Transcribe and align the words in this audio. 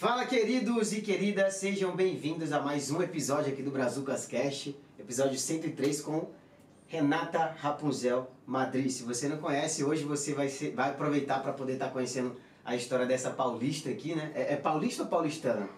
Fala 0.00 0.24
queridos 0.24 0.94
e 0.94 1.02
queridas, 1.02 1.56
sejam 1.56 1.94
bem-vindos 1.94 2.54
a 2.54 2.60
mais 2.62 2.90
um 2.90 3.02
episódio 3.02 3.52
aqui 3.52 3.62
do 3.62 3.70
Brazucas 3.70 4.26
Cast, 4.26 4.74
episódio 4.98 5.38
103 5.38 6.00
com 6.00 6.30
Renata 6.86 7.54
Rapunzel 7.58 8.30
Madrid. 8.46 8.88
Se 8.88 9.02
você 9.02 9.28
não 9.28 9.36
conhece, 9.36 9.84
hoje 9.84 10.04
você 10.04 10.32
vai, 10.32 10.48
ser, 10.48 10.70
vai 10.74 10.88
aproveitar 10.88 11.42
para 11.42 11.52
poder 11.52 11.74
estar 11.74 11.88
tá 11.88 11.92
conhecendo 11.92 12.34
a 12.64 12.74
história 12.74 13.04
dessa 13.04 13.28
paulista 13.28 13.90
aqui, 13.90 14.14
né? 14.14 14.32
É, 14.34 14.54
é 14.54 14.56
paulista 14.56 15.02
ou 15.02 15.08
paulistana? 15.10 15.68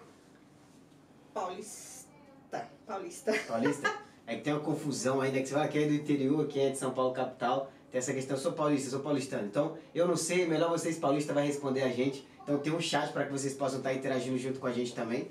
Paulista. 1.34 2.68
Paulista. 2.87 3.32
Paulista? 3.48 3.93
É 4.24 4.37
que 4.37 4.43
tem 4.43 4.52
uma 4.52 4.62
confusão 4.62 5.20
ainda, 5.20 5.41
que 5.41 5.48
você 5.48 5.54
fala 5.54 5.66
que 5.66 5.79
é 5.79 5.88
do 5.88 5.95
interior, 5.95 6.46
que 6.46 6.60
é 6.60 6.70
de 6.70 6.79
São 6.79 6.93
Paulo 6.93 7.12
capital. 7.12 7.73
Tem 7.91 7.98
essa 7.98 8.15
questão, 8.15 8.37
eu 8.37 8.41
sou 8.41 8.52
paulista, 8.52 8.87
eu 8.87 8.91
sou 8.93 9.01
paulistano. 9.01 9.48
Então, 9.48 9.77
eu 9.93 10.07
não 10.07 10.16
sei, 10.16 10.46
melhor 10.46 10.70
vocês 10.70 10.96
paulistas 10.96 11.34
vai 11.34 11.45
responder 11.45 11.82
a 11.82 11.88
gente. 11.88 12.24
Então, 12.42 12.59
tem 12.59 12.73
um 12.73 12.80
chat 12.80 13.12
para 13.12 13.24
que 13.24 13.32
vocês 13.32 13.55
possam 13.55 13.78
estar 13.78 13.95
interagindo 13.95 14.37
junto 14.38 14.59
com 14.59 14.66
a 14.66 14.73
gente 14.73 14.95
também. 14.95 15.28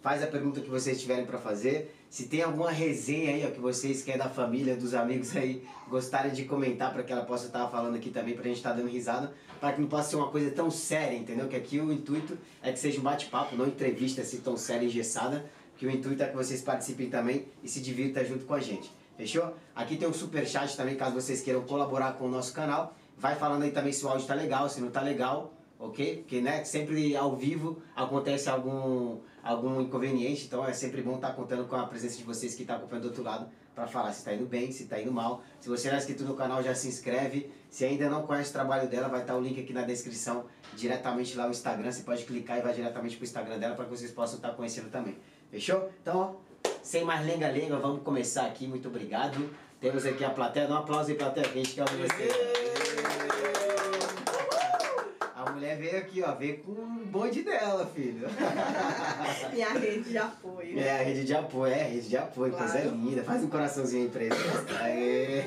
Faz 0.00 0.20
a 0.20 0.26
pergunta 0.26 0.60
que 0.60 0.68
vocês 0.68 1.00
tiverem 1.00 1.24
para 1.24 1.38
fazer. 1.38 1.94
Se 2.10 2.26
tem 2.26 2.42
alguma 2.42 2.70
resenha 2.70 3.34
aí 3.34 3.46
ó, 3.46 3.50
que 3.52 3.60
vocês, 3.60 4.02
que 4.02 4.10
é 4.10 4.18
da 4.18 4.28
família, 4.28 4.76
dos 4.76 4.94
amigos 4.94 5.34
aí, 5.36 5.64
gostarem 5.88 6.32
de 6.32 6.44
comentar 6.44 6.92
para 6.92 7.04
que 7.04 7.12
ela 7.12 7.24
possa 7.24 7.46
estar 7.46 7.68
falando 7.68 7.94
aqui 7.94 8.10
também, 8.10 8.34
para 8.34 8.42
a 8.42 8.48
gente 8.48 8.56
estar 8.56 8.72
dando 8.72 8.88
risada, 8.88 9.32
para 9.60 9.72
que 9.72 9.80
não 9.80 9.88
possa 9.88 10.10
ser 10.10 10.16
uma 10.16 10.28
coisa 10.28 10.50
tão 10.50 10.72
séria, 10.72 11.16
entendeu? 11.16 11.46
Que 11.46 11.54
aqui 11.54 11.78
o 11.78 11.92
intuito 11.92 12.36
é 12.60 12.72
que 12.72 12.80
seja 12.80 12.98
um 12.98 13.02
bate-papo, 13.02 13.54
não 13.54 13.66
entrevista 13.66 14.22
assim 14.22 14.40
tão 14.40 14.56
séria 14.56 14.84
e 14.84 14.88
engessada, 14.88 15.48
que 15.76 15.86
o 15.86 15.90
intuito 15.90 16.20
é 16.22 16.26
que 16.26 16.34
vocês 16.34 16.60
participem 16.60 17.08
também 17.08 17.46
e 17.62 17.68
se 17.68 17.80
divirtam 17.80 18.24
junto 18.24 18.44
com 18.44 18.54
a 18.54 18.60
gente. 18.60 18.90
Fechou? 19.16 19.54
Aqui 19.74 19.96
tem 19.96 20.08
um 20.08 20.12
super 20.12 20.44
chat 20.46 20.76
também, 20.76 20.96
caso 20.96 21.14
vocês 21.14 21.42
queiram 21.42 21.62
colaborar 21.62 22.14
com 22.14 22.24
o 22.24 22.28
nosso 22.28 22.52
canal. 22.52 22.96
Vai 23.16 23.36
falando 23.36 23.62
aí 23.62 23.70
também 23.70 23.92
se 23.92 24.04
o 24.04 24.08
áudio 24.08 24.26
tá 24.26 24.34
legal, 24.34 24.68
se 24.68 24.80
não 24.80 24.90
tá 24.90 25.00
legal, 25.00 25.54
ok? 25.82 26.18
Porque 26.18 26.40
né, 26.40 26.64
sempre 26.64 27.16
ao 27.16 27.36
vivo 27.36 27.82
acontece 27.94 28.48
algum, 28.48 29.18
algum 29.42 29.80
inconveniente, 29.80 30.46
então 30.46 30.64
é 30.64 30.72
sempre 30.72 31.02
bom 31.02 31.16
estar 31.16 31.30
tá 31.30 31.34
contando 31.34 31.66
com 31.66 31.74
a 31.74 31.86
presença 31.86 32.16
de 32.16 32.22
vocês 32.22 32.54
que 32.54 32.62
estão 32.62 32.76
tá 32.76 32.80
acompanhando 32.80 33.02
do 33.02 33.08
outro 33.08 33.24
lado 33.24 33.48
para 33.74 33.86
falar 33.88 34.12
se 34.12 34.18
está 34.18 34.32
indo 34.32 34.46
bem, 34.46 34.70
se 34.70 34.84
está 34.84 35.00
indo 35.00 35.10
mal. 35.10 35.42
Se 35.58 35.68
você 35.68 35.88
não 35.88 35.96
é 35.96 35.98
inscrito 35.98 36.22
no 36.24 36.34
canal, 36.34 36.62
já 36.62 36.74
se 36.74 36.86
inscreve. 36.86 37.50
Se 37.68 37.84
ainda 37.84 38.08
não 38.08 38.24
conhece 38.26 38.50
o 38.50 38.52
trabalho 38.52 38.88
dela, 38.88 39.08
vai 39.08 39.22
estar 39.22 39.32
tá 39.32 39.38
o 39.38 39.42
link 39.42 39.58
aqui 39.60 39.72
na 39.72 39.82
descrição, 39.82 40.44
diretamente 40.76 41.36
lá 41.36 41.46
no 41.46 41.50
Instagram. 41.50 41.90
Você 41.90 42.02
pode 42.02 42.24
clicar 42.24 42.58
e 42.58 42.62
vai 42.62 42.72
diretamente 42.72 43.16
para 43.16 43.22
o 43.22 43.26
Instagram 43.26 43.58
dela 43.58 43.74
para 43.74 43.86
que 43.86 43.90
vocês 43.90 44.10
possam 44.12 44.36
estar 44.36 44.50
tá 44.50 44.54
conhecendo 44.54 44.90
também. 44.90 45.16
Fechou? 45.50 45.90
Então, 46.00 46.18
ó, 46.18 46.70
sem 46.82 47.02
mais 47.02 47.26
lenga-lenga, 47.26 47.78
vamos 47.78 48.02
começar 48.02 48.46
aqui. 48.46 48.68
Muito 48.68 48.88
obrigado. 48.88 49.50
Temos 49.80 50.04
aqui 50.06 50.22
a 50.22 50.30
plateia. 50.30 50.68
Dá 50.68 50.74
um 50.74 50.78
aplauso 50.78 51.10
aí, 51.10 51.16
plateia, 51.16 51.48
que 51.48 51.58
a 51.58 51.62
gente 51.62 51.74
quer 51.74 51.82
ouvir 51.82 52.08
vocês. 52.08 52.81
A 55.44 55.50
mulher 55.50 55.76
veio 55.76 55.98
aqui, 55.98 56.22
ó, 56.22 56.32
veio 56.34 56.58
com 56.58 56.70
o 56.70 57.04
bonde 57.06 57.42
dela, 57.42 57.84
filho. 57.92 58.28
Minha 59.52 59.70
rede 59.70 60.10
de 60.10 60.16
apoio. 60.18 60.78
É, 60.78 61.00
a 61.00 61.02
rede 61.02 61.24
de 61.24 61.34
apoio, 61.34 61.72
é, 61.72 61.82
rede 61.82 62.08
de 62.08 62.16
apoio, 62.16 62.52
claro. 62.52 62.70
coisa 62.70 62.88
linda. 62.88 63.24
Faz 63.24 63.42
um 63.42 63.48
coraçãozinho 63.48 64.04
aí 64.04 64.08
pra 64.08 64.22
ele. 64.22 64.34
Aê. 64.80 65.44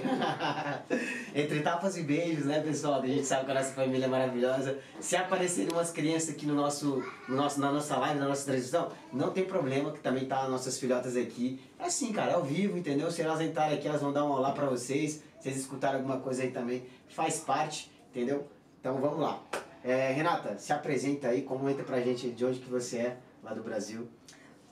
Entre 1.33 1.61
tapas 1.61 1.95
e 1.95 2.03
beijos, 2.03 2.45
né, 2.45 2.59
pessoal? 2.59 3.02
A 3.02 3.07
gente 3.07 3.25
sabe 3.25 3.45
que 3.45 3.52
a 3.52 3.53
nossa 3.53 3.71
família 3.71 4.05
é 4.05 4.07
maravilhosa. 4.09 4.77
Se 4.99 5.15
aparecerem 5.15 5.71
umas 5.71 5.91
crianças 5.91 6.31
aqui 6.31 6.45
no 6.45 6.55
nosso, 6.55 7.02
no 7.30 7.35
nosso, 7.35 7.61
na 7.61 7.71
nossa 7.71 7.95
live, 7.95 8.19
na 8.19 8.27
nossa 8.27 8.43
transmissão, 8.45 8.91
não 9.13 9.31
tem 9.31 9.45
problema, 9.45 9.93
que 9.93 9.99
também 9.99 10.25
tá 10.25 10.45
nossas 10.49 10.77
filhotas 10.77 11.15
aqui. 11.15 11.57
É 11.80 11.85
assim, 11.85 12.11
cara, 12.11 12.31
é 12.31 12.35
ao 12.35 12.43
vivo, 12.43 12.77
entendeu? 12.77 13.09
Se 13.11 13.21
elas 13.21 13.39
entrarem 13.39 13.77
aqui, 13.77 13.87
elas 13.87 14.02
vão 14.02 14.11
dar 14.11 14.25
um 14.25 14.31
olá 14.31 14.52
pra 14.52 14.65
vocês. 14.65 15.23
Se 15.39 15.43
vocês 15.43 15.57
escutarem 15.57 15.97
alguma 15.97 16.20
coisa 16.20 16.43
aí 16.43 16.52
também, 16.52 16.83
faz 17.08 17.39
parte, 17.39 17.89
entendeu? 18.09 18.45
Então 18.81 18.97
vamos 18.99 19.20
lá. 19.20 19.41
É, 19.87 20.11
Renata, 20.11 20.57
se 20.57 20.73
apresenta 20.73 21.27
aí, 21.27 21.43
comenta 21.43 21.83
pra 21.83 22.01
gente 22.01 22.31
de 22.31 22.43
onde 22.43 22.59
que 22.59 22.67
você 22.67 22.97
é, 22.97 23.17
lá 23.43 23.53
do 23.53 23.61
Brasil. 23.61 24.09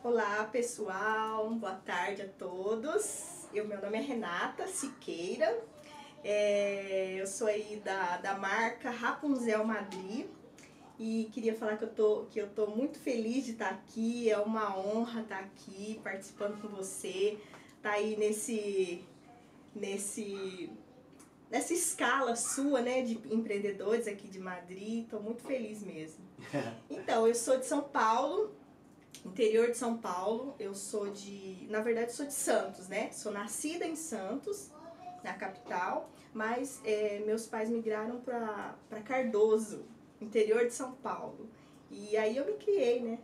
Olá 0.03 0.43
pessoal, 0.45 1.53
boa 1.53 1.75
tarde 1.75 2.23
a 2.23 2.27
todos. 2.27 3.47
Eu, 3.53 3.67
meu 3.67 3.79
nome 3.79 3.99
é 3.99 4.01
Renata 4.01 4.65
Siqueira, 4.65 5.63
é, 6.23 7.13
eu 7.13 7.27
sou 7.27 7.45
aí 7.45 7.79
da, 7.85 8.17
da 8.17 8.39
marca 8.39 8.89
Rapunzel 8.89 9.63
Madrid 9.63 10.25
e 10.97 11.29
queria 11.31 11.53
falar 11.53 11.77
que 11.77 11.83
eu, 11.83 11.93
tô, 11.93 12.25
que 12.31 12.41
eu 12.41 12.49
tô 12.49 12.65
muito 12.65 12.97
feliz 12.97 13.45
de 13.45 13.51
estar 13.51 13.69
aqui, 13.69 14.31
é 14.31 14.39
uma 14.39 14.75
honra 14.75 15.21
estar 15.21 15.41
aqui 15.41 16.01
participando 16.03 16.59
com 16.59 16.69
você, 16.69 17.37
tá 17.83 17.91
aí 17.91 18.17
nesse, 18.17 19.05
nesse 19.75 20.71
nessa 21.53 21.71
escala 21.71 22.35
sua, 22.35 22.81
né, 22.81 23.03
de 23.03 23.13
empreendedores 23.31 24.07
aqui 24.07 24.27
de 24.27 24.39
Madrid. 24.39 25.03
Estou 25.03 25.21
muito 25.21 25.43
feliz 25.43 25.83
mesmo. 25.83 26.25
Então, 26.89 27.27
eu 27.27 27.35
sou 27.35 27.57
de 27.57 27.65
São 27.65 27.81
Paulo, 27.81 28.51
interior 29.23 29.69
de 29.69 29.77
São 29.77 29.97
Paulo. 29.97 30.55
Eu 30.59 30.73
sou 30.73 31.11
de, 31.11 31.67
na 31.69 31.81
verdade, 31.81 32.11
sou 32.11 32.25
de 32.25 32.33
Santos, 32.33 32.87
né? 32.87 33.11
Sou 33.11 33.31
nascida 33.31 33.85
em 33.85 33.95
Santos, 33.95 34.71
na 35.23 35.33
capital, 35.33 36.09
mas 36.33 36.81
é, 36.83 37.19
meus 37.19 37.45
pais 37.45 37.69
migraram 37.69 38.19
para 38.21 39.01
Cardoso, 39.05 39.85
interior 40.19 40.65
de 40.65 40.73
São 40.73 40.93
Paulo. 40.93 41.47
E 41.91 42.17
aí 42.17 42.35
eu 42.35 42.45
me 42.45 42.53
criei, 42.53 43.01
né? 43.01 43.19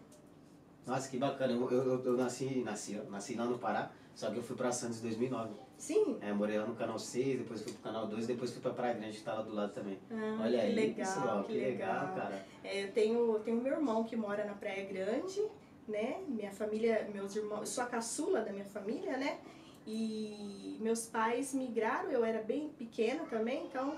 Nossa, 0.85 1.09
que 1.09 1.17
bacana. 1.17 1.53
Eu, 1.53 1.71
eu, 1.71 2.03
eu 2.03 2.17
nasci, 2.17 2.61
nasci, 2.63 2.93
nasci 3.09 3.35
lá 3.35 3.45
no 3.45 3.57
Pará, 3.57 3.91
só 4.13 4.29
que 4.29 4.37
eu 4.37 4.43
fui 4.43 4.55
para 4.55 4.71
Santos 4.71 4.99
em 4.99 5.03
2009. 5.03 5.68
Sim. 5.79 6.17
É, 6.19 6.33
morei 6.33 6.59
lá 6.59 6.67
no 6.67 6.75
canal 6.75 6.99
6, 6.99 7.39
depois 7.39 7.61
fui 7.61 7.71
pro 7.71 7.81
canal 7.81 8.05
2, 8.05 8.27
depois 8.27 8.51
fui 8.51 8.61
pra 8.61 8.71
Praia 8.71 8.93
Grande, 8.95 9.17
que 9.17 9.23
tá 9.23 9.33
lá 9.33 9.41
do 9.41 9.55
lado 9.55 9.73
também. 9.73 9.97
Ah, 10.11 10.41
Olha 10.43 10.61
aí, 10.61 10.75
legal, 10.75 10.95
pessoal, 10.95 11.43
que, 11.45 11.53
que 11.53 11.59
legal, 11.59 12.01
legal, 12.01 12.15
cara. 12.15 12.45
É, 12.65 12.83
eu 12.83 12.91
tenho, 12.91 13.39
tenho 13.39 13.61
meu 13.61 13.73
irmão 13.73 14.03
que 14.03 14.15
mora 14.15 14.43
na 14.43 14.53
Praia 14.53 14.83
Grande, 14.83 15.41
né? 15.87 16.21
Minha 16.27 16.51
família, 16.51 17.09
meus 17.13 17.33
irmãos, 17.33 17.61
eu 17.61 17.65
sou 17.65 17.83
a 17.85 17.87
caçula 17.87 18.41
da 18.41 18.51
minha 18.51 18.65
família, 18.65 19.17
né? 19.17 19.39
E 19.87 20.77
meus 20.81 21.05
pais 21.05 21.53
migraram, 21.53 22.11
eu 22.11 22.25
era 22.25 22.43
bem 22.43 22.67
pequena 22.69 23.23
também, 23.25 23.65
então 23.65 23.95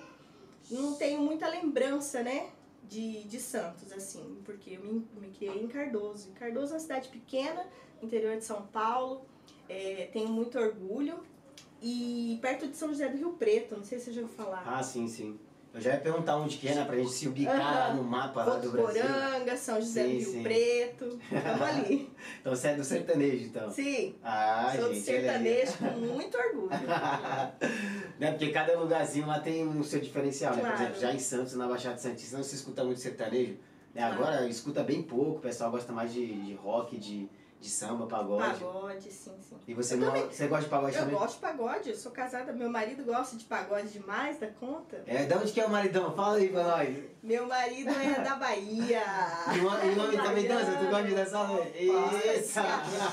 não 0.69 0.93
tenho 0.93 1.19
muita 1.19 1.49
lembrança, 1.49 2.21
né? 2.21 2.51
De, 2.83 3.23
de 3.23 3.39
Santos, 3.39 3.91
assim, 3.91 4.39
porque 4.43 4.71
eu 4.71 4.83
me, 4.83 5.07
me 5.19 5.29
criei 5.31 5.63
em 5.63 5.67
Cardoso. 5.67 6.31
Cardoso 6.33 6.73
é 6.73 6.75
uma 6.75 6.79
cidade 6.79 7.09
pequena, 7.09 7.65
interior 8.03 8.37
de 8.37 8.43
São 8.43 8.67
Paulo, 8.67 9.25
é, 9.69 10.09
tenho 10.11 10.27
muito 10.27 10.59
orgulho 10.59 11.23
e 11.81 12.37
perto 12.41 12.67
de 12.67 12.77
São 12.77 12.89
José 12.89 13.09
do 13.09 13.17
Rio 13.17 13.33
Preto, 13.33 13.75
não 13.75 13.83
sei 13.83 13.97
se 13.97 14.05
você 14.05 14.13
já 14.13 14.21
ouviu 14.21 14.35
falar. 14.35 14.63
Ah, 14.65 14.83
sim, 14.83 15.07
sim. 15.07 15.39
Eu 15.73 15.79
já 15.79 15.91
ia 15.93 15.99
perguntar 15.99 16.35
onde 16.35 16.57
que 16.57 16.67
é, 16.67 16.75
né, 16.75 16.83
pra 16.83 16.97
gente 16.97 17.11
se 17.11 17.29
ubicar 17.29 17.57
lá 17.57 17.93
no 17.93 18.03
mapa 18.03 18.43
lá 18.43 18.57
do 18.57 18.71
Brasil. 18.71 19.01
Poranga, 19.01 19.55
São 19.55 19.79
José 19.79 20.03
sim, 20.03 20.09
do 20.09 20.17
Rio 20.17 20.31
sim. 20.31 20.43
Preto, 20.43 21.19
estamos 21.31 21.61
ali. 21.61 22.11
então 22.41 22.53
você 22.53 22.67
é 22.67 22.75
do 22.75 22.83
sertanejo, 22.83 23.45
então? 23.45 23.71
Sim, 23.71 24.15
ah, 24.21 24.73
sou 24.75 24.89
gente, 24.89 24.99
do 24.99 25.05
sertanejo 25.05 25.77
com 25.77 25.99
muito 25.99 26.37
orgulho. 26.37 26.69
né, 28.19 28.31
porque 28.31 28.49
cada 28.51 28.77
lugarzinho 28.77 29.25
lá 29.25 29.39
tem 29.39 29.65
um 29.65 29.81
seu 29.81 30.01
diferencial, 30.01 30.53
claro. 30.53 30.67
né? 30.67 30.75
Por 30.75 30.81
exemplo, 30.81 30.99
já 30.99 31.13
em 31.13 31.19
Santos, 31.19 31.53
na 31.55 31.67
Baixada 31.67 31.97
Santista, 31.97 32.35
não 32.35 32.43
se 32.43 32.55
escuta 32.55 32.83
muito 32.83 32.99
sertanejo. 32.99 33.57
Né? 33.93 34.03
Agora 34.03 34.31
claro. 34.31 34.49
escuta 34.49 34.83
bem 34.83 35.01
pouco, 35.01 35.37
o 35.37 35.41
pessoal 35.41 35.71
gosta 35.71 35.93
mais 35.93 36.11
de, 36.11 36.27
de 36.27 36.53
rock, 36.55 36.97
de 36.97 37.29
de 37.61 37.69
samba, 37.69 38.07
pagode. 38.07 38.59
Pagode, 38.59 39.11
sim, 39.11 39.31
sim. 39.39 39.55
E 39.67 39.73
você, 39.75 39.95
não, 39.95 40.11
você 40.11 40.47
gosta 40.47 40.63
de 40.63 40.69
pagode 40.69 40.95
eu 40.95 40.99
também? 41.01 41.13
Eu 41.13 41.19
gosto 41.19 41.35
de 41.35 41.41
pagode, 41.41 41.89
eu 41.91 41.95
sou 41.95 42.11
casada, 42.11 42.51
meu 42.51 42.67
marido 42.69 43.03
gosta 43.03 43.37
de 43.37 43.45
pagode 43.45 43.89
demais, 43.89 44.39
da 44.39 44.47
conta. 44.47 45.03
É, 45.05 45.25
de 45.25 45.33
onde 45.35 45.51
que 45.51 45.61
é 45.61 45.65
o 45.65 45.69
maridão? 45.69 46.11
Fala 46.15 46.37
aí 46.37 46.49
pra 46.49 46.63
nós. 46.63 46.97
Meu 47.21 47.45
marido 47.45 47.91
é 47.91 48.19
da 48.23 48.35
Bahia. 48.35 49.03
E 49.55 49.59
o 49.59 49.95
nome 49.95 50.17
também 50.17 50.47
dança? 50.47 50.71
Tu 50.71 50.85
gosta 50.89 51.03
de 51.07 51.13
dançar? 51.13 51.51
Eita! 51.75 52.61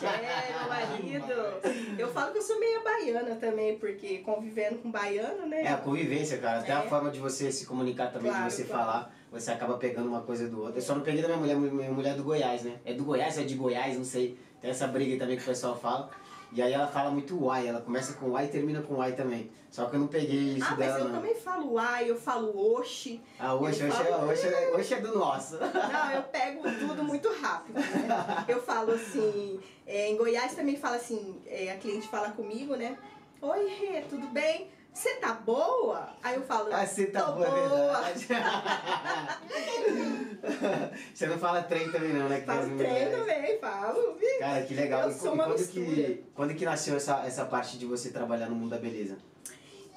É, 0.06 0.58
meu 0.58 0.68
marido. 0.68 1.98
Eu 1.98 2.08
falo 2.08 2.32
que 2.32 2.38
eu 2.38 2.42
sou 2.42 2.58
meio 2.58 2.82
baiana 2.82 3.34
também, 3.36 3.78
porque 3.78 4.18
convivendo 4.18 4.78
com 4.78 4.90
baiano, 4.90 5.46
né? 5.46 5.62
É 5.64 5.68
a 5.68 5.76
convivência, 5.76 6.38
cara. 6.38 6.60
Até 6.60 6.72
É. 6.72 6.76
a 6.76 6.82
forma 6.82 7.10
de 7.10 7.20
você 7.20 7.52
se 7.52 7.66
comunicar 7.66 8.10
também, 8.10 8.30
Claro, 8.30 8.48
de 8.48 8.52
você 8.54 8.64
claro. 8.64 8.82
falar, 8.84 9.14
você 9.30 9.50
acaba 9.50 9.76
pegando 9.76 10.08
uma 10.08 10.22
coisa 10.22 10.48
do 10.48 10.62
outro. 10.62 10.78
Eu 10.78 10.82
só 10.82 10.94
não 10.94 11.02
peguei 11.02 11.20
da 11.20 11.28
minha 11.28 11.38
mulher, 11.40 11.56
minha 11.56 11.90
mulher 11.92 12.12
é 12.12 12.16
do 12.16 12.22
Goiás, 12.24 12.62
né? 12.62 12.78
É 12.86 12.94
do 12.94 13.04
Goiás 13.04 13.36
ou 13.36 13.42
é 13.42 13.46
de 13.46 13.54
Goiás, 13.56 13.94
não 13.96 14.04
sei. 14.04 14.38
Tem 14.60 14.70
essa 14.70 14.86
briga 14.86 15.18
também 15.18 15.36
que 15.36 15.42
o 15.42 15.46
pessoal 15.46 15.76
fala. 15.76 16.10
E 16.50 16.62
aí 16.62 16.72
ela 16.72 16.86
fala 16.86 17.10
muito 17.10 17.38
uai, 17.44 17.68
ela 17.68 17.80
começa 17.80 18.14
com 18.14 18.30
uai 18.30 18.46
e 18.46 18.48
termina 18.48 18.80
com 18.80 18.94
uai 18.94 19.12
também. 19.12 19.50
Só 19.70 19.84
que 19.84 19.96
eu 19.96 20.00
não 20.00 20.06
peguei 20.06 20.54
isso 20.54 20.64
Ah, 20.64 20.70
mas 20.70 20.78
dela, 20.78 20.98
eu 21.00 21.04
não. 21.08 21.14
também 21.16 21.34
falo 21.34 21.72
uai, 21.74 22.10
eu 22.10 22.16
falo 22.16 22.74
oxe. 22.74 23.20
Ah, 23.38 23.54
hoje, 23.54 23.82
é, 23.84 23.90
falo- 23.90 24.26
hoje, 24.28 24.46
é, 24.48 24.70
hoje 24.74 24.94
é 24.94 25.00
do 25.00 25.18
nosso. 25.18 25.58
Não, 25.58 26.10
eu 26.12 26.22
pego 26.22 26.62
tudo 26.80 27.04
muito 27.04 27.28
rápido. 27.40 27.74
Né? 27.78 28.44
Eu 28.48 28.62
falo 28.62 28.92
assim, 28.92 29.60
é, 29.86 30.08
em 30.08 30.16
Goiás 30.16 30.54
também 30.54 30.74
fala 30.76 30.96
assim, 30.96 31.36
é, 31.46 31.70
a 31.70 31.76
cliente 31.76 32.08
fala 32.08 32.30
comigo, 32.30 32.74
né? 32.76 32.96
Oi, 33.42 33.66
Rê, 33.68 34.00
tudo 34.08 34.26
bem? 34.28 34.68
Você 34.92 35.14
tá 35.16 35.32
boa? 35.34 36.08
Aí 36.22 36.34
eu 36.34 36.42
falo, 36.42 36.72
Ah, 36.74 36.84
você 36.84 37.06
tá 37.06 37.30
boa, 37.30 37.46
é 37.46 37.68
verdade. 37.68 38.26
você 41.14 41.26
não 41.26 41.38
fala 41.38 41.62
trem 41.62 41.90
também 41.92 42.12
não, 42.12 42.28
né? 42.28 42.40
que 42.40 42.46
Falo 42.46 42.76
treino 42.76 43.18
também, 43.18 43.58
falo. 43.58 44.18
Cara, 44.40 44.62
que 44.64 44.74
legal. 44.74 45.02
Eu 45.02 45.10
e 45.10 45.14
sou 45.14 45.30
e 45.30 45.34
uma 45.34 45.44
quando, 45.44 45.58
mistura. 45.58 45.84
que, 45.84 46.24
quando 46.34 46.54
que 46.54 46.64
nasceu 46.64 46.96
essa, 46.96 47.24
essa 47.24 47.44
parte 47.44 47.78
de 47.78 47.86
você 47.86 48.10
trabalhar 48.10 48.48
no 48.48 48.56
mundo 48.56 48.70
da 48.70 48.78
beleza? 48.78 49.16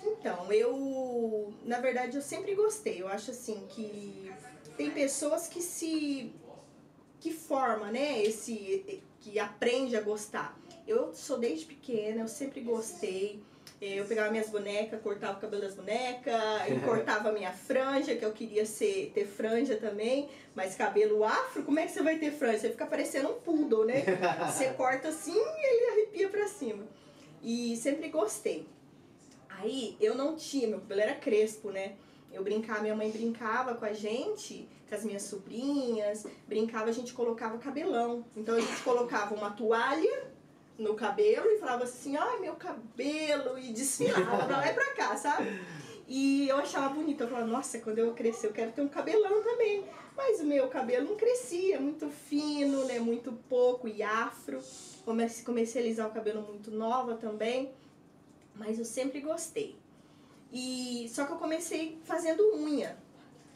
Então, 0.03 0.51
eu, 0.51 1.53
na 1.65 1.79
verdade, 1.79 2.15
eu 2.15 2.21
sempre 2.21 2.53
gostei. 2.53 3.01
Eu 3.01 3.07
acho 3.07 3.31
assim 3.31 3.65
que 3.69 4.31
tem 4.77 4.91
pessoas 4.91 5.47
que 5.47 5.61
se 5.61 6.31
que 7.19 7.31
forma, 7.31 7.91
né? 7.91 8.21
Esse 8.21 9.01
que 9.19 9.39
aprende 9.39 9.95
a 9.95 10.01
gostar. 10.01 10.57
Eu 10.87 11.13
sou 11.13 11.37
desde 11.37 11.65
pequena, 11.65 12.21
eu 12.21 12.27
sempre 12.27 12.61
gostei. 12.61 13.41
É, 13.81 13.99
eu 13.99 14.05
pegava 14.05 14.29
minhas 14.29 14.47
bonecas, 14.47 15.01
cortava 15.01 15.39
o 15.39 15.41
cabelo 15.41 15.63
das 15.63 15.73
bonecas, 15.73 16.35
e 16.69 16.79
cortava 16.85 17.29
a 17.29 17.31
minha 17.31 17.51
franja, 17.51 18.15
que 18.15 18.23
eu 18.23 18.31
queria 18.31 18.63
ser, 18.63 19.11
ter 19.11 19.25
franja 19.25 19.75
também, 19.75 20.29
mas 20.53 20.75
cabelo 20.75 21.23
afro, 21.23 21.63
como 21.63 21.79
é 21.79 21.87
que 21.87 21.91
você 21.91 22.03
vai 22.03 22.19
ter 22.19 22.31
franja? 22.31 22.59
Você 22.59 22.69
fica 22.69 22.85
parecendo 22.85 23.29
um 23.29 23.39
poodle, 23.39 23.85
né? 23.85 24.03
Você 24.45 24.69
corta 24.73 25.07
assim 25.07 25.33
e 25.33 25.65
ele 25.65 25.91
arrepia 25.91 26.29
pra 26.29 26.47
cima. 26.47 26.83
E 27.41 27.75
sempre 27.75 28.09
gostei. 28.09 28.67
Aí 29.49 29.97
eu 29.99 30.13
não 30.13 30.35
tinha, 30.35 30.67
meu 30.67 30.79
cabelo 30.79 31.01
era 31.01 31.15
crespo, 31.15 31.71
né? 31.71 31.95
Eu 32.31 32.43
brincava, 32.43 32.81
minha 32.81 32.95
mãe 32.95 33.09
brincava 33.09 33.73
com 33.73 33.85
a 33.85 33.93
gente, 33.93 34.69
com 34.87 34.93
as 34.93 35.03
minhas 35.03 35.23
sobrinhas, 35.23 36.27
brincava, 36.47 36.89
a 36.89 36.93
gente 36.93 37.13
colocava 37.13 37.57
cabelão. 37.57 38.23
Então 38.35 38.55
a 38.55 38.59
gente 38.59 38.83
colocava 38.83 39.33
uma 39.33 39.49
toalha 39.49 40.31
no 40.77 40.95
cabelo 40.95 41.47
e 41.51 41.57
falava 41.59 41.83
assim, 41.83 42.15
ai 42.15 42.39
meu 42.39 42.55
cabelo, 42.55 43.57
e 43.57 43.71
desfilava 43.71 44.45
pra 44.45 44.57
lá 44.57 44.67
e 44.67 44.73
pra 44.73 44.93
cá, 44.93 45.15
sabe? 45.15 45.61
E 46.07 46.49
eu 46.49 46.57
achava 46.57 46.93
bonito, 46.93 47.21
eu 47.21 47.27
falava, 47.27 47.47
nossa, 47.47 47.79
quando 47.79 47.99
eu 47.99 48.13
crescer 48.13 48.47
eu 48.47 48.51
quero 48.51 48.71
ter 48.71 48.81
um 48.81 48.87
cabelão 48.87 49.41
também. 49.41 49.85
Mas 50.15 50.41
o 50.41 50.45
meu 50.45 50.67
cabelo 50.67 51.09
não 51.09 51.15
crescia, 51.15 51.79
muito 51.79 52.09
fino, 52.09 52.83
né, 52.85 52.99
muito 52.99 53.31
pouco 53.47 53.87
e 53.87 54.03
afro. 54.03 54.61
Comecei, 55.05 55.43
comecei 55.45 55.81
a 55.81 55.85
alisar 55.85 56.07
o 56.07 56.11
cabelo 56.11 56.41
muito 56.41 56.69
nova 56.69 57.15
também, 57.15 57.71
mas 58.55 58.77
eu 58.77 58.85
sempre 58.85 59.21
gostei. 59.21 59.77
E 60.51 61.09
só 61.09 61.25
que 61.25 61.31
eu 61.31 61.37
comecei 61.37 61.97
fazendo 62.03 62.55
unha, 62.55 62.97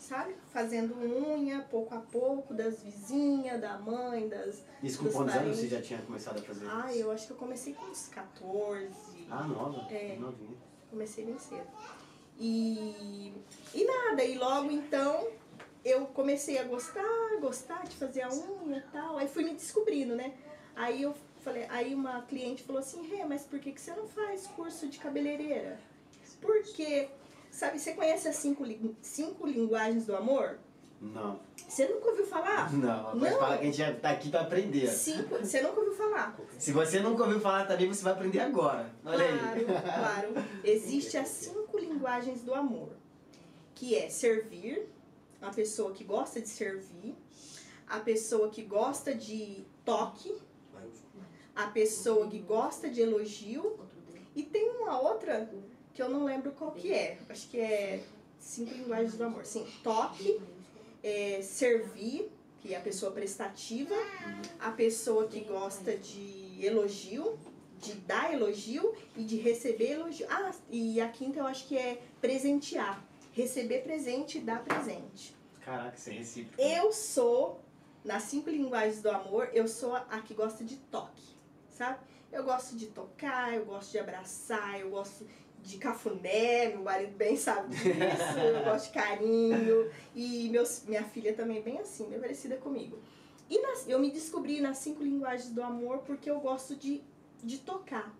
sabe? 0.05 0.35
Fazendo 0.53 0.95
unha 0.95 1.61
pouco 1.63 1.93
a 1.95 1.99
pouco 1.99 2.53
das 2.53 2.83
vizinhas, 2.83 3.59
da 3.59 3.77
mãe, 3.77 4.29
das 4.29 4.63
Isso 4.81 5.03
com 5.03 5.11
quantos 5.11 5.35
anos 5.35 5.57
você 5.57 5.67
já 5.67 5.81
tinha 5.81 5.99
começado 6.01 6.39
a 6.39 6.41
fazer? 6.41 6.67
Ah, 6.69 6.95
eu 6.95 7.11
acho 7.11 7.27
que 7.27 7.33
eu 7.33 7.37
comecei 7.37 7.73
com 7.73 7.85
uns 7.85 8.07
14. 8.09 8.87
Ah, 9.29 9.43
nova? 9.43 9.91
É. 9.91 10.15
Novinha. 10.17 10.57
Comecei 10.89 11.25
bem 11.25 11.39
cedo. 11.39 11.67
E, 12.37 13.33
e 13.73 13.85
nada, 13.85 14.23
e 14.23 14.37
logo 14.37 14.69
então 14.69 15.27
eu 15.83 16.05
comecei 16.07 16.57
a 16.57 16.63
gostar, 16.63 17.37
gostar 17.39 17.83
de 17.83 17.95
fazer 17.95 18.21
a 18.21 18.29
unha 18.29 18.77
e 18.77 18.91
tal. 18.91 19.17
Aí 19.17 19.27
fui 19.27 19.43
me 19.43 19.53
descobrindo, 19.53 20.15
né? 20.15 20.33
Aí 20.75 21.01
eu 21.01 21.15
falei, 21.43 21.65
aí 21.69 21.93
uma 21.93 22.21
cliente 22.23 22.63
falou 22.63 22.79
assim, 22.79 23.07
Rê, 23.07 23.23
mas 23.23 23.43
por 23.43 23.59
que, 23.59 23.71
que 23.71 23.79
você 23.79 23.93
não 23.93 24.07
faz 24.07 24.47
curso 24.47 24.87
de 24.87 24.99
cabeleireira? 24.99 25.79
Porque, 26.41 27.07
sabe, 27.55 27.79
você 27.79 27.93
conhece 27.93 28.27
as 28.27 28.35
cinco, 28.35 28.63
cinco 29.01 29.47
linguagens 29.47 30.05
do 30.05 30.15
amor? 30.15 30.59
Não. 31.01 31.39
Você 31.67 31.87
nunca 31.87 32.09
ouviu 32.09 32.25
falar? 32.25 32.71
Não, 32.73 33.03
pode 33.11 33.19
Não. 33.19 33.39
falar 33.39 33.57
que 33.57 33.63
a 33.63 33.65
gente 33.65 33.77
já 33.77 33.93
tá 33.93 34.11
aqui 34.11 34.29
pra 34.29 34.41
aprender. 34.41 34.87
Cinco, 34.87 35.37
você 35.37 35.61
nunca 35.61 35.79
ouviu 35.79 35.93
falar? 35.93 36.37
Se 36.57 36.71
você 36.71 36.99
nunca 36.99 37.23
ouviu 37.23 37.39
falar 37.39 37.65
também, 37.67 37.87
você 37.87 38.03
vai 38.03 38.13
aprender 38.13 38.39
agora. 38.39 38.89
Olha 39.03 39.25
Claro, 39.37 39.59
aí. 39.59 39.65
claro. 39.65 40.33
Existem 40.63 41.19
as 41.19 41.27
cinco 41.27 41.77
linguagens 41.77 42.41
do 42.41 42.53
amor, 42.53 42.89
que 43.75 43.95
é 43.95 44.09
servir, 44.09 44.87
a 45.41 45.51
pessoa 45.51 45.91
que 45.91 46.03
gosta 46.03 46.41
de 46.41 46.49
servir, 46.49 47.15
a 47.87 47.99
pessoa 47.99 48.49
que 48.49 48.63
gosta 48.63 49.13
de 49.13 49.63
toque, 49.83 50.35
a 51.55 51.67
pessoa 51.67 52.27
que 52.27 52.39
gosta 52.39 52.89
de 52.89 53.01
elogio 53.01 53.77
e 54.35 54.43
tem 54.43 54.69
uma 54.71 54.99
outra 54.99 55.49
que 55.95 56.01
eu 56.01 56.09
não 56.09 56.25
lembro 56.25 56.51
qual 56.51 56.71
que 56.71 56.93
é. 56.93 57.17
Acho 57.29 57.47
que 57.47 57.57
é 57.57 58.03
cinco 58.37 58.73
linguagens 58.73 59.15
do 59.15 59.23
amor. 59.23 59.45
Sim, 59.45 59.65
toque, 59.81 60.39
é, 61.01 61.41
servir, 61.41 62.29
que 62.59 62.73
é 62.73 62.77
a 62.77 62.81
pessoa 62.81 63.13
prestativa, 63.13 63.95
a 64.59 64.71
pessoa 64.71 65.25
que 65.25 65.39
gosta 65.39 65.95
de 65.95 66.59
elogio, 66.61 67.39
de 67.79 67.93
dar 67.93 68.33
elogio 68.33 68.93
e 69.15 69.23
de 69.23 69.37
receber 69.37 69.93
elogio. 69.93 70.27
Ah, 70.29 70.51
e 70.69 70.99
a 70.99 71.07
quinta 71.07 71.39
eu 71.39 71.47
acho 71.47 71.65
que 71.65 71.77
é 71.77 72.01
presentear. 72.19 73.01
Receber 73.31 73.83
presente 73.83 74.37
e 74.37 74.41
dar 74.41 74.63
presente. 74.63 75.33
Caraca, 75.63 75.95
isso 75.97 76.09
é 76.09 76.13
recíproco. 76.13 76.61
Eu 76.61 76.91
sou, 76.91 77.61
nas 78.03 78.23
cinco 78.23 78.49
linguagens 78.49 79.01
do 79.01 79.09
amor, 79.09 79.49
eu 79.53 79.67
sou 79.67 79.95
a 79.95 80.19
que 80.21 80.33
gosta 80.33 80.63
de 80.63 80.75
toque, 80.75 81.23
sabe? 81.69 81.99
Eu 82.31 82.43
gosto 82.43 82.75
de 82.75 82.87
tocar, 82.87 83.53
eu 83.53 83.65
gosto 83.65 83.91
de 83.91 83.99
abraçar, 83.99 84.79
eu 84.79 84.89
gosto 84.89 85.25
de 85.65 85.77
cafuné, 85.77 86.69
meu 86.69 86.83
marido 86.83 87.15
bem 87.17 87.35
sabe 87.35 87.75
disso, 87.75 88.39
eu 88.39 88.63
gosto 88.63 88.85
de 88.87 88.91
carinho. 88.93 89.91
E 90.15 90.47
meus, 90.49 90.83
minha 90.87 91.03
filha 91.03 91.33
também 91.33 91.61
bem 91.61 91.79
assim, 91.79 92.05
bem 92.09 92.19
parecida 92.19 92.55
comigo. 92.57 92.99
E 93.49 93.59
nas- 93.61 93.87
eu 93.87 93.99
me 93.99 94.11
descobri 94.11 94.61
nas 94.61 94.77
cinco 94.77 95.03
linguagens 95.03 95.49
do 95.49 95.61
amor 95.63 95.99
porque 95.99 96.29
eu 96.29 96.39
gosto 96.39 96.75
de, 96.75 97.01
de 97.43 97.57
tocar, 97.59 98.15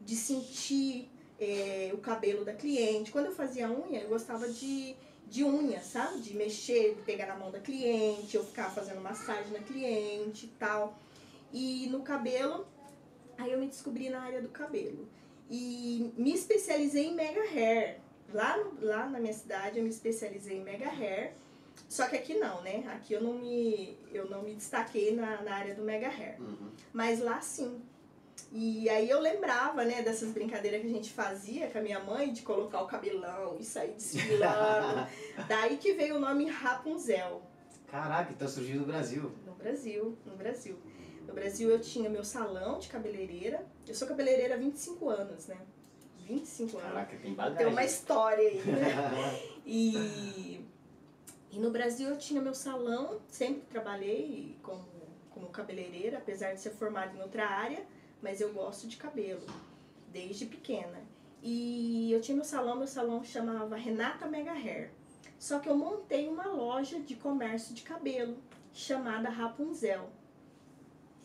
de 0.00 0.16
sentir 0.16 1.08
eh, 1.38 1.90
o 1.92 1.98
cabelo 1.98 2.44
da 2.44 2.54
cliente. 2.54 3.10
Quando 3.10 3.26
eu 3.26 3.32
fazia 3.32 3.70
unha, 3.70 4.00
eu 4.00 4.08
gostava 4.08 4.48
de, 4.48 4.94
de 5.28 5.44
unha, 5.44 5.80
sabe? 5.82 6.20
De 6.20 6.34
mexer, 6.34 6.94
de 6.94 7.02
pegar 7.02 7.26
na 7.26 7.36
mão 7.36 7.50
da 7.50 7.60
cliente, 7.60 8.36
eu 8.36 8.44
ficava 8.44 8.70
fazendo 8.70 9.00
massagem 9.00 9.52
na 9.52 9.60
cliente 9.60 10.46
e 10.46 10.48
tal. 10.58 10.98
E 11.52 11.88
no 11.90 12.02
cabelo, 12.02 12.66
aí 13.38 13.52
eu 13.52 13.58
me 13.58 13.66
descobri 13.66 14.08
na 14.10 14.20
área 14.22 14.40
do 14.40 14.48
cabelo. 14.48 15.06
E 15.50 16.12
me 16.16 16.32
especializei 16.32 17.06
em 17.08 17.14
mega 17.14 17.40
hair. 17.42 17.98
Lá, 18.32 18.56
no- 18.56 18.86
lá 18.86 19.06
na 19.06 19.18
minha 19.18 19.32
cidade 19.32 19.78
eu 19.78 19.82
me 19.82 19.90
especializei 19.90 20.58
em 20.58 20.62
mega 20.62 20.88
hair. 20.88 21.32
Só 21.88 22.06
que 22.06 22.16
aqui 22.16 22.34
não, 22.34 22.62
né? 22.62 22.84
Aqui 22.94 23.14
eu 23.14 23.20
não 23.22 23.34
me, 23.34 23.98
eu 24.12 24.28
não 24.30 24.42
me 24.42 24.54
destaquei 24.54 25.14
na, 25.14 25.42
na 25.42 25.54
área 25.56 25.74
do 25.74 25.82
mega 25.82 26.08
hair. 26.08 26.40
Uhum. 26.40 26.70
Mas 26.92 27.18
lá 27.20 27.40
sim. 27.40 27.82
E 28.52 28.88
aí 28.88 29.08
eu 29.10 29.20
lembrava, 29.20 29.84
né, 29.84 30.02
dessas 30.02 30.30
brincadeiras 30.30 30.80
que 30.80 30.86
a 30.86 30.90
gente 30.90 31.10
fazia 31.12 31.68
com 31.68 31.78
a 31.78 31.80
minha 31.82 32.00
mãe 32.00 32.32
de 32.32 32.42
colocar 32.42 32.82
o 32.82 32.86
cabelão 32.86 33.56
e 33.58 33.64
sair 33.64 33.92
desfilando. 33.92 35.06
Daí 35.48 35.76
que 35.76 35.92
veio 35.92 36.16
o 36.16 36.20
nome 36.20 36.46
Rapunzel. 36.48 37.42
Caraca, 37.88 38.32
então 38.32 38.46
surgiu 38.48 38.78
do 38.80 38.86
Brasil. 38.86 39.32
No 39.44 39.52
Brasil, 39.54 40.16
no 40.24 40.36
Brasil. 40.36 40.78
No 41.30 41.36
Brasil 41.36 41.70
eu 41.70 41.80
tinha 41.80 42.10
meu 42.10 42.24
salão 42.24 42.80
de 42.80 42.88
cabeleireira. 42.88 43.64
Eu 43.86 43.94
sou 43.94 44.08
cabeleireira 44.08 44.56
há 44.56 44.58
25 44.58 45.08
anos, 45.08 45.46
né? 45.46 45.58
25 46.26 46.76
anos. 46.76 46.90
Caraca, 46.90 47.10
tem 47.12 47.20
Tem 47.20 47.34
bagagem. 47.34 47.66
uma 47.72 47.84
história 47.84 48.48
aí, 48.48 48.60
né? 48.64 49.40
E, 49.64 50.60
e 51.52 51.58
no 51.60 51.70
Brasil 51.70 52.08
eu 52.08 52.18
tinha 52.18 52.42
meu 52.42 52.52
salão, 52.52 53.20
sempre 53.28 53.62
trabalhei 53.70 54.56
como, 54.60 54.84
como 55.30 55.46
cabeleireira, 55.50 56.18
apesar 56.18 56.52
de 56.52 56.60
ser 56.60 56.70
formada 56.70 57.16
em 57.16 57.22
outra 57.22 57.46
área, 57.46 57.86
mas 58.20 58.40
eu 58.40 58.52
gosto 58.52 58.88
de 58.88 58.96
cabelo, 58.96 59.46
desde 60.08 60.46
pequena. 60.46 60.98
E 61.40 62.10
eu 62.10 62.20
tinha 62.20 62.34
meu 62.34 62.44
salão, 62.44 62.76
meu 62.76 62.88
salão 62.88 63.22
chamava 63.22 63.76
Renata 63.76 64.26
Mega 64.26 64.50
Hair. 64.50 64.90
Só 65.38 65.60
que 65.60 65.68
eu 65.68 65.76
montei 65.76 66.26
uma 66.28 66.48
loja 66.48 66.98
de 66.98 67.14
comércio 67.14 67.72
de 67.72 67.82
cabelo 67.82 68.36
chamada 68.72 69.28
Rapunzel, 69.28 70.10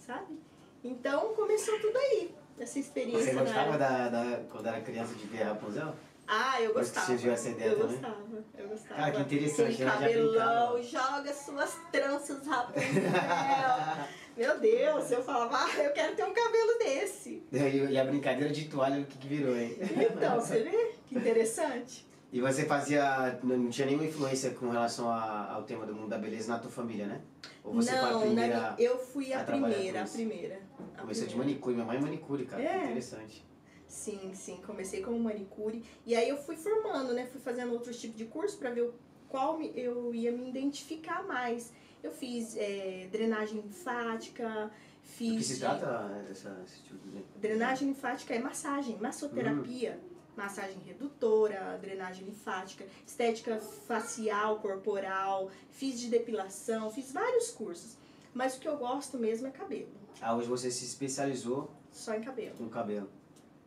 sabe? 0.06 0.40
Então 0.84 1.34
começou 1.34 1.80
tudo 1.80 1.98
aí, 1.98 2.34
essa 2.60 2.78
experiência 2.80 3.34
Você 3.34 3.40
gostava 3.40 3.78
da, 3.78 4.10
da, 4.10 4.40
quando 4.52 4.68
era 4.68 4.82
criança 4.82 5.14
de 5.16 5.26
ver 5.26 5.44
Rapunzel? 5.44 5.94
Ah, 6.28 6.60
eu 6.60 6.74
gostava. 6.74 7.06
surgiu 7.06 7.32
essa 7.32 7.50
ideia 7.50 7.70
eu 7.72 7.78
também? 7.80 7.92
gostava, 7.98 8.18
eu 8.58 8.68
gostava. 8.70 8.96
Cara, 8.96 9.12
que 9.12 9.22
interessante, 9.22 9.84
Aquele 9.84 9.90
cabelão, 9.92 10.82
joga 10.84 11.34
suas 11.34 11.76
tranças, 11.92 12.48
Rapunzel. 12.48 12.92
Meu 14.36 14.60
Deus, 14.60 15.12
eu 15.12 15.24
falava, 15.24 15.58
ah, 15.66 15.78
eu 15.84 15.94
quero 15.94 16.16
ter 16.16 16.24
um 16.26 16.34
cabelo 16.34 16.78
desse. 16.80 17.42
E 17.52 17.58
e 17.58 17.98
a 17.98 18.04
brincadeira 18.04 18.52
de 18.52 18.66
toalha, 18.68 19.02
o 19.02 19.06
que, 19.06 19.18
que 19.18 19.28
virou, 19.28 19.56
hein? 19.56 19.78
Então, 19.80 20.40
você 20.40 20.62
vê? 20.64 20.92
Que 21.08 21.16
interessante. 21.18 22.06
E 22.34 22.42
você 22.42 22.66
fazia. 22.66 23.40
Não 23.44 23.70
tinha 23.70 23.86
nenhuma 23.86 24.06
influência 24.06 24.50
com 24.52 24.70
relação 24.70 25.10
a- 25.10 25.54
ao 25.54 25.64
tema 25.64 25.86
do 25.86 25.96
mundo 25.96 26.10
da 26.10 26.18
beleza 26.18 26.52
na 26.52 26.60
tua 26.60 26.70
família, 26.72 27.06
né? 27.06 27.22
Ou 27.66 27.74
você 27.74 27.90
foi 27.92 28.00
a 28.00 28.12
Não, 28.12 28.22
primeira. 28.22 28.60
na, 28.62 28.76
eu 28.80 28.98
fui 29.00 29.34
a, 29.34 29.42
a 29.42 29.44
primeira, 29.44 30.02
a 30.04 30.08
primeira. 30.08 30.56
a 30.98 31.04
de 31.04 31.06
primeira. 31.06 31.36
manicure, 31.38 31.74
minha 31.74 31.86
mãe 31.86 31.98
é 31.98 32.00
manicure, 32.02 32.46
cara. 32.46 32.62
É. 32.64 32.86
Interessante. 32.86 33.44
Sim, 33.88 34.32
sim, 34.34 34.58
comecei 34.66 35.02
como 35.02 35.20
manicure. 35.20 35.84
E 36.06 36.16
aí 36.16 36.28
eu 36.30 36.38
fui 36.38 36.56
formando, 36.56 37.14
né? 37.14 37.26
Fui 37.26 37.40
fazendo 37.40 37.72
outros 37.74 38.00
tipos 38.00 38.18
de 38.18 38.26
curso 38.26 38.58
para 38.58 38.70
ver 38.72 38.82
o- 38.82 38.94
qual 39.30 39.62
eu 39.62 40.14
ia 40.14 40.32
me 40.32 40.50
identificar 40.50 41.24
mais. 41.24 41.72
Eu 42.04 42.12
fiz 42.12 42.56
eh, 42.58 43.08
drenagem 43.12 43.62
linfática, 43.62 44.70
fiz. 45.02 45.32
Do 45.32 45.38
que 45.38 45.44
se 45.44 45.54
de- 45.56 45.60
trata 45.62 46.26
essa, 46.30 46.62
esse 46.66 46.82
tipo 46.84 47.08
de. 47.10 47.24
Drenagem 47.40 47.88
linfática 47.90 48.34
é 48.36 48.40
massagem, 48.40 48.98
massoterapia, 49.00 50.00
massagem 50.36 50.77
redutora, 50.86 51.77
drenagem 51.82 52.25
linfática, 52.25 52.86
estética 53.06 53.58
facial, 53.60 54.60
corporal, 54.60 55.50
fiz 55.72 56.00
de 56.00 56.10
depilação, 56.10 56.89
fiz 56.92 57.12
vários 57.12 57.51
cursos. 57.51 57.98
Mas 58.34 58.58
o 58.58 58.60
que 58.60 58.68
eu 58.68 58.77
gosto 58.77 59.18
mesmo 59.18 59.48
é 59.48 59.51
cabelo, 59.51 59.88
Ah, 60.22 60.36
hoje 60.36 60.48
você 60.48 60.70
se 60.70 60.84
especializou 60.86 61.72
só 61.92 62.13
em 62.13 62.22
cabelo. 62.22 62.56
com 62.58 62.68
cabelo. 62.70 63.10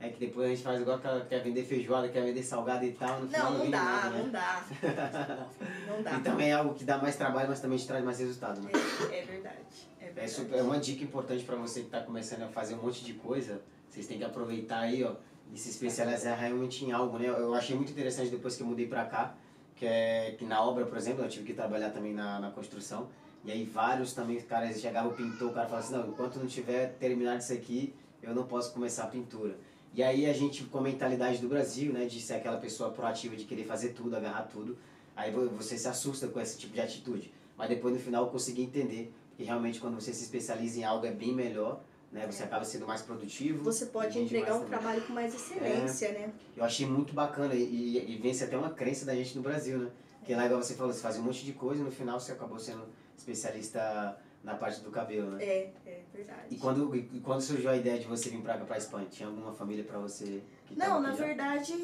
é 0.00 0.10
que 0.10 0.20
depois 0.20 0.46
a 0.46 0.50
gente 0.50 0.62
faz 0.62 0.80
igual 0.80 0.98
que 1.00 1.08
quer 1.28 1.42
vender 1.42 1.64
feijoada, 1.64 2.08
quer 2.08 2.22
vender 2.22 2.42
salgado 2.44 2.84
e 2.84 2.92
tal. 2.92 3.20
No 3.20 3.26
final 3.28 3.44
Não, 3.46 3.52
não 3.52 3.58
vende 3.60 3.72
dá, 3.72 3.82
nada, 3.84 4.10
né? 4.10 4.22
não 4.22 4.30
dá. 4.30 4.66
Não 5.88 6.02
dá. 6.02 6.14
E 6.14 6.20
também 6.22 6.50
é 6.50 6.52
algo 6.52 6.74
que 6.74 6.84
dá 6.84 6.98
mais 6.98 7.16
trabalho, 7.16 7.48
mas 7.48 7.58
também 7.60 7.78
te 7.78 7.86
traz 7.86 8.04
mais 8.04 8.18
resultado, 8.20 8.60
né? 8.60 8.70
É, 9.10 9.18
é 9.20 9.24
verdade. 9.24 9.56
É 10.00 10.04
É, 10.04 10.06
verdade. 10.06 10.30
super- 10.30 10.58
é 10.58 10.62
uma 10.62 10.78
dica 10.78 11.02
importante 11.02 11.42
para 11.44 11.56
você 11.56 11.80
que 11.80 11.86
está 11.86 12.00
começando 12.02 12.42
a 12.42 12.48
fazer 12.48 12.74
um 12.74 12.82
monte 12.82 13.02
de 13.04 13.14
coisa. 13.14 13.60
Vocês 13.88 14.06
têm 14.06 14.18
que 14.18 14.24
aproveitar 14.24 14.80
aí, 14.80 15.02
ó, 15.02 15.14
e 15.54 15.58
se 15.58 15.70
especializar 15.70 16.38
realmente 16.38 16.84
em 16.84 16.92
algo, 16.92 17.18
né? 17.18 17.28
Eu 17.28 17.54
achei 17.54 17.74
muito 17.76 17.90
interessante 17.92 18.30
depois 18.30 18.56
que 18.56 18.62
eu 18.62 18.66
mudei 18.66 18.86
para 18.86 19.04
cá, 19.06 19.34
que 19.76 19.86
é 19.86 20.34
que 20.38 20.44
na 20.44 20.62
obra, 20.62 20.84
por 20.86 20.96
exemplo, 20.98 21.24
eu 21.24 21.28
tive 21.28 21.46
que 21.46 21.54
trabalhar 21.54 21.90
também 21.90 22.12
na, 22.12 22.38
na 22.40 22.50
construção. 22.50 23.08
E 23.44 23.52
aí 23.52 23.64
vários 23.64 24.12
também, 24.12 24.40
caras 24.40 24.80
chegavam, 24.80 25.12
pintou, 25.12 25.50
o 25.50 25.52
cara 25.52 25.66
falava 25.68 25.86
assim, 25.86 25.94
não, 25.96 26.08
enquanto 26.08 26.36
não 26.38 26.46
tiver 26.46 26.94
terminado 26.98 27.38
isso 27.38 27.52
aqui, 27.52 27.94
eu 28.22 28.34
não 28.34 28.44
posso 28.44 28.72
começar 28.72 29.04
a 29.04 29.06
pintura. 29.06 29.56
E 29.94 30.02
aí 30.02 30.26
a 30.26 30.32
gente, 30.32 30.64
com 30.64 30.78
a 30.78 30.82
mentalidade 30.82 31.38
do 31.38 31.48
Brasil, 31.48 31.92
né, 31.92 32.04
de 32.04 32.20
ser 32.20 32.34
aquela 32.34 32.58
pessoa 32.58 32.90
proativa, 32.90 33.34
de 33.36 33.44
querer 33.44 33.64
fazer 33.64 33.90
tudo, 33.90 34.14
agarrar 34.16 34.42
tudo, 34.42 34.76
aí 35.16 35.30
vo- 35.30 35.48
você 35.50 35.78
se 35.78 35.88
assusta 35.88 36.28
com 36.28 36.40
esse 36.40 36.58
tipo 36.58 36.74
de 36.74 36.80
atitude. 36.80 37.32
Mas 37.56 37.68
depois 37.68 37.94
no 37.94 38.00
final 38.00 38.24
eu 38.24 38.30
consegui 38.30 38.62
entender 38.62 39.12
que 39.36 39.44
realmente 39.44 39.80
quando 39.80 39.94
você 39.94 40.12
se 40.12 40.24
especializa 40.24 40.80
em 40.80 40.84
algo 40.84 41.06
é 41.06 41.12
bem 41.12 41.32
melhor, 41.32 41.80
né, 42.10 42.26
você 42.26 42.42
acaba 42.42 42.64
sendo 42.64 42.86
mais 42.86 43.02
produtivo. 43.02 43.62
Você 43.64 43.86
pode 43.86 44.18
entregar 44.18 44.54
um 44.54 44.60
também. 44.60 44.68
trabalho 44.70 45.02
com 45.02 45.12
mais 45.12 45.34
excelência, 45.34 46.12
né? 46.12 46.32
Eu 46.56 46.64
achei 46.64 46.86
muito 46.86 47.12
bacana 47.12 47.54
e, 47.54 48.12
e, 48.12 48.16
vence 48.16 48.44
até 48.44 48.56
uma 48.56 48.70
crença 48.70 49.04
da 49.04 49.14
gente 49.14 49.36
no 49.36 49.42
Brasil, 49.42 49.78
né? 49.78 49.90
Que 50.24 50.34
lá, 50.34 50.46
igual 50.46 50.62
você 50.62 50.74
falou, 50.74 50.92
você 50.92 51.00
fazia 51.00 51.20
um 51.20 51.24
monte 51.24 51.44
de 51.44 51.52
coisa 51.52 51.80
e 51.80 51.84
no 51.84 51.90
final 51.90 52.18
você 52.18 52.32
acabou 52.32 52.58
sendo 52.58 52.86
especialista 53.16 54.18
na 54.42 54.54
parte 54.54 54.80
do 54.80 54.90
cabelo, 54.90 55.32
né? 55.32 55.44
É, 55.44 55.70
é 55.86 56.00
verdade. 56.12 56.46
E 56.50 56.56
quando, 56.56 56.94
e 56.94 57.20
quando 57.20 57.40
surgiu 57.40 57.70
a 57.70 57.76
ideia 57.76 57.98
de 57.98 58.06
você 58.06 58.30
vir 58.30 58.40
pra 58.40 58.78
Espanha? 58.78 59.06
Tinha 59.10 59.28
alguma 59.28 59.52
família 59.52 59.84
pra 59.84 59.98
você 59.98 60.42
Não, 60.76 61.00
na 61.00 61.12
verdade, 61.12 61.74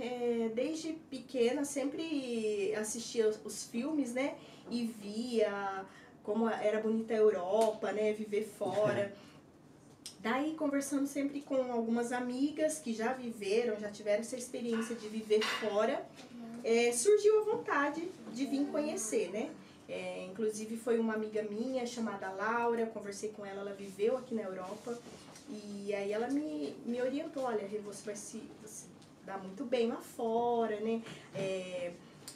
é, 0.00 0.50
desde 0.54 0.92
pequena 0.92 1.64
sempre 1.64 2.74
assistia 2.74 3.28
os, 3.28 3.40
os 3.44 3.64
filmes, 3.64 4.12
né? 4.12 4.34
E 4.70 4.84
via 4.86 5.84
como 6.22 6.48
era 6.48 6.80
bonita 6.80 7.14
a 7.14 7.16
Europa, 7.16 7.92
né? 7.92 8.12
Viver 8.12 8.44
fora. 8.44 9.14
Daí, 10.22 10.54
conversando 10.54 11.06
sempre 11.06 11.40
com 11.40 11.72
algumas 11.72 12.12
amigas 12.12 12.78
que 12.78 12.92
já 12.92 13.12
viveram, 13.14 13.80
já 13.80 13.90
tiveram 13.90 14.20
essa 14.20 14.36
experiência 14.36 14.94
de 14.94 15.08
viver 15.08 15.40
fora, 15.42 16.06
é, 16.62 16.92
surgiu 16.92 17.40
a 17.40 17.44
vontade 17.44 18.06
de 18.32 18.44
vir 18.44 18.66
conhecer, 18.66 19.30
né? 19.30 19.50
É, 19.88 20.26
inclusive 20.26 20.76
foi 20.76 20.98
uma 20.98 21.14
amiga 21.14 21.42
minha 21.42 21.86
chamada 21.86 22.30
Laura, 22.30 22.86
conversei 22.86 23.30
com 23.30 23.44
ela, 23.44 23.62
ela 23.62 23.72
viveu 23.72 24.16
aqui 24.16 24.34
na 24.34 24.42
Europa 24.42 24.96
e 25.48 25.92
aí 25.92 26.12
ela 26.12 26.28
me, 26.28 26.76
me 26.84 27.00
orientou, 27.02 27.44
olha, 27.44 27.66
você 27.82 28.04
vai 28.04 28.14
se 28.14 28.42
dá 29.26 29.38
muito 29.38 29.64
bem 29.64 29.88
lá 29.88 29.96
fora, 29.96 30.78
né? 30.80 31.02
É, 31.34 31.92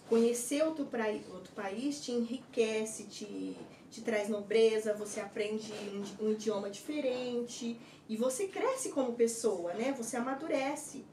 conhecer 0.08 0.62
outro, 0.64 0.86
praí, 0.86 1.22
outro 1.32 1.52
país 1.52 2.02
te 2.04 2.12
enriquece, 2.12 3.04
te, 3.04 3.56
te 3.94 4.02
traz 4.02 4.28
nobreza, 4.28 4.92
você 4.92 5.20
aprende 5.20 5.72
um, 6.20 6.26
um 6.26 6.32
idioma 6.32 6.68
diferente 6.68 7.78
e 8.08 8.16
você 8.16 8.48
cresce 8.48 8.90
como 8.90 9.12
pessoa, 9.12 9.72
né? 9.74 9.94
Você 9.96 10.16
amadurece. 10.16 11.04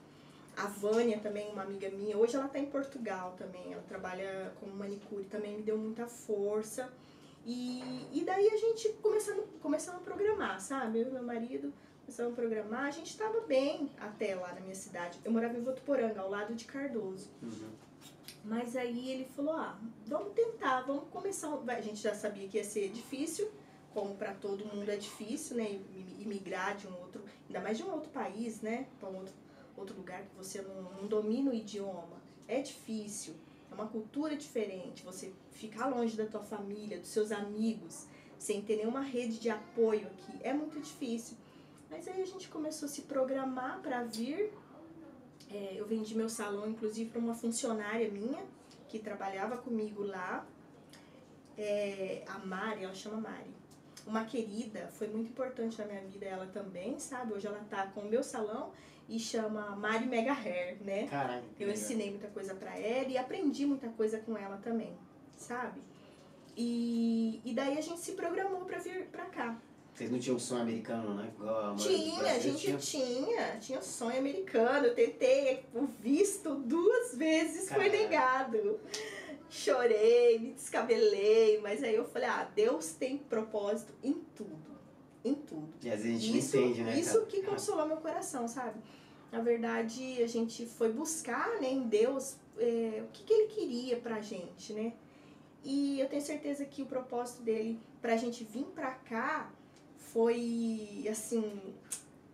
A 0.57 0.65
Vânia 0.65 1.19
também, 1.19 1.47
uma 1.49 1.61
amiga 1.61 1.89
minha, 1.91 2.17
hoje 2.17 2.35
ela 2.35 2.47
está 2.47 2.59
em 2.59 2.65
Portugal 2.65 3.35
também, 3.37 3.71
ela 3.71 3.83
trabalha 3.87 4.51
como 4.59 4.75
manicure, 4.75 5.23
também 5.25 5.55
me 5.57 5.61
deu 5.61 5.77
muita 5.77 6.07
força. 6.07 6.91
E, 7.45 7.81
e 8.11 8.23
daí 8.25 8.49
a 8.49 8.57
gente 8.57 8.89
começando, 9.01 9.47
começamos 9.61 10.01
a 10.01 10.03
programar, 10.03 10.59
sabe? 10.59 10.99
Eu 10.99 11.07
e 11.07 11.11
meu 11.11 11.23
marido 11.23 11.71
começamos 12.01 12.33
a 12.33 12.35
programar, 12.35 12.85
a 12.85 12.91
gente 12.91 13.11
estava 13.11 13.41
bem 13.41 13.91
até 13.99 14.35
lá 14.35 14.53
na 14.53 14.59
minha 14.59 14.75
cidade. 14.75 15.19
Eu 15.23 15.31
morava 15.31 15.55
em 15.55 15.61
Votuporanga, 15.61 16.19
ao 16.19 16.29
lado 16.29 16.53
de 16.55 16.65
Cardoso. 16.65 17.29
Uhum. 17.41 17.69
Mas 18.43 18.75
aí 18.75 19.09
ele 19.11 19.25
falou: 19.25 19.53
ah, 19.55 19.77
vamos 20.05 20.33
tentar, 20.33 20.81
vamos 20.81 21.03
começar. 21.11 21.49
A 21.67 21.81
gente 21.81 22.01
já 22.01 22.13
sabia 22.15 22.47
que 22.47 22.57
ia 22.57 22.63
ser 22.63 22.89
difícil, 22.89 23.49
como 23.93 24.15
para 24.15 24.33
todo 24.33 24.65
mundo 24.65 24.89
é 24.89 24.95
difícil, 24.97 25.57
né? 25.57 25.69
im- 25.71 26.21
Imigrar 26.21 26.77
de 26.77 26.87
um 26.87 26.95
outro, 26.99 27.23
ainda 27.47 27.59
mais 27.59 27.77
de 27.77 27.83
um 27.83 27.91
outro 27.91 28.09
país, 28.09 28.61
né? 28.61 28.87
Para 28.99 29.09
um 29.09 29.17
outro, 29.17 29.33
outro 29.75 29.95
lugar 29.97 30.21
que 30.21 30.35
você 30.35 30.61
não, 30.61 30.83
não 30.93 31.07
domina 31.07 31.49
o 31.51 31.53
idioma. 31.53 32.21
É 32.47 32.61
difícil, 32.61 33.33
é 33.71 33.73
uma 33.73 33.87
cultura 33.87 34.35
diferente. 34.35 35.03
Você 35.03 35.31
ficar 35.51 35.87
longe 35.87 36.15
da 36.17 36.25
tua 36.25 36.41
família, 36.43 36.99
dos 36.99 37.09
seus 37.09 37.31
amigos, 37.31 38.05
sem 38.37 38.61
ter 38.61 38.77
nenhuma 38.77 39.01
rede 39.01 39.39
de 39.39 39.49
apoio 39.49 40.07
aqui, 40.07 40.37
é 40.41 40.53
muito 40.53 40.79
difícil. 40.79 41.37
Mas 41.89 42.07
aí 42.07 42.21
a 42.21 42.25
gente 42.25 42.47
começou 42.49 42.85
a 42.85 42.89
se 42.89 43.01
programar 43.03 43.81
para 43.81 44.03
vir 44.03 44.51
é, 45.53 45.73
eu 45.75 45.85
vendi 45.85 46.15
meu 46.15 46.29
salão, 46.29 46.69
inclusive, 46.69 47.09
para 47.09 47.19
uma 47.19 47.35
funcionária 47.35 48.09
minha 48.09 48.43
que 48.87 48.99
trabalhava 48.99 49.57
comigo 49.57 50.03
lá. 50.03 50.45
É, 51.57 52.23
a 52.27 52.39
Mari, 52.39 52.83
ela 52.83 52.93
chama 52.93 53.17
Mari. 53.17 53.51
Uma 54.07 54.25
querida, 54.25 54.87
foi 54.93 55.07
muito 55.07 55.29
importante 55.29 55.77
na 55.77 55.85
minha 55.85 56.01
vida 56.01 56.25
ela 56.25 56.47
também, 56.47 56.99
sabe? 56.99 57.33
Hoje 57.33 57.45
ela 57.45 57.63
tá 57.69 57.85
com 57.87 58.01
o 58.01 58.09
meu 58.09 58.23
salão 58.23 58.71
e 59.07 59.19
chama 59.19 59.75
Mari 59.75 60.05
Mega 60.05 60.33
Hair, 60.33 60.81
né? 60.83 61.07
Caraca. 61.07 61.43
que 61.55 61.63
Eu 61.63 61.69
ensinei 61.69 62.09
muita 62.09 62.29
coisa 62.29 62.55
pra 62.55 62.77
ela 62.77 63.09
e 63.09 63.17
aprendi 63.17 63.65
muita 63.65 63.89
coisa 63.89 64.17
com 64.19 64.37
ela 64.37 64.57
também, 64.57 64.97
sabe? 65.35 65.81
E, 66.55 67.41
e 67.45 67.53
daí 67.53 67.77
a 67.77 67.81
gente 67.81 67.99
se 67.99 68.13
programou 68.13 68.65
pra 68.65 68.79
vir 68.79 69.07
pra 69.07 69.25
cá. 69.25 69.57
Vocês 70.01 70.11
não 70.11 70.17
tinham 70.17 70.35
um 70.35 70.39
sonho 70.39 70.61
americano, 70.63 71.13
né? 71.13 71.31
A 71.41 71.75
Tinha, 71.77 72.31
a 72.31 72.39
gente 72.39 72.57
tinha. 72.57 72.77
tinha, 72.77 73.57
tinha 73.59 73.81
sonho 73.83 74.17
americano. 74.17 74.87
Eu 74.87 74.95
tentei 74.95 75.63
o 75.75 75.85
visto 75.85 76.55
duas 76.55 77.15
vezes, 77.15 77.69
foi 77.69 77.87
Caraca. 77.87 77.97
negado. 77.97 78.79
Chorei, 79.47 80.39
me 80.39 80.53
descabelei, 80.53 81.59
mas 81.61 81.83
aí 81.83 81.93
eu 81.93 82.03
falei, 82.05 82.27
ah, 82.27 82.49
Deus 82.55 82.93
tem 82.93 83.15
propósito 83.15 83.93
em 84.01 84.13
tudo. 84.35 84.71
Em 85.23 85.35
tudo. 85.35 85.71
E 85.83 85.91
às 85.91 86.01
vezes 86.01 86.17
a 86.17 86.25
gente 86.25 86.37
Isso, 86.39 86.57
entende, 86.57 86.83
né? 86.83 86.99
isso 86.99 87.25
que 87.27 87.43
consolou 87.43 87.85
meu 87.85 87.97
coração, 87.97 88.47
sabe? 88.47 88.81
Na 89.31 89.39
verdade, 89.39 90.23
a 90.23 90.27
gente 90.27 90.65
foi 90.65 90.91
buscar 90.91 91.61
né, 91.61 91.69
em 91.71 91.83
Deus 91.87 92.37
é, 92.57 93.03
o 93.03 93.11
que, 93.13 93.23
que 93.23 93.31
ele 93.33 93.47
queria 93.49 93.97
pra 93.97 94.19
gente, 94.19 94.73
né? 94.73 94.93
E 95.63 95.99
eu 95.99 96.09
tenho 96.09 96.23
certeza 96.23 96.65
que 96.65 96.81
o 96.81 96.87
propósito 96.87 97.43
dele 97.43 97.79
pra 98.01 98.17
gente 98.17 98.43
vir 98.43 98.65
pra 98.73 98.89
cá 98.91 99.51
foi 100.13 101.05
assim, 101.09 101.73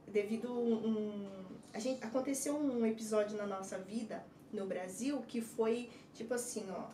devido 0.08 0.52
um. 0.52 1.28
A 1.74 1.80
gente, 1.80 2.04
aconteceu 2.04 2.58
um 2.58 2.86
episódio 2.86 3.38
na 3.38 3.46
nossa 3.46 3.78
vida 3.78 4.24
no 4.52 4.66
Brasil 4.66 5.22
que 5.28 5.42
foi 5.42 5.90
tipo 6.14 6.34
assim, 6.34 6.66
ó. 6.72 6.86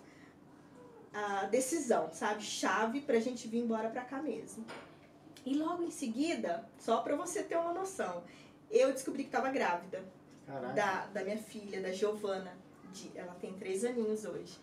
A 1.16 1.46
decisão, 1.46 2.12
sabe? 2.12 2.42
Chave 2.42 3.02
pra 3.02 3.20
gente 3.20 3.48
vir 3.48 3.60
embora 3.60 3.90
pra 3.90 4.04
cá 4.04 4.20
mesmo. 4.22 4.66
E 5.46 5.54
logo 5.54 5.84
em 5.84 5.92
seguida, 5.92 6.68
só 6.80 7.02
pra 7.02 7.16
você 7.16 7.44
ter 7.44 7.56
uma 7.56 7.72
noção, 7.72 8.24
eu 8.72 8.92
descobri 8.92 9.25
que 9.25 9.30
tava 9.30 9.52
grávida 9.52 10.04
Caraca. 10.48 10.74
da, 10.74 11.06
da 11.08 11.24
minha 11.24 11.38
filha, 11.38 11.82
da 11.82 11.92
Giovana. 11.92 12.58
De, 12.92 13.12
ela 13.16 13.36
tem 13.36 13.54
três 13.54 13.86
aninhos 13.86 14.25
hoje. 14.25 14.58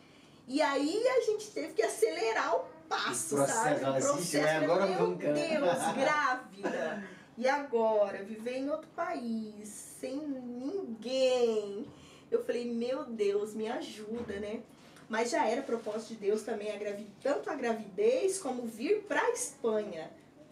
E 0.49 0.61
aí 0.61 1.07
a 1.07 1.21
gente 1.21 1.53
teve 1.53 1.73
que 1.75 1.83
acelerar 1.83 2.57
o 2.57 2.65
passo, 2.91 3.37
processo, 3.37 3.59
sabe? 3.63 3.83
ela 3.83 3.93
né? 3.95 4.01
processo. 4.01 4.65
Agora 4.65 4.87
meu. 4.87 5.15
Deus, 5.15 5.95
grávida. 5.97 7.05
E 7.39 7.49
agora, 7.49 8.23
viver 8.23 8.57
em 8.59 8.69
outro 8.69 8.89
país, 8.95 9.69
sem 9.99 10.19
ninguém. 10.19 11.87
Eu 12.31 12.45
falei, 12.45 12.71
meu 12.71 13.05
Deus, 13.05 13.55
me 13.55 13.67
ajuda, 13.69 14.39
né? 14.39 14.61
Mas 15.09 15.31
já 15.31 15.47
era 15.47 15.63
propósito 15.63 16.09
de 16.11 16.17
Deus 16.17 16.43
também 16.43 16.71
a 16.71 16.77
gravi- 16.77 17.11
tanto 17.23 17.49
a 17.49 17.55
gravidez 17.55 18.39
como 18.39 18.67
vir 18.67 19.03
para 19.09 19.21
a 19.23 19.31
Espanha. 19.31 20.11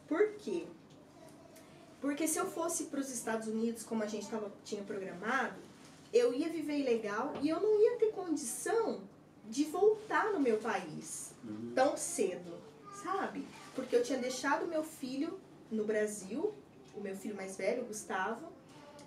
Por 0.08 0.32
quê? 0.38 0.64
Porque 2.00 2.26
se 2.26 2.38
eu 2.38 2.46
fosse 2.46 2.84
para 2.84 3.00
os 3.00 3.10
Estados 3.10 3.48
Unidos, 3.48 3.82
como 3.84 4.02
a 4.02 4.06
gente 4.06 4.26
tava, 4.28 4.50
tinha 4.64 4.82
programado, 4.82 5.56
eu 6.12 6.32
ia 6.32 6.48
viver 6.48 6.78
ilegal 6.78 7.34
e 7.42 7.48
eu 7.48 7.60
não 7.60 7.80
ia 7.80 7.98
ter 7.98 8.12
condição 8.12 9.00
de 9.44 9.64
voltar 9.64 10.32
no 10.32 10.40
meu 10.40 10.58
país. 10.58 11.27
Tão 11.74 11.96
cedo, 11.96 12.52
sabe? 13.02 13.46
Porque 13.74 13.94
eu 13.94 14.02
tinha 14.02 14.18
deixado 14.18 14.66
meu 14.66 14.82
filho 14.82 15.38
no 15.70 15.84
Brasil, 15.84 16.54
o 16.94 17.00
meu 17.00 17.16
filho 17.16 17.36
mais 17.36 17.56
velho, 17.56 17.84
Gustavo, 17.84 18.52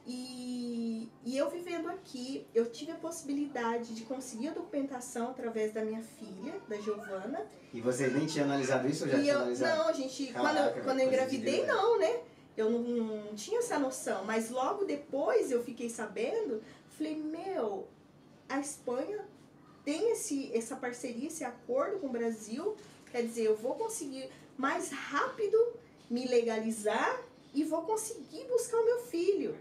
e, 0.08 1.10
e 1.24 1.38
eu 1.38 1.50
vivendo 1.50 1.88
aqui, 1.90 2.48
eu 2.56 2.70
tive 2.72 2.92
a 2.92 2.96
possibilidade 2.96 3.94
de 3.94 4.04
conseguir 4.04 4.50
a 4.50 4.54
documentação 4.54 5.30
através 5.30 5.72
da 5.74 5.84
minha 5.84 6.02
filha, 6.02 6.56
da 6.68 6.78
Giovana, 6.78 7.46
E 7.74 7.82
vocês 7.82 8.12
nem 8.14 8.26
tinham 8.26 8.46
analisado 8.46 8.88
isso 8.88 9.04
ou 9.06 9.10
já 9.12 9.20
tinham 9.20 9.36
eu, 9.36 9.42
analisado? 9.42 9.78
não, 9.78 9.88
a 9.88 9.94
gente, 9.94 10.28
Caraca, 10.28 10.54
quando, 10.54 10.78
eu, 10.78 10.84
quando 10.84 11.00
eu 11.00 11.08
engravidei, 11.08 11.66
não, 11.66 12.00
né? 12.00 12.22
Eu 12.58 12.70
não, 12.70 12.80
não 12.82 13.36
tinha 13.36 13.60
essa 13.60 13.78
noção, 13.80 14.26
mas 14.26 14.50
logo 14.50 14.86
depois 14.86 15.52
eu 15.52 15.64
fiquei 15.64 15.90
sabendo, 15.90 16.62
falei, 16.90 17.16
meu, 17.16 17.88
a 18.50 18.60
Espanha 18.60 19.24
tem 19.84 20.12
esse, 20.12 20.52
essa 20.56 20.76
parceria, 20.76 21.28
esse 21.28 21.44
acordo 21.44 22.00
com 22.00 22.08
o 22.08 22.12
Brasil, 22.12 22.76
quer 23.12 23.24
dizer, 23.24 23.44
eu 23.44 23.56
vou 23.56 23.76
conseguir 23.76 24.30
mais 24.58 24.92
rápido 24.92 25.58
me 26.10 26.28
legalizar 26.28 27.22
e 27.54 27.64
vou 27.64 27.82
conseguir 27.84 28.46
buscar 28.46 28.78
o 28.78 28.86
meu 28.86 29.00
filho. 29.00 29.58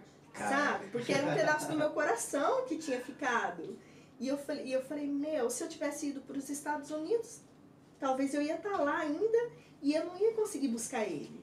sabe? 0.49 0.89
Porque 0.89 1.13
era 1.13 1.27
um 1.27 1.35
pedaço 1.35 1.69
do 1.69 1.77
meu 1.77 1.91
coração 1.91 2.65
que 2.67 2.79
tinha 2.79 3.01
ficado. 3.01 3.77
E 4.19 4.29
eu 4.29 4.37
falei, 4.39 4.67
e 4.67 4.73
eu 4.73 4.83
falei, 4.83 5.07
meu, 5.07 5.49
se 5.51 5.65
eu 5.65 5.69
tivesse 5.69 6.09
ido 6.09 6.21
para 6.21 6.37
os 6.37 6.49
Estados 6.49 6.91
Unidos, 6.91 7.41
talvez 7.99 8.35
eu 8.35 8.43
ia 8.43 8.57
estar 8.57 8.71
tá 8.71 8.83
lá 8.83 8.99
ainda 8.99 9.51
e 9.83 9.95
eu 9.95 10.05
não 10.05 10.19
ia 10.19 10.33
conseguir 10.35 10.69
buscar 10.69 11.05
ele. 11.05 11.43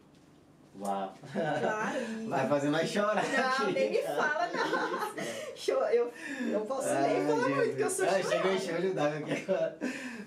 Uau. 0.79 1.13
Claro. 1.31 1.97
E... 2.19 2.27
Vai 2.27 2.47
fazer 2.47 2.69
nós 2.69 2.89
chorar. 2.89 3.15
Não, 3.15 3.47
aqui, 3.47 3.73
nem 3.73 3.91
me 3.91 4.01
fala, 4.01 4.49
não. 4.53 5.89
eu 5.91 6.13
não 6.51 6.65
posso 6.65 6.87
ah, 6.89 7.01
nem 7.01 7.25
falar 7.25 7.49
muito, 7.49 7.75
que 7.75 7.81
eu 7.81 7.89
sou 7.89 8.05
ah, 8.05 8.21
Chegou 8.21 8.53
em 8.53 8.59
show 8.59 8.93
d'água 8.93 9.19
aqui 9.19 9.31
agora. 9.31 9.77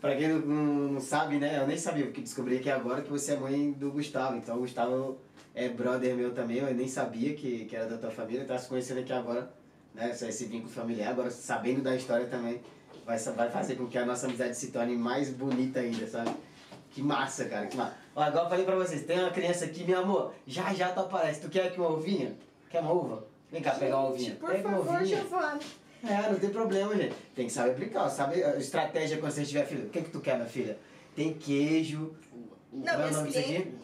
Pra 0.00 0.16
quem 0.16 0.28
não, 0.28 0.38
não, 0.40 1.00
sabe, 1.00 1.38
né? 1.38 1.58
Eu 1.58 1.66
nem 1.66 1.76
sabia, 1.76 2.04
porque 2.06 2.20
descobri 2.20 2.56
aqui 2.56 2.70
agora 2.70 3.02
que 3.02 3.10
você 3.10 3.32
é 3.32 3.36
mãe 3.36 3.72
do 3.72 3.92
Gustavo. 3.92 4.36
Então 4.36 4.56
o 4.56 4.60
Gustavo 4.60 5.18
é 5.54 5.68
brother 5.68 6.16
meu 6.16 6.32
também, 6.34 6.58
eu 6.58 6.74
nem 6.74 6.88
sabia 6.88 7.34
que, 7.34 7.66
que 7.66 7.76
era 7.76 7.86
da 7.86 7.96
tua 7.96 8.10
família. 8.10 8.44
Tá 8.44 8.58
se 8.58 8.68
conhecendo 8.68 9.00
aqui 9.00 9.12
agora, 9.12 9.52
né? 9.94 10.10
Esse 10.10 10.44
vínculo 10.46 10.72
familiar. 10.72 11.10
Agora, 11.10 11.30
sabendo 11.30 11.80
da 11.80 11.94
história 11.94 12.26
também, 12.26 12.60
vai, 13.06 13.18
vai 13.18 13.50
fazer 13.50 13.76
com 13.76 13.86
que 13.86 13.98
a 13.98 14.04
nossa 14.04 14.26
amizade 14.26 14.56
se 14.56 14.72
torne 14.72 14.96
mais 14.96 15.30
bonita 15.30 15.78
ainda, 15.78 16.06
sabe? 16.08 16.30
Que 16.90 17.02
massa, 17.02 17.44
cara, 17.44 17.66
que 17.66 17.76
massa. 17.76 17.99
Ó, 18.14 18.22
agora 18.22 18.44
eu 18.44 18.50
falei 18.50 18.64
pra 18.64 18.76
vocês, 18.76 19.04
tem 19.04 19.18
uma 19.18 19.30
criança 19.30 19.64
aqui, 19.64 19.84
meu 19.84 20.00
amor, 20.00 20.34
já 20.46 20.74
já 20.74 20.90
tu 20.90 21.00
aparece. 21.00 21.40
Tu 21.40 21.48
quer 21.48 21.68
aqui 21.68 21.78
uma 21.78 21.90
ovinha? 21.90 22.34
Quer 22.70 22.80
uma 22.80 22.92
uva? 22.92 23.24
Vem 23.50 23.62
cá 23.62 23.72
pegar 23.72 23.98
uma 23.98 24.10
ovinha. 24.10 24.36
Por 24.36 24.50
Pega 24.50 24.62
favor, 24.62 24.88
uma 24.88 25.00
ovinha. 25.00 25.16
Giovana. 25.16 25.60
É, 26.02 26.30
não 26.30 26.38
tem 26.38 26.50
problema, 26.50 26.96
gente. 26.96 27.14
Tem 27.34 27.46
que 27.46 27.52
saber 27.52 27.72
aplicar, 27.72 28.08
sabe 28.08 28.42
a 28.42 28.56
estratégia 28.56 29.18
quando 29.18 29.32
você 29.32 29.44
tiver 29.44 29.66
filho. 29.66 29.86
O 29.86 29.90
que, 29.90 30.02
que 30.02 30.10
tu 30.10 30.20
quer, 30.20 30.36
minha 30.36 30.48
filha? 30.48 30.78
Tem 31.14 31.34
queijo. 31.34 32.14
Não, 32.72 32.84
Qual 32.84 33.00
é 33.00 33.10
o 33.10 33.12
nome 33.12 33.28
disso 33.28 33.38
aqui? 33.38 33.74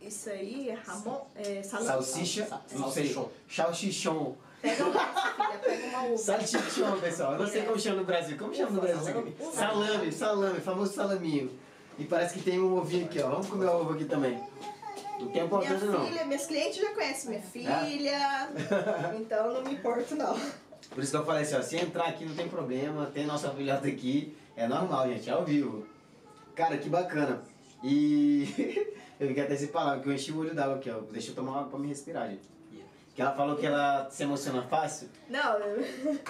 Isso 0.00 0.30
aí 0.30 0.70
é 0.70 0.74
Ramon. 0.74 1.20
É, 1.36 1.62
Salsicha. 1.62 2.48
Não 2.72 2.90
sei. 2.90 3.14
Salsichon. 3.48 4.34
Pega 4.60 4.84
uma, 4.84 5.00
filha, 5.00 5.58
pega 5.58 5.86
uma 5.88 6.02
uva. 6.04 6.16
Salsichon, 6.22 7.00
pessoal. 7.00 7.32
Eu 7.32 7.38
não 7.40 7.46
sei 7.46 7.60
é. 7.60 7.64
como 7.64 7.78
chama 7.78 7.96
no 7.96 8.04
Brasil. 8.04 8.38
Como 8.38 8.54
chama 8.54 8.70
no 8.70 8.80
Brasil? 8.80 9.34
Salame, 9.52 10.12
salame, 10.12 10.60
famoso 10.60 10.94
salaminho. 10.94 11.50
E 11.98 12.04
parece 12.04 12.34
que 12.34 12.42
tem 12.42 12.60
um 12.60 12.76
ovinho 12.76 13.06
aqui, 13.06 13.20
ó. 13.20 13.28
Vamos 13.28 13.48
comer 13.48 13.66
o 13.66 13.80
ovo 13.80 13.94
aqui 13.94 14.04
também. 14.04 14.40
Não 15.20 15.28
tem 15.28 15.44
importância 15.44 15.86
minha 15.86 16.00
filha, 16.00 16.20
não. 16.20 16.26
Minhas 16.26 16.46
clientes 16.46 16.76
já 16.76 16.92
conhecem 16.92 17.30
minha 17.30 17.42
filha, 17.42 18.10
é? 18.10 19.16
então 19.16 19.52
não 19.52 19.62
me 19.62 19.74
importo 19.74 20.14
não. 20.16 20.34
Por 20.90 21.02
isso 21.02 21.12
que 21.12 21.16
eu 21.16 21.24
falei 21.24 21.42
assim, 21.42 21.54
ó, 21.54 21.62
se 21.62 21.76
entrar 21.76 22.06
aqui 22.06 22.24
não 22.24 22.34
tem 22.34 22.48
problema, 22.48 23.06
tem 23.06 23.24
nossa 23.24 23.50
filhota 23.50 23.86
aqui, 23.86 24.36
é 24.56 24.66
normal, 24.66 25.08
gente, 25.08 25.28
é 25.30 25.32
ao 25.32 25.44
vivo. 25.44 25.86
Cara, 26.54 26.76
que 26.76 26.88
bacana. 26.88 27.40
E 27.82 28.42
eu 29.18 29.28
fiquei 29.28 29.42
até 29.44 29.56
sem 29.56 29.68
palavra, 29.68 30.00
que 30.00 30.08
eu 30.08 30.12
enchi 30.12 30.32
o 30.32 30.38
olho 30.38 30.54
d'água 30.54 30.76
aqui, 30.76 30.90
ó. 30.90 31.00
Deixa 31.12 31.30
eu 31.30 31.34
tomar 31.34 31.58
água 31.58 31.70
pra 31.70 31.78
me 31.78 31.88
respirar, 31.88 32.28
gente. 32.28 32.52
Que 33.14 33.20
ela 33.20 33.32
falou 33.32 33.56
que 33.56 33.66
ela 33.66 34.08
se 34.10 34.22
emociona 34.22 34.62
fácil. 34.62 35.08
Não. 35.28 35.58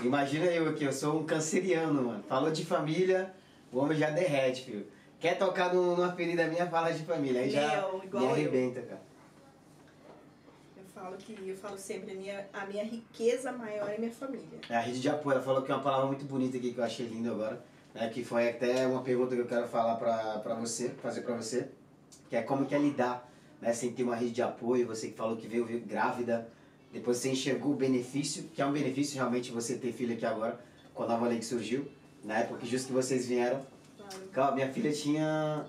Imagina 0.03 0.47
eu 0.47 0.69
aqui, 0.69 0.85
eu 0.85 0.93
sou 0.93 1.21
um 1.21 1.25
canceriano, 1.25 2.03
mano. 2.03 2.25
Falou 2.29 2.51
de 2.51 2.65
família, 2.65 3.33
o 3.73 3.79
homem 3.79 3.97
já 3.97 4.11
derrete, 4.11 4.65
filho. 4.65 4.87
Quer 5.23 5.39
tocar 5.39 5.73
numa 5.73 6.11
ferida 6.15 6.49
minha, 6.49 6.67
fala 6.67 6.91
de 6.93 7.05
família. 7.05 7.43
Aí 7.43 7.49
já 7.49 7.81
Meu, 8.11 8.21
me 8.21 8.27
arrebenta, 8.27 8.81
eu. 8.81 8.87
cara. 8.87 9.01
Eu 10.77 10.85
falo 10.93 11.17
que 11.17 11.49
eu 11.49 11.57
falo 11.57 11.79
sempre, 11.79 12.11
a 12.11 12.15
minha, 12.17 12.49
a 12.53 12.67
minha 12.67 12.83
riqueza 12.83 13.53
maior 13.53 13.89
é 13.89 13.99
minha 13.99 14.11
família. 14.11 14.59
É, 14.69 14.75
a 14.75 14.81
rede 14.81 15.01
de 15.01 15.09
apoio, 15.09 15.37
ela 15.37 15.45
falou 15.45 15.63
que 15.63 15.71
é 15.71 15.75
uma 15.77 15.83
palavra 15.85 16.07
muito 16.07 16.25
bonita 16.25 16.57
aqui 16.57 16.73
que 16.73 16.79
eu 16.79 16.83
achei 16.83 17.07
lindo 17.07 17.31
agora. 17.31 17.63
Né, 17.95 18.11
que 18.13 18.25
foi 18.25 18.49
até 18.49 18.85
uma 18.85 19.03
pergunta 19.03 19.37
que 19.37 19.41
eu 19.41 19.47
quero 19.47 19.69
falar 19.69 19.95
pra, 19.95 20.41
pra 20.41 20.55
você, 20.57 20.89
fazer 20.89 21.21
pra 21.21 21.37
você. 21.37 21.69
Que 22.29 22.35
é 22.35 22.43
como 22.43 22.67
que 22.67 22.75
é 22.75 22.79
lidar, 22.79 23.31
né, 23.61 23.73
sem 23.73 23.93
ter 23.93 24.03
uma 24.03 24.17
rede 24.17 24.33
de 24.33 24.43
apoio, 24.43 24.89
você 24.89 25.07
que 25.07 25.15
falou 25.15 25.37
que 25.37 25.47
veio, 25.47 25.65
veio 25.65 25.83
grávida, 25.83 26.49
depois 26.93 27.19
você 27.19 27.31
enxergou 27.31 27.71
o 27.73 27.77
benefício, 27.77 28.43
que 28.53 28.61
é 28.61 28.67
um 28.67 28.73
benefício 28.73 29.15
realmente 29.15 29.53
você 29.53 29.77
ter 29.77 29.93
filho 29.93 30.15
aqui 30.15 30.27
agora, 30.27 30.59
com 30.93 31.05
a 31.05 31.07
nova 31.07 31.29
lei 31.29 31.39
que 31.39 31.45
surgiu, 31.45 31.87
na 32.25 32.39
época 32.39 32.59
que 32.59 32.67
justo 32.67 32.89
que 32.89 32.93
vocês 32.93 33.29
vieram, 33.29 33.65
minha 34.55 34.73
filha 34.73 34.93
tinha. 34.93 35.67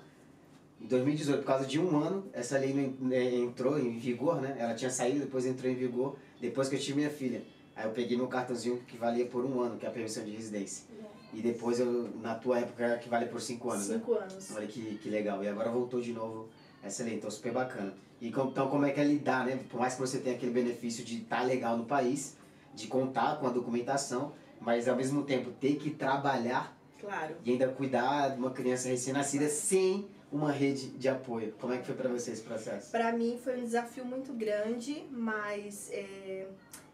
Em 0.81 0.85
2018, 0.87 1.39
por 1.39 1.45
causa 1.45 1.65
de 1.65 1.79
um 1.79 1.97
ano, 1.97 2.25
essa 2.33 2.57
lei 2.57 2.73
né, 2.99 3.35
entrou 3.35 3.79
em 3.79 3.97
vigor, 3.97 4.41
né? 4.41 4.55
Ela 4.59 4.73
tinha 4.73 4.91
saído, 4.91 5.19
depois 5.19 5.45
entrou 5.45 5.71
em 5.71 5.75
vigor, 5.75 6.17
depois 6.41 6.67
que 6.67 6.75
eu 6.75 6.79
tive 6.79 6.97
minha 6.97 7.09
filha. 7.09 7.41
Aí 7.75 7.85
eu 7.85 7.91
peguei 7.91 8.17
meu 8.17 8.27
cartãozinho 8.27 8.77
que 8.85 8.97
valia 8.97 9.25
por 9.25 9.45
um 9.45 9.61
ano, 9.61 9.77
que 9.77 9.85
é 9.85 9.89
a 9.89 9.91
permissão 9.91 10.25
de 10.25 10.31
residência. 10.31 10.85
E 11.33 11.41
depois, 11.41 11.79
eu, 11.79 12.09
na 12.21 12.35
tua 12.35 12.59
época, 12.59 12.97
que 12.97 13.09
vale 13.09 13.25
por 13.25 13.41
cinco 13.41 13.71
anos, 13.71 13.85
cinco 13.85 14.13
né? 14.13 14.19
anos. 14.29 14.51
Olha 14.55 14.67
que, 14.67 14.97
que 14.97 15.09
legal. 15.09 15.43
E 15.43 15.47
agora 15.47 15.71
voltou 15.71 16.01
de 16.01 16.11
novo 16.11 16.49
essa 16.83 17.03
lei, 17.03 17.15
então 17.15 17.31
super 17.31 17.53
bacana. 17.53 17.93
E 18.21 18.27
então, 18.27 18.69
como 18.69 18.85
é 18.85 18.91
que 18.91 18.99
é 18.99 19.03
lidar, 19.03 19.45
né? 19.45 19.59
Por 19.69 19.79
mais 19.79 19.95
que 19.95 20.01
você 20.01 20.19
tenha 20.19 20.35
aquele 20.35 20.51
benefício 20.51 21.03
de 21.03 21.21
estar 21.21 21.39
tá 21.39 21.43
legal 21.43 21.77
no 21.77 21.85
país, 21.85 22.37
de 22.75 22.87
contar 22.87 23.39
com 23.39 23.47
a 23.47 23.49
documentação, 23.49 24.33
mas 24.61 24.87
ao 24.87 24.95
mesmo 24.95 25.23
tempo 25.23 25.49
ter 25.51 25.75
que 25.75 25.89
trabalhar 25.89 26.77
Claro. 27.03 27.35
E 27.43 27.51
ainda 27.51 27.67
cuidar 27.67 28.29
de 28.29 28.39
uma 28.39 28.51
criança 28.51 28.87
recém-nascida 28.87 29.49
sem 29.49 30.07
uma 30.31 30.51
rede 30.51 30.87
de 30.91 31.09
apoio. 31.09 31.53
Como 31.59 31.73
é 31.73 31.77
que 31.77 31.85
foi 31.85 31.95
para 31.95 32.07
você 32.07 32.31
esse 32.31 32.41
processo? 32.41 32.89
Para 32.91 33.11
mim 33.11 33.37
foi 33.43 33.59
um 33.59 33.63
desafio 33.63 34.05
muito 34.05 34.31
grande, 34.31 35.05
mas 35.11 35.91
é, 35.91 36.47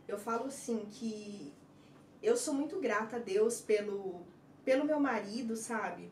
eu 0.07 0.17
falo 0.17 0.47
assim 0.47 0.87
que 0.91 1.53
eu 2.23 2.35
sou 2.35 2.55
muito 2.55 2.79
grata 2.79 3.17
a 3.17 3.19
Deus 3.19 3.61
pelo, 3.61 4.21
pelo 4.65 4.83
meu 4.83 4.99
marido, 4.99 5.55
sabe? 5.55 6.11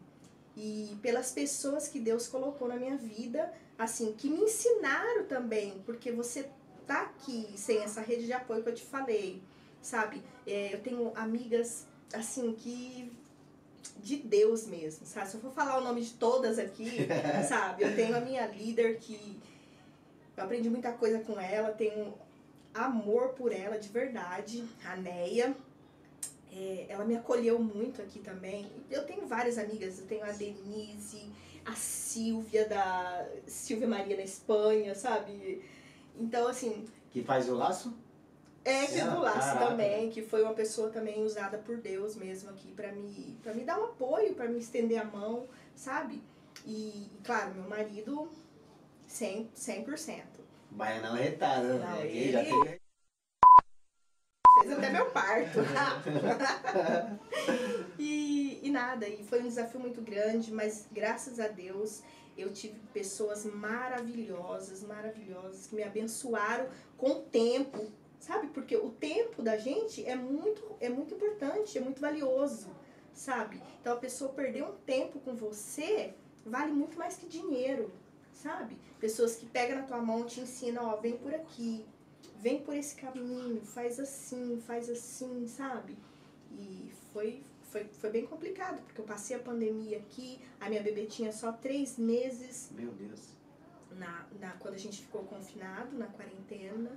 E 0.55 0.95
pelas 1.01 1.31
pessoas 1.31 1.87
que 1.87 1.99
Deus 1.99 2.27
colocou 2.27 2.67
na 2.67 2.77
minha 2.77 2.95
vida, 2.95 3.51
assim, 3.79 4.13
que 4.13 4.29
me 4.29 4.41
ensinaram 4.41 5.25
também, 5.25 5.81
porque 5.87 6.11
você 6.11 6.49
tá 6.85 7.01
aqui 7.01 7.47
sem 7.55 7.79
essa 7.79 8.01
rede 8.01 8.27
de 8.27 8.33
apoio 8.33 8.61
que 8.61 8.69
eu 8.69 8.75
te 8.75 8.85
falei, 8.85 9.41
sabe? 9.81 10.23
É, 10.45 10.73
eu 10.73 10.81
tenho 10.81 11.11
amigas, 11.15 11.87
assim, 12.13 12.53
que 12.53 13.11
de 14.01 14.17
Deus 14.17 14.67
mesmo, 14.67 15.05
sabe? 15.05 15.29
Se 15.29 15.35
eu 15.35 15.41
for 15.41 15.51
falar 15.51 15.79
o 15.79 15.83
nome 15.83 16.01
de 16.01 16.13
todas 16.13 16.59
aqui, 16.59 17.07
sabe? 17.47 17.83
Eu 17.83 17.95
tenho 17.95 18.15
a 18.15 18.19
minha 18.19 18.45
líder 18.47 18.97
que 18.99 19.39
eu 20.35 20.43
aprendi 20.43 20.69
muita 20.69 20.91
coisa 20.91 21.19
com 21.19 21.39
ela, 21.39 21.71
tenho 21.71 22.13
amor 22.73 23.29
por 23.29 23.51
ela 23.51 23.77
de 23.77 23.89
verdade, 23.89 24.63
a 24.85 24.95
Neia. 24.95 25.55
É, 26.53 26.85
ela 26.89 27.05
me 27.05 27.15
acolheu 27.15 27.59
muito 27.59 28.01
aqui 28.01 28.19
também. 28.19 28.71
Eu 28.89 29.05
tenho 29.05 29.27
várias 29.27 29.57
amigas, 29.57 29.99
eu 29.99 30.05
tenho 30.05 30.23
a 30.23 30.31
Denise, 30.31 31.29
a 31.65 31.75
Silvia 31.75 32.67
da 32.67 33.27
Silvia 33.45 33.87
Maria 33.87 34.15
na 34.15 34.23
Espanha, 34.23 34.95
sabe? 34.95 35.61
Então, 36.17 36.47
assim. 36.47 36.85
Que 37.11 37.21
faz 37.23 37.49
o 37.49 37.55
laço? 37.55 37.93
É, 38.67 38.85
que 38.85 39.01
do 39.01 39.21
Laço 39.21 39.57
também, 39.59 40.09
que 40.09 40.21
foi 40.21 40.43
uma 40.43 40.53
pessoa 40.53 40.89
também 40.89 41.23
usada 41.23 41.57
por 41.57 41.77
Deus 41.77 42.17
mesmo 42.17 42.49
aqui 42.49 42.73
para 42.73 42.91
me, 42.91 43.39
pra 43.41 43.53
me 43.53 43.63
dar 43.63 43.79
um 43.79 43.85
apoio, 43.85 44.35
para 44.35 44.49
me 44.49 44.59
estender 44.59 44.99
a 44.99 45.05
mão, 45.05 45.47
sabe? 45.73 46.21
E, 46.65 47.09
claro, 47.23 47.55
meu 47.55 47.69
marido, 47.69 48.29
100%. 49.09 49.47
100%. 49.55 50.21
Baiana 50.71 51.15
retada, 51.15 51.75
né? 51.75 51.85
Não, 51.85 52.01
ele... 52.01 52.31
já 52.33 52.43
teve... 52.43 52.81
Fez 54.59 54.73
até 54.73 54.89
meu 54.89 55.11
parto. 55.11 55.59
e, 57.97 58.59
e 58.61 58.69
nada, 58.69 59.07
e 59.07 59.23
foi 59.23 59.43
um 59.43 59.47
desafio 59.47 59.79
muito 59.79 60.01
grande, 60.01 60.51
mas 60.51 60.89
graças 60.91 61.39
a 61.39 61.47
Deus 61.47 62.03
eu 62.37 62.51
tive 62.51 62.77
pessoas 62.93 63.45
maravilhosas, 63.45 64.83
maravilhosas, 64.83 65.67
que 65.67 65.75
me 65.75 65.83
abençoaram 65.83 66.67
com 66.97 67.11
o 67.11 67.21
tempo, 67.21 67.89
sabe? 68.19 68.47
Porque 68.47 68.75
o 68.75 68.89
tempo 68.89 69.41
da 69.41 69.57
gente 69.57 70.05
é 70.05 70.15
muito, 70.15 70.63
é 70.79 70.89
muito 70.89 71.13
importante, 71.13 71.77
é 71.77 71.81
muito 71.81 72.01
valioso, 72.01 72.67
sabe? 73.13 73.61
Então 73.81 73.93
a 73.93 73.97
pessoa 73.97 74.33
perder 74.33 74.63
um 74.63 74.73
tempo 74.85 75.19
com 75.19 75.35
você 75.35 76.13
vale 76.45 76.71
muito 76.71 76.97
mais 76.97 77.17
que 77.17 77.27
dinheiro, 77.27 77.91
sabe? 78.33 78.77
Pessoas 78.99 79.35
que 79.35 79.45
pegam 79.45 79.77
na 79.77 79.83
tua 79.83 80.01
mão 80.01 80.25
te 80.25 80.39
ensinam, 80.39 80.85
ó, 80.85 80.95
vem 80.97 81.17
por 81.17 81.33
aqui, 81.33 81.85
vem 82.39 82.61
por 82.61 82.75
esse 82.75 82.95
caminho, 82.95 83.61
faz 83.61 83.99
assim, 83.99 84.61
faz 84.65 84.89
assim, 84.89 85.47
sabe? 85.47 85.97
E 86.51 86.91
foi, 87.11 87.43
foi, 87.63 87.85
foi 87.85 88.09
bem 88.09 88.25
complicado, 88.25 88.81
porque 88.83 89.01
eu 89.01 89.05
passei 89.05 89.35
a 89.35 89.39
pandemia 89.39 89.97
aqui, 89.97 90.39
a 90.59 90.69
minha 90.69 90.81
bebê 90.81 91.05
tinha 91.05 91.31
só 91.31 91.51
três 91.51 91.97
meses. 91.97 92.69
Meu 92.71 92.91
Deus. 92.91 93.35
Na, 93.91 94.27
na, 94.39 94.51
quando 94.53 94.75
a 94.75 94.79
gente 94.79 95.01
ficou 95.01 95.23
confinado, 95.23 95.97
na 95.97 96.07
quarentena. 96.07 96.91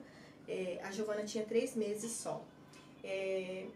É, 0.50 0.80
a 0.82 0.90
Giovana 0.90 1.22
tinha 1.22 1.44
três 1.44 1.76
meses 1.76 2.10
só. 2.10 2.44
É, 3.04 3.66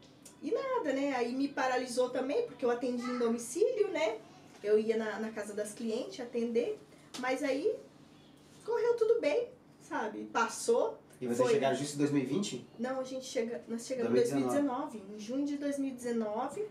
e 0.43 0.51
nada, 0.51 0.93
né? 0.93 1.15
Aí 1.17 1.33
me 1.33 1.47
paralisou 1.47 2.11
também, 2.11 2.47
porque 2.47 2.65
eu 2.65 2.71
atendi 2.71 3.05
em 3.05 3.17
domicílio, 3.17 3.89
né? 3.93 4.19
Eu 4.61 4.77
ia 4.77 4.97
na, 4.97 5.21
na 5.21 5.31
casa 5.31 5.55
das 5.55 5.73
clientes 5.73 6.19
atender, 6.19 6.81
mas 7.21 7.45
aí 7.45 7.77
correu 8.65 8.97
tudo 8.97 9.21
bem, 9.21 9.49
sabe? 9.81 10.25
Passou. 10.33 10.99
E 11.21 11.27
vocês 11.27 11.39
foi... 11.39 11.53
chegaram 11.53 11.77
justo 11.77 11.95
em 11.95 11.99
2020? 11.99 12.67
Não, 12.81 12.99
a 12.99 13.05
gente 13.05 13.25
chega, 13.25 13.63
nós 13.69 13.87
chegamos 13.87 14.11
em 14.11 14.15
2019, 14.15 15.03
em 15.15 15.19
junho 15.21 15.47
de 15.47 15.57
2019. 15.57 16.61
Aí, 16.61 16.69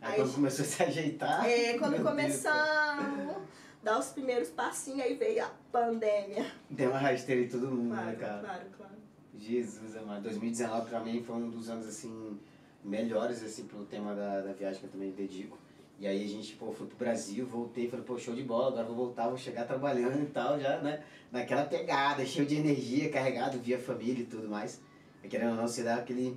aí 0.00 0.16
quando 0.16 0.26
gente, 0.26 0.34
começou 0.34 0.64
a 0.64 0.68
se 0.68 0.82
ajeitar. 0.82 1.48
É, 1.48 1.78
quando 1.78 2.02
começamos 2.02 3.36
dar 3.84 3.98
os 3.98 4.06
primeiros 4.06 4.48
passinhos, 4.48 5.02
aí 5.02 5.14
veio 5.14 5.44
a 5.44 5.50
pandemia. 5.70 6.50
Deu 6.68 6.90
uma 6.90 6.98
rasteira 6.98 7.42
em 7.42 7.48
todo 7.48 7.68
mundo, 7.68 7.94
claro, 7.94 8.06
né, 8.06 8.16
cara? 8.16 8.40
Claro, 8.40 8.64
claro. 8.76 9.03
Jesus, 9.38 9.96
amado. 9.96 10.22
2019 10.22 10.88
pra 10.88 11.00
mim 11.00 11.22
foi 11.22 11.36
um 11.36 11.50
dos 11.50 11.68
anos, 11.68 11.86
assim, 11.86 12.38
melhores, 12.82 13.42
assim, 13.42 13.64
pro 13.64 13.84
tema 13.84 14.14
da, 14.14 14.40
da 14.40 14.52
viagem 14.52 14.80
que 14.80 14.86
eu 14.86 14.90
também 14.90 15.10
dedico. 15.10 15.58
E 15.98 16.06
aí 16.06 16.24
a 16.24 16.28
gente, 16.28 16.54
pô, 16.56 16.72
foi 16.72 16.86
pro 16.86 16.96
Brasil, 16.96 17.46
voltei, 17.46 17.88
falei, 17.88 18.04
pô, 18.04 18.18
show 18.18 18.34
de 18.34 18.42
bola, 18.42 18.68
agora 18.68 18.84
vou 18.84 18.96
voltar, 18.96 19.28
vou 19.28 19.38
chegar 19.38 19.64
trabalhando 19.64 20.22
e 20.22 20.26
tal, 20.26 20.58
já, 20.58 20.80
né? 20.80 21.02
Naquela 21.30 21.64
pegada, 21.64 22.24
cheio 22.26 22.46
de 22.46 22.56
energia, 22.56 23.10
carregado 23.10 23.58
via 23.58 23.78
família 23.78 24.22
e 24.22 24.26
tudo 24.26 24.48
mais. 24.48 24.80
E 25.22 25.28
querendo 25.28 25.50
ou 25.50 25.56
não, 25.56 25.68
você 25.68 25.82
dá 25.82 25.96
aquele, 25.96 26.36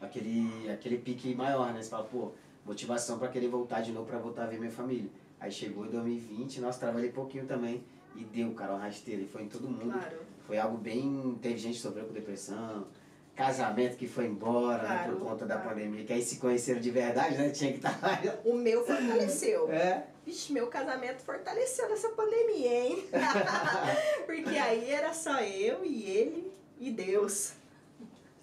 aquele, 0.00 0.70
aquele 0.70 0.98
pique 0.98 1.34
maior, 1.34 1.72
né? 1.72 1.82
Você 1.82 1.88
fala, 1.88 2.04
pô, 2.04 2.32
motivação 2.64 3.18
pra 3.18 3.28
querer 3.28 3.48
voltar 3.48 3.80
de 3.80 3.92
novo, 3.92 4.06
pra 4.06 4.18
voltar 4.18 4.44
a 4.44 4.46
ver 4.46 4.58
minha 4.58 4.72
família. 4.72 5.08
Aí 5.38 5.52
chegou 5.52 5.86
em 5.86 5.90
2020, 5.90 6.60
nossa, 6.60 6.80
trabalhei 6.80 7.10
pouquinho 7.10 7.46
também. 7.46 7.82
E 8.16 8.24
deu, 8.24 8.52
cara, 8.54 8.72
uma 8.72 8.80
rasteira. 8.80 9.22
E 9.22 9.26
foi 9.26 9.42
em 9.42 9.48
todo 9.48 9.68
mundo. 9.68 9.92
Claro. 9.92 10.18
Foi 10.46 10.58
algo 10.58 10.76
bem. 10.78 11.38
Teve 11.42 11.56
gente 11.58 11.74
que 11.76 11.80
sofreu 11.80 12.04
com 12.04 12.12
depressão, 12.12 12.86
casamento 13.34 13.96
que 13.96 14.06
foi 14.06 14.26
embora, 14.26 14.82
né, 14.82 14.88
Claro, 15.04 15.16
por 15.16 15.26
conta 15.28 15.46
da 15.46 15.56
claro. 15.56 15.70
pandemia, 15.70 16.04
que 16.04 16.12
aí 16.12 16.22
se 16.22 16.36
conheceram 16.36 16.80
de 16.80 16.90
verdade, 16.90 17.36
né? 17.36 17.50
Tinha 17.50 17.72
que 17.72 17.78
estar 17.84 17.98
lá. 18.02 18.18
O 18.44 18.54
meu 18.54 18.84
fortaleceu. 18.86 19.70
É. 19.70 20.04
Vixe, 20.24 20.52
meu 20.52 20.66
casamento 20.68 21.22
fortaleceu 21.22 21.88
nessa 21.88 22.08
pandemia, 22.10 22.86
hein? 22.86 23.04
Porque 24.26 24.56
aí 24.56 24.90
era 24.90 25.12
só 25.12 25.38
eu 25.40 25.84
e 25.84 26.04
ele 26.10 26.52
e 26.80 26.90
Deus. 26.90 27.52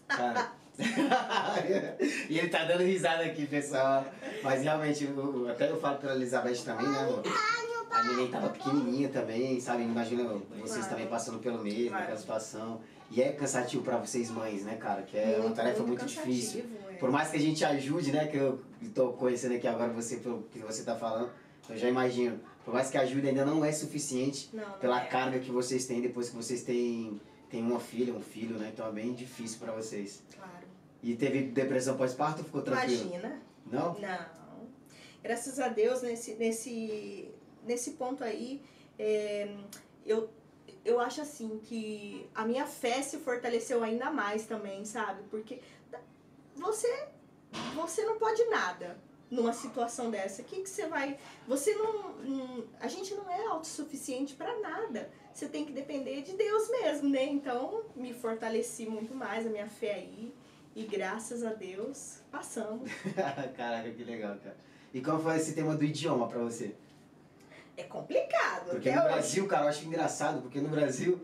Cara. 0.07 0.51
e 2.29 2.39
ele 2.39 2.49
tá 2.49 2.63
dando 2.65 2.83
risada 2.83 3.23
aqui, 3.23 3.45
pessoal. 3.45 4.05
Mas 4.41 4.63
realmente, 4.63 5.03
eu- 5.05 5.47
até 5.49 5.69
eu 5.69 5.79
falo 5.79 5.97
pela 5.99 6.15
Elizabeth 6.15 6.63
também, 6.65 6.87
né, 6.87 6.99
amor? 6.99 7.21
A 7.93 8.03
neném 8.03 8.27
tava 8.29 8.49
pequenininha 8.49 9.09
também, 9.09 9.59
sabe? 9.59 9.83
Imagina 9.83 10.23
vocês 10.59 10.87
também 10.87 11.07
passando 11.07 11.39
pelo 11.39 11.59
mesmo, 11.63 11.89
Claro. 11.89 12.01
naquela 12.01 12.17
situação. 12.19 12.81
E 13.11 13.21
é 13.21 13.31
cansativo 13.31 13.83
pra 13.83 13.97
vocês 13.97 14.31
mães, 14.31 14.63
né, 14.63 14.75
cara? 14.77 15.03
Que 15.03 15.17
é 15.17 15.35
uma 15.35 15.43
Muito, 15.43 15.55
tarefa 15.55 15.83
muito 15.83 15.99
muito 16.01 16.05
difícil. 16.05 16.65
é. 16.89 16.93
Por 16.95 17.11
mais 17.11 17.29
que 17.29 17.37
a 17.37 17.39
gente 17.39 17.63
ajude, 17.63 18.11
né, 18.11 18.27
que 18.27 18.37
eu 18.37 18.59
tô 18.95 19.13
conhecendo 19.13 19.55
aqui 19.55 19.67
agora 19.67 19.91
você 19.93 20.17
pelo 20.17 20.43
que 20.51 20.59
você 20.59 20.83
tá 20.83 20.95
falando, 20.95 21.29
eu 21.69 21.77
já 21.77 21.87
imagino. 21.87 22.39
Por 22.65 22.73
mais 22.73 22.89
que 22.89 22.97
ajude, 22.97 23.27
ainda 23.27 23.45
não 23.45 23.63
é 23.63 23.71
suficiente 23.71 24.49
Não, 24.53 24.63
não 24.67 24.77
pela 24.79 25.01
é. 25.03 25.05
carga 25.05 25.39
que 25.39 25.51
vocês 25.51 25.85
têm 25.85 26.01
depois 26.01 26.29
que 26.29 26.35
vocês 26.35 26.63
têm, 26.63 27.19
têm 27.49 27.61
uma 27.61 27.79
filha, 27.79 28.13
um 28.13 28.21
filho, 28.21 28.57
né? 28.57 28.71
Então 28.73 28.87
é 28.87 28.91
bem 28.91 29.13
difícil 29.13 29.59
pra 29.59 29.71
vocês. 29.73 30.23
Claro. 30.35 30.65
E 31.03 31.13
teve 31.15 31.43
depressão 31.43 31.95
pós-parto 31.97 32.39
ou 32.39 32.45
ficou 32.45 32.61
tranquilo? 32.61 33.01
Imagina. 33.09 33.41
Não? 33.69 33.93
Não. 33.99 34.25
Graças 35.21 35.59
a 35.59 35.67
Deus, 35.67 36.01
nesse, 36.01 36.35
nesse, 36.35 37.29
nesse 37.65 37.91
ponto 37.91 38.23
aí, 38.23 38.61
é, 38.97 39.55
eu, 40.05 40.29
eu 40.83 40.99
acho 40.99 41.21
assim 41.21 41.59
que 41.59 42.29
a 42.33 42.45
minha 42.45 42.65
fé 42.65 43.01
se 43.01 43.17
fortaleceu 43.17 43.83
ainda 43.83 44.11
mais 44.11 44.45
também, 44.45 44.85
sabe? 44.85 45.23
Porque 45.29 45.61
você, 46.55 47.07
você 47.75 48.03
não 48.05 48.17
pode 48.17 48.43
nada 48.45 48.97
numa 49.33 49.51
situação 49.51 50.11
dessa. 50.11 50.41
O 50.41 50.45
que, 50.45 50.61
que 50.61 50.69
você 50.69 50.87
vai. 50.87 51.17
Você 51.47 51.73
não. 51.73 52.63
A 52.79 52.87
gente 52.87 53.13
não 53.15 53.29
é 53.29 53.47
autossuficiente 53.47 54.35
para 54.35 54.59
nada. 54.59 55.09
Você 55.33 55.47
tem 55.47 55.65
que 55.65 55.71
depender 55.71 56.21
de 56.21 56.33
Deus 56.33 56.69
mesmo, 56.69 57.09
né? 57.09 57.25
Então, 57.25 57.83
me 57.95 58.13
fortaleci 58.13 58.85
muito 58.85 59.15
mais 59.15 59.47
a 59.47 59.49
minha 59.49 59.67
fé 59.67 59.95
aí. 59.95 60.33
E 60.75 60.83
graças 60.83 61.43
a 61.43 61.53
Deus, 61.53 62.19
passamos. 62.31 62.89
Caraca, 63.57 63.91
que 63.91 64.03
legal, 64.03 64.37
cara. 64.37 64.57
E 64.93 65.01
como 65.01 65.19
foi 65.19 65.37
esse 65.37 65.53
tema 65.53 65.75
do 65.75 65.83
idioma 65.83 66.27
pra 66.27 66.39
você? 66.39 66.75
É 67.75 67.83
complicado, 67.83 68.69
Porque 68.69 68.91
no 68.91 68.99
hoje. 68.99 69.07
Brasil, 69.07 69.47
cara, 69.47 69.65
eu 69.65 69.69
acho 69.69 69.85
engraçado, 69.85 70.41
porque 70.41 70.59
no 70.59 70.69
Brasil, 70.69 71.19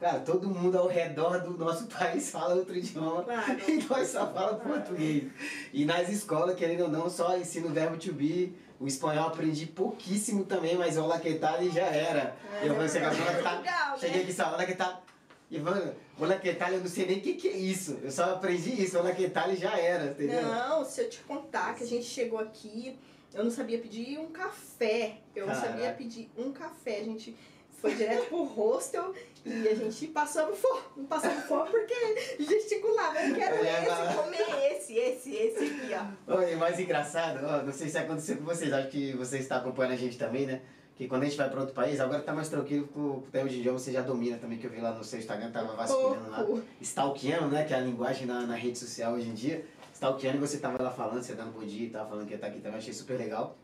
cara, 0.00 0.20
todo 0.20 0.48
mundo 0.48 0.78
ao 0.78 0.88
redor 0.88 1.40
do 1.40 1.50
nosso 1.56 1.86
país 1.92 2.30
fala 2.30 2.54
outro 2.54 2.74
idioma. 2.76 3.24
Claro. 3.24 3.58
E 3.68 3.82
nós 3.88 4.08
só 4.08 4.26
falamos 4.32 4.62
português. 4.62 5.30
E 5.72 5.84
nas 5.84 6.08
escolas, 6.08 6.56
querendo 6.56 6.84
ou 6.84 6.88
não, 6.88 7.10
só 7.10 7.36
ensino 7.36 7.68
o 7.68 7.72
verbo 7.72 7.96
to 7.96 8.12
be. 8.12 8.54
O 8.80 8.86
espanhol 8.88 9.28
aprendi 9.28 9.66
pouquíssimo 9.66 10.44
também, 10.44 10.76
mas 10.76 10.96
o 10.98 11.08
que 11.20 11.34
tal 11.34 11.62
e 11.62 11.70
já 11.70 11.86
era. 11.86 12.34
É, 12.60 12.66
eu 12.68 12.74
vou 12.74 12.88
chegar 12.88 13.14
olá, 13.14 13.30
é 13.30 13.36
que 13.36 13.42
tal. 13.42 13.52
Portugal, 13.54 13.98
Cheguei 13.98 14.16
né? 14.16 14.22
aqui 14.24 14.32
só, 14.32 14.48
olá, 14.48 14.66
que 14.66 14.74
tal. 14.74 15.04
Ivan, 15.48 15.94
olá, 16.18 16.34
que 16.36 16.52
tal, 16.54 16.70
eu 16.72 16.80
não 16.80 16.88
sei 16.88 17.06
nem 17.06 17.18
o 17.18 17.20
que, 17.20 17.34
que 17.34 17.46
é 17.46 17.56
isso. 17.56 18.00
Eu 18.02 18.10
só 18.10 18.32
aprendi 18.32 18.82
isso, 18.82 18.98
olá, 18.98 19.12
que 19.12 19.28
tal 19.30 19.52
e 19.52 19.56
já 19.56 19.76
era, 19.78 20.06
entendeu? 20.06 20.42
Não, 20.42 20.84
se 20.84 21.00
eu 21.02 21.08
te 21.08 21.20
contar 21.20 21.76
que 21.76 21.84
a 21.84 21.86
gente 21.86 22.06
chegou 22.06 22.40
aqui, 22.40 22.98
eu 23.34 23.44
não 23.44 23.50
sabia 23.50 23.78
pedir 23.78 24.18
um 24.18 24.26
café. 24.26 25.18
Eu 25.34 25.46
não 25.46 25.54
sabia 25.54 25.70
Caraca. 25.70 25.98
pedir 25.98 26.30
um 26.36 26.52
café. 26.52 27.00
A 27.00 27.04
gente 27.04 27.36
foi 27.80 27.94
direto 27.94 28.28
pro 28.28 28.44
hostel 28.44 29.12
e 29.44 29.68
a 29.68 29.74
gente 29.74 30.06
passamos 30.08 30.58
fome. 30.58 31.06
Passamos 31.08 31.44
fome 31.44 31.70
porque 31.70 31.94
gesticulava. 32.38 33.18
Eu 33.20 33.34
quero 33.34 33.56
esse, 33.56 34.16
comer 34.16 34.72
esse, 34.72 34.94
esse, 34.96 35.34
esse 35.34 35.64
aqui, 35.64 35.90
ó. 36.28 36.36
Oi, 36.36 36.54
mais 36.56 36.78
engraçado, 36.78 37.44
ó, 37.44 37.62
não 37.62 37.72
sei 37.72 37.88
se 37.88 37.98
aconteceu 37.98 38.36
com 38.36 38.44
vocês, 38.44 38.72
acho 38.72 38.88
que 38.88 39.12
você 39.14 39.38
está 39.38 39.56
acompanhando 39.56 39.94
a 39.94 39.96
gente 39.96 40.16
também, 40.16 40.46
né? 40.46 40.60
Que 40.94 41.08
quando 41.08 41.22
a 41.22 41.24
gente 41.24 41.36
vai 41.36 41.50
para 41.50 41.58
outro 41.58 41.74
país, 41.74 41.98
agora 41.98 42.22
tá 42.22 42.32
mais 42.32 42.48
tranquilo 42.48 42.86
com 42.88 43.00
o 43.00 43.26
tema 43.32 43.48
de 43.48 43.58
idioma, 43.58 43.78
você 43.78 43.90
já 43.90 44.02
domina 44.02 44.36
também, 44.36 44.58
que 44.58 44.66
eu 44.66 44.70
vi 44.70 44.80
lá 44.80 44.92
no 44.92 45.02
seu 45.02 45.18
Instagram, 45.18 45.50
tava 45.50 45.74
vasculhando 45.74 46.30
lá. 46.30 46.46
Stalkeando, 46.80 47.48
né? 47.48 47.64
Que 47.64 47.72
é 47.72 47.78
a 47.78 47.80
linguagem 47.80 48.26
na, 48.26 48.42
na 48.46 48.54
rede 48.54 48.78
social 48.78 49.14
hoje 49.14 49.28
em 49.28 49.34
dia. 49.34 49.64
Stalkeando, 50.02 50.38
e 50.38 50.40
você 50.40 50.58
tava 50.58 50.82
lá 50.82 50.90
falando, 50.90 51.22
você 51.22 51.32
dando 51.32 51.52
bom 51.52 51.64
dia, 51.64 51.88
tava 51.88 52.08
falando 52.08 52.26
que 52.26 52.32
ia 52.32 52.34
estar 52.34 52.48
aqui 52.48 52.58
também, 52.58 52.78
achei 52.78 52.92
super 52.92 53.16
legal. 53.16 53.56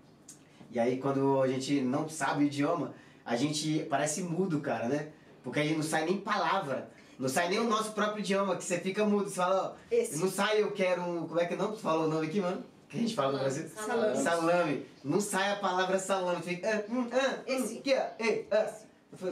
E 0.70 0.78
aí 0.78 0.98
quando 0.98 1.42
a 1.42 1.48
gente 1.48 1.80
não 1.80 2.08
sabe 2.08 2.44
o 2.44 2.46
idioma, 2.46 2.94
a 3.24 3.34
gente 3.34 3.84
parece 3.90 4.22
mudo, 4.22 4.60
cara, 4.60 4.88
né? 4.88 5.08
Porque 5.42 5.58
aí 5.58 5.74
não 5.74 5.82
sai 5.82 6.04
nem 6.04 6.18
palavra. 6.18 6.88
Não 7.18 7.28
sai 7.28 7.48
nem 7.48 7.58
o 7.58 7.64
nosso 7.64 7.90
próprio 7.90 8.20
idioma, 8.20 8.54
que 8.54 8.62
você 8.62 8.78
fica 8.78 9.04
mudo. 9.04 9.28
Você 9.28 9.34
fala, 9.34 9.76
ó, 9.76 9.92
Esse. 9.92 10.20
não 10.20 10.30
sai, 10.30 10.62
eu 10.62 10.70
quero 10.70 11.02
um. 11.02 11.26
Como 11.26 11.40
é 11.40 11.46
que 11.46 11.56
não? 11.56 11.72
Tu 11.72 11.78
falou 11.80 12.04
o 12.04 12.08
nome 12.08 12.28
aqui, 12.28 12.40
mano? 12.40 12.64
Que 12.88 12.98
a 12.98 13.00
gente 13.00 13.16
fala 13.16 13.32
no 13.32 13.38
Brasil? 13.40 13.68
Salame. 13.74 14.22
Salame. 14.22 14.86
Não 15.02 15.20
sai 15.20 15.50
a 15.50 15.56
palavra 15.56 15.98
salame. 15.98 16.40
Fica. 16.40 16.68
Ah, 16.70 16.84
hum, 16.88 17.08
ah, 17.10 17.34
hum, 17.36 17.42
Esse. 17.48 17.80
que, 17.80 17.92
ah, 17.92 18.14
ei, 18.20 18.46
ah. 18.52 18.72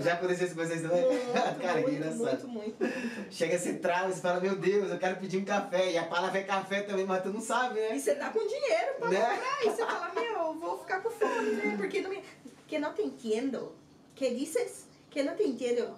Já 0.00 0.14
aconteceu 0.14 0.46
isso 0.46 0.56
com 0.56 0.64
vocês 0.64 0.80
também? 0.82 1.02
Muito, 1.06 1.32
Cara, 1.32 1.52
que 1.82 1.90
muito, 1.90 1.90
engraçado. 1.90 2.48
muito, 2.48 2.48
muito, 2.48 2.82
muito. 2.82 3.32
Chega, 3.32 3.58
você 3.58 3.74
trava, 3.74 4.10
você 4.12 4.20
fala, 4.20 4.40
meu 4.40 4.56
Deus, 4.56 4.90
eu 4.90 4.98
quero 4.98 5.16
pedir 5.16 5.38
um 5.38 5.44
café. 5.44 5.92
E 5.92 5.98
a 5.98 6.04
palavra 6.04 6.38
é 6.40 6.42
café 6.44 6.80
também, 6.82 7.04
mas 7.04 7.22
tu 7.22 7.28
não 7.28 7.40
sabe, 7.40 7.78
E 7.78 7.88
né? 7.90 7.98
você 7.98 8.14
tá 8.14 8.30
com 8.30 8.38
dinheiro 8.40 8.94
pra 8.98 9.08
Né? 9.10 9.20
comprar. 9.20 9.62
E 9.62 9.64
você 9.70 9.84
fala, 9.86 10.12
meu, 10.14 10.24
eu 10.24 10.54
vou 10.54 10.78
ficar 10.78 11.00
com 11.02 11.10
fome, 11.10 11.50
né? 11.52 11.74
Porque 11.76 12.00
não 12.00 12.10
me... 12.10 12.22
Que 12.66 12.78
não 12.78 12.92
te 12.94 13.02
entendo. 13.02 13.72
Que 14.14 14.30
dices? 14.34 14.86
Que 15.10 15.22
não 15.22 15.36
te 15.36 15.42
entendo. 15.44 15.94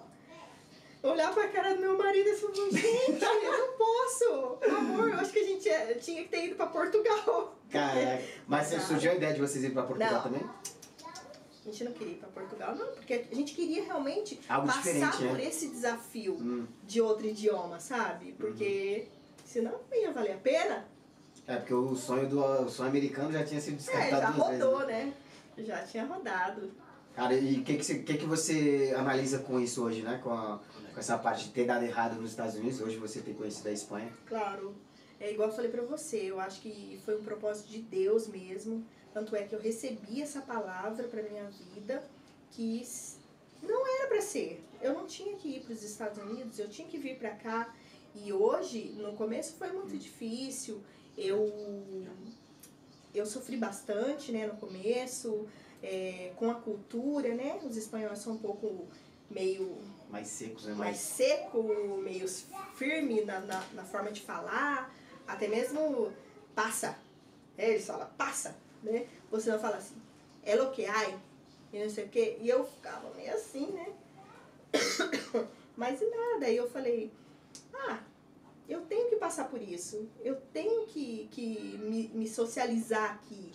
Olhar 1.01 1.33
pra 1.33 1.47
cara 1.47 1.73
do 1.75 1.79
meu 1.79 1.97
marido 1.97 2.27
e 2.29 2.35
falar, 2.35 2.53
gente, 2.53 2.85
eu 3.45 3.57
não 3.57 3.77
posso. 3.77 4.57
Amor, 4.77 5.07
eu 5.09 5.19
acho 5.19 5.31
que 5.31 5.39
a 5.39 5.43
gente 5.45 5.69
é- 5.69 5.93
tinha 5.93 6.21
que 6.23 6.29
ter 6.29 6.47
ido 6.47 6.55
pra 6.55 6.67
Portugal. 6.67 7.55
Caraca. 7.71 8.21
Mas 8.45 8.67
você 8.67 8.79
surgiu 8.81 9.11
a 9.11 9.15
ideia 9.15 9.33
de 9.33 9.39
vocês 9.39 9.63
ir 9.63 9.69
pra 9.71 9.83
Portugal 9.83 10.11
Não. 10.15 10.21
também? 10.23 10.41
A 11.69 11.71
gente 11.71 11.83
não 11.83 11.91
queria 11.93 12.13
ir 12.13 12.17
pra 12.17 12.29
Portugal, 12.29 12.75
não, 12.75 12.87
porque 12.93 13.13
a 13.31 13.35
gente 13.35 13.53
queria 13.53 13.83
realmente 13.83 14.39
Algo 14.49 14.65
passar 14.65 14.81
diferente, 14.81 15.21
né? 15.21 15.29
por 15.29 15.39
esse 15.39 15.67
desafio 15.67 16.33
Hum. 16.33 16.65
de 16.83 16.99
outro 16.99 17.27
idioma, 17.27 17.79
sabe? 17.79 18.33
Porque 18.39 19.07
senão 19.45 19.73
não 19.89 19.97
ia 19.97 20.11
valer 20.11 20.31
a 20.33 20.37
pena. 20.37 20.87
É, 21.45 21.57
porque 21.57 21.73
o 21.75 21.95
sonho 21.95 22.27
do 22.27 22.39
o 22.43 22.67
sonho 22.69 22.89
americano 22.89 23.31
já 23.31 23.43
tinha 23.45 23.61
sido 23.61 23.75
É, 23.75 23.77
descartado 23.77 24.21
já 24.21 24.31
duas 24.31 24.47
vezes. 24.49 24.63
rodou, 24.65 24.87
né? 24.87 25.13
Já 25.59 25.83
tinha 25.83 26.05
rodado. 26.05 26.71
Cara, 27.15 27.35
e 27.35 27.59
o 27.59 27.63
que, 27.63 27.77
que, 27.77 27.83
você, 27.85 27.99
que, 27.99 28.17
que 28.17 28.25
você 28.25 28.93
analisa 28.97 29.37
com 29.39 29.59
isso 29.59 29.83
hoje, 29.83 30.01
né? 30.01 30.19
Com, 30.23 30.31
a- 30.31 30.59
com 30.91 30.99
essa 30.99 31.19
parte 31.19 31.45
de 31.45 31.51
ter 31.51 31.65
dado 31.67 31.83
errado 31.85 32.19
nos 32.19 32.31
Estados 32.31 32.55
Unidos, 32.55 32.81
hoje 32.81 32.97
você 32.97 33.19
ter 33.21 33.35
conhecido 33.35 33.69
a 33.69 33.71
Espanha. 33.71 34.11
Claro. 34.25 34.73
É 35.19 35.31
igual 35.31 35.49
eu 35.49 35.55
falei 35.55 35.69
pra 35.69 35.83
você, 35.83 36.17
eu 36.31 36.39
acho 36.39 36.61
que 36.61 36.99
foi 37.05 37.15
um 37.19 37.23
propósito 37.23 37.67
de 37.69 37.79
Deus 37.79 38.27
mesmo. 38.27 38.83
Tanto 39.13 39.35
é 39.35 39.43
que 39.43 39.55
eu 39.55 39.59
recebi 39.59 40.21
essa 40.21 40.41
palavra 40.41 41.07
pra 41.07 41.23
minha 41.23 41.45
vida 41.45 42.03
que 42.51 42.85
não 43.61 43.87
era 43.87 44.07
pra 44.07 44.21
ser. 44.21 44.63
Eu 44.81 44.93
não 44.93 45.05
tinha 45.05 45.35
que 45.35 45.47
ir 45.57 45.61
pros 45.61 45.83
Estados 45.83 46.17
Unidos, 46.17 46.59
eu 46.59 46.69
tinha 46.69 46.87
que 46.87 46.97
vir 46.97 47.17
pra 47.17 47.31
cá. 47.31 47.73
E 48.15 48.31
hoje, 48.31 48.95
no 48.97 49.13
começo 49.13 49.53
foi 49.55 49.71
muito 49.71 49.97
difícil. 49.97 50.81
Eu 51.17 52.07
eu 53.13 53.25
sofri 53.25 53.57
bastante, 53.57 54.31
né, 54.31 54.45
no 54.45 54.55
começo, 54.57 55.47
é, 55.81 56.31
com 56.35 56.49
a 56.49 56.55
cultura, 56.55 57.33
né? 57.33 57.59
Os 57.63 57.75
espanhóis 57.75 58.19
são 58.19 58.33
um 58.33 58.37
pouco 58.37 58.87
meio 59.29 59.77
Mais 60.09 60.27
secos, 60.27 60.65
né? 60.65 60.73
mais 60.73 60.91
Mais... 60.91 60.97
seco, 60.97 61.63
meio 62.03 62.27
firme 62.75 63.21
na, 63.21 63.39
na, 63.41 63.63
na 63.73 63.83
forma 63.83 64.11
de 64.11 64.21
falar, 64.21 64.93
até 65.27 65.47
mesmo 65.47 66.11
passa. 66.55 66.97
É, 67.57 67.71
eles 67.71 67.85
falam 67.85 68.07
passa, 68.17 68.55
né? 68.83 69.07
Você 69.31 69.51
não 69.51 69.59
fala 69.59 69.77
assim, 69.77 69.95
é 70.43 70.55
lo 70.55 70.71
que 70.71 70.85
hay, 70.85 71.17
e 71.71 71.79
não 71.83 71.89
sei 71.89 72.05
o 72.05 72.09
quê. 72.09 72.37
E 72.41 72.49
eu 72.49 72.65
ficava 72.65 73.09
meio 73.15 73.33
assim, 73.33 73.67
né? 73.67 73.93
Mas 75.75 75.99
nada, 76.01 76.45
aí 76.45 76.57
eu 76.57 76.69
falei, 76.69 77.11
ah, 77.73 77.99
eu 78.67 78.81
tenho 78.81 79.09
que 79.09 79.15
passar 79.15 79.49
por 79.49 79.61
isso, 79.61 80.07
eu 80.21 80.35
tenho 80.53 80.85
que, 80.87 81.27
que 81.31 81.77
me, 81.79 82.07
me 82.09 82.27
socializar 82.27 83.15
aqui. 83.15 83.51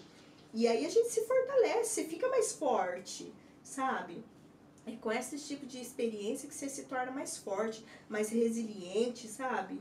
E 0.52 0.66
aí 0.68 0.86
a 0.86 0.88
gente 0.88 1.08
se 1.10 1.22
fortalece, 1.26 2.04
fica 2.04 2.28
mais 2.28 2.52
forte, 2.52 3.32
sabe? 3.62 4.24
É 4.86 4.92
com 4.96 5.10
esse 5.10 5.38
tipo 5.38 5.66
de 5.66 5.80
experiência 5.80 6.48
que 6.48 6.54
você 6.54 6.68
se 6.68 6.84
torna 6.84 7.10
mais 7.10 7.36
forte, 7.36 7.84
mais 8.08 8.28
resiliente, 8.28 9.26
sabe? 9.28 9.80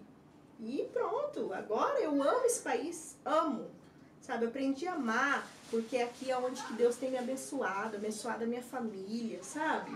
E 0.59 0.87
pronto, 0.93 1.53
agora 1.53 1.99
eu 1.99 2.21
amo 2.21 2.45
esse 2.45 2.61
país, 2.61 3.17
amo. 3.25 3.69
Sabe, 4.23 4.45
eu 4.45 4.49
aprendi 4.49 4.87
a 4.87 4.93
amar, 4.93 5.45
porque 5.69 5.97
aqui 5.97 6.31
é 6.31 6.37
onde 6.37 6.63
que 6.63 6.73
Deus 6.75 6.95
tem 6.95 7.11
me 7.11 7.17
abençoado, 7.17 7.97
abençoado 7.97 8.45
a 8.45 8.47
minha 8.47 8.61
família, 8.61 9.43
sabe? 9.43 9.91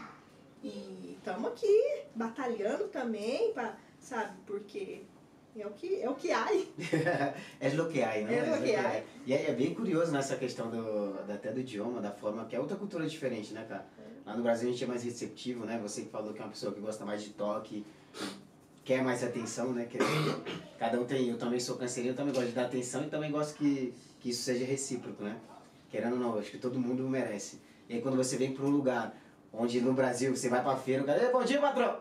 E 0.61 1.15
estamos 1.17 1.49
aqui 1.49 2.03
batalhando 2.13 2.89
também, 2.89 3.53
pra, 3.53 3.77
sabe, 4.01 4.33
porque 4.45 5.03
é 5.57 5.65
o 5.65 5.69
que, 5.69 6.01
é 6.01 6.09
o 6.09 6.15
que 6.15 6.29
há. 6.29 6.45
é 7.61 7.81
o 7.81 7.87
que 7.87 8.03
há, 8.03 8.15
né? 8.25 8.49
É 8.49 8.53
o 8.53 8.61
que 8.61 8.75
há. 8.75 9.03
E 9.25 9.33
é, 9.33 9.49
é, 9.49 9.53
bem 9.53 9.73
curioso 9.73 10.11
nessa 10.11 10.35
questão 10.35 10.69
do, 10.69 11.17
até 11.31 11.53
do 11.53 11.61
idioma, 11.61 12.01
da 12.01 12.11
forma, 12.11 12.43
que 12.47 12.55
é 12.55 12.59
outra 12.59 12.75
cultura 12.75 13.07
diferente, 13.07 13.53
né, 13.53 13.65
cara? 13.65 13.85
Lá 14.25 14.35
no 14.35 14.43
Brasil 14.43 14.67
a 14.67 14.71
gente 14.73 14.83
é 14.83 14.87
mais 14.87 15.03
receptivo, 15.05 15.65
né? 15.65 15.79
Você 15.81 16.01
que 16.01 16.09
falou 16.09 16.33
que 16.33 16.41
é 16.41 16.43
uma 16.43 16.51
pessoa 16.51 16.73
que 16.73 16.81
gosta 16.81 17.05
mais 17.05 17.23
de 17.23 17.29
toque, 17.29 17.85
quer 18.83 19.01
mais 19.01 19.23
atenção, 19.23 19.71
né? 19.71 19.87
Quer, 19.89 19.99
cada 20.77 20.99
um 20.99 21.05
tem, 21.05 21.29
eu 21.29 21.37
também 21.37 21.61
sou 21.61 21.77
canceriano, 21.77 22.17
também 22.17 22.33
gosto 22.33 22.47
de 22.47 22.53
dar 22.53 22.65
atenção 22.65 23.03
e 23.03 23.09
também 23.09 23.31
gosto 23.31 23.57
que, 23.57 23.93
que 24.19 24.29
isso 24.29 24.43
seja 24.43 24.65
recíproco, 24.65 25.23
né? 25.23 25.37
Querendo 25.89 26.13
ou 26.13 26.19
não, 26.19 26.39
acho 26.39 26.51
que 26.51 26.57
todo 26.57 26.79
mundo 26.79 27.03
merece. 27.03 27.61
E 27.87 27.95
aí 27.95 28.01
quando 28.01 28.17
você 28.17 28.37
vem 28.37 28.53
para 28.53 28.65
um 28.65 28.69
lugar 28.69 29.15
onde 29.53 29.79
no 29.81 29.93
Brasil 29.93 30.35
você 30.35 30.49
vai 30.49 30.61
pra 30.61 30.75
feira, 30.75 31.03
o 31.03 31.05
cara, 31.05 31.29
bom 31.31 31.43
dia, 31.43 31.59
patrão! 31.59 31.99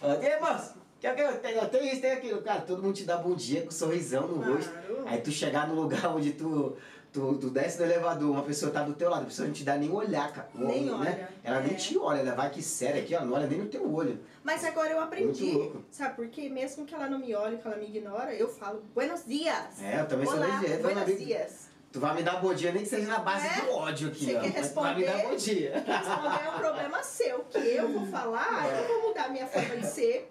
Bom 0.00 0.18
dia, 0.18 0.40
moço! 0.40 0.78
Que, 1.00 1.08
que, 1.12 1.32
tem, 1.38 1.68
tem 1.68 1.92
isso, 1.92 2.00
tem 2.00 2.12
aquilo. 2.12 2.42
Cara, 2.42 2.62
todo 2.62 2.82
mundo 2.82 2.94
te 2.94 3.04
dá 3.04 3.16
bom 3.16 3.34
dia 3.34 3.62
com 3.62 3.68
um 3.68 3.70
sorrisão 3.70 4.26
no 4.26 4.42
rosto. 4.42 4.72
Aí 5.06 5.20
tu 5.20 5.30
chegar 5.30 5.68
no 5.68 5.74
lugar 5.74 6.08
onde 6.14 6.32
tu 6.32 6.76
Tu, 7.12 7.38
tu 7.38 7.50
desce 7.50 7.78
do 7.78 7.84
elevador, 7.84 8.30
uma 8.30 8.42
pessoa 8.42 8.70
tá 8.70 8.82
do 8.82 8.92
teu 8.92 9.08
lado, 9.08 9.22
a 9.22 9.26
pessoa 9.26 9.46
não 9.46 9.54
te 9.54 9.64
dá 9.64 9.76
nem 9.76 9.90
olhar, 9.90 10.30
cara. 10.30 10.48
Nem 10.54 10.84
né? 10.84 10.92
olha. 10.92 11.28
Ela 11.42 11.60
é. 11.60 11.62
nem 11.62 11.74
te 11.74 11.96
olha, 11.96 12.20
ela 12.20 12.34
vai 12.34 12.50
que 12.50 12.62
séria 12.62 13.02
aqui, 13.02 13.14
ela 13.14 13.24
não 13.24 13.34
olha 13.34 13.46
nem 13.46 13.58
no 13.58 13.66
teu 13.66 13.90
olho. 13.92 14.20
Mas 14.44 14.62
agora 14.64 14.90
eu 14.90 15.00
aprendi, 15.00 15.70
sabe 15.90 16.16
por 16.16 16.28
quê? 16.28 16.48
Mesmo 16.48 16.84
que 16.84 16.94
ela 16.94 17.08
não 17.08 17.18
me 17.18 17.34
olhe, 17.34 17.56
que 17.58 17.66
ela 17.66 17.76
me 17.76 17.86
ignora, 17.86 18.34
eu 18.34 18.48
falo, 18.48 18.82
buenos 18.94 19.24
dias. 19.24 19.82
É, 19.82 20.00
eu 20.00 20.06
também 20.06 20.28
Olá, 20.28 20.46
sou 20.46 20.60
desse 20.60 20.82
Buenos 20.82 21.18
dias. 21.18 21.68
Tu 21.90 21.98
vai 21.98 22.14
me 22.14 22.22
dar 22.22 22.36
bom 22.36 22.52
dia, 22.52 22.70
nem 22.70 22.82
que 22.82 22.88
seja 22.88 23.08
na 23.08 23.18
base 23.18 23.46
é? 23.46 23.62
do 23.62 23.72
ódio 23.72 24.08
aqui, 24.08 24.26
Você 24.26 24.36
ó. 24.36 24.40
Quer 24.40 24.50
responder, 24.50 24.88
vai 24.88 24.94
me 24.96 25.04
dar 25.06 25.28
bom 25.28 25.36
dia. 25.36 25.72
Responder 25.86 26.46
é 26.46 26.50
um 26.50 26.58
problema 26.58 27.02
seu, 27.02 27.38
que 27.40 27.58
eu 27.58 27.88
vou 27.90 28.06
falar, 28.06 28.66
é. 28.66 28.80
eu 28.82 28.88
vou 28.88 29.08
mudar 29.08 29.24
a 29.24 29.28
minha 29.30 29.46
forma 29.46 29.76
de 29.78 29.86
ser, 29.86 30.30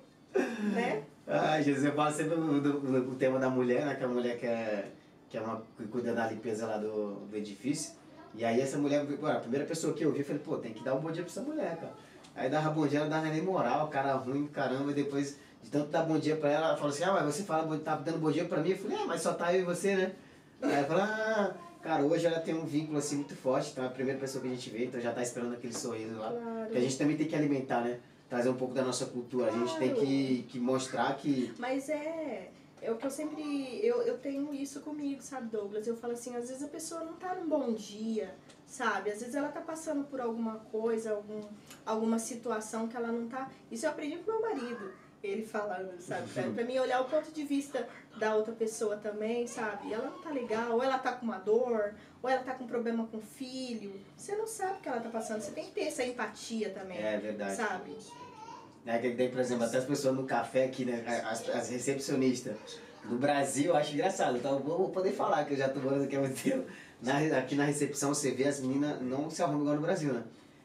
né? 0.73 1.03
Ai, 1.27 1.63
Jesus, 1.63 1.83
eu 1.83 1.93
falo 1.93 2.13
sempre 2.13 2.35
o 2.35 3.15
tema 3.15 3.39
da 3.39 3.49
mulher, 3.49 3.85
né? 3.85 3.95
Que 3.95 4.03
a 4.03 4.07
mulher 4.07 4.37
quer 4.37 4.91
que 5.29 5.37
é 5.37 5.41
uma 5.41 5.63
que 5.77 5.85
cuida 5.87 6.13
da 6.13 6.27
limpeza 6.27 6.65
lá 6.65 6.77
do, 6.77 7.15
do 7.27 7.35
edifício. 7.35 7.93
E 8.35 8.45
aí 8.45 8.61
essa 8.61 8.77
mulher, 8.77 9.05
pô, 9.05 9.27
a 9.27 9.35
primeira 9.35 9.65
pessoa 9.65 9.93
que 9.93 10.03
eu 10.03 10.11
vi, 10.11 10.19
eu 10.19 10.25
falei, 10.25 10.41
pô, 10.43 10.57
tem 10.57 10.73
que 10.73 10.83
dar 10.83 10.95
um 10.95 10.99
bom 10.99 11.11
dia 11.11 11.23
pra 11.23 11.31
essa 11.31 11.41
mulher, 11.41 11.75
cara. 11.77 11.93
Aí 12.35 12.49
dava 12.49 12.69
bom 12.69 12.87
dia, 12.87 12.99
ela 12.99 13.09
dava 13.09 13.27
nem 13.27 13.41
moral, 13.41 13.87
cara 13.87 14.13
ruim, 14.13 14.47
caramba, 14.47 14.91
e 14.91 14.93
depois 14.93 15.37
de 15.63 15.71
tanto 15.71 15.87
dar 15.87 16.03
bom 16.03 16.19
dia 16.19 16.35
pra 16.35 16.51
ela, 16.51 16.67
ela 16.67 16.77
falou 16.77 16.91
assim, 16.91 17.03
ah, 17.03 17.13
mas 17.13 17.35
você 17.35 17.43
fala, 17.43 17.77
tá 17.79 17.95
dando 17.95 18.19
bom 18.19 18.31
dia 18.31 18.45
pra 18.45 18.61
mim? 18.61 18.69
Eu 18.69 18.77
falei, 18.77 18.97
ah, 18.97 19.05
mas 19.07 19.21
só 19.21 19.33
tá 19.33 19.53
eu 19.53 19.61
e 19.61 19.63
você, 19.63 19.95
né? 19.95 20.11
Aí 20.61 20.71
ela 20.71 20.85
falou, 20.85 21.03
ah, 21.03 21.55
cara, 21.81 22.03
hoje 22.03 22.27
ela 22.27 22.39
tem 22.39 22.53
um 22.53 22.65
vínculo 22.65 22.99
assim 22.99 23.15
muito 23.15 23.35
forte, 23.35 23.71
então 23.71 23.83
é 23.83 23.87
a 23.87 23.89
primeira 23.89 24.19
pessoa 24.19 24.41
que 24.41 24.47
a 24.47 24.51
gente 24.51 24.69
vê, 24.69 24.85
então 24.85 25.01
já 25.01 25.11
tá 25.11 25.23
esperando 25.23 25.53
aquele 25.53 25.73
sorriso 25.73 26.15
lá. 26.17 26.29
Claro. 26.29 26.69
Que 26.69 26.77
a 26.77 26.81
gente 26.81 26.97
também 26.97 27.17
tem 27.17 27.27
que 27.27 27.35
alimentar, 27.35 27.81
né? 27.81 27.99
Trazer 28.29 28.49
um 28.49 28.55
pouco 28.55 28.73
da 28.73 28.83
nossa 28.83 29.07
cultura. 29.07 29.47
Claro. 29.47 29.63
A 29.63 29.65
gente 29.65 29.79
tem 29.79 29.95
que, 29.95 30.43
que 30.49 30.59
mostrar 30.59 31.15
que. 31.15 31.53
Mas 31.57 31.89
é 31.89 32.51
é 32.81 32.91
o 32.91 32.97
que 32.97 33.05
eu 33.05 33.11
sempre. 33.11 33.79
Eu, 33.83 34.01
eu 34.03 34.17
tenho 34.17 34.53
isso 34.53 34.81
comigo, 34.81 35.21
sabe, 35.21 35.47
Douglas? 35.47 35.87
Eu 35.87 35.97
falo 35.97 36.13
assim, 36.13 36.35
às 36.35 36.49
vezes 36.49 36.63
a 36.63 36.67
pessoa 36.67 37.03
não 37.03 37.13
tá 37.13 37.33
num 37.35 37.47
bom 37.47 37.73
dia, 37.73 38.35
sabe? 38.65 39.09
Às 39.09 39.19
vezes 39.19 39.35
ela 39.35 39.49
tá 39.49 39.61
passando 39.61 40.03
por 40.05 40.21
alguma 40.21 40.59
coisa, 40.71 41.11
algum, 41.11 41.41
alguma 41.85 42.19
situação 42.19 42.87
que 42.87 42.95
ela 42.95 43.11
não 43.11 43.27
tá. 43.27 43.49
Isso 43.71 43.85
eu 43.85 43.89
aprendi 43.89 44.17
com 44.17 44.31
meu 44.31 44.41
marido. 44.41 44.91
Ele 45.23 45.43
falando, 45.43 45.99
sabe? 45.99 46.29
Pra, 46.29 46.43
pra 46.43 46.63
mim 46.63 46.77
olhar 46.77 47.01
o 47.01 47.05
ponto 47.05 47.31
de 47.31 47.43
vista 47.43 47.89
da 48.19 48.35
outra 48.35 48.53
pessoa 48.53 48.97
também, 48.97 49.47
sabe? 49.47 49.91
Ela 49.91 50.11
não 50.11 50.21
tá 50.21 50.29
legal, 50.29 50.73
ou 50.73 50.83
ela 50.83 50.99
tá 50.99 51.11
com 51.11 51.25
uma 51.25 51.39
dor, 51.39 51.95
ou 52.21 52.29
ela 52.29 52.43
tá 52.43 52.53
com 52.53 52.67
problema 52.67 53.07
com 53.07 53.17
o 53.17 53.21
filho. 53.21 53.99
Você 54.15 54.35
não 54.35 54.45
sabe 54.45 54.77
o 54.77 54.81
que 54.81 54.87
ela 54.87 55.01
tá 55.01 55.09
passando. 55.09 55.41
Você 55.41 55.51
tem 55.51 55.65
que 55.65 55.71
ter 55.71 55.85
essa 55.85 56.03
empatia 56.05 56.69
também. 56.69 56.99
É 56.99 57.17
verdade. 57.17 57.55
Sabe? 57.55 57.97
Né? 58.87 58.99
Que 58.99 59.11
tem, 59.11 59.29
por 59.29 59.41
exemplo, 59.41 59.65
até 59.65 59.79
as 59.79 59.83
pessoas 59.83 60.15
no 60.15 60.23
café 60.23 60.63
aqui, 60.63 60.85
né? 60.85 61.03
As, 61.25 61.47
as 61.49 61.69
recepcionistas 61.69 62.55
do 63.03 63.17
Brasil, 63.17 63.65
eu 63.65 63.75
acho 63.75 63.93
engraçado. 63.93 64.37
Então, 64.37 64.59
vou 64.59 64.89
poder 64.91 65.11
falar 65.11 65.43
que 65.43 65.53
eu 65.53 65.57
já 65.57 65.67
tô 65.67 65.81
morando 65.81 66.05
aqui 66.05 66.15
há 66.15 66.21
muito 66.21 66.41
tempo. 66.41 66.65
Na, 67.03 67.17
aqui 67.37 67.53
na 67.53 67.65
recepção 67.65 68.13
você 68.13 68.31
vê 68.31 68.45
as 68.45 68.61
meninas 68.61 69.01
não 69.01 69.29
se 69.29 69.43
arrumam 69.43 69.63
igual 69.63 69.75
no 69.75 69.81
Brasil, 69.81 70.13
né? 70.13 70.23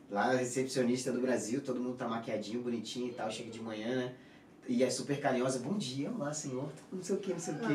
Lá 0.09 0.31
a 0.31 0.37
recepcionista 0.37 1.11
do 1.11 1.21
Brasil, 1.21 1.61
todo 1.63 1.81
mundo 1.81 1.97
tá 1.97 2.07
maquiadinho, 2.07 2.63
bonitinho 2.63 3.09
e 3.09 3.13
tal, 3.13 3.29
chega 3.29 3.51
de 3.51 3.61
manhã, 3.61 3.97
né? 3.97 4.15
E 4.69 4.85
é 4.85 4.89
super 4.89 5.19
carinhosa, 5.19 5.59
bom 5.59 5.77
dia, 5.77 6.09
olá 6.09 6.33
senhor, 6.33 6.71
não 6.93 7.03
sei 7.03 7.17
o 7.17 7.19
que, 7.19 7.33
não 7.33 7.41
sei 7.41 7.55
o 7.55 7.59
que. 7.59 7.73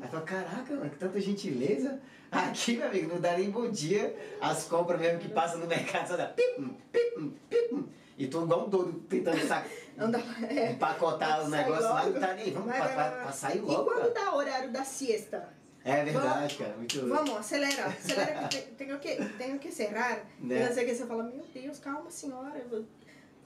Aí 0.00 0.08
fala, 0.08 0.22
caraca, 0.22 0.74
mano, 0.76 0.90
que 0.90 0.96
tanta 0.96 1.20
gentileza. 1.20 1.98
Aqui, 2.30 2.76
meu 2.76 2.86
amigo, 2.86 3.14
não 3.14 3.20
dá 3.20 3.36
nem 3.36 3.50
bom 3.50 3.68
dia. 3.68 4.14
As 4.40 4.64
compras 4.64 5.00
mesmo 5.00 5.18
que 5.18 5.28
passam 5.28 5.58
no 5.58 5.66
mercado, 5.66 6.06
só 6.06 6.16
dá 6.16 6.26
pip, 6.26 6.60
pip, 6.92 7.32
pip. 7.50 7.88
E 8.18 8.26
tu 8.26 8.42
igual 8.42 8.66
um 8.66 8.68
doido 8.68 8.92
tentando 9.08 9.40
sacar, 9.46 9.70
é, 10.50 10.72
empacotar 10.72 11.44
o 11.44 11.48
negócio 11.48 11.84
lá, 11.84 12.04
não 12.04 12.20
tá 12.20 12.34
nem, 12.34 12.52
vamos 12.52 12.74
pra, 12.74 12.88
pra, 12.88 13.10
pra, 13.10 13.32
sair 13.32 13.60
logo. 13.60 13.82
E 13.82 13.84
quando 13.84 14.12
cara. 14.12 14.24
dá 14.26 14.34
o 14.34 14.36
horário 14.36 14.72
da 14.72 14.84
siesta? 14.84 15.48
É 15.84 16.04
verdade, 16.04 16.34
vamos, 16.34 16.52
cara, 16.56 16.76
muito 16.76 17.08
Vamos, 17.08 17.36
acelera, 17.36 17.86
acelera 17.86 18.48
que 18.48 18.58
tenho 18.58 18.98
que, 18.98 19.24
tenho 19.38 19.58
que 19.60 19.70
cerrar. 19.70 20.26
Né? 20.40 20.68
E 20.70 20.84
que 20.84 20.94
você 20.94 21.06
fala, 21.06 21.22
meu 21.22 21.44
Deus, 21.54 21.78
calma 21.78 22.10
senhora. 22.10 22.60
Eu... 22.70 22.84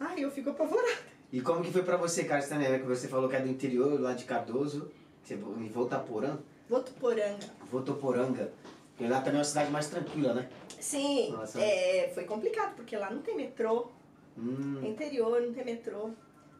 Ai, 0.00 0.24
eu 0.24 0.30
fico 0.30 0.50
apavorada. 0.50 1.12
E 1.30 1.40
como 1.40 1.62
que 1.62 1.70
foi 1.70 1.82
pra 1.82 1.96
você, 1.96 2.24
Carlos, 2.24 2.48
também, 2.48 2.68
né? 2.68 2.78
Que 2.78 2.86
você 2.86 3.08
falou 3.08 3.28
que 3.28 3.36
é 3.36 3.40
do 3.40 3.48
interior, 3.48 4.00
lá 4.00 4.14
de 4.14 4.24
Cardoso, 4.24 4.90
você, 5.22 5.34
em 5.34 5.68
Votaporã? 5.68 6.38
Votuporanga. 6.68 7.46
Votuporanga. 7.70 8.52
Porque 8.96 9.06
lá 9.06 9.20
também 9.20 9.34
é 9.34 9.38
uma 9.38 9.44
cidade 9.44 9.70
mais 9.70 9.88
tranquila, 9.88 10.34
né? 10.34 10.48
Sim, 10.80 11.34
é, 11.56 12.10
foi 12.12 12.24
complicado, 12.24 12.74
porque 12.74 12.96
lá 12.96 13.10
não 13.10 13.22
tem 13.22 13.36
metrô. 13.36 13.90
Hum. 14.38 14.80
Interior, 14.82 15.40
não 15.40 15.52
tem 15.52 15.64
metrô. 15.64 16.10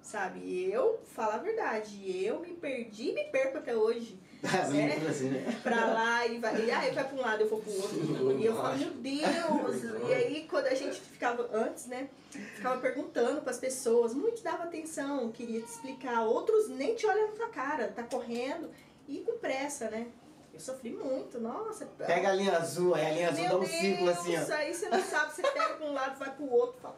Sabe? 0.03 0.69
Eu, 0.69 0.99
falar 1.15 1.35
a 1.35 1.39
verdade, 1.39 2.25
eu 2.25 2.41
me 2.41 2.55
perdi 2.55 3.11
e 3.11 3.15
me 3.15 3.25
perco 3.25 3.59
até 3.59 3.75
hoje. 3.75 4.19
Ah, 4.43 4.67
né? 4.71 4.97
assim, 5.09 5.29
né? 5.29 5.61
Pra 5.63 5.87
lá 5.87 6.27
e 6.27 6.39
vai. 6.39 6.67
E 6.67 6.71
aí 6.73 6.93
vai 6.93 7.05
pra 7.05 7.17
um 7.17 7.21
lado, 7.21 7.43
eu 7.43 7.49
vou 7.49 7.61
pro 7.61 7.73
outro. 7.73 8.33
e 8.37 8.45
eu 8.45 8.57
falo, 8.57 8.79
meu 8.79 8.91
Deus! 8.91 9.85
e 10.11 10.13
aí 10.13 10.47
quando 10.51 10.67
a 10.67 10.75
gente 10.75 11.01
ficava, 11.01 11.49
antes, 11.53 11.87
né? 11.87 12.09
Ficava 12.31 12.81
perguntando 12.81 13.43
pras 13.43 13.59
pessoas, 13.59 14.13
muitos 14.13 14.43
davam 14.43 14.67
atenção, 14.67 15.31
queria 15.31 15.61
te 15.61 15.69
explicar, 15.69 16.25
outros 16.25 16.69
nem 16.69 16.95
te 16.95 17.07
olham 17.07 17.29
na 17.29 17.37
tua 17.37 17.49
cara, 17.49 17.89
tá 17.89 18.03
correndo 18.03 18.71
e 19.07 19.19
com 19.21 19.39
pressa, 19.39 19.89
né? 19.91 20.09
Eu 20.53 20.61
sofri 20.61 20.91
muito, 20.91 21.41
nossa. 21.41 21.87
Pega 21.87 22.29
a 22.29 22.33
linha 22.35 22.57
azul, 22.59 22.95
aí 22.95 23.07
a 23.07 23.11
linha 23.11 23.29
azul 23.31 23.49
dá 23.49 23.57
um 23.57 23.61
Deus, 23.61 23.71
círculo 23.71 24.11
assim, 24.11 24.37
ó. 24.37 24.55
aí 24.55 24.75
você 24.75 24.89
não 24.91 25.03
sabe, 25.03 25.35
você 25.35 25.43
pega 25.43 25.75
pra 25.75 25.87
um 25.87 25.93
lado, 25.95 26.19
vai 26.19 26.31
pro 26.31 26.53
outro. 26.53 26.79
Fala. 26.83 26.97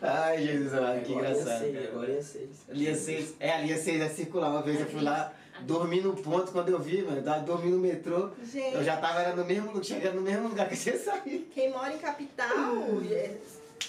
Ai, 0.00 0.46
Jesus 0.46 0.74
amado, 0.74 1.02
que 1.02 1.12
engraçado. 1.12 1.64
Agora 1.88 2.12
é 2.12 2.22
6. 2.22 2.48
Linha 2.68 2.94
6. 2.94 3.34
É, 3.40 3.52
a 3.54 3.58
linha 3.58 3.76
6 3.76 4.00
é 4.00 4.08
circular. 4.08 4.50
Uma 4.50 4.62
vez 4.62 4.80
eu 4.80 4.86
fui 4.86 5.00
lá, 5.00 5.32
dormi 5.62 6.00
no 6.00 6.14
ponto 6.14 6.52
quando 6.52 6.68
eu 6.68 6.78
vi, 6.78 7.02
mano. 7.02 7.16
Eu 7.16 7.24
tava 7.24 7.40
dormindo 7.40 7.74
no 7.74 7.82
metrô. 7.82 8.30
Gente. 8.44 8.74
Eu 8.74 8.84
já 8.84 8.96
tava 8.98 9.34
no 9.34 9.44
mesmo, 9.44 9.82
chegando 9.82 10.14
no 10.14 10.22
mesmo 10.22 10.48
lugar 10.48 10.68
que 10.68 10.76
você 10.76 10.96
saiu. 10.96 11.48
Quem 11.52 11.72
mora 11.72 11.92
em 11.92 11.98
capital. 11.98 12.76
É, 13.10 13.34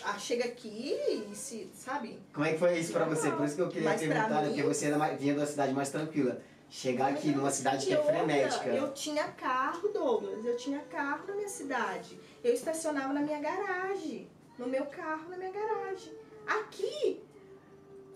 ah, 0.04 0.18
chega 0.18 0.46
aqui 0.46 0.98
e 1.08 1.36
se, 1.36 1.70
sabe? 1.76 2.18
Como 2.34 2.46
é 2.46 2.54
que 2.54 2.58
foi 2.58 2.80
isso 2.80 2.92
pra 2.92 3.06
você? 3.06 3.30
Por 3.30 3.46
isso 3.46 3.56
que 3.56 3.62
eu 3.62 3.70
queria 3.70 3.90
Mas 3.90 4.02
perguntar, 4.02 4.42
né? 4.42 4.48
Porque 4.48 4.64
você 4.64 4.88
era 4.88 4.98
mais, 4.98 5.20
vinha 5.20 5.36
de 5.36 5.40
uma 5.40 5.46
cidade 5.46 5.72
mais 5.72 5.90
tranquila 5.90 6.42
chegar 6.72 7.10
aqui 7.10 7.28
numa 7.32 7.52
cidade 7.52 7.86
que 7.86 7.94
é 7.94 8.02
frenética. 8.02 8.70
Eu 8.70 8.94
tinha 8.94 9.28
carro, 9.28 9.90
Douglas, 9.90 10.44
eu 10.46 10.56
tinha 10.56 10.80
carro 10.80 11.28
na 11.28 11.36
minha 11.36 11.50
cidade. 11.50 12.18
Eu 12.42 12.54
estacionava 12.54 13.14
na 13.14 13.20
minha 13.20 13.40
garagem, 13.40 14.28
no 14.58 14.68
meu 14.68 14.86
carro 14.86 15.30
na 15.30 15.38
minha 15.38 15.52
garagem. 15.52 16.14
Aqui, 16.48 17.22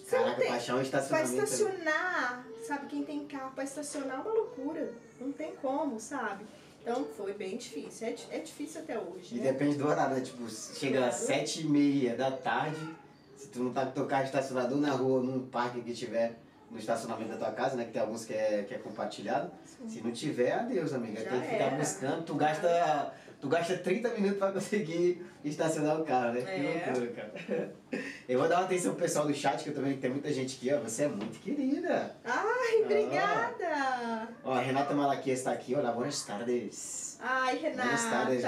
Caraca, 0.10 0.38
tem, 0.38 0.48
paixão 0.48 0.82
estacionamento. 0.82 1.36
Pra 1.36 1.44
estacionar, 1.44 2.48
sabe, 2.65 2.88
quem 2.88 3.04
tem 3.04 3.28
carro 3.28 3.52
pra 3.54 3.65
estacionar 3.65 4.20
é 4.20 4.22
uma 4.22 4.32
loucura. 4.32 4.94
Não 5.20 5.32
tem 5.34 5.54
como, 5.58 6.00
sabe? 6.00 6.46
Então 6.82 7.06
foi 7.18 7.34
bem 7.34 7.58
difícil. 7.58 8.08
É, 8.08 8.15
é 8.38 8.39
difícil 8.39 8.82
até 8.82 8.98
hoje. 8.98 9.36
E 9.36 9.39
né? 9.39 9.52
depende 9.52 9.76
do 9.76 9.86
horário, 9.86 10.15
né? 10.15 10.22
Tipo, 10.22 10.48
chega 10.50 10.98
claro. 10.98 11.12
às 11.12 11.15
sete 11.15 11.62
e 11.62 11.65
meia 11.65 12.15
da 12.15 12.32
tarde, 12.32 12.96
se 13.36 13.50
tu 13.50 13.60
não 13.60 13.74
tá 13.74 13.86
com 13.86 13.91
teu 13.91 14.06
carro 14.06 14.24
estacionado 14.24 14.78
na 14.78 14.91
rua, 14.91 15.22
num 15.22 15.46
parque 15.48 15.82
que 15.82 15.94
tiver 15.94 16.39
no 16.71 16.78
estacionamento 16.80 17.30
da 17.32 17.38
tua 17.38 17.51
casa, 17.51 17.75
né? 17.75 17.86
Que 17.86 17.91
tem 17.91 18.01
alguns 18.01 18.25
que 18.25 18.34
é, 18.34 18.63
que 18.67 18.73
é 18.73 18.78
compartilhado. 18.78 19.51
Sim. 19.65 19.88
Se 19.89 20.01
não 20.01 20.12
tiver, 20.12 20.51
adeus, 20.51 20.93
amiga. 20.93 21.21
Já 21.23 21.30
tem 21.30 21.41
que 21.41 21.47
ficar 21.47 21.63
era. 21.65 21.75
buscando. 21.78 22.23
Tu 22.23 22.36
gasta, 22.36 23.13
tu 23.39 23.47
gasta 23.47 23.78
30 23.78 24.10
minutos 24.10 24.38
pra 24.38 24.51
conseguir 24.51 25.25
estacionar 25.43 26.01
o 26.01 26.04
carro, 26.04 26.34
né? 26.34 26.41
É. 26.41 26.80
Que 26.91 26.99
loucura, 26.99 27.30
cara. 27.47 27.71
Eu 28.28 28.39
vou 28.39 28.49
dar 28.49 28.58
uma 28.58 28.65
atenção 28.65 28.93
pro 28.93 29.04
pessoal 29.04 29.28
do 29.28 29.34
chat, 29.34 29.63
que 29.63 29.69
eu 29.69 29.75
também 29.75 29.95
tem 29.97 30.10
muita 30.10 30.34
gente 30.34 30.58
aqui, 30.58 30.73
ó. 30.73 30.80
Você 30.80 31.04
é 31.04 31.08
muito 31.08 31.39
querida. 31.39 32.15
Ai, 32.25 32.82
obrigada. 32.84 34.28
Ó, 34.43 34.51
a 34.54 34.60
Renata 34.60 34.93
Malaquias 34.95 35.38
está 35.39 35.51
aqui. 35.51 35.75
Olá, 35.75 35.91
boas 35.91 36.23
tardes. 36.25 37.17
Ai, 37.21 37.58
Renata. 37.58 37.84
Buenas 37.84 38.06
tardes. 38.06 38.43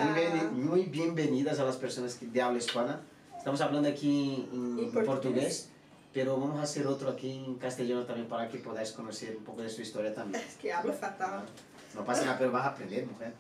Muy 0.52 0.84
bem-vindas 0.88 1.60
a 1.60 1.64
las 1.64 1.76
personas 1.76 2.16
que 2.16 2.26
de 2.26 2.42
habla 2.42 2.58
hispana. 2.58 3.02
Estamos 3.38 3.62
falando 3.62 3.86
aqui 3.86 4.10
em, 4.52 4.58
em 4.58 4.86
Em 4.88 4.92
português. 4.92 5.06
português, 5.06 5.72
pero 6.18 6.36
vamos 6.40 6.60
fazer 6.60 6.88
outro 6.88 7.10
aqui 7.14 7.30
em 7.30 7.54
castelhano 7.60 8.04
também 8.04 8.26
para 8.26 8.48
que 8.48 8.58
podáis 8.58 8.90
conhecer 8.90 9.38
um 9.40 9.44
pouco 9.44 9.62
da 9.62 9.70
sua 9.70 9.84
história 9.84 10.10
também. 10.10 10.42
Que 10.60 10.72
habla 10.72 10.92
fatal. 10.92 11.46
Não 11.94 12.04
passa 12.04 12.26
nada, 12.26 12.40
pero 12.40 12.50
vas 12.50 12.66
a 12.66 12.70
aprender, 12.70 13.06
mujer. 13.06 13.34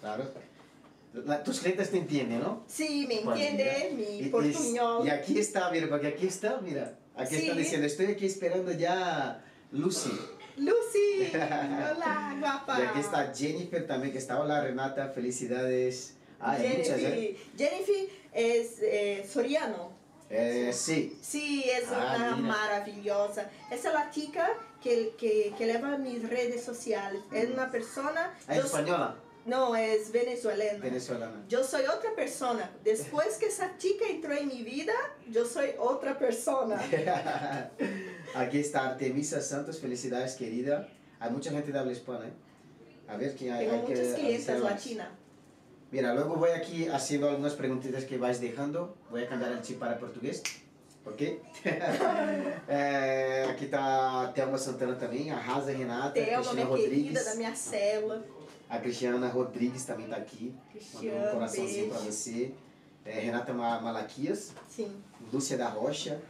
Claro. 0.00 0.24
La- 1.14 1.38
Tus 1.44 1.60
clientes 1.60 1.90
te 1.90 1.98
entienden, 1.98 2.40
¿no? 2.40 2.64
Sí, 2.66 3.06
me 3.06 3.18
Pues 3.22 3.38
entiende, 3.38 3.92
mira, 3.94 4.22
mi 4.24 4.28
portuñol. 4.30 5.06
Y, 5.06 5.10
aquí 5.10 5.38
está, 5.38 5.70
mira, 5.70 5.86
porque 5.88 6.08
aquí 6.08 6.26
está, 6.26 6.60
mira. 6.60 6.98
Aquí 7.14 7.36
está 7.36 7.52
Sí. 7.52 7.58
diciendo, 7.58 7.86
estoy 7.86 8.06
aquí 8.06 8.26
esperando 8.26 8.72
ya 8.72 9.40
Lucy. 9.70 10.10
Lucy, 10.56 11.30
hola, 11.34 12.36
guapa. 12.40 12.80
Y 12.80 12.82
aquí 12.82 12.98
está 12.98 13.32
Jennifer 13.32 13.86
también, 13.86 14.10
que 14.12 14.18
está. 14.18 14.40
Hola, 14.40 14.60
Renata, 14.60 15.08
felicidades. 15.10 16.16
Hay 16.40 16.66
muchas, 16.78 16.98
¿eh? 16.98 17.36
Jennifer, 17.56 17.56
Jennifer 17.56 18.08
es 18.32 18.78
eh, 18.82 19.24
Soriano. 19.32 19.91
Eh, 20.34 20.72
sí. 20.72 21.18
Sí, 21.20 21.64
es 21.68 21.84
Ah, 21.90 22.14
una 22.16 22.36
mira. 22.36 22.48
maravillosa. 22.56 23.50
Esa 23.70 23.88
es 23.88 23.94
la 23.94 24.10
chica 24.10 24.48
que, 24.82 25.14
que, 25.18 25.52
que 25.58 25.66
lleva 25.66 25.98
mis 25.98 26.26
redes 26.28 26.64
sociales. 26.64 27.20
Es 27.32 27.50
una 27.50 27.70
persona... 27.70 28.32
¿Es 28.48 28.56
yo- 28.56 28.62
española? 28.64 29.14
no, 29.44 29.76
es 29.76 30.10
venezolana. 30.10 30.78
Venezolana. 30.78 31.44
Yo 31.48 31.62
soy 31.62 31.84
otra 31.84 32.14
persona. 32.14 32.70
Después 32.82 33.36
que 33.36 33.46
esa 33.46 33.76
chica 33.76 34.06
entró 34.08 34.32
en 34.32 34.48
mi 34.48 34.62
vida, 34.62 34.94
yo 35.28 35.44
soy 35.44 35.70
otra 35.78 36.18
persona. 36.18 36.80
Aquí 38.34 38.58
está 38.60 38.88
Artemisa 38.90 39.40
Santos, 39.42 39.80
felicidades, 39.80 40.34
querida. 40.36 40.88
Hay 41.20 41.30
mucha 41.30 41.50
gente 41.50 41.70
de 41.72 41.78
habla 41.78 41.92
hispana, 41.92 42.26
¿eh? 42.26 42.32
A 43.08 43.16
ver 43.16 43.34
quién 43.36 43.52
hay. 43.52 43.66
Tengo 43.66 43.80
hay 43.86 43.92
que 43.92 44.00
muchas 44.00 44.14
clientes 44.14 44.60
latinas. 44.60 45.08
Mira, 45.92 46.14
luego 46.14 46.36
voy 46.36 46.50
aquí 46.50 46.88
haciendo 46.88 47.28
algunas 47.28 47.52
preguntitas 47.52 48.04
que 48.04 48.16
vais 48.16 48.40
dejando. 48.40 48.96
Voy 49.10 49.24
a 49.24 49.28
cambiar 49.28 49.52
el 49.52 49.60
chip 49.62 49.78
para 49.78 49.98
portugués. 49.98 50.42
¿Ok? 51.04 51.20
Eh, 52.68 53.46
aqui 53.50 53.64
está 53.66 54.22
a 54.22 54.32
Thelma 54.32 54.56
Santana 54.56 54.94
também, 54.96 55.30
a 55.30 55.36
Rasa 55.38 55.72
Renata, 55.72 56.08
a 56.08 56.12
Thelma, 56.12 56.36
Cristina 56.36 56.54
minha 56.54 56.66
Rodrigues. 56.66 57.02
querida 57.02 57.24
da 57.24 57.34
minha 57.34 57.54
célula. 57.54 58.24
A 58.70 58.78
Cristiana 58.78 59.28
Rodrigues 59.28 59.84
também 59.84 60.04
está 60.06 60.16
aqui. 60.16 60.54
Mandou 60.54 60.62
um 60.64 60.70
Cristiano, 60.72 61.32
coraçãozinho 61.32 61.88
para 61.90 61.98
você. 61.98 62.54
É, 63.04 63.10
Renata 63.18 63.52
Ma- 63.52 63.80
Malaquias, 63.80 64.52
Sim. 64.68 64.90
Lúcia 65.32 65.58
da 65.58 65.68
Rocha. 65.68 66.20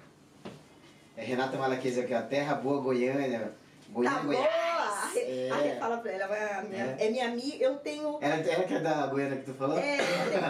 É, 1.17 1.23
Renata 1.23 1.57
Malaquias 1.57 1.99
aqui, 1.99 2.15
a 2.15 2.23
Terra 2.23 2.55
Boa 2.55 2.81
Goiânia. 2.81 3.53
Goiânia, 3.91 4.19
Tá 4.19 4.25
Goiás. 4.25 4.72
Re- 5.13 5.47
É. 5.47 5.51
A 5.51 5.57
Rê 5.57 5.77
fala 5.77 5.99
pra 5.99 6.13
ela, 6.13 6.63
minha- 6.63 6.97
É. 6.99 7.07
é 7.07 7.11
minha 7.11 7.29
amiga, 7.29 7.65
eu 7.65 7.77
tenho. 7.79 8.19
Ela, 8.21 8.35
ela 8.37 8.65
que 8.65 8.75
é 8.75 8.81
da 8.81 9.07
Goiânia 9.07 9.39
que 9.39 9.45
tu 9.45 9.55
falou? 9.55 9.79
É, 9.79 9.99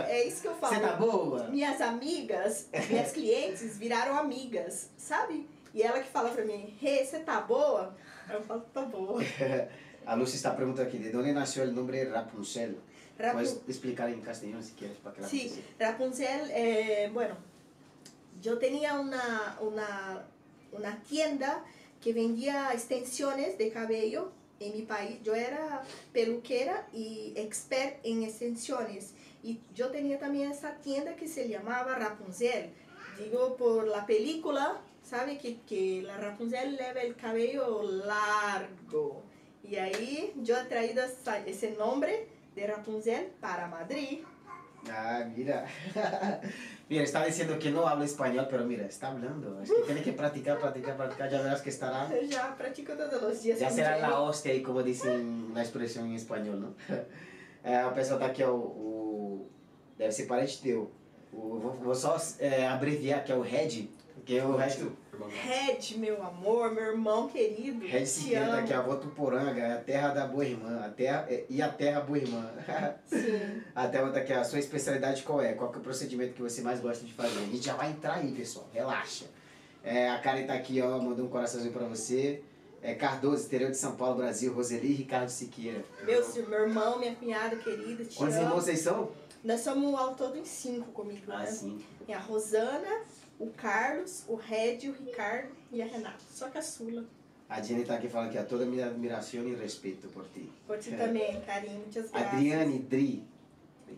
é 0.09 0.27
isso 0.27 0.43
que 0.43 0.49
eu 0.49 0.55
falo. 0.61 0.75
Você 0.75 0.81
tá 0.81 0.93
boa? 0.97 1.49
Minhas 1.49 1.81
amigas, 1.81 2.69
minhas 2.89 3.13
clientes 3.13 3.77
viraram 3.79 4.17
amigas, 4.17 4.91
sabe? 4.97 5.49
E 5.75 5.83
ela 5.83 6.01
que 6.01 6.09
fala 6.09 6.31
pra 6.31 6.45
mim, 6.45 6.77
Rê, 6.81 7.05
você 7.05 7.21
tá 7.21 7.41
boa? 7.41 7.95
Eu 8.31 8.43
falo, 8.43 8.61
tá 8.73 8.83
boa. 8.83 9.21
A 10.05 10.15
Lúcia 10.15 10.37
está 10.37 10.51
perguntando 10.51 10.89
aqui, 10.89 10.99
de 10.99 11.17
onde 11.17 11.33
nasceu 11.33 11.65
o 11.65 11.71
nome 11.73 12.03
Rapunzel? 12.05 12.75
Rapu- 13.19 13.35
Puedes 13.35 13.61
explicar 13.69 14.11
en 14.11 14.21
castellano 14.21 14.61
si 14.63 14.73
quieres 14.73 14.97
para 14.99 15.15
que 15.15 15.21
la 15.23 15.29
Sí, 15.29 15.49
gente 15.49 15.63
Rapunzel, 15.79 16.51
eh, 16.51 17.09
bueno, 17.13 17.37
yo 18.41 18.59
tenía 18.59 18.95
una, 18.99 19.57
una, 19.61 20.25
una 20.73 21.01
tienda 21.09 21.63
que 22.01 22.13
vendía 22.13 22.73
extensiones 22.73 23.57
de 23.59 23.71
cabello 23.71 24.33
en 24.63 24.77
mi 24.77 24.83
país. 24.83 25.19
Yo 25.23 25.35
era 25.35 25.83
peluquera 26.13 26.87
y 26.93 27.33
expert 27.37 27.99
en 28.05 28.23
extensiones. 28.23 29.15
Y 29.43 29.61
yo 29.75 29.91
tenía 29.91 30.19
también 30.19 30.51
esa 30.51 30.77
tienda 30.77 31.17
que 31.17 31.29
se 31.29 31.49
llamaba 31.49 31.97
Rapunzel. 31.97 32.71
Digo, 33.19 33.57
por 33.57 33.87
la 33.87 34.07
película, 34.07 34.81
¿sabe? 35.03 35.39
Que, 35.39 35.61
que 35.63 36.03
la 36.03 36.17
Rapunzel 36.17 36.77
lleva 36.77 37.03
el 37.03 37.17
cabello 37.17 37.83
largo. 37.83 39.23
Y 39.63 39.77
ahí 39.77 40.33
yo 40.43 40.57
he 40.59 40.65
traído 40.65 41.05
ese 41.47 41.71
nombre 41.73 42.29
de 42.55 42.67
Rapunzel 42.67 43.27
para 43.41 43.69
Madrid. 43.69 44.21
Ah, 44.91 45.25
mira. 45.35 45.67
mira, 46.93 47.05
está 47.05 47.25
diciendo 47.25 47.59
que 47.59 47.71
no 47.71 47.89
habla 47.89 48.05
español, 48.05 48.47
pero 48.51 48.65
mira, 48.67 48.85
está 48.85 49.09
hablando. 49.09 49.63
Es 49.63 49.71
que 49.71 49.83
tiene 49.87 50.03
que 50.03 50.13
practicar, 50.13 50.59
practicar, 50.59 50.95
practicar. 50.95 51.31
Ya 51.31 51.41
verás 51.41 51.63
que 51.63 51.71
estará. 51.71 52.09
Eu 52.13 52.31
já 52.31 52.55
pratico 52.55 52.93
todos 52.93 53.23
os 53.23 53.43
dias. 53.43 53.59
Ya 53.59 53.71
será 53.71 53.97
la 53.97 54.21
hostia 54.21 54.53
aí, 54.53 54.63
como 54.63 54.83
dizem 54.83 55.25
na 55.55 55.63
expressão 55.63 56.07
em 56.07 56.15
espanhol, 56.15 56.57
não? 56.57 56.75
É, 57.65 57.85
o 57.89 57.93
pessoal 57.93 58.21
tá 58.21 58.27
aqui, 58.27 58.45
ó, 58.45 58.53
o... 58.53 59.49
Deve 59.97 60.13
ser 60.13 60.27
parente 60.27 60.61
teu. 60.61 60.91
O, 61.33 61.59
vou, 61.59 61.73
vou 61.83 61.95
só 61.95 62.17
é, 62.39 62.67
abreviar, 62.67 63.25
que 63.25 63.33
é 63.33 63.35
o 63.35 63.41
Red, 63.41 63.89
porque 64.15 64.39
o 64.41 64.57
resto... 64.57 64.93
Red, 65.29 65.99
meu 65.99 66.23
amor, 66.23 66.73
meu 66.73 66.85
irmão 66.85 67.29
querido. 67.29 67.87
Red 67.87 68.07
Siqueira 68.07 68.47
tá 68.47 68.53
amo. 68.53 68.63
aqui, 68.63 68.73
a 68.73 68.81
Votuporanga, 68.81 69.61
é 69.61 69.73
a 69.75 69.79
terra 69.79 70.09
da 70.09 70.27
boa 70.27 70.45
irmã, 70.45 70.81
a 70.85 70.89
terra, 70.89 71.27
é, 71.29 71.45
e 71.51 71.61
a 71.61 71.69
terra 71.69 72.01
boa 72.01 72.17
irmã. 72.19 72.51
Sim. 73.07 73.63
A 73.75 73.89
Thelma 73.89 74.11
tá 74.13 74.21
aqui, 74.21 74.33
a 74.33 74.45
sua 74.45 74.59
especialidade 74.59 75.23
qual 75.23 75.41
é? 75.41 75.53
Qual 75.55 75.71
que 75.71 75.77
é 75.77 75.81
o 75.81 75.83
procedimento 75.83 76.35
que 76.35 76.43
você 76.43 76.61
mais 76.63 76.81
gosta 76.81 77.05
de 77.05 77.13
fazer? 77.13 77.39
A 77.39 77.43
gente 77.47 77.63
já 77.65 77.75
vai 77.75 77.91
entrar 77.91 78.15
aí, 78.15 78.33
pessoal, 78.33 78.69
relaxa. 78.73 79.27
É, 79.83 80.11
a 80.11 80.19
Karen 80.19 80.47
tá 80.47 80.55
aqui, 80.55 80.81
ó, 80.81 80.99
mandou 81.01 81.27
um 81.27 81.29
coraçãozinho 81.29 81.73
pra 81.73 81.85
você. 81.87 82.43
É, 82.83 82.95
Cardoso, 82.95 83.47
interior 83.47 83.71
de 83.71 83.77
São 83.77 83.97
Paulo, 83.97 84.17
Brasil, 84.17 84.53
Roseli 84.53 84.89
e 84.91 84.95
Ricardo 84.95 85.29
Siqueira. 85.29 85.85
Meu, 86.05 86.27
meu 86.49 86.61
irmão, 86.63 86.99
minha 86.99 87.15
cunhada 87.15 87.57
querida, 87.57 88.05
te 88.05 88.17
Quantos 88.17 88.37
irmãos 88.37 88.65
vocês 88.65 88.81
são? 88.81 89.11
Nós 89.45 89.61
somos 89.61 89.95
ao 89.95 90.15
todo 90.15 90.37
em 90.39 90.45
cinco 90.45 90.91
comigo, 90.93 91.31
Ah, 91.33 91.39
né? 91.41 91.47
sim. 91.47 91.83
Tem 92.07 92.15
a 92.15 92.19
Rosana, 92.19 93.01
o 93.43 93.51
Carlos, 93.51 94.25
o 94.29 94.35
Red, 94.37 94.89
o 94.89 94.93
Ricardo 94.93 95.49
e 95.73 95.83
a 95.83 95.87
Renata. 95.87 96.19
Só 96.31 96.49
caçula. 96.49 97.05
A 97.49 97.61
Jenny 97.61 97.85
tá 97.85 97.97
aqui 97.97 98.09
falando 98.09 98.29
aqui, 98.29 98.39
ó, 98.39 98.45
toda 98.45 98.65
minha 98.65 98.87
admiração 98.87 99.47
e 99.47 99.55
respeito 99.55 100.09
por 100.09 100.25
ti. 100.33 100.51
Por 100.67 100.79
ti 100.79 100.95
É. 100.95 100.97
também, 100.97 101.41
carinho. 101.43 101.81
Muitas 101.81 102.11
graças. 102.11 102.33
Adriane 102.35 102.79
Dri, 102.79 103.25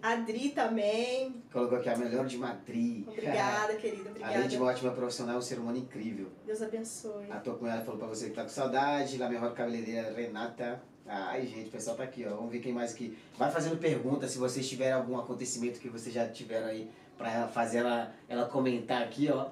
Adri 0.02 0.48
também. 0.50 1.40
colocou 1.52 1.78
aqui 1.78 1.88
a 1.88 1.96
melhor 1.96 2.26
de 2.26 2.36
Madrid. 2.36 3.06
Obrigada, 3.06 3.74
querida. 3.78 4.10
Obrigada. 4.10 4.34
Além 4.34 4.48
de 4.48 4.56
uma 4.56 4.66
ótima 4.66 4.90
profissional, 4.90 5.38
um 5.38 5.42
ser 5.42 5.58
humano 5.60 5.78
incrível. 5.78 6.28
Deus 6.44 6.60
abençoe. 6.62 7.30
A 7.30 7.36
tua 7.38 7.54
cunhada 7.56 7.84
falou 7.84 7.98
pra 8.00 8.08
você 8.08 8.28
que 8.30 8.34
tá 8.34 8.42
com 8.42 8.48
saudade. 8.48 9.16
La 9.18 9.28
melhor 9.28 9.54
cabeleireira, 9.54 10.12
Renata. 10.12 10.82
Ai, 11.06 11.46
gente, 11.46 11.68
o 11.68 11.70
pessoal 11.70 11.96
tá 11.96 12.02
aqui, 12.02 12.24
ó. 12.26 12.30
Vamos 12.34 12.50
ver 12.50 12.58
quem 12.60 12.72
mais 12.72 12.92
aqui. 12.94 13.16
Vai 13.38 13.50
fazendo 13.52 13.76
pergunta 13.76 14.26
se 14.26 14.36
vocês 14.38 14.68
tiverem 14.68 14.94
algum 14.94 15.16
acontecimento 15.18 15.78
que 15.78 15.88
vocês 15.88 16.12
já 16.14 16.26
tiveram 16.28 16.66
aí 16.66 16.90
pra 17.16 17.48
fazer 17.48 17.78
ela, 17.78 18.12
ela 18.28 18.46
comentar 18.46 19.02
aqui, 19.02 19.28
ó. 19.30 19.46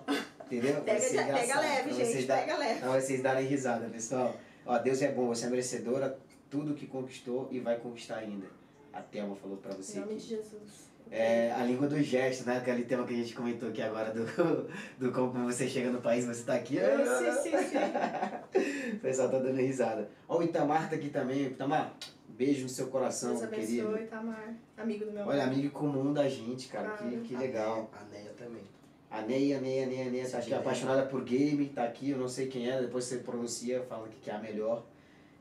Entendeu? 0.46 0.74
Vai 0.74 0.82
Pega, 0.82 1.00
ser 1.00 1.24
pega 1.26 1.60
leve, 1.60 1.92
gente. 1.92 2.26
dar- 2.26 2.38
Pega 2.40 2.58
leve. 2.58 2.80
Pra 2.80 3.00
vocês 3.00 3.22
darem 3.22 3.46
risada, 3.46 3.88
pessoal. 3.88 4.36
Ó, 4.66 4.78
Deus 4.78 5.00
é 5.02 5.10
bom, 5.10 5.28
você 5.28 5.46
é 5.46 5.48
merecedora. 5.48 6.18
Tudo 6.50 6.74
que 6.74 6.86
conquistou 6.86 7.48
e 7.50 7.58
vai 7.60 7.76
conquistar 7.78 8.16
ainda. 8.16 8.46
A 8.92 9.00
Thelma 9.00 9.34
falou 9.36 9.56
pra 9.56 9.74
você 9.74 9.96
Em 9.96 10.00
nome 10.02 10.16
de 10.16 10.26
Jesus. 10.26 10.92
É, 11.10 11.50
a 11.52 11.64
língua 11.64 11.86
dos 11.88 12.04
gestos, 12.06 12.46
né? 12.46 12.58
Aquele 12.58 12.84
tema 12.84 13.06
que 13.06 13.12
a 13.14 13.16
gente 13.16 13.34
comentou 13.34 13.68
aqui 13.70 13.80
agora 13.82 14.12
do, 14.12 14.24
do 14.98 15.12
como 15.12 15.44
você 15.44 15.66
chega 15.68 15.90
no 15.90 16.00
país, 16.02 16.24
você 16.26 16.42
tá 16.42 16.54
aqui. 16.54 16.76
Sim, 16.78 17.32
sim, 17.50 17.56
sim. 17.68 17.76
o 18.96 18.98
pessoal 19.00 19.30
tá 19.30 19.38
dando 19.38 19.56
risada. 19.56 20.08
Ó, 20.28 20.38
o 20.38 20.42
Itamar 20.42 20.88
tá 20.90 20.96
aqui 20.96 21.08
também. 21.08 21.42
Itamar, 21.44 21.94
beijo 22.36 22.62
no 22.64 22.68
seu 22.68 22.88
coração, 22.88 23.36
Deus 23.36 23.50
querido. 23.50 23.88
abençoe, 23.88 24.06
Tamar. 24.08 24.54
Amigo 24.76 25.04
do 25.06 25.12
meu 25.12 25.26
Olha, 25.26 25.44
amigo 25.44 25.70
comum 25.70 26.12
da 26.12 26.28
gente, 26.28 26.68
cara. 26.68 26.90
Que, 26.96 27.16
que 27.20 27.36
legal. 27.36 27.90
A 27.92 28.04
Neia 28.04 28.30
também. 28.30 28.62
A 29.10 29.20
Neia, 29.22 29.60
Neia, 29.60 29.86
Neia, 29.86 30.10
Neia, 30.10 30.30
tá 30.30 30.38
aqui 30.38 30.54
apaixonada 30.54 31.04
por 31.06 31.22
game, 31.22 31.68
tá 31.68 31.84
aqui, 31.84 32.10
eu 32.10 32.18
não 32.18 32.28
sei 32.28 32.46
quem 32.46 32.70
é, 32.70 32.80
depois 32.80 33.04
você 33.04 33.18
pronuncia, 33.18 33.82
fala 33.82 34.08
que 34.08 34.16
que 34.16 34.30
é 34.30 34.34
a 34.34 34.38
melhor. 34.38 34.84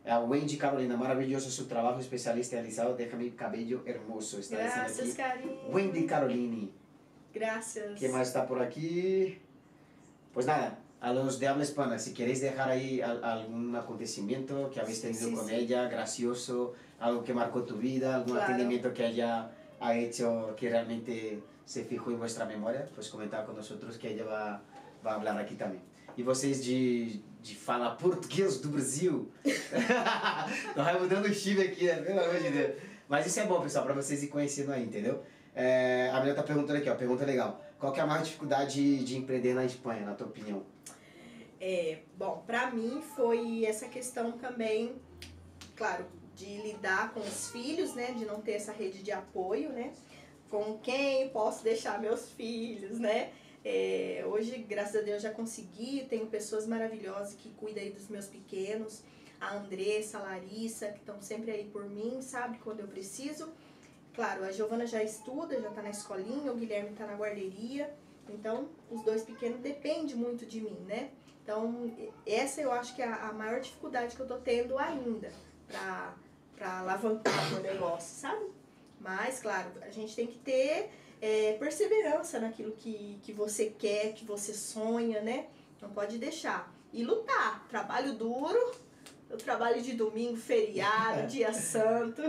É 0.04 0.12
a 0.12 0.20
Wendy 0.20 0.58
Carolina, 0.58 0.98
maravilhoso 0.98 1.50
seu 1.52 1.68
trabalho, 1.68 2.00
especialista 2.00 2.56
realizado, 2.56 2.96
déjame 2.96 3.32
cabello 3.32 3.82
hermoso. 3.86 4.40
Está 4.40 4.58
Graças, 4.58 5.00
aqui. 5.00 5.14
carinho. 5.14 5.72
Wendy 5.72 6.04
Caroline. 6.04 6.74
Graças. 7.34 7.98
¿Qué 7.98 8.10
más 8.10 8.28
está 8.28 8.46
por 8.46 8.62
aquí? 8.62 9.40
Pues 10.34 10.46
nada, 10.46 10.80
a 11.02 11.12
los 11.14 11.40
de 11.40 11.48
habla 11.48 11.64
hispana, 11.64 11.98
si 12.00 12.14
queréis 12.14 12.42
dejar 12.42 12.70
ahí 12.70 13.02
al- 13.02 13.24
algún 13.24 13.76
acontecimiento 13.76 14.70
que 14.70 14.80
habéis 14.80 15.02
tenido 15.02 15.28
sí, 15.30 15.34
con 15.34 15.48
sí. 15.48 15.56
ella, 15.56 15.88
gracioso, 15.90 16.74
algo 17.00 17.24
que 17.24 17.34
marcó 17.34 17.64
tu 17.64 17.76
vida, 17.78 18.16
algún 18.16 18.34
Claro. 18.36 18.54
atendimiento 18.54 18.94
que 18.94 19.08
ella 19.08 19.52
ha 19.80 19.96
hecho 19.96 20.54
que 20.56 20.70
realmente 20.70 21.42
se 21.66 21.84
fijó 21.86 22.12
en 22.12 22.20
vuestra 22.20 22.46
memoria, 22.46 22.88
pues 22.94 23.10
comentar 23.10 23.46
con 23.46 23.56
nosotros 23.56 23.98
que 23.98 24.12
ella 24.14 24.26
va, 24.26 24.62
va 25.06 25.12
a 25.14 25.16
hablar 25.16 25.38
aquí 25.40 25.56
también. 25.56 25.82
E 26.18 26.24
vocês 26.24 26.62
de, 26.64 27.22
de 27.42 27.56
fala 27.56 27.98
português 27.98 28.60
do 28.62 28.70
Brasil. 28.70 29.32
Nós 30.76 30.86
vai 30.86 31.00
mudando 31.00 31.26
o 31.26 31.34
chip 31.34 31.60
aqui, 31.62 31.86
né? 31.86 31.96
Pelo 32.04 32.20
amor 32.20 32.36
de 32.38 32.50
Deus. 32.52 32.72
Mas 33.08 33.26
isso 33.26 33.40
é 33.40 33.46
bom, 33.46 33.62
pessoal, 33.62 33.86
pra 33.86 33.94
vocês 33.94 34.22
ir 34.22 34.28
conhecendo 34.28 34.72
aí, 34.72 34.84
entendeu? 34.84 35.24
É, 35.56 36.10
a 36.14 36.18
menina 36.20 36.36
tá 36.36 36.44
perguntando 36.44 36.80
aqui, 36.80 36.90
ó, 36.90 36.96
pergunta 36.96 37.26
legal. 37.26 37.62
Qual 37.82 37.92
que 37.92 38.00
é 38.00 38.04
a 38.04 38.06
maior 38.06 38.24
dificuldade 38.24 39.04
de 39.04 39.18
empreender 39.18 39.56
na 39.56 39.66
Espanha, 39.66 40.06
na 40.06 40.14
tua 40.14 40.28
opinião? 40.28 40.64
É, 41.60 41.98
bom, 42.16 42.44
pra 42.46 42.70
mim 42.70 43.02
foi 43.16 43.66
essa 43.66 43.88
questão 43.88 44.34
também, 44.34 44.94
claro, 45.76 46.06
de 46.36 46.62
lidar 46.62 47.12
com 47.12 47.22
os 47.22 47.50
filhos, 47.50 47.96
né? 47.96 48.12
De 48.12 48.24
não 48.24 48.40
ter 48.40 48.52
essa 48.52 48.72
rede 48.72 49.02
de 49.02 49.12
apoio, 49.12 49.72
né? 49.72 49.94
Com 50.48 50.78
quem 50.78 51.30
posso 51.30 51.64
deixar 51.64 52.00
meus 52.00 52.30
filhos, 52.34 53.00
né? 53.00 53.32
É, 53.66 54.24
hoje, 54.28 54.60
graças 54.60 54.98
a 54.98 55.04
Deus, 55.04 55.24
já 55.24 55.32
consegui. 55.32 56.06
Tenho 56.08 56.28
pessoas 56.28 56.68
maravilhosas 56.68 57.34
que 57.34 57.50
cuidam 57.50 57.82
aí 57.82 57.90
dos 57.90 58.08
meus 58.10 58.28
pequenos. 58.28 59.02
A 59.40 59.56
Andressa, 59.56 60.20
a 60.20 60.22
Larissa, 60.22 60.90
que 60.90 61.00
estão 61.00 61.20
sempre 61.20 61.50
aí 61.50 61.64
por 61.64 61.90
mim, 61.90 62.22
sabe? 62.22 62.60
Quando 62.60 62.82
eu 62.82 62.88
preciso. 62.88 63.52
Claro, 64.14 64.44
a 64.44 64.52
Giovana 64.52 64.86
já 64.86 65.02
estuda, 65.04 65.60
já 65.60 65.70
está 65.70 65.82
na 65.82 65.90
escolinha, 65.90 66.52
o 66.52 66.56
Guilherme 66.56 66.90
está 66.90 67.06
na 67.06 67.16
guarderia. 67.16 67.94
Então, 68.30 68.70
os 68.90 69.04
dois 69.04 69.24
pequenos 69.24 69.60
dependem 69.62 70.16
muito 70.16 70.46
de 70.46 70.62
mim, 70.62 70.78
né? 70.88 71.12
Então, 71.44 71.92
essa 72.26 72.62
eu 72.62 72.72
acho 72.72 72.96
que 72.96 73.02
é 73.02 73.08
a 73.08 73.32
maior 73.34 73.60
dificuldade 73.60 74.16
que 74.16 74.22
eu 74.22 74.28
tô 74.28 74.38
tendo 74.38 74.78
ainda 74.78 75.32
para 75.68 76.80
alavancar 76.80 77.54
o 77.56 77.60
negócio, 77.62 78.20
sabe? 78.20 78.46
Mas, 79.00 79.42
claro, 79.42 79.72
a 79.82 79.90
gente 79.90 80.16
tem 80.16 80.28
que 80.28 80.38
ter 80.38 80.92
é, 81.20 81.54
perseverança 81.54 82.40
naquilo 82.40 82.72
que, 82.74 83.20
que 83.24 83.34
você 83.34 83.68
quer, 83.78 84.14
que 84.14 84.24
você 84.24 84.54
sonha, 84.54 85.22
né? 85.22 85.48
Não 85.82 85.90
pode 85.90 86.18
deixar. 86.18 86.72
E 86.94 87.04
lutar. 87.04 87.66
Trabalho 87.68 88.14
duro, 88.14 88.76
eu 89.32 89.38
trabalho 89.38 89.82
de 89.82 89.94
domingo, 89.94 90.36
feriado, 90.36 91.26
dia 91.28 91.54
santo. 91.54 92.22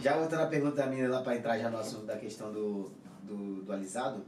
já 0.00 0.16
voltando 0.16 0.42
a 0.42 0.46
pergunta 0.46 0.76
da 0.76 0.86
minha 0.86 1.08
lá 1.08 1.20
para 1.22 1.36
entrar 1.36 1.58
já 1.58 1.68
no 1.68 1.78
assunto 1.78 2.06
da 2.06 2.16
questão 2.16 2.52
do, 2.52 2.92
do, 3.22 3.62
do 3.62 3.72
alisado, 3.72 4.24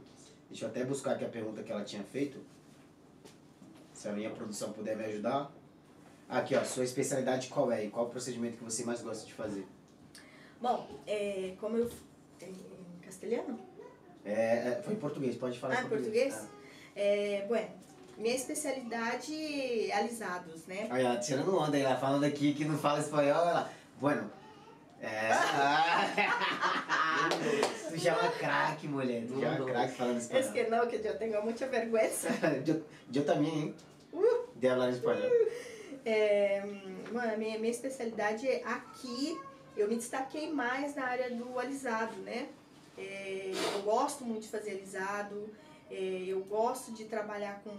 deixa 0.49 0.65
eu 0.65 0.69
até 0.69 0.83
buscar 0.83 1.13
aqui 1.13 1.23
a 1.23 1.29
pergunta 1.29 1.63
que 1.63 1.71
ela 1.71 1.83
tinha 1.83 2.03
feito. 2.03 2.39
Se 3.93 4.09
a 4.09 4.11
minha 4.11 4.29
produção 4.29 4.73
puder 4.73 4.97
me 4.97 5.05
ajudar. 5.05 5.51
Aqui, 6.27 6.55
ó, 6.55 6.63
sua 6.63 6.83
especialidade 6.83 7.47
qual 7.47 7.71
é 7.71 7.85
e 7.85 7.89
qual 7.89 8.07
o 8.07 8.09
procedimento 8.09 8.57
que 8.57 8.63
você 8.63 8.83
mais 8.83 9.01
gosta 9.01 9.25
de 9.25 9.33
fazer? 9.33 9.65
Bom, 10.59 10.89
é, 11.07 11.53
como 11.59 11.77
eu. 11.77 11.89
Em, 12.41 12.49
em 12.49 12.99
castelhano? 13.01 13.59
É, 14.25 14.31
é, 14.33 14.81
foi 14.83 14.95
em 14.95 14.97
português, 14.97 15.35
pode 15.37 15.59
falar 15.59 15.77
ah, 15.77 15.83
em 15.83 15.87
português. 15.87 16.33
português? 16.33 16.51
Ah. 16.51 16.99
É, 16.99 17.45
bueno, 17.47 17.69
minha 18.17 18.35
especialidade 18.35 19.89
é 19.89 19.93
alisados, 19.93 20.65
né? 20.65 20.87
Olha, 20.89 21.17
tirando 21.17 21.57
onda 21.57 21.75
aí, 21.75 21.83
ela 21.83 21.97
falando 21.97 22.23
aqui 22.23 22.53
que 22.53 22.65
não 22.65 22.77
fala 22.77 22.99
espanhol, 22.99 23.47
ela. 23.47 23.71
Bueno. 23.99 24.31
É. 25.01 25.29
tu 27.89 27.97
já 27.97 28.13
é 28.13 28.15
uma 28.15 28.31
craque, 28.31 28.87
mulher. 28.87 29.25
Tu 29.27 29.39
já 29.39 29.47
é 29.47 29.59
uma 29.59 29.65
craque 29.65 29.93
falando 29.93 30.17
espanhol. 30.17 30.49
É 30.49 30.51
que 30.51 30.69
não, 30.69 30.87
que 30.87 30.95
eu 30.95 31.17
tenho 31.17 31.43
muita 31.43 31.67
vergonha. 31.67 32.09
eu, 32.65 32.83
eu 33.13 33.25
também, 33.25 33.59
hein? 33.59 33.75
Uh, 34.13 34.47
de 34.55 34.67
falar 34.67 34.89
espanhol. 34.89 35.29
É, 36.05 36.63
mano, 37.11 37.37
minha, 37.37 37.59
minha 37.59 37.71
especialidade 37.71 38.47
é 38.47 38.63
aqui. 38.63 39.37
Eu 39.75 39.89
me 39.89 39.95
destaquei 39.95 40.53
mais 40.53 40.95
na 40.95 41.05
área 41.05 41.29
do 41.29 41.59
alisado, 41.59 42.15
né? 42.21 42.47
É, 42.97 43.51
eu 43.75 43.81
gosto 43.81 44.23
muito 44.23 44.43
de 44.43 44.49
fazer 44.49 44.71
alisado. 44.71 45.49
É, 45.91 46.23
eu 46.27 46.39
gosto 46.45 46.93
de 46.93 47.05
trabalhar 47.05 47.61
com, 47.63 47.75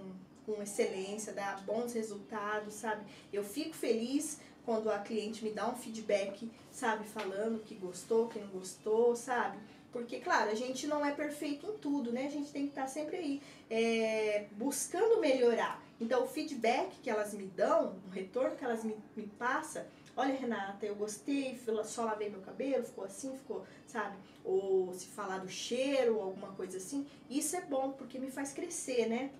com 0.46 0.62
excelência, 0.62 1.32
dar 1.32 1.60
bons 1.62 1.92
resultados, 1.92 2.74
sabe? 2.74 3.04
Eu 3.32 3.44
fico 3.44 3.74
feliz 3.74 4.38
quando 4.64 4.90
a 4.90 4.98
cliente 5.00 5.44
me 5.44 5.50
dá 5.50 5.68
um 5.68 5.76
feedback, 5.76 6.50
sabe? 6.70 7.06
Falando 7.06 7.62
que 7.62 7.74
gostou, 7.74 8.28
que 8.28 8.38
não 8.38 8.48
gostou, 8.48 9.14
sabe? 9.16 9.58
Porque, 9.92 10.20
claro, 10.20 10.50
a 10.50 10.54
gente 10.54 10.86
não 10.86 11.04
é 11.04 11.10
perfeito 11.10 11.66
em 11.66 11.78
tudo, 11.78 12.12
né? 12.12 12.26
A 12.26 12.30
gente 12.30 12.50
tem 12.52 12.64
que 12.64 12.70
estar 12.70 12.86
sempre 12.86 13.16
aí 13.16 13.42
é, 13.70 14.46
buscando 14.52 15.20
melhorar. 15.20 15.82
Então, 16.00 16.24
o 16.24 16.26
feedback 16.26 16.96
que 17.02 17.08
elas 17.08 17.32
me 17.32 17.46
dão, 17.46 17.96
o 18.06 18.10
retorno 18.10 18.56
que 18.56 18.64
elas 18.64 18.84
me, 18.84 18.94
me 19.16 19.26
passam, 19.38 19.82
olha, 20.14 20.34
Renata, 20.34 20.84
eu 20.84 20.94
gostei, 20.94 21.58
só 21.84 22.04
lavei 22.04 22.28
meu 22.28 22.40
cabelo, 22.40 22.84
ficou 22.84 23.04
assim, 23.04 23.34
ficou, 23.38 23.64
sabe? 23.86 24.16
Ou 24.44 24.92
se 24.92 25.06
falar 25.06 25.38
do 25.38 25.48
cheiro, 25.48 26.20
alguma 26.20 26.52
coisa 26.52 26.76
assim, 26.76 27.06
isso 27.30 27.56
é 27.56 27.62
bom, 27.62 27.92
porque 27.92 28.18
me 28.18 28.30
faz 28.30 28.52
crescer, 28.52 29.06
né? 29.08 29.30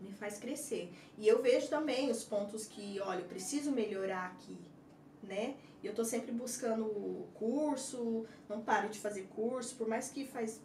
Me 0.00 0.12
faz 0.12 0.38
crescer. 0.38 0.92
E 1.16 1.26
eu 1.26 1.42
vejo 1.42 1.68
também 1.68 2.10
os 2.10 2.24
pontos 2.24 2.66
que, 2.66 3.00
olha, 3.00 3.20
eu 3.20 3.26
preciso 3.26 3.72
melhorar 3.72 4.26
aqui, 4.26 4.58
né? 5.22 5.56
E 5.82 5.86
eu 5.86 5.94
tô 5.94 6.04
sempre 6.04 6.32
buscando 6.32 7.26
curso, 7.34 8.26
não 8.48 8.60
paro 8.60 8.88
de 8.88 8.98
fazer 8.98 9.28
curso, 9.34 9.76
por 9.76 9.88
mais 9.88 10.10
que 10.10 10.26
faz 10.26 10.60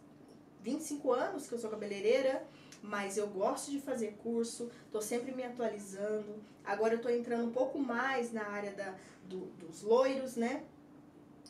25 0.60 1.12
anos 1.12 1.48
que 1.48 1.54
eu 1.54 1.58
sou 1.58 1.70
cabeleireira, 1.70 2.46
mas 2.82 3.16
eu 3.16 3.26
gosto 3.28 3.70
de 3.70 3.80
fazer 3.80 4.16
curso, 4.22 4.70
tô 4.90 5.00
sempre 5.00 5.32
me 5.32 5.42
atualizando. 5.42 6.34
Agora 6.64 6.94
eu 6.94 7.00
tô 7.00 7.08
entrando 7.08 7.44
um 7.44 7.52
pouco 7.52 7.78
mais 7.78 8.32
na 8.32 8.44
área 8.46 8.72
da, 8.72 8.94
do, 9.24 9.46
dos 9.58 9.82
loiros, 9.82 10.36
né? 10.36 10.64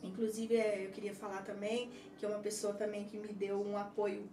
Inclusive, 0.02 0.56
é, 0.56 0.86
eu 0.86 0.90
queria 0.90 1.14
falar 1.14 1.42
também 1.42 1.90
que 2.18 2.24
é 2.24 2.28
uma 2.28 2.40
pessoa 2.40 2.74
também 2.74 3.04
que 3.04 3.16
me 3.16 3.32
deu 3.32 3.60
um 3.60 3.76
apoio 3.76 4.28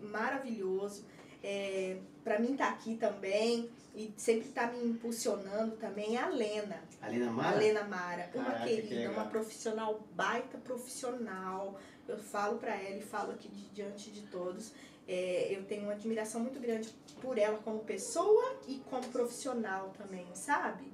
maravilhoso. 0.00 1.04
É, 1.42 1.96
para 2.22 2.38
mim 2.38 2.52
estar 2.52 2.66
tá 2.66 2.72
aqui 2.72 2.96
também 2.96 3.68
e 3.94 4.12
sempre 4.16 4.48
tá 4.50 4.68
me 4.68 4.84
impulsionando 4.84 5.76
também 5.76 6.16
é 6.16 6.20
a 6.20 6.28
Lena. 6.28 6.82
A 7.00 7.08
Lena 7.08 7.30
Mara? 7.30 7.48
A 7.48 7.58
Lena 7.58 7.84
Mara, 7.84 8.22
Caraca, 8.24 8.38
uma 8.38 8.60
querida, 8.60 8.88
que 8.88 9.06
uma 9.08 9.24
profissional, 9.26 10.00
baita 10.14 10.58
profissional. 10.58 11.78
Eu 12.08 12.18
falo 12.18 12.58
para 12.58 12.74
ela 12.74 12.96
e 12.96 13.02
falo 13.02 13.32
aqui 13.32 13.48
de, 13.48 13.68
diante 13.70 14.10
de 14.10 14.22
todos. 14.22 14.72
É, 15.06 15.48
eu 15.50 15.64
tenho 15.64 15.82
uma 15.82 15.92
admiração 15.92 16.40
muito 16.40 16.58
grande 16.60 16.88
por 17.20 17.36
ela 17.36 17.58
como 17.58 17.80
pessoa 17.80 18.60
e 18.66 18.76
como 18.88 19.06
profissional 19.08 19.92
também, 19.98 20.26
sabe? 20.32 20.90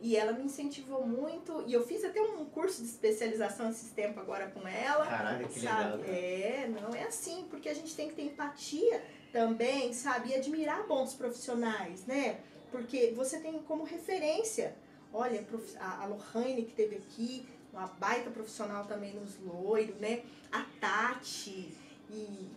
E 0.00 0.16
ela 0.16 0.32
me 0.32 0.44
incentivou 0.44 1.06
muito. 1.06 1.62
E 1.66 1.74
eu 1.74 1.86
fiz 1.86 2.02
até 2.04 2.22
um 2.22 2.46
curso 2.46 2.82
de 2.82 2.88
especialização 2.88 3.68
esses 3.68 3.90
tempos 3.90 4.18
agora 4.18 4.48
com 4.50 4.66
ela. 4.66 5.06
Caraca, 5.06 5.46
que 5.46 5.60
sabe? 5.60 5.98
legal. 5.98 6.14
É, 6.14 6.68
não 6.68 6.94
é 6.94 7.02
assim, 7.02 7.46
porque 7.50 7.68
a 7.68 7.74
gente 7.74 7.94
tem 7.94 8.08
que 8.08 8.14
ter 8.14 8.22
empatia 8.22 9.02
também, 9.32 9.92
sabe? 9.92 10.30
E 10.30 10.34
admirar 10.34 10.86
bons 10.86 11.14
profissionais, 11.14 12.06
né? 12.06 12.40
Porque 12.70 13.12
você 13.16 13.40
tem 13.40 13.58
como 13.62 13.84
referência. 13.84 14.76
Olha, 15.12 15.44
a 15.80 16.06
Lohane 16.06 16.64
que 16.64 16.72
teve 16.72 16.96
aqui, 16.96 17.48
uma 17.72 17.86
baita 17.86 18.30
profissional 18.30 18.84
também 18.86 19.14
nos 19.14 19.38
loiros, 19.40 19.96
né? 19.96 20.22
A 20.52 20.64
Tati 20.80 21.72
e 22.10 22.48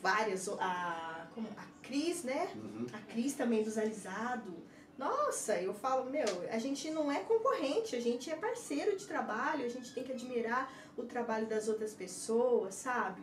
várias, 0.00 0.48
a, 0.48 1.28
como, 1.34 1.48
a 1.56 1.64
Cris, 1.82 2.24
né? 2.24 2.48
Uhum. 2.54 2.86
A 2.92 2.98
Cris 3.12 3.34
também 3.34 3.62
dos 3.62 3.78
alisados 3.78 4.54
nossa, 4.98 5.62
eu 5.62 5.72
falo, 5.72 6.10
meu, 6.10 6.26
a 6.50 6.58
gente 6.58 6.90
não 6.90 7.10
é 7.10 7.20
concorrente, 7.20 7.94
a 7.94 8.00
gente 8.00 8.28
é 8.28 8.34
parceiro 8.34 8.96
de 8.96 9.06
trabalho, 9.06 9.64
a 9.64 9.68
gente 9.68 9.94
tem 9.94 10.02
que 10.02 10.10
admirar 10.10 10.72
o 10.96 11.04
trabalho 11.04 11.46
das 11.46 11.68
outras 11.68 11.94
pessoas, 11.94 12.74
sabe? 12.74 13.22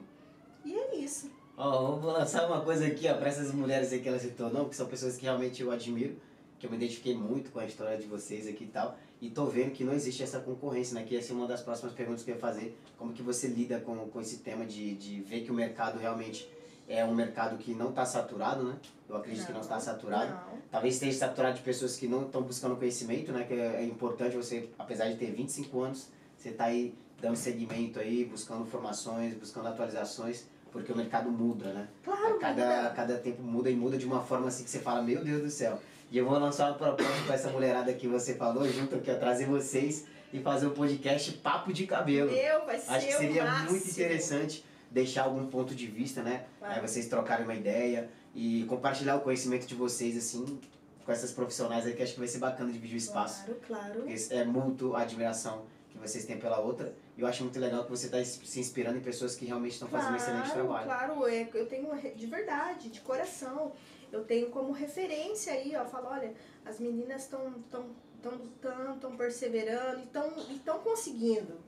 E 0.63 0.73
é 0.73 0.95
isso. 0.95 1.30
Ó, 1.58 1.95
vou 1.95 2.12
lançar 2.12 2.45
uma 2.47 2.62
coisa 2.62 2.86
aqui, 2.86 3.08
ó, 3.08 3.14
pra 3.14 3.30
essas 3.30 3.53
mulheres 3.53 3.91
aí 3.93 4.01
que 4.01 4.10
ela 4.10 4.20
citou, 4.20 4.51
não, 4.51 4.68
que 4.68 4.76
são 4.76 4.88
pessoas 4.88 5.16
que 5.16 5.24
realmente 5.24 5.62
eu 5.62 5.72
admiro, 5.72 6.18
que 6.60 6.66
eu 6.66 6.70
me 6.70 6.76
identifiquei 6.76 7.16
muito 7.16 7.49
com 7.51 7.60
a 7.60 7.66
história 7.66 7.97
de 7.97 8.06
vocês 8.08 8.45
aqui 8.45 8.66
e 8.66 8.68
tal, 8.68 8.97
e 9.22 9.30
tô 9.30 9.45
vendo 9.45 9.72
que 9.72 9.84
não 9.84 9.93
existe 9.93 10.22
essa 10.22 10.39
concorrência, 10.39 10.93
né, 10.95 11.03
que 11.03 11.16
essa 11.16 11.32
é 11.32 11.36
uma 11.36 11.47
das 11.47 11.62
próximas 11.62 11.93
perguntas 11.93 12.24
que 12.24 12.32
eu 12.32 12.36
ia 12.36 12.41
fazer, 12.41 12.78
como 12.97 13.14
que 13.14 13.22
você 13.22 13.47
lida 13.47 13.80
com, 13.80 13.95
com 14.10 14.20
esse 14.20 14.39
tema 14.39 14.66
de, 14.66 14.95
de 14.95 15.22
ver 15.22 15.41
que 15.41 15.51
o 15.51 15.53
mercado 15.53 15.97
realmente 15.97 16.45
é 16.88 17.03
um 17.06 17.16
mercado 17.16 17.58
que 17.58 17.74
não 17.74 17.89
está 17.89 18.06
saturado, 18.06 18.64
né? 18.64 18.76
Eu 19.10 19.16
acredito 19.16 19.39
não, 19.39 19.47
que 19.47 19.53
não 19.53 19.62
está 19.62 19.80
saturado. 19.80 20.32
Não. 20.32 20.60
Talvez 20.70 20.95
esteja 20.95 21.18
saturado 21.18 21.58
de 21.58 21.64
pessoas 21.64 21.97
que 21.97 22.08
não 22.08 22.24
estão 22.26 22.43
buscando 22.43 22.76
conhecimento, 22.76 23.32
né? 23.32 23.43
Que 23.43 23.56
é, 23.56 23.78
é 23.78 23.84
importante 23.84 24.36
você, 24.36 24.70
apesar 24.78 25.10
de 25.10 25.16
ter 25.16 25.32
25 25.32 25.82
anos, 25.82 26.10
você 26.38 26.49
está 26.49 26.66
aí 26.66 26.93
dando 27.20 27.36
seguimento 27.36 27.99
aí, 27.99 28.26
buscando 28.26 28.66
formações, 28.66 29.34
buscando 29.34 29.68
atualizações, 29.68 30.45
porque 30.76 30.91
o 30.91 30.97
mercado 30.97 31.32
muda, 31.32 31.71
né? 31.71 31.88
Claro, 32.03 32.38
cada, 32.38 32.65
muda. 32.65 32.93
cada 32.93 33.17
tempo 33.17 33.41
muda 33.41 33.69
e 33.69 33.76
muda 33.78 33.97
de 33.97 34.05
uma 34.05 34.21
forma 34.21 34.49
assim 34.49 34.65
que 34.65 34.69
você 34.69 34.80
fala, 34.80 35.01
meu 35.01 35.23
Deus 35.23 35.41
do 35.41 35.49
céu. 35.49 35.80
E 36.11 36.17
eu 36.17 36.26
vou 36.26 36.38
lançar 36.38 36.67
uma 36.67 36.78
proposta 36.78 37.23
para 37.26 37.36
essa 37.36 37.49
mulherada 37.49 37.93
que 37.93 38.09
você 38.09 38.34
falou, 38.34 38.69
junto 38.69 38.95
aqui, 38.95 39.09
ó, 39.09 39.15
trazer 39.15 39.45
vocês 39.45 40.05
e 40.34 40.39
fazer 40.41 40.67
um 40.67 40.71
podcast 40.71 41.32
Papo 41.38 41.71
de 41.71 41.88
Cabelo. 41.88 42.30
Meu, 42.30 42.65
vai 42.65 42.78
ser 42.78 42.91
Acho 42.91 43.07
que 43.07 43.13
seria 43.13 43.45
muito 43.69 43.89
interessante 43.89 44.65
deixar 44.91 45.23
algum 45.23 45.47
ponto 45.47 45.73
de 45.73 45.88
vista, 45.88 46.21
né? 46.21 46.43
Claro. 46.59 46.78
É, 46.78 46.82
vocês 46.86 47.07
trocarem 47.07 47.45
uma 47.45 47.55
ideia 47.55 48.09
e 48.36 48.65
compartilhar 48.65 49.15
o 49.15 49.21
conhecimento 49.21 49.65
de 49.65 49.76
vocês, 49.76 50.17
assim, 50.17 50.59
com 51.05 51.11
essas 51.11 51.32
profissionais 51.32 51.86
aí, 51.86 51.93
que 51.93 52.03
acho 52.03 52.15
que 52.15 52.19
vai 52.19 52.28
ser 52.28 52.39
bacana 52.39 52.69
dividir 52.69 52.95
o 52.95 52.97
espaço. 52.97 53.45
Claro, 53.45 53.61
claro. 53.65 53.93
Porque 54.01 54.13
é 54.30 54.45
a 54.93 55.01
admiração 55.01 55.63
que 55.96 56.10
vocês 56.10 56.26
têm 56.26 56.38
pela 56.38 56.60
outra. 56.60 56.93
E 57.18 57.22
eu 57.22 57.28
acho 57.28 57.43
muito 57.43 57.60
legal 57.60 57.84
que 57.84 57.89
você 57.89 58.06
está 58.08 58.24
se 58.24 58.60
inspirando 58.60 58.98
em 58.98 59.02
pessoas 59.02 59.36
que 59.36 59.46
realmente 59.46 59.74
estão 59.74 59.88
fazendo 59.88 60.16
claro, 60.16 60.22
um 60.22 60.24
excelente 60.24 60.52
trabalho. 60.52 60.86
Claro, 60.86 61.28
é, 61.28 61.50
eu 61.54 61.68
tenho 61.68 61.89
de 62.16 62.26
verdade, 62.28 62.89
de 62.89 63.02
coração. 63.02 63.72
Eu 64.12 64.24
tenho 64.24 64.50
como 64.50 64.72
referência 64.72 65.54
aí, 65.54 65.76
ó, 65.76 65.82
eu 65.82 65.89
falo, 65.89 66.08
olha, 66.08 66.34
as 66.64 66.80
meninas 66.80 67.24
estão 67.24 67.54
tão, 67.70 67.88
tão 68.22 68.32
lutando, 68.34 68.93
estão 68.93 69.18
perseverando 69.18 70.02
e 70.50 70.56
estão 70.56 70.80
conseguindo, 70.80 71.60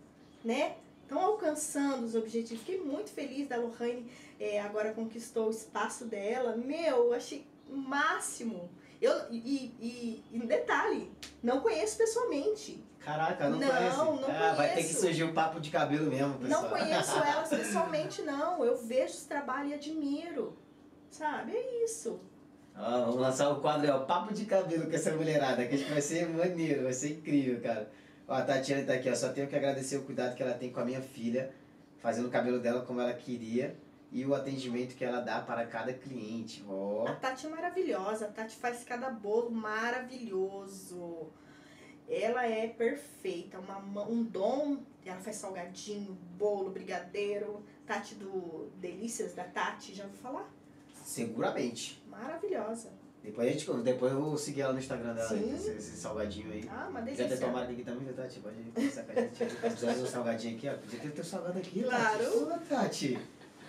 né? 0.43 0.77
estão 1.07 1.19
alcançando 1.19 2.05
os 2.05 2.15
objetivos. 2.15 2.59
Fiquei 2.63 2.79
muito 2.79 3.09
feliz 3.09 3.47
da 3.47 3.57
Lohane 3.57 4.05
é, 4.39 4.59
agora 4.59 4.93
conquistou 4.93 5.47
o 5.47 5.51
espaço 5.51 6.05
dela. 6.05 6.55
Meu, 6.55 7.13
achei 7.13 7.45
o 7.69 7.75
máximo. 7.75 8.69
Eu, 9.01 9.13
e, 9.31 9.73
e, 9.79 10.23
e 10.31 10.37
um 10.37 10.45
detalhe, 10.45 11.11
não 11.41 11.61
conheço 11.61 11.97
pessoalmente. 11.97 12.83
Caraca, 13.07 13.47
não, 13.47 13.57
não 13.57 13.67
conhece? 13.69 13.97
Não, 13.97 14.15
não 14.17 14.29
ah, 14.29 14.53
Vai 14.53 14.73
ter 14.73 14.83
que 14.83 14.93
surgir 14.93 15.23
um 15.23 15.33
papo 15.33 15.61
de 15.61 15.71
cabelo 15.71 16.11
mesmo, 16.11 16.33
pessoal. 16.39 16.63
Não 16.63 16.69
conheço 16.69 17.17
elas 17.23 17.47
pessoalmente, 17.47 18.21
não. 18.23 18.65
Eu 18.65 18.77
vejo 18.77 19.13
os 19.13 19.23
trabalhos 19.23 19.71
e 19.71 19.75
admiro. 19.75 20.57
Sabe? 21.09 21.53
É 21.53 21.85
isso. 21.85 22.19
Ó, 22.75 23.05
vamos 23.05 23.15
lançar 23.15 23.49
o 23.49 23.61
quadro, 23.61 23.87
é 23.87 23.95
o 23.95 24.05
Papo 24.05 24.33
de 24.33 24.43
Cabelo 24.43 24.87
com 24.89 24.93
essa 24.93 25.11
mulherada, 25.13 25.65
que 25.65 25.75
acho 25.75 25.85
que 25.85 25.91
vai 25.91 26.01
ser 26.01 26.27
maneiro, 26.27 26.83
vai 26.83 26.91
ser 26.91 27.11
incrível, 27.13 27.61
cara. 27.61 27.89
Ó, 28.27 28.33
a 28.33 28.41
Tatiana 28.41 28.85
tá 28.85 28.93
aqui, 28.95 29.09
ó, 29.09 29.15
só 29.15 29.29
tenho 29.29 29.47
que 29.47 29.55
agradecer 29.55 29.95
o 29.95 30.03
cuidado 30.03 30.35
que 30.35 30.43
ela 30.43 30.53
tem 30.53 30.69
com 30.69 30.81
a 30.81 30.85
minha 30.85 31.01
filha, 31.01 31.51
fazendo 31.99 32.27
o 32.27 32.29
cabelo 32.29 32.59
dela 32.59 32.81
como 32.81 32.99
ela 32.99 33.13
queria 33.13 33.73
e 34.11 34.25
o 34.25 34.35
atendimento 34.35 34.95
que 34.95 35.05
ela 35.05 35.21
dá 35.21 35.39
para 35.39 35.65
cada 35.65 35.93
cliente. 35.93 36.63
Ó. 36.67 37.07
A 37.07 37.13
Tati 37.13 37.47
é 37.47 37.49
maravilhosa, 37.49 38.25
a 38.25 38.27
Tati 38.27 38.57
faz 38.57 38.83
cada 38.83 39.09
bolo 39.09 39.49
maravilhoso. 39.49 41.31
Ela 42.09 42.45
é 42.47 42.67
perfeita, 42.67 43.59
uma, 43.59 43.79
ma- 43.79 44.07
um 44.07 44.23
dom. 44.23 44.77
Ela 45.05 45.19
faz 45.19 45.35
salgadinho, 45.37 46.17
bolo, 46.37 46.69
brigadeiro. 46.71 47.61
Tati 47.85 48.15
do 48.15 48.69
Delícias 48.77 49.33
da 49.33 49.43
Tati, 49.43 49.93
já 49.93 50.03
ouviu 50.05 50.17
falar? 50.19 50.49
Seguramente. 51.03 52.01
Maravilhosa. 52.09 52.89
Depois 53.23 53.47
a 53.47 53.51
gente 53.51 53.69
depois 53.83 54.11
eu 54.13 54.21
vou 54.21 54.37
seguir 54.37 54.61
ela 54.61 54.73
no 54.73 54.79
Instagram 54.79 55.13
dela, 55.13 55.27
Sim. 55.27 55.53
esse, 55.53 55.69
esse 55.71 55.97
salgadinho 55.97 56.51
aí. 56.51 56.63
Ah, 56.69 56.87
uma 56.89 56.99
Já 56.99 57.05
delícia. 57.05 57.27
tem 57.27 57.37
tomara 57.39 57.69
aqui 57.69 57.83
também, 57.83 58.05
viu, 58.05 58.13
Tati? 58.13 58.39
Pode 58.39 58.55
conversar 58.73 59.03
com 59.03 59.11
a 59.11 59.15
gente. 59.15 59.99
Do 59.99 60.07
salgadinho 60.07 60.55
aqui, 60.57 60.69
ó. 60.69 60.73
Podia 60.77 60.99
ter 60.99 61.11
teu 61.11 61.23
salgado 61.23 61.59
aqui, 61.59 61.83
Claro. 61.83 62.23
Tati. 62.23 62.37
Ô, 62.37 62.45
Tati. 62.69 63.19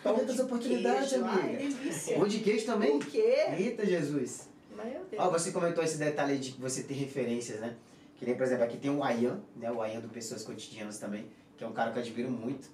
Pão 0.03 0.13
Aumenta 0.13 0.31
as 0.31 0.37
de 0.37 0.43
oportunidades, 0.43 1.09
queijo, 1.11 1.25
Ai, 1.25 1.41
amiga. 1.41 1.59
delícia. 1.59 2.17
Pão 2.19 2.29
de 2.29 2.39
queijo 2.41 2.67
também? 2.67 2.97
O 2.97 3.01
quê? 3.01 3.35
Eita, 3.59 3.85
Jesus. 3.85 4.49
Meu 4.77 5.05
Deus. 5.11 5.23
Ó, 5.25 5.31
você 5.31 5.51
comentou 5.51 5.83
esse 5.83 5.97
detalhe 5.99 6.35
aí 6.35 6.39
de 6.39 6.53
que 6.53 6.61
você 6.61 6.85
tem 6.85 6.97
referências, 6.97 7.59
né? 7.61 7.75
Que 8.19 8.27
nem, 8.27 8.35
por 8.37 8.43
exemplo, 8.45 8.65
aqui 8.65 8.77
tem 8.77 8.91
o 8.91 9.03
Ayan, 9.03 9.41
né? 9.57 9.71
O 9.71 9.81
Ayan 9.81 10.01
do 10.01 10.09
Pessoas 10.09 10.43
Cotidianas 10.43 10.99
também, 10.99 11.27
que 11.57 11.63
é 11.65 11.67
um 11.67 11.73
cara 11.73 11.93
que 11.93 11.99
eu 11.99 12.03
admiro 12.03 12.31
muito. 12.31 12.69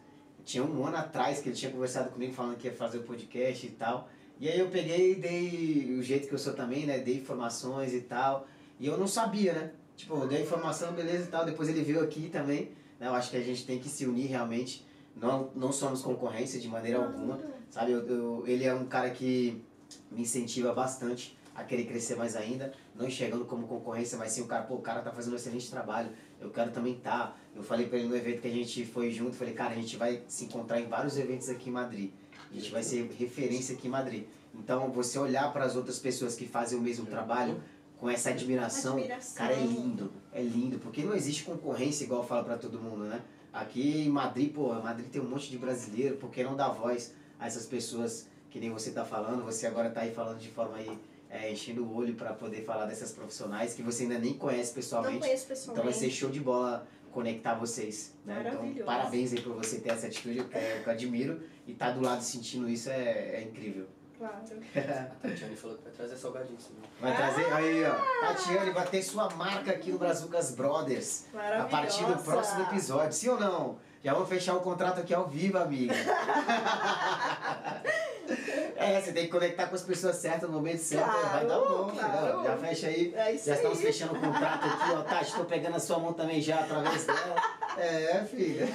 Tinha 0.45 0.65
um 0.65 0.87
ano 0.87 0.97
atrás 0.97 1.41
que 1.41 1.49
ele 1.49 1.57
tinha 1.57 1.71
conversado 1.71 2.11
comigo 2.11 2.33
falando 2.33 2.57
que 2.57 2.67
ia 2.67 2.73
fazer 2.73 2.99
o 2.99 3.03
podcast 3.03 3.67
e 3.67 3.71
tal. 3.71 4.09
E 4.41 4.49
aí 4.49 4.59
eu 4.59 4.69
peguei 4.69 5.13
e 5.13 5.15
dei 5.15 5.97
o 5.99 6.03
jeito 6.03 6.27
que 6.29 6.35
eu 6.35 6.39
sou 6.39 6.55
também, 6.55 6.87
né? 6.87 6.99
Dei 6.99 7.17
informações 7.19 7.93
e 7.95 8.01
tal. 8.01 8.47
E 8.81 8.87
eu 8.87 8.97
não 8.99 9.07
sabia, 9.07 9.53
né? 9.53 9.71
Tipo, 9.97 10.15
eu 10.17 10.27
dei 10.27 10.39
a 10.39 10.43
informação, 10.43 10.93
beleza 10.93 11.25
e 11.25 11.29
tal. 11.29 11.45
Depois 11.45 11.69
ele 11.69 11.83
veio 11.83 12.01
aqui 12.03 12.29
também. 12.31 12.71
Né? 12.99 13.07
Eu 13.07 13.15
acho 13.15 13.31
que 13.31 13.37
a 13.37 13.41
gente 13.43 13.65
tem 13.67 13.79
que 13.79 13.89
se 13.89 14.07
unir 14.07 14.27
realmente. 14.27 14.85
Não, 15.17 15.51
não 15.55 15.71
somos 15.73 16.03
concorrência 16.03 16.59
de 16.59 16.67
maneira 16.69 16.99
alguma. 17.05 17.39
Sabe, 17.71 17.93
eu, 17.93 18.01
eu- 18.09 18.45
ele 18.47 18.65
é 18.65 18.75
um 18.75 18.87
cara 18.87 19.11
que 19.11 19.63
me 20.11 20.23
incentiva 20.23 20.73
bastante 20.75 21.37
a 21.55 21.63
querer 21.63 21.85
crescer 21.85 22.17
mais 22.17 22.35
ainda, 22.37 22.73
não 22.95 23.07
enxergando 23.07 23.45
como 23.45 23.67
concorrência, 23.67 24.19
mas 24.19 24.33
sim 24.33 24.43
o 24.43 24.47
cara, 24.47 24.65
pô, 24.65 24.75
o 24.75 24.83
cara 24.83 25.01
tá 25.01 25.13
fazendo 25.13 25.35
um 25.35 25.37
excelente 25.37 25.71
trabalho, 25.71 26.11
eu 26.41 26.51
quero 26.51 26.71
também 26.73 26.95
tá. 26.97 27.35
Eu 27.55 27.63
falei 27.63 27.87
pra 27.87 27.99
ele 27.99 28.09
no 28.09 28.17
evento 28.17 28.41
que 28.43 28.49
a 28.49 28.51
gente 28.51 28.85
foi 28.85 29.11
junto, 29.13 29.37
falei, 29.37 29.55
cara, 29.55 29.73
a 29.73 29.77
gente 29.77 29.97
vai 29.97 30.23
se 30.27 30.45
encontrar 30.47 30.81
em 30.81 30.87
vários 30.87 31.17
eventos 31.17 31.49
aqui 31.49 31.69
em 31.71 31.73
Madrid. 31.73 32.11
A 32.51 32.55
gente 32.55 32.71
vai 32.71 32.83
ser 32.83 33.09
referência 33.19 33.75
aqui 33.75 33.87
em 33.87 33.91
Madrid. 33.91 34.25
Então, 34.55 34.91
você 34.91 35.19
olhar 35.19 35.53
para 35.53 35.65
as 35.65 35.75
outras 35.77 35.99
pessoas 35.99 36.35
que 36.35 36.47
fazem 36.47 36.79
o 36.79 36.83
mesmo 36.83 37.07
trabalho 37.07 37.61
com 37.99 38.11
essa 38.11 38.31
admiração, 38.31 38.95
Admiração. 38.99 39.35
cara, 39.37 39.55
é 39.55 39.61
lindo, 39.65 40.13
é 40.33 40.43
lindo, 40.43 40.79
porque 40.79 41.03
não 41.03 41.15
existe 41.15 41.45
concorrência 41.45 42.05
igual 42.05 42.25
fala 42.27 42.45
para 42.45 42.57
todo 42.59 42.79
mundo, 42.81 43.05
né? 43.05 43.23
Aqui 43.53 44.03
em 44.03 44.09
Madrid, 44.09 44.53
pô, 44.53 44.75
Madrid 44.75 45.09
tem 45.09 45.23
um 45.23 45.29
monte 45.29 45.49
de 45.49 45.57
brasileiro, 45.57 46.17
por 46.17 46.31
que 46.31 46.43
não 46.43 46.57
dar 46.57 46.69
voz 46.71 47.13
a 47.39 47.47
essas 47.47 47.67
pessoas 47.67 48.29
que 48.51 48.59
nem 48.61 48.71
você 48.71 48.91
tá 48.91 49.05
falando? 49.05 49.45
Você 49.45 49.67
agora 49.67 49.91
tá 49.91 50.01
aí 50.01 50.13
falando 50.13 50.39
de 50.39 50.49
forma 50.49 50.77
aí, 50.77 50.99
é, 51.35 51.51
enchendo 51.51 51.85
o 51.85 51.97
olho 51.97 52.15
para 52.15 52.33
poder 52.33 52.65
falar 52.65 52.87
dessas 52.87 53.13
profissionais 53.13 53.75
que 53.75 53.83
você 53.83 54.05
ainda 54.05 54.19
nem 54.19 54.35
conhece 54.35 54.71
Não 54.71 54.75
pessoalmente. 54.77 55.19
conheço 55.19 55.45
Então 55.45 55.57
pessoalmente. 55.57 55.85
vai 55.85 55.93
ser 55.93 56.11
show 56.11 56.31
de 56.31 56.41
bola 56.41 56.87
conectar 57.11 57.55
vocês. 57.55 58.15
Né? 58.25 58.43
Então, 58.73 58.85
parabéns 58.85 59.33
aí 59.33 59.41
por 59.41 59.55
você 59.55 59.81
ter 59.81 59.91
essa 59.91 60.07
atitude, 60.07 60.45
que 60.45 60.57
eu, 60.57 60.83
que 60.83 60.89
eu 60.89 60.93
admiro. 60.93 61.43
E 61.67 61.75
tá 61.75 61.91
do 61.91 62.01
lado 62.01 62.23
sentindo 62.23 62.69
isso 62.69 62.91
é, 62.91 63.37
é 63.37 63.43
incrível. 63.43 63.87
Claro. 64.19 64.35
A 64.75 65.29
Tatiane 65.29 65.57
falou 65.57 65.77
que 65.77 65.85
vai 65.85 65.93
trazer 65.93 66.17
salgadinho. 66.17 66.59
Vai 67.01 67.17
trazer 67.17 67.53
aí, 67.53 67.85
ó. 67.85 67.95
Tatiane 68.21 68.71
vai 68.71 68.87
ter 68.87 69.03
sua 69.03 69.29
marca 69.31 69.73
aqui 69.73 69.91
no 69.91 69.99
Brazucas 69.99 70.53
Brothers. 70.53 71.27
A 71.35 71.65
partir 71.65 72.05
do 72.05 72.17
próximo 72.23 72.63
episódio, 72.63 73.13
sim 73.13 73.29
ou 73.29 73.41
não? 73.41 73.79
Já 74.03 74.13
vamos 74.13 74.29
fechar 74.29 74.55
o 74.55 74.61
contrato 74.61 75.01
aqui 75.01 75.15
ao 75.15 75.27
vivo, 75.27 75.59
amiga. 75.59 75.95
é, 78.77 79.01
você 79.01 79.13
tem 79.13 79.25
que 79.25 79.31
conectar 79.31 79.67
com 79.67 79.75
as 79.75 79.83
pessoas 79.83 80.17
certas 80.17 80.49
no 80.49 80.57
momento 80.57 80.79
certo. 80.79 81.07
vai 81.07 81.47
dar 81.47 81.59
bom, 81.59 81.89
filho. 81.89 82.01
claro. 82.01 82.45
Já 82.45 82.57
fecha 82.57 82.87
aí. 82.89 83.15
É 83.15 83.33
isso 83.33 83.47
Já 83.47 83.55
estamos 83.55 83.79
aí. 83.79 83.85
fechando 83.85 84.15
o 84.15 84.21
contrato 84.21 84.67
aqui, 84.67 84.93
ó. 84.93 85.03
Tati, 85.03 85.25
estou 85.25 85.45
pegando 85.45 85.77
a 85.77 85.81
sua 85.81 85.99
mão 85.99 86.13
também 86.13 86.41
já 86.41 86.61
através 86.61 87.05
dela. 87.07 87.37
É, 87.77 88.25
filha. 88.25 88.67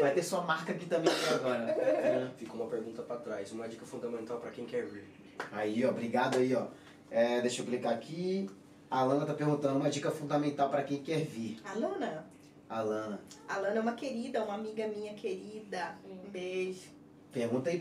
Vai 0.00 0.12
ter 0.12 0.22
sua 0.22 0.40
marca 0.42 0.72
aqui 0.72 0.86
também 0.86 1.12
aqui 1.12 1.34
agora. 1.34 1.70
É. 1.70 2.28
Fica 2.36 2.52
uma 2.54 2.66
pergunta 2.66 3.02
pra 3.02 3.16
trás, 3.16 3.52
uma 3.52 3.68
dica 3.68 3.86
fundamental 3.86 4.38
pra 4.38 4.50
quem 4.50 4.66
quer 4.66 4.84
vir. 4.84 5.04
Aí, 5.52 5.84
ó, 5.84 5.90
obrigado 5.90 6.38
aí, 6.38 6.54
ó. 6.54 6.66
É, 7.10 7.40
deixa 7.40 7.62
eu 7.62 7.66
clicar 7.66 7.92
aqui. 7.92 8.48
A 8.90 9.00
Alana 9.00 9.24
tá 9.24 9.32
perguntando 9.34 9.76
uma 9.78 9.88
dica 9.88 10.10
fundamental 10.10 10.68
para 10.68 10.82
quem 10.82 11.02
quer 11.02 11.24
vir. 11.24 11.60
Alana, 11.64 12.26
Alana, 12.68 13.20
a 13.48 13.58
Lana 13.58 13.76
é 13.76 13.80
uma 13.80 13.94
querida, 13.94 14.42
uma 14.42 14.54
amiga 14.54 14.86
minha 14.86 15.14
querida. 15.14 15.96
Um 16.04 16.30
beijo. 16.30 16.90
Pergunta 17.32 17.70
aí, 17.70 17.80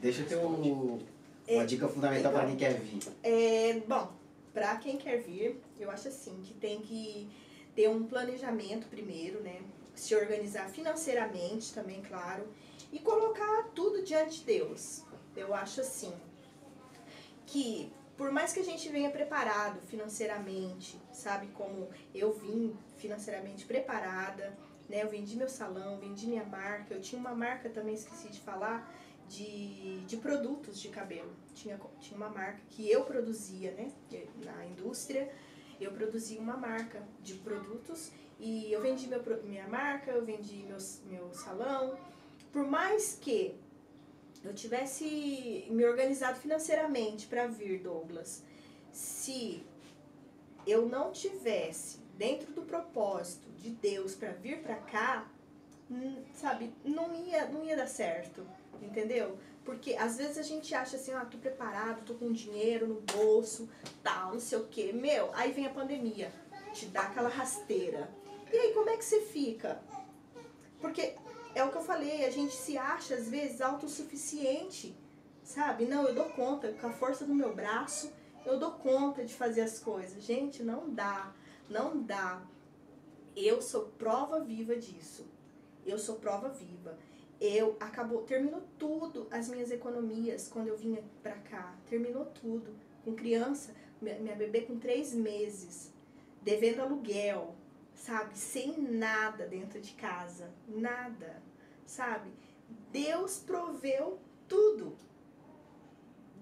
deixa 0.00 0.24
teu 0.24 0.40
uma 1.48 1.66
dica 1.66 1.88
fundamental 1.88 2.32
para 2.32 2.46
quem 2.46 2.56
quer 2.56 2.74
vir. 2.74 3.00
É, 3.22 3.80
bom, 3.86 4.12
pra 4.52 4.76
quem 4.76 4.96
quer 4.96 5.20
vir, 5.20 5.60
eu 5.78 5.90
acho 5.90 6.08
assim 6.08 6.40
que 6.42 6.54
tem 6.54 6.80
que 6.80 7.28
ter 7.74 7.88
um 7.88 8.04
planejamento 8.04 8.86
primeiro, 8.88 9.40
né? 9.40 9.60
Se 9.94 10.14
organizar 10.14 10.68
financeiramente 10.68 11.72
também, 11.72 12.02
claro, 12.02 12.46
e 12.92 12.98
colocar 12.98 13.68
tudo 13.74 14.02
diante 14.02 14.40
de 14.40 14.44
Deus. 14.44 15.02
Eu 15.36 15.54
acho 15.54 15.80
assim 15.80 16.12
que 17.46 17.90
por 18.16 18.32
mais 18.32 18.52
que 18.52 18.58
a 18.58 18.64
gente 18.64 18.88
venha 18.88 19.10
preparado 19.10 19.80
financeiramente, 19.82 21.00
sabe 21.12 21.46
como 21.54 21.88
eu 22.12 22.32
vim 22.32 22.76
financeiramente 22.96 23.64
preparada, 23.64 24.58
né? 24.88 25.02
Eu 25.02 25.08
vendi 25.08 25.36
meu 25.36 25.48
salão, 25.48 25.98
vendi 25.98 26.26
minha 26.26 26.44
marca, 26.44 26.94
eu 26.94 27.00
tinha 27.00 27.20
uma 27.20 27.34
marca 27.34 27.68
também, 27.68 27.94
esqueci 27.94 28.28
de 28.28 28.40
falar, 28.40 28.92
de, 29.28 30.00
de 30.06 30.16
produtos 30.16 30.80
de 30.80 30.88
cabelo. 30.88 31.30
Tinha, 31.54 31.78
tinha 32.00 32.16
uma 32.16 32.30
marca 32.30 32.60
que 32.70 32.90
eu 32.90 33.04
produzia, 33.04 33.72
né? 33.72 33.92
Na 34.44 34.66
indústria, 34.66 35.30
eu 35.80 35.92
produzia 35.92 36.40
uma 36.40 36.56
marca 36.56 37.02
de 37.22 37.34
produtos 37.34 38.10
e 38.38 38.72
eu 38.72 38.80
vendi 38.80 39.06
meu, 39.06 39.22
minha 39.44 39.68
marca, 39.68 40.10
eu 40.10 40.24
vendi 40.24 40.64
meu, 40.64 40.78
meu 41.06 41.34
salão. 41.34 41.98
Por 42.52 42.66
mais 42.66 43.18
que 43.20 43.54
eu 44.44 44.54
tivesse 44.54 45.66
me 45.70 45.84
organizado 45.84 46.38
financeiramente 46.38 47.26
para 47.26 47.46
vir, 47.46 47.82
Douglas, 47.82 48.42
se 48.92 49.62
eu 50.66 50.88
não 50.88 51.12
tivesse 51.12 51.98
dentro 52.18 52.52
do 52.52 52.62
propósito 52.62 53.48
de 53.52 53.70
Deus 53.70 54.14
para 54.14 54.32
vir 54.32 54.60
para 54.60 54.74
cá, 54.74 55.26
hum, 55.88 56.16
sabe, 56.34 56.74
não 56.84 57.14
ia, 57.14 57.46
não 57.46 57.64
ia 57.64 57.76
dar 57.76 57.86
certo, 57.86 58.44
entendeu? 58.82 59.38
Porque 59.64 59.94
às 59.94 60.16
vezes 60.16 60.36
a 60.36 60.42
gente 60.42 60.74
acha 60.74 60.96
assim, 60.96 61.12
ah, 61.12 61.24
tô 61.24 61.38
preparado, 61.38 62.04
tô 62.04 62.14
com 62.14 62.32
dinheiro 62.32 62.86
no 62.88 63.00
bolso, 63.00 63.68
tal, 64.02 64.32
não 64.32 64.40
sei 64.40 64.58
o 64.58 64.66
quê. 64.66 64.92
Meu, 64.92 65.30
aí 65.34 65.52
vem 65.52 65.66
a 65.66 65.70
pandemia, 65.70 66.32
te 66.72 66.86
dá 66.86 67.02
aquela 67.02 67.28
rasteira. 67.28 68.10
E 68.52 68.56
aí 68.56 68.72
como 68.72 68.90
é 68.90 68.96
que 68.96 69.04
você 69.04 69.20
fica? 69.20 69.80
Porque 70.80 71.14
é 71.54 71.62
o 71.62 71.70
que 71.70 71.76
eu 71.76 71.82
falei, 71.82 72.24
a 72.24 72.30
gente 72.30 72.54
se 72.54 72.76
acha 72.76 73.14
às 73.14 73.28
vezes 73.28 73.60
autossuficiente, 73.60 74.96
sabe? 75.44 75.84
Não, 75.84 76.06
eu 76.06 76.14
dou 76.14 76.26
conta, 76.30 76.72
com 76.72 76.88
a 76.88 76.92
força 76.92 77.24
do 77.24 77.34
meu 77.34 77.54
braço, 77.54 78.12
eu 78.44 78.58
dou 78.58 78.72
conta 78.72 79.24
de 79.24 79.34
fazer 79.34 79.60
as 79.60 79.78
coisas. 79.78 80.22
Gente, 80.22 80.62
não 80.62 80.90
dá, 80.90 81.32
não 81.68 82.02
dá. 82.02 82.42
Eu 83.36 83.60
sou 83.62 83.86
prova 83.98 84.40
viva 84.40 84.76
disso. 84.76 85.26
Eu 85.86 85.98
sou 85.98 86.16
prova 86.16 86.48
viva. 86.48 86.98
Eu 87.40 87.76
acabou, 87.78 88.22
terminou 88.22 88.62
tudo 88.78 89.28
as 89.30 89.48
minhas 89.48 89.70
economias 89.70 90.48
quando 90.48 90.68
eu 90.68 90.76
vinha 90.76 91.02
pra 91.22 91.36
cá. 91.36 91.74
Terminou 91.88 92.26
tudo. 92.26 92.74
Com 93.04 93.14
criança, 93.14 93.74
minha, 94.00 94.18
minha 94.18 94.34
bebê 94.36 94.62
com 94.62 94.78
três 94.78 95.14
meses, 95.14 95.92
devendo 96.42 96.80
aluguel, 96.82 97.54
sabe? 97.94 98.36
Sem 98.36 98.76
nada 98.80 99.46
dentro 99.46 99.80
de 99.80 99.92
casa. 99.92 100.50
Nada, 100.66 101.40
sabe? 101.86 102.30
Deus 102.90 103.38
proveu 103.38 104.18
tudo. 104.48 104.96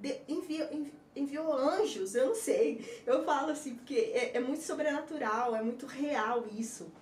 De, 0.01 0.21
enviou, 0.29 0.73
envi- 0.73 0.93
enviou 1.17 1.53
anjos, 1.53 2.15
eu 2.15 2.29
não 2.29 2.35
sei. 2.35 3.03
Eu 3.07 3.25
falo 3.25 3.51
assim, 3.51 3.75
porque 3.75 4.13
é, 4.15 4.37
é 4.37 4.41
muito 4.41 4.63
sobrenatural, 4.63 5.57
é 5.57 5.63
muito 5.63 5.87
real 5.87 6.45
isso. 6.57 6.93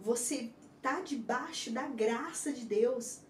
Você 0.00 0.50
tá 0.82 1.00
debaixo 1.00 1.70
da 1.70 1.86
graça 1.86 2.52
de 2.52 2.64
Deus, 2.64 3.20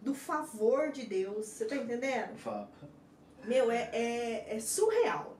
do 0.00 0.14
favor 0.14 0.90
de 0.90 1.04
Deus. 1.04 1.46
Você 1.46 1.66
tá 1.66 1.76
entendendo? 1.76 2.36
Meu, 3.44 3.70
é, 3.70 3.90
é, 3.92 4.56
é 4.56 4.60
surreal. 4.60 5.36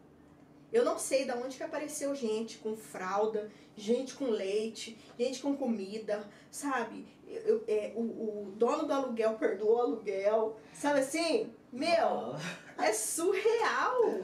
Eu 0.72 0.84
não 0.84 0.98
sei 0.98 1.24
de 1.24 1.32
onde 1.32 1.56
que 1.56 1.62
apareceu 1.62 2.14
gente 2.14 2.58
com 2.58 2.76
fralda, 2.76 3.50
gente 3.76 4.14
com 4.14 4.26
leite, 4.26 4.98
gente 5.18 5.40
com 5.40 5.56
comida, 5.56 6.26
sabe? 6.50 7.06
Eu, 7.26 7.62
é, 7.68 7.92
o, 7.94 8.00
o 8.00 8.52
dono 8.56 8.86
do 8.86 8.92
aluguel 8.92 9.34
perdoou 9.34 9.76
o 9.76 9.80
aluguel, 9.80 10.58
sabe 10.72 11.00
assim? 11.00 11.52
Meu, 11.70 12.36
é 12.78 12.92
surreal. 12.92 14.22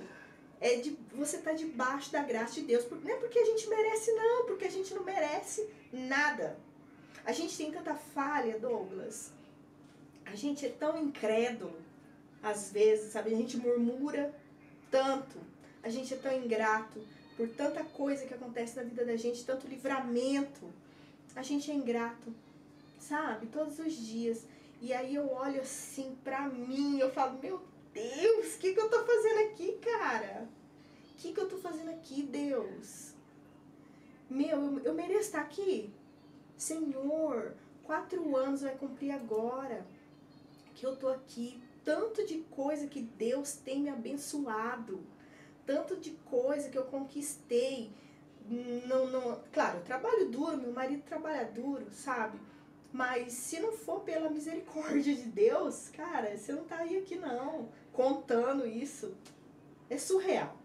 É 0.61 0.77
de, 0.77 0.99
você 1.13 1.39
tá 1.39 1.53
debaixo 1.53 2.11
da 2.11 2.23
graça 2.23 2.55
de 2.55 2.63
Deus. 2.63 2.85
Não 2.91 3.11
é 3.11 3.17
porque 3.17 3.39
a 3.39 3.45
gente 3.45 3.69
merece, 3.69 4.13
não, 4.13 4.47
porque 4.47 4.65
a 4.65 4.71
gente 4.71 4.93
não 4.95 5.05
merece 5.05 5.69
nada. 5.93 6.59
A 7.25 7.33
gente 7.33 7.57
tem 7.57 7.71
tanta 7.71 7.95
falha, 7.95 8.59
Douglas. 8.59 9.33
A 10.25 10.35
gente 10.35 10.67
é 10.67 10.69
tão 10.69 11.01
incrédulo, 11.01 11.77
às 12.43 12.73
vezes, 12.73 13.13
sabe? 13.13 13.33
A 13.33 13.37
gente 13.37 13.57
murmura 13.57 14.35
tanto. 14.91 15.39
A 15.83 15.89
gente 15.89 16.13
é 16.13 16.17
tão 16.17 16.33
ingrato 16.33 17.01
por 17.37 17.49
tanta 17.49 17.85
coisa 17.85 18.27
que 18.27 18.35
acontece 18.35 18.77
na 18.77 18.83
vida 18.83 19.05
da 19.05 19.17
gente, 19.17 19.45
tanto 19.45 19.69
livramento. 19.69 20.67
A 21.37 21.43
gente 21.43 21.71
é 21.71 21.75
ingrato, 21.75 22.35
sabe? 22.99 23.47
Todos 23.47 23.79
os 23.79 23.95
dias. 23.95 24.43
E 24.83 24.93
aí 24.93 25.15
eu 25.15 25.33
olho 25.33 25.61
assim 25.61 26.17
pra 26.25 26.49
mim, 26.49 26.99
eu 26.99 27.11
falo, 27.11 27.39
meu 27.39 27.61
Deus, 27.99 28.55
o 28.55 28.59
que, 28.59 28.75
que 28.75 28.81
eu 28.81 28.89
tô 28.89 29.05
fazendo 29.05 29.51
aqui, 29.51 29.73
cara? 29.79 30.49
O 31.13 31.17
que, 31.17 31.33
que 31.33 31.41
eu 31.41 31.49
tô 31.49 31.57
fazendo 31.59 31.91
aqui, 31.91 32.23
Deus? 32.23 33.13
Meu, 34.31 34.57
eu, 34.57 34.79
eu 34.85 34.95
mereço 34.95 35.21
estar 35.21 35.41
aqui. 35.41 35.93
Senhor, 36.57 37.55
quatro 37.83 38.37
anos 38.37 38.63
vai 38.63 38.77
cumprir 38.77 39.11
agora 39.11 39.85
que 40.75 40.87
eu 40.87 40.95
tô 40.95 41.09
aqui. 41.09 41.61
Tanto 41.85 42.25
de 42.25 42.39
coisa 42.51 42.87
que 42.87 43.03
Deus 43.03 43.55
tem 43.55 43.81
me 43.81 43.89
abençoado. 43.89 45.01
Tanto 45.67 45.97
de 45.97 46.13
coisa 46.31 46.69
que 46.69 46.79
eu 46.79 46.85
conquistei. 46.85 47.91
Não, 48.87 49.07
não, 49.09 49.43
claro, 49.53 49.79
eu 49.79 49.85
trabalho 49.85 50.31
duro, 50.31 50.57
meu 50.57 50.73
marido 50.73 51.03
trabalha 51.03 51.45
duro, 51.45 51.87
sabe? 51.91 52.39
Mas 52.93 53.33
se 53.35 53.61
não 53.61 53.73
for 53.73 54.01
pela 54.01 54.31
misericórdia 54.31 55.15
de 55.15 55.25
Deus, 55.25 55.91
cara, 55.91 56.37
você 56.37 56.53
não 56.53 56.65
tá 56.65 56.79
aí 56.79 56.97
aqui 56.97 57.17
não, 57.17 57.69
contando 57.99 58.65
isso. 58.65 59.13
É 59.91 59.99
surreal. 59.99 60.57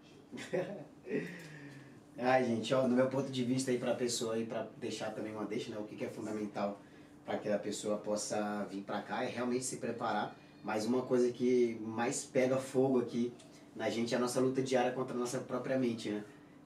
Ai, 2.16 2.44
gente, 2.44 2.72
ó, 2.72 2.82
do 2.82 2.94
meu 2.94 3.08
ponto 3.08 3.28
de 3.28 3.42
vista 3.42 3.72
aí 3.72 3.78
pra 3.78 3.92
pessoa 3.92 4.34
aí, 4.34 4.46
pra 4.46 4.68
deixar 4.76 5.10
também 5.10 5.32
uma 5.34 5.44
deixa, 5.44 5.68
né? 5.68 5.76
O 5.76 5.82
que, 5.82 5.96
que 5.96 6.04
é 6.04 6.08
fundamental 6.08 6.80
para 7.26 7.36
que 7.36 7.48
a 7.48 7.58
pessoa 7.58 7.96
possa 7.96 8.64
vir 8.70 8.82
para 8.82 9.02
cá 9.02 9.24
é 9.24 9.26
realmente 9.26 9.64
se 9.64 9.78
preparar. 9.78 10.36
Mas 10.62 10.86
uma 10.86 11.02
coisa 11.02 11.32
que 11.32 11.76
mais 11.82 12.24
pega 12.24 12.56
fogo 12.56 13.00
aqui 13.00 13.32
na 13.74 13.90
gente 13.90 14.14
é 14.14 14.16
a 14.16 14.20
nossa 14.20 14.38
luta 14.38 14.62
diária 14.62 14.92
contra 14.92 15.16
a 15.16 15.18
nossa 15.18 15.40
própria 15.40 15.76
mente, 15.76 16.10
né? 16.10 16.22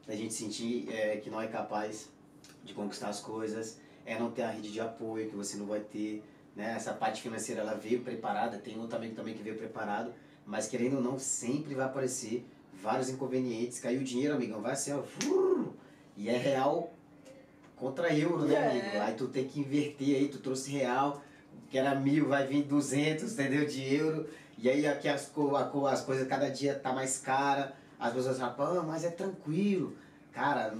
Da 0.06 0.14
gente 0.14 0.34
sentir 0.34 0.86
é, 0.92 1.16
que 1.16 1.30
não 1.30 1.40
é 1.40 1.46
capaz 1.46 2.10
de 2.62 2.74
conquistar 2.74 3.08
as 3.08 3.20
coisas, 3.20 3.80
é 4.04 4.18
não 4.18 4.30
ter 4.30 4.42
a 4.42 4.50
rede 4.50 4.70
de 4.70 4.80
apoio 4.80 5.30
que 5.30 5.34
você 5.34 5.56
não 5.56 5.64
vai 5.64 5.80
ter, 5.80 6.22
né? 6.54 6.74
Essa 6.76 6.92
parte 6.92 7.22
financeira 7.22 7.62
ela 7.62 7.72
veio 7.72 8.02
preparada, 8.02 8.58
tem 8.58 8.78
outro 8.78 8.98
amigo 8.98 9.14
também 9.14 9.32
que 9.32 9.42
veio 9.42 9.56
preparado, 9.56 10.12
mas 10.48 10.66
querendo 10.66 10.96
ou 10.96 11.02
não, 11.02 11.18
sempre 11.18 11.74
vai 11.74 11.84
aparecer 11.84 12.44
vários 12.82 13.10
inconvenientes. 13.10 13.78
Caiu 13.80 14.00
o 14.00 14.04
dinheiro, 14.04 14.34
amigão, 14.34 14.62
vai 14.62 14.72
assim, 14.72 14.92
ó, 14.92 15.02
e 16.16 16.30
é 16.30 16.36
real 16.38 16.90
contra 17.76 18.12
euro, 18.12 18.46
né, 18.46 18.54
é. 18.54 18.70
amigo? 18.70 19.04
Aí 19.04 19.14
tu 19.14 19.28
tem 19.28 19.46
que 19.46 19.60
inverter 19.60 20.16
aí, 20.16 20.28
tu 20.28 20.38
trouxe 20.38 20.70
real, 20.70 21.22
que 21.70 21.76
era 21.76 21.94
mil, 21.94 22.28
vai 22.28 22.46
vir 22.46 22.62
200, 22.62 23.30
entendeu, 23.34 23.66
de 23.66 23.94
euro. 23.94 24.26
E 24.56 24.70
aí 24.70 24.86
aqui 24.86 25.06
as, 25.06 25.30
as 25.90 26.00
coisas 26.00 26.26
cada 26.26 26.48
dia 26.48 26.74
tá 26.74 26.94
mais 26.94 27.18
cara. 27.18 27.74
As 28.00 28.14
pessoas 28.14 28.38
falam, 28.38 28.86
mas 28.86 29.04
é 29.04 29.10
tranquilo. 29.10 29.94
Cara, 30.32 30.74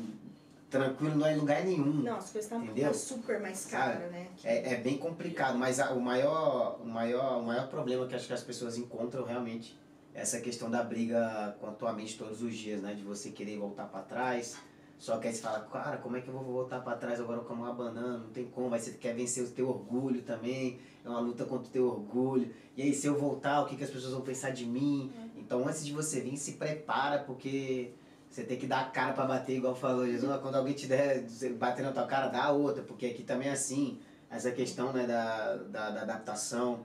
tranquilo 0.70 1.16
não 1.16 1.26
é 1.26 1.34
em 1.34 1.38
lugar 1.38 1.64
nenhum. 1.64 2.02
Não, 2.02 2.16
as 2.16 2.30
coisas 2.30 2.50
estão 2.50 2.94
super 2.94 3.40
mais 3.40 3.66
caras, 3.66 4.10
né? 4.10 4.28
É, 4.44 4.74
é 4.74 4.76
bem 4.76 4.98
complicado, 4.98 5.58
mas 5.58 5.80
a, 5.80 5.92
o, 5.92 6.00
maior, 6.00 6.80
o, 6.82 6.86
maior, 6.86 7.40
o 7.40 7.46
maior 7.46 7.68
problema 7.68 8.06
que 8.06 8.14
acho 8.14 8.26
que 8.26 8.32
as 8.32 8.42
pessoas 8.42 8.76
encontram 8.76 9.24
realmente 9.24 9.78
é 10.14 10.20
essa 10.20 10.40
questão 10.40 10.70
da 10.70 10.82
briga 10.82 11.56
com 11.60 11.66
a 11.66 11.72
tua 11.72 11.92
mente 11.92 12.18
todos 12.18 12.42
os 12.42 12.54
dias, 12.54 12.82
né? 12.82 12.94
De 12.94 13.02
você 13.02 13.30
querer 13.30 13.58
voltar 13.58 13.86
para 13.86 14.02
trás. 14.02 14.58
Só 14.98 15.16
que 15.18 15.28
aí 15.28 15.32
você 15.32 15.40
fala, 15.40 15.60
cara, 15.60 15.96
como 15.98 16.16
é 16.16 16.20
que 16.20 16.26
eu 16.26 16.34
vou 16.34 16.42
voltar 16.42 16.80
para 16.80 16.96
trás 16.96 17.20
agora 17.20 17.40
com 17.40 17.54
uma 17.54 17.72
banana? 17.72 18.18
Não 18.18 18.30
tem 18.30 18.46
como, 18.46 18.68
vai 18.68 18.80
você 18.80 18.90
quer 18.92 19.14
vencer 19.14 19.44
o 19.44 19.50
teu 19.50 19.68
orgulho 19.68 20.22
também, 20.22 20.80
é 21.04 21.08
uma 21.08 21.20
luta 21.20 21.44
contra 21.44 21.68
o 21.68 21.70
teu 21.70 21.86
orgulho. 21.86 22.52
E 22.76 22.82
aí 22.82 22.92
se 22.92 23.06
eu 23.06 23.16
voltar, 23.16 23.62
o 23.62 23.66
que, 23.66 23.76
que 23.76 23.84
as 23.84 23.90
pessoas 23.90 24.12
vão 24.12 24.22
pensar 24.22 24.50
de 24.50 24.66
mim? 24.66 25.12
Uhum. 25.16 25.30
Então 25.36 25.68
antes 25.68 25.86
de 25.86 25.92
você 25.92 26.20
vir, 26.20 26.36
se 26.36 26.54
prepara, 26.54 27.20
porque 27.20 27.92
você 28.30 28.44
tem 28.44 28.58
que 28.58 28.66
dar 28.66 28.80
a 28.82 28.84
cara 28.84 29.12
para 29.12 29.24
bater, 29.24 29.56
igual 29.56 29.74
falou 29.74 30.06
Jesus. 30.06 30.40
Quando 30.40 30.54
alguém 30.54 30.74
te 30.74 30.86
der, 30.86 31.24
bater 31.58 31.82
na 31.82 31.92
tua 31.92 32.06
cara, 32.06 32.28
dá 32.28 32.44
a 32.44 32.52
outra, 32.52 32.82
porque 32.82 33.06
aqui 33.06 33.22
também 33.22 33.48
é 33.48 33.52
assim. 33.52 33.98
Essa 34.30 34.50
questão 34.52 34.92
né, 34.92 35.06
da, 35.06 35.56
da, 35.56 35.90
da 35.90 36.02
adaptação 36.02 36.80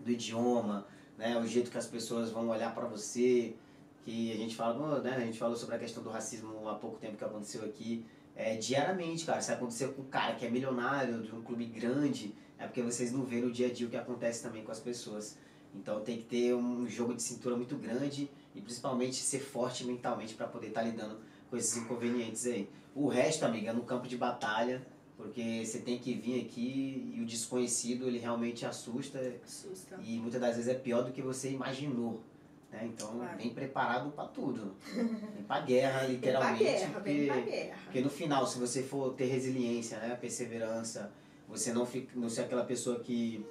do 0.00 0.10
idioma, 0.10 0.86
né, 1.16 1.38
o 1.38 1.46
jeito 1.46 1.70
que 1.70 1.78
as 1.78 1.86
pessoas 1.86 2.30
vão 2.30 2.48
olhar 2.48 2.74
para 2.74 2.86
você, 2.86 3.54
que 4.04 4.32
a 4.32 4.36
gente 4.36 4.54
fala, 4.54 5.00
né, 5.00 5.14
a 5.16 5.20
gente 5.20 5.38
falou 5.38 5.56
sobre 5.56 5.76
a 5.76 5.78
questão 5.78 6.02
do 6.02 6.10
racismo 6.10 6.68
há 6.68 6.74
pouco 6.74 6.98
tempo 6.98 7.16
que 7.16 7.24
aconteceu 7.24 7.64
aqui. 7.64 8.04
É, 8.36 8.56
diariamente, 8.56 9.24
cara, 9.24 9.40
se 9.40 9.52
acontecer 9.52 9.88
com 9.88 10.02
um 10.02 10.06
cara 10.06 10.34
que 10.34 10.44
é 10.44 10.50
milionário, 10.50 11.22
de 11.22 11.34
um 11.34 11.42
clube 11.42 11.64
grande, 11.66 12.34
é 12.58 12.66
porque 12.66 12.82
vocês 12.82 13.12
não 13.12 13.24
vêem 13.24 13.42
no 13.42 13.50
dia 13.50 13.68
a 13.68 13.72
dia 13.72 13.86
o 13.86 13.90
que 13.90 13.96
acontece 13.96 14.42
também 14.42 14.62
com 14.62 14.72
as 14.72 14.80
pessoas. 14.80 15.38
Então 15.74 16.00
tem 16.00 16.18
que 16.18 16.24
ter 16.24 16.54
um 16.54 16.86
jogo 16.86 17.14
de 17.14 17.22
cintura 17.22 17.56
muito 17.56 17.76
grande 17.76 18.30
e 18.54 18.60
principalmente 18.60 19.16
ser 19.16 19.40
forte 19.40 19.84
mentalmente 19.84 20.34
para 20.34 20.46
poder 20.46 20.68
estar 20.68 20.82
tá 20.82 20.86
lidando 20.86 21.18
com 21.48 21.56
esses 21.56 21.76
inconvenientes 21.76 22.46
aí. 22.46 22.68
O 22.94 23.08
resto, 23.08 23.44
amiga, 23.44 23.70
é 23.70 23.72
no 23.72 23.82
campo 23.82 24.06
de 24.06 24.16
batalha, 24.16 24.86
porque 25.16 25.64
você 25.64 25.78
tem 25.78 25.98
que 25.98 26.14
vir 26.14 26.44
aqui 26.44 27.12
e 27.14 27.20
o 27.20 27.26
desconhecido 27.26 28.06
ele 28.06 28.18
realmente 28.18 28.66
assusta, 28.66 29.18
assusta. 29.44 29.98
e 30.02 30.18
muitas 30.18 30.40
das 30.40 30.56
vezes 30.56 30.68
é 30.68 30.74
pior 30.74 31.02
do 31.04 31.12
que 31.12 31.22
você 31.22 31.50
imaginou. 31.50 32.20
Né? 32.70 32.86
Então, 32.86 33.16
claro. 33.16 33.36
vem 33.36 33.50
preparado 33.50 34.10
para 34.10 34.28
tudo. 34.28 34.74
Vem 34.94 35.44
para 35.46 35.60
guerra, 35.64 36.04
literalmente. 36.04 36.64
Vem 36.64 36.72
pra 36.72 36.80
guerra, 36.80 36.92
porque, 36.94 37.12
vem 37.12 37.26
pra 37.26 37.40
guerra. 37.40 37.78
Porque 37.84 38.00
no 38.00 38.10
final, 38.10 38.46
se 38.46 38.58
você 38.58 38.82
for 38.82 39.12
ter 39.12 39.26
resiliência, 39.26 39.98
né? 39.98 40.16
perseverança, 40.16 41.12
você 41.46 41.72
não, 41.72 41.84
fica, 41.84 42.18
não 42.18 42.30
ser 42.30 42.42
aquela 42.42 42.64
pessoa 42.64 43.00
que 43.00 43.44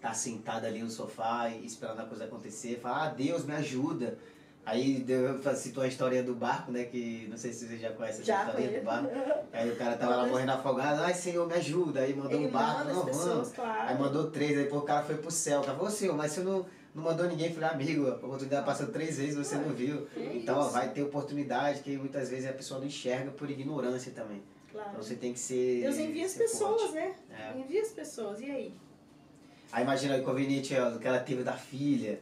tá 0.00 0.14
sentada 0.14 0.68
ali 0.68 0.82
no 0.82 0.88
sofá 0.88 1.50
e 1.50 1.66
esperando 1.66 2.00
a 2.00 2.04
coisa 2.04 2.24
acontecer, 2.24 2.78
fala, 2.80 3.06
ah, 3.06 3.08
Deus 3.08 3.44
me 3.44 3.52
ajuda. 3.54 4.18
Aí 4.64 5.04
eu 5.08 5.56
citou 5.56 5.82
a 5.82 5.88
história 5.88 6.22
do 6.22 6.34
barco, 6.34 6.70
né? 6.70 6.84
Que 6.84 7.26
não 7.30 7.36
sei 7.36 7.52
se 7.52 7.66
você 7.66 7.78
já 7.78 7.90
conhece 7.92 8.18
essa 8.20 8.24
já 8.24 8.44
história 8.44 8.66
conheço. 8.66 8.80
do 8.80 8.86
barco. 8.86 9.46
Aí 9.52 9.70
o 9.70 9.76
cara 9.76 9.96
tava 9.96 10.16
lá 10.16 10.26
morrendo 10.26 10.52
afogado, 10.52 11.02
ai 11.02 11.14
Senhor, 11.14 11.46
me 11.46 11.54
ajuda. 11.54 12.00
Aí 12.00 12.14
mandou 12.14 12.38
Ele 12.38 12.46
um 12.46 12.50
barco, 12.50 12.92
não, 12.92 13.06
vamos. 13.06 13.48
Claro. 13.52 13.88
Aí 13.88 13.98
mandou 13.98 14.30
três, 14.30 14.58
aí 14.58 14.68
o 14.70 14.82
cara 14.82 15.04
foi 15.04 15.16
pro 15.16 15.30
céu. 15.30 15.60
O 15.60 15.64
cara 15.64 15.76
falou, 15.76 15.90
Senhor, 15.90 16.16
mas 16.16 16.32
se 16.32 16.40
eu 16.40 16.44
não 16.44 16.66
não 16.94 17.04
mandou 17.04 17.26
ninguém, 17.26 17.52
falei, 17.52 17.70
amigo, 17.70 18.08
a 18.08 18.14
oportunidade 18.16 18.66
passou 18.66 18.88
três 18.88 19.16
vezes, 19.16 19.36
você 19.36 19.54
não 19.54 19.70
viu. 19.70 20.08
então, 20.16 20.58
ó, 20.58 20.68
vai 20.68 20.88
ter 20.90 21.02
oportunidade 21.02 21.82
que 21.82 21.96
muitas 21.96 22.28
vezes 22.28 22.50
a 22.50 22.52
pessoa 22.52 22.80
não 22.80 22.86
enxerga 22.86 23.30
por 23.30 23.48
ignorância 23.48 24.12
também. 24.12 24.42
Claro. 24.72 24.90
Então 24.90 25.02
você 25.02 25.14
tem 25.14 25.32
que 25.32 25.38
ser. 25.38 25.82
Deus 25.82 25.98
envia 25.98 26.26
as 26.26 26.34
pessoas, 26.34 26.80
forte. 26.82 26.94
né? 26.94 27.14
É. 27.30 27.58
Envia 27.58 27.82
as 27.82 27.88
pessoas, 27.90 28.40
e 28.40 28.50
aí? 28.50 28.74
Aí 29.72 29.84
imagina 29.84 30.16
o 30.16 30.18
inconveniente 30.18 30.74
que 31.00 31.06
ela 31.06 31.20
teve 31.20 31.44
da 31.44 31.52
filha. 31.52 32.20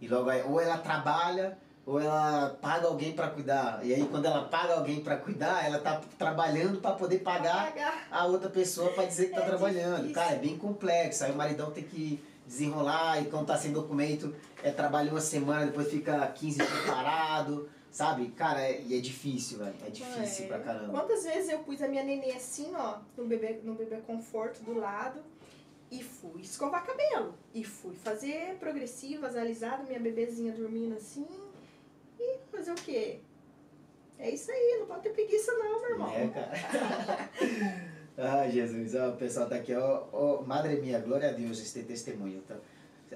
E 0.00 0.06
logo 0.06 0.28
aí, 0.28 0.42
ou 0.42 0.60
ela 0.60 0.78
trabalha, 0.78 1.58
ou 1.86 2.00
ela 2.00 2.56
paga 2.60 2.86
alguém 2.86 3.12
para 3.12 3.28
cuidar. 3.28 3.80
E 3.84 3.92
aí 3.92 4.06
quando 4.06 4.24
ela 4.26 4.44
paga 4.44 4.74
alguém 4.74 5.00
para 5.00 5.16
cuidar, 5.16 5.64
ela 5.64 5.78
tá 5.78 6.00
trabalhando 6.18 6.80
para 6.80 6.92
poder 6.92 7.18
pagar, 7.18 7.72
pagar, 7.72 8.08
a 8.10 8.26
outra 8.26 8.48
pessoa 8.48 8.90
para 8.92 9.04
dizer 9.04 9.26
que 9.26 9.34
tá 9.34 9.42
é 9.42 9.46
trabalhando. 9.46 9.96
Difícil. 9.96 10.14
Cara, 10.14 10.32
é 10.32 10.38
bem 10.38 10.56
complexo. 10.56 11.24
Aí 11.24 11.32
o 11.32 11.36
maridão 11.36 11.70
tem 11.70 11.84
que 11.84 12.22
desenrolar 12.46 13.20
e 13.20 13.26
quando 13.26 13.46
tá 13.46 13.56
sem 13.56 13.72
documento, 13.72 14.34
é 14.62 14.70
trabalha 14.70 15.10
uma 15.10 15.20
semana, 15.20 15.66
depois 15.66 15.88
fica 15.88 16.26
15 16.26 16.56
dias 16.56 16.68
parado, 16.86 17.68
sabe? 17.90 18.28
Cara, 18.28 18.60
é, 18.60 18.80
é 18.80 19.00
difícil, 19.00 19.58
velho. 19.58 19.74
É 19.86 19.90
difícil 19.90 20.46
é. 20.46 20.48
pra 20.48 20.58
caramba. 20.60 20.90
Quantas 20.90 21.24
vezes 21.24 21.50
eu 21.50 21.58
pus 21.60 21.82
a 21.82 21.88
minha 21.88 22.02
neném 22.02 22.32
assim, 22.32 22.72
ó, 22.74 22.98
no 23.16 23.26
bebê, 23.26 23.60
no 23.62 23.74
bebê 23.74 23.96
conforto 24.06 24.62
do 24.62 24.78
lado 24.78 25.20
e 25.90 26.02
fui 26.02 26.40
escovar 26.40 26.84
cabelo. 26.84 27.34
E 27.54 27.62
fui 27.62 27.94
fazer 27.94 28.56
progressivas, 28.58 29.36
alisado, 29.36 29.84
minha 29.84 30.00
bebezinha 30.00 30.52
dormindo 30.52 30.96
assim. 30.96 31.26
E 32.24 32.38
fazer 32.50 32.72
o 32.72 32.74
quê? 32.76 33.18
É 34.18 34.30
isso 34.30 34.50
aí, 34.50 34.76
não 34.78 34.86
pode 34.86 35.02
ter 35.02 35.10
preguiça 35.10 35.52
não, 35.52 35.80
meu 35.80 35.90
irmão. 35.90 36.10
É, 36.14 36.28
cara. 36.28 37.30
Ai, 38.40 38.50
Jesus, 38.50 38.94
ó, 38.94 39.10
o 39.10 39.16
pessoal 39.16 39.48
tá 39.48 39.56
aqui, 39.56 39.74
ó, 39.74 40.04
ó, 40.12 40.42
Madre 40.42 40.80
minha, 40.80 41.00
glória 41.00 41.28
a 41.28 41.32
Deus, 41.32 41.60
esse 41.60 41.82
testemunho. 41.82 42.40
Tá? 42.42 42.54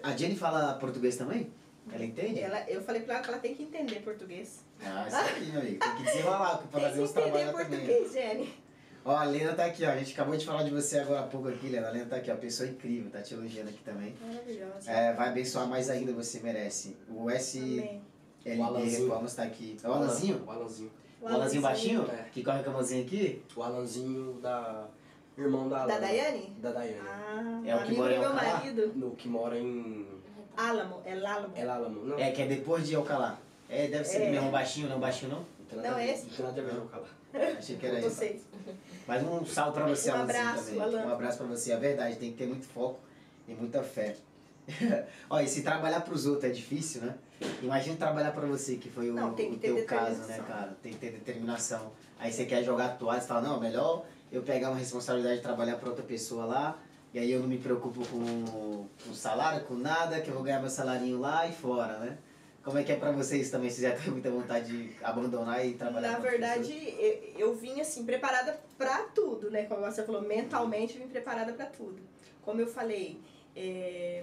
A 0.03 0.17
Jenny 0.17 0.37
fala 0.37 0.75
português 0.75 1.17
também? 1.17 1.53
Ela 1.91 2.05
entende? 2.05 2.41
Ela, 2.41 2.69
eu 2.69 2.83
falei 2.83 3.03
pra 3.03 3.15
ela 3.15 3.23
que 3.23 3.31
ela 3.31 3.39
tem 3.39 3.55
que 3.55 3.63
entender 3.63 4.01
português. 4.01 4.65
Ah, 4.83 5.07
isso 5.09 5.17
aí, 5.17 5.53
meu 5.53 5.61
amigo. 5.61 5.79
Tem 5.79 5.97
que 5.97 6.03
desenrolar 6.03 6.59
pra 6.71 6.81
fazer 6.83 7.01
os 7.01 7.13
trabalhos 7.13 7.51
também. 7.51 7.67
Tem 7.67 7.79
que 7.79 7.85
entender 7.85 7.95
português, 7.95 8.13
Jenny. 8.13 8.55
Ó, 9.05 9.17
a 9.17 9.25
Lena 9.25 9.55
tá 9.55 9.65
aqui, 9.65 9.85
ó. 9.87 9.91
A 9.91 9.97
gente 9.97 10.13
acabou 10.13 10.37
de 10.37 10.45
falar 10.45 10.65
de 10.65 10.71
você 10.71 10.99
agora 10.99 11.21
há 11.21 11.27
pouco 11.27 11.49
aqui, 11.49 11.69
Lena. 11.69 11.89
A 11.89 11.91
Lena 11.91 12.07
tá 12.07 12.17
aqui, 12.17 12.31
ó. 12.31 12.37
Pessoa 12.37 12.69
incrível, 12.69 13.11
tá 13.11 13.23
te 13.23 13.33
elogiando 13.33 13.71
aqui 13.71 13.83
também. 13.83 14.15
Maravilhosa. 14.21 14.91
É, 14.91 15.15
vai 15.15 15.29
abençoar 15.29 15.67
mais 15.67 15.89
ainda, 15.89 16.13
você 16.13 16.41
merece. 16.41 16.97
O 17.09 17.31
S. 17.31 17.59
Amém. 17.59 18.03
LB 18.45 18.63
Alanzinho. 18.63 19.03
Reformas 19.05 19.35
tá 19.35 19.43
aqui. 19.43 19.77
É 19.83 19.89
o 19.89 19.93
Alanzinho? 19.93 20.43
O 20.47 20.51
Alanzinho. 20.51 20.91
O 21.21 21.27
Alanzinho 21.29 21.63
baixinho? 21.63 22.03
É. 22.11 22.29
Que 22.33 22.43
corre 22.43 22.63
com 22.63 22.71
a 22.71 22.73
mãozinha 22.75 23.03
aqui? 23.05 23.43
O 23.57 23.63
Alanzinho 23.63 24.35
da... 24.41 24.87
Irmão 25.37 25.69
da 25.69 25.79
Da 25.87 25.95
Alana. 25.95 26.01
Daiane? 26.01 26.57
Da 26.61 26.73
Daiane. 26.73 27.01
Ah, 27.09 27.61
É 27.65 27.77
o 27.77 27.85
que 27.85 27.95
mora 27.95 28.13
em 28.13 28.17
Alcalá? 28.17 28.43
marido. 28.55 28.93
No 28.97 29.11
que 29.13 29.29
mora 29.29 29.59
em... 29.59 30.07
Álamo, 30.57 31.01
é 31.05 31.15
Lálamo. 31.15 31.53
É 31.57 31.65
Lálamo. 31.65 32.05
Não, 32.07 32.19
É, 32.19 32.33
que 32.33 32.43
é 32.43 32.47
depois 32.47 32.87
de 32.89 32.97
Alcalá. 32.97 33.39
É, 33.69 33.87
deve 33.87 34.05
ser 34.05 34.23
É. 34.23 34.31
mesmo 34.31 34.51
baixinho, 34.51 34.89
não 34.89 34.99
baixinho 34.99 35.31
não? 35.33 35.47
nada 35.77 35.91
Não, 35.91 35.99
é 35.99 36.11
esse? 36.11 36.25
Não 36.27 36.33
tem 36.35 36.45
nada 36.47 36.61
a 36.61 36.65
ver 36.65 36.75
com 36.75 36.81
Alcalá. 36.83 37.07
Achei 37.59 37.77
que 37.77 37.87
era 37.87 37.99
isso. 38.01 38.11
Vocês. 38.11 38.43
Mas 39.07 39.23
um 39.23 39.45
salve 39.47 39.73
pra 39.75 39.87
você, 39.87 40.11
Um 40.11 40.15
Alanzinho, 40.15 40.41
abraço, 40.41 40.65
também. 40.65 40.81
Alan. 40.83 41.07
Um 41.07 41.13
abraço 41.13 41.39
pra 41.39 41.47
você. 41.47 41.73
É 41.73 41.77
verdade, 41.77 42.17
tem 42.17 42.33
que 42.33 42.39
ter 42.39 42.47
muito 42.49 42.67
foco 42.67 42.99
e 43.47 43.55
muita 43.55 43.83
fé. 43.85 44.17
Olha, 45.31 45.45
e 45.45 45.49
se 45.49 45.63
trabalhar 45.63 46.01
pros 46.01 46.27
outros 46.27 46.45
é 46.45 46.53
difícil, 46.53 47.03
né? 47.03 47.15
Imagina 47.63 47.97
trabalhar 47.97 48.33
pra 48.33 48.47
você, 48.47 48.77
que 48.77 48.89
foi 48.91 49.11
o, 49.11 49.15
Não, 49.15 49.33
o 49.33 49.35
teu 49.35 49.85
caso, 49.85 50.23
né, 50.23 50.43
cara? 50.47 50.77
Tem 50.83 50.93
que 50.93 50.99
ter 50.99 51.13
determinação. 51.13 51.93
Aí 52.19 52.33
você 52.33 52.45
quer 52.45 52.65
jogar 52.65 52.87
a 52.87 52.89
toalha, 52.91 53.21
você 53.21 53.29
fala, 53.29 53.43
não, 53.43 53.61
melhor 53.61 54.05
eu 54.31 54.43
pegar 54.43 54.71
uma 54.71 54.79
responsabilidade 54.79 55.37
de 55.37 55.43
trabalhar 55.43 55.77
pra 55.77 55.89
outra 55.89 56.05
pessoa 56.05 56.45
lá, 56.45 56.79
e 57.15 57.19
aí 57.19 57.31
eu 57.31 57.41
não 57.41 57.49
me 57.49 57.59
preocupo 57.59 58.07
com, 58.07 58.87
com 59.05 59.15
salário, 59.15 59.65
com 59.67 59.75
nada, 59.75 60.21
que 60.21 60.29
eu 60.29 60.35
vou 60.35 60.43
ganhar 60.43 60.61
meu 60.61 60.69
salarinho 60.69 61.19
lá 61.19 61.47
e 61.47 61.53
fora, 61.53 61.99
né? 61.99 62.19
Como 62.63 62.77
é 62.77 62.83
que 62.83 62.93
é 62.93 62.97
pra 62.97 63.13
vocês 63.13 63.51
também? 63.51 63.71
Vocês 63.71 63.91
já 63.91 63.97
têm 63.97 64.13
muita 64.13 64.31
vontade 64.31 64.67
de 64.67 65.03
abandonar 65.03 65.65
e 65.65 65.75
trabalhar 65.75 66.13
Na 66.13 66.19
verdade, 66.19 66.73
eu, 66.99 67.49
eu 67.49 67.55
vim 67.55 67.81
assim, 67.81 68.05
preparada 68.05 68.61
pra 68.77 69.05
tudo, 69.15 69.51
né? 69.51 69.65
Como 69.65 69.81
você 69.81 70.05
falou, 70.05 70.21
mentalmente 70.21 70.97
eu 70.97 71.03
vim 71.03 71.09
preparada 71.09 71.53
pra 71.53 71.67
tudo. 71.67 72.03
Como 72.43 72.61
eu 72.61 72.67
falei, 72.67 73.21
é, 73.57 74.23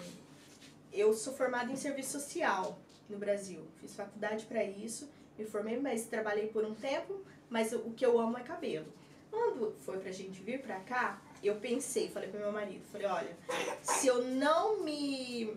eu 0.94 1.12
sou 1.14 1.34
formada 1.34 1.72
em 1.72 1.76
serviço 1.76 2.20
social 2.20 2.78
no 3.10 3.18
Brasil. 3.18 3.62
Fiz 3.80 3.96
faculdade 3.96 4.46
pra 4.46 4.64
isso, 4.64 5.10
me 5.38 5.46
formei, 5.46 5.80
mas 5.80 6.06
trabalhei 6.06 6.48
por 6.48 6.64
um 6.66 6.74
tempo, 6.74 7.22
mas 7.50 7.74
o, 7.74 7.80
o 7.80 7.94
que 7.94 8.06
eu 8.06 8.20
amo 8.20 8.38
é 8.38 8.42
cabelo. 8.42 8.88
Quando 9.30 9.76
foi 9.86 9.98
pra 9.98 10.12
gente 10.12 10.42
vir 10.42 10.62
pra 10.62 10.80
cá, 10.82 11.22
eu 11.44 11.56
pensei, 11.56 12.10
falei 12.10 12.30
pro 12.30 12.40
meu 12.40 12.52
marido, 12.52 12.84
falei, 12.92 13.08
olha, 13.08 13.38
se 13.82 14.08
eu 14.08 14.24
não 14.24 14.82
me 14.82 15.56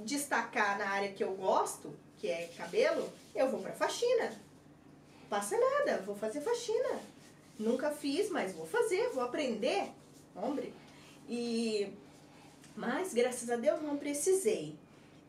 destacar 0.00 0.78
na 0.78 0.88
área 0.88 1.12
que 1.12 1.22
eu 1.22 1.34
gosto, 1.34 1.92
que 2.16 2.28
é 2.28 2.48
cabelo, 2.56 3.12
eu 3.34 3.50
vou 3.50 3.60
pra 3.60 3.72
faxina. 3.72 4.32
Passa 5.28 5.56
nada, 5.58 6.02
vou 6.02 6.14
fazer 6.14 6.40
faxina. 6.40 7.00
Nunca 7.58 7.90
fiz, 7.90 8.30
mas 8.30 8.52
vou 8.52 8.66
fazer, 8.66 9.08
vou 9.10 9.22
aprender. 9.24 9.90
Homem. 10.34 10.72
E 11.28 11.92
mas 12.74 13.12
graças 13.12 13.50
a 13.50 13.56
Deus 13.56 13.82
não 13.82 13.96
precisei. 13.96 14.76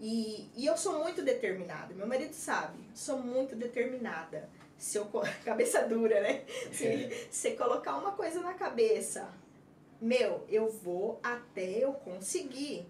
E, 0.06 0.50
e 0.58 0.66
eu 0.66 0.76
sou 0.76 1.00
muito 1.00 1.22
determinada. 1.22 1.94
Meu 1.94 2.06
marido 2.06 2.34
sabe, 2.34 2.78
sou 2.94 3.20
muito 3.20 3.56
determinada. 3.56 4.50
Se 4.78 4.98
eu 4.98 5.10
cabeça 5.46 5.88
dura, 5.88 6.20
né? 6.20 6.44
Se 6.74 7.10
você 7.32 7.56
colocar 7.56 7.96
uma 7.96 8.12
coisa 8.12 8.42
na 8.42 8.54
cabeça, 8.54 9.34
meu, 10.02 10.46
eu 10.50 10.70
vou 10.70 11.22
até 11.24 11.82
eu 11.82 11.94
conseguir. 11.94 12.86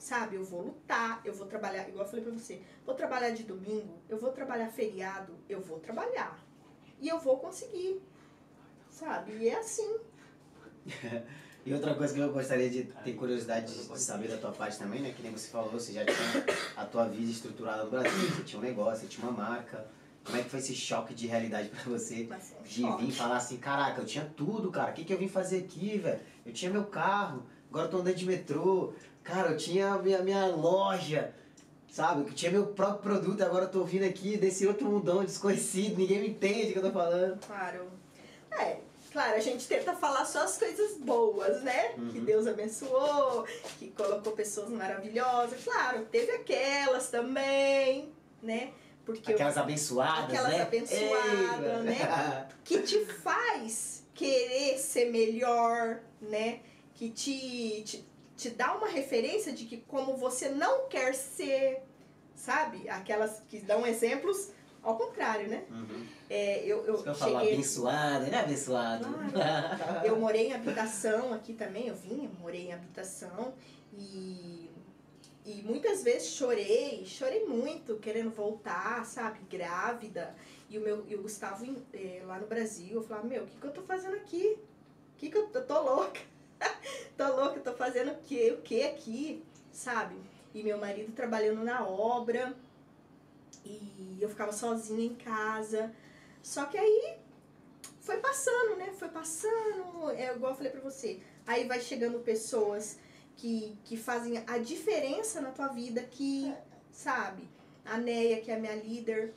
Sabe, 0.00 0.34
eu 0.34 0.42
vou 0.44 0.62
lutar, 0.62 1.20
eu 1.24 1.32
vou 1.32 1.46
trabalhar, 1.46 1.88
igual 1.88 2.04
eu 2.04 2.10
falei 2.10 2.24
pra 2.24 2.34
você, 2.34 2.60
vou 2.84 2.94
trabalhar 2.94 3.30
de 3.30 3.44
domingo, 3.44 4.00
eu 4.08 4.18
vou 4.18 4.32
trabalhar 4.32 4.68
feriado, 4.68 5.38
eu 5.48 5.60
vou 5.60 5.78
trabalhar. 5.78 6.44
E 7.00 7.06
eu 7.06 7.20
vou 7.20 7.38
conseguir. 7.38 8.02
Sabe? 8.90 9.32
E 9.36 9.48
é 9.48 9.58
assim. 9.58 10.00
E 11.68 11.74
outra 11.74 11.94
coisa 11.94 12.14
que 12.14 12.20
eu 12.20 12.32
gostaria 12.32 12.70
de 12.70 12.84
ter 13.04 13.12
curiosidade 13.12 13.66
de 13.70 14.00
saber 14.00 14.28
da 14.28 14.38
tua 14.38 14.52
parte 14.52 14.78
também, 14.78 15.02
né? 15.02 15.12
Que 15.14 15.22
nem 15.22 15.30
você 15.30 15.48
falou, 15.48 15.70
você 15.70 15.92
já 15.92 16.02
tinha 16.02 16.46
a 16.74 16.86
tua 16.86 17.04
vida 17.04 17.30
estruturada 17.30 17.84
no 17.84 17.90
Brasil, 17.90 18.10
você 18.30 18.42
tinha 18.42 18.58
um 18.58 18.64
negócio, 18.64 19.02
você 19.02 19.06
tinha 19.06 19.28
uma 19.28 19.36
marca. 19.36 19.86
Como 20.24 20.38
é 20.38 20.42
que 20.42 20.48
foi 20.48 20.60
esse 20.60 20.74
choque 20.74 21.12
de 21.12 21.26
realidade 21.26 21.68
pra 21.68 21.82
você? 21.84 22.26
De 22.64 22.82
vir 22.82 23.12
falar 23.12 23.36
assim, 23.36 23.58
caraca, 23.58 24.00
eu 24.00 24.06
tinha 24.06 24.24
tudo, 24.34 24.70
cara. 24.70 24.92
O 24.92 24.94
que, 24.94 25.04
que 25.04 25.12
eu 25.12 25.18
vim 25.18 25.28
fazer 25.28 25.58
aqui, 25.58 25.98
velho? 25.98 26.18
Eu 26.46 26.54
tinha 26.54 26.70
meu 26.70 26.84
carro, 26.84 27.42
agora 27.68 27.84
eu 27.84 27.90
tô 27.90 27.98
andando 27.98 28.16
de 28.16 28.24
metrô. 28.24 28.94
Cara, 29.22 29.50
eu 29.50 29.58
tinha 29.58 29.92
a 29.92 29.98
minha, 29.98 30.22
minha 30.22 30.46
loja, 30.46 31.34
sabe? 31.90 32.22
Eu 32.22 32.32
tinha 32.32 32.50
meu 32.50 32.68
próprio 32.68 33.02
produto, 33.02 33.42
agora 33.42 33.66
eu 33.66 33.70
tô 33.70 33.84
vindo 33.84 34.04
aqui 34.04 34.38
desse 34.38 34.66
outro 34.66 34.88
mundão 34.88 35.22
desconhecido, 35.22 35.98
ninguém 35.98 36.18
me 36.18 36.28
entende 36.30 36.70
o 36.70 36.72
que 36.72 36.78
eu 36.78 36.82
tô 36.84 36.92
falando. 36.92 37.38
Claro. 37.46 37.88
É, 38.58 38.78
claro, 39.12 39.36
a 39.36 39.40
gente 39.40 39.66
tenta 39.66 39.94
falar 39.94 40.24
só 40.24 40.44
as 40.44 40.56
coisas 40.58 40.96
boas, 40.98 41.62
né? 41.62 41.94
Uhum. 41.96 42.08
Que 42.12 42.20
Deus 42.20 42.46
abençoou, 42.46 43.44
que 43.78 43.88
colocou 43.90 44.32
pessoas 44.32 44.68
maravilhosas. 44.70 45.62
Claro, 45.64 46.06
teve 46.06 46.32
aquelas 46.32 47.08
também, 47.10 48.12
né? 48.42 48.72
Porque 49.04 49.30
eu- 49.30 49.34
Aquelas 49.36 49.56
abençoadas, 49.56 50.24
Aquelas 50.24 50.52
né? 50.52 50.62
abençoadas, 50.62 51.78
Ei, 51.78 51.82
né? 51.84 52.48
que 52.64 52.82
te 52.82 53.04
faz 53.06 54.04
querer 54.14 54.78
ser 54.78 55.10
melhor, 55.10 56.00
né? 56.20 56.60
Que 56.94 57.08
te, 57.10 57.82
te, 57.84 58.08
te 58.36 58.50
dá 58.50 58.74
uma 58.76 58.88
referência 58.88 59.52
de 59.52 59.64
que 59.64 59.78
como 59.78 60.16
você 60.16 60.48
não 60.50 60.88
quer 60.88 61.14
ser, 61.14 61.82
sabe? 62.34 62.88
Aquelas 62.90 63.40
que 63.48 63.60
dão 63.60 63.86
exemplos 63.86 64.50
ao 64.82 64.96
contrário, 64.96 65.48
né? 65.48 65.64
Uhum. 65.70 66.06
É, 66.30 66.62
eu, 66.64 66.84
eu 66.84 66.94
Isso 66.94 67.02
que 67.04 67.08
eu 67.08 67.14
falo, 67.14 67.38
cheguei... 67.38 67.54
abençoado, 67.54 68.26
né? 68.30 68.40
Abençoado. 68.40 69.06
Eu 70.04 70.18
morei 70.18 70.48
em 70.48 70.52
habitação 70.52 71.32
aqui 71.32 71.54
também, 71.54 71.88
eu 71.88 71.94
vim, 71.94 72.24
eu 72.24 72.30
morei 72.40 72.66
em 72.68 72.72
habitação 72.72 73.54
e, 73.92 74.70
e 75.44 75.62
muitas 75.62 76.02
vezes 76.02 76.28
chorei, 76.28 77.04
chorei 77.06 77.46
muito, 77.46 77.96
querendo 77.96 78.30
voltar, 78.30 79.04
sabe, 79.06 79.38
grávida. 79.50 80.34
E 80.68 80.76
o, 80.76 80.82
meu, 80.82 81.04
e 81.08 81.14
o 81.14 81.22
Gustavo 81.22 81.64
em- 81.64 81.82
eh, 81.94 82.22
lá 82.26 82.38
no 82.38 82.46
Brasil, 82.46 82.96
eu 82.96 83.02
falava, 83.02 83.26
meu, 83.26 83.44
o 83.44 83.46
que, 83.46 83.56
que 83.56 83.66
eu 83.66 83.72
tô 83.72 83.82
fazendo 83.82 84.16
aqui? 84.16 84.58
O 85.14 85.18
que, 85.18 85.30
que 85.30 85.36
eu 85.38 85.46
tô, 85.48 85.62
tô 85.62 85.80
louca? 85.80 86.20
tô 87.16 87.26
louca, 87.34 87.60
tô 87.60 87.72
fazendo 87.72 88.10
o 88.12 88.16
que, 88.16 88.50
o 88.52 88.58
que 88.58 88.82
aqui, 88.82 89.42
sabe? 89.72 90.14
E 90.54 90.62
meu 90.62 90.76
marido 90.76 91.12
trabalhando 91.12 91.64
na 91.64 91.86
obra 91.86 92.54
e 93.64 94.18
eu 94.20 94.28
ficava 94.28 94.52
sozinha 94.52 95.04
em 95.04 95.14
casa. 95.14 95.94
Só 96.42 96.64
que 96.66 96.78
aí 96.78 97.16
foi 98.00 98.18
passando, 98.18 98.76
né? 98.76 98.92
Foi 98.98 99.08
passando, 99.08 100.10
é 100.10 100.34
igual 100.34 100.52
eu 100.52 100.56
falei 100.56 100.72
pra 100.72 100.80
você. 100.80 101.20
Aí 101.46 101.66
vai 101.66 101.80
chegando 101.80 102.18
pessoas 102.20 102.98
que, 103.36 103.76
que 103.84 103.96
fazem 103.96 104.42
a 104.46 104.58
diferença 104.58 105.40
na 105.40 105.50
tua 105.50 105.68
vida, 105.68 106.02
que, 106.02 106.52
sabe? 106.90 107.48
A 107.84 107.98
Neia, 107.98 108.40
que 108.40 108.50
é 108.50 108.56
a 108.56 108.58
minha 108.58 108.74
líder, 108.74 109.34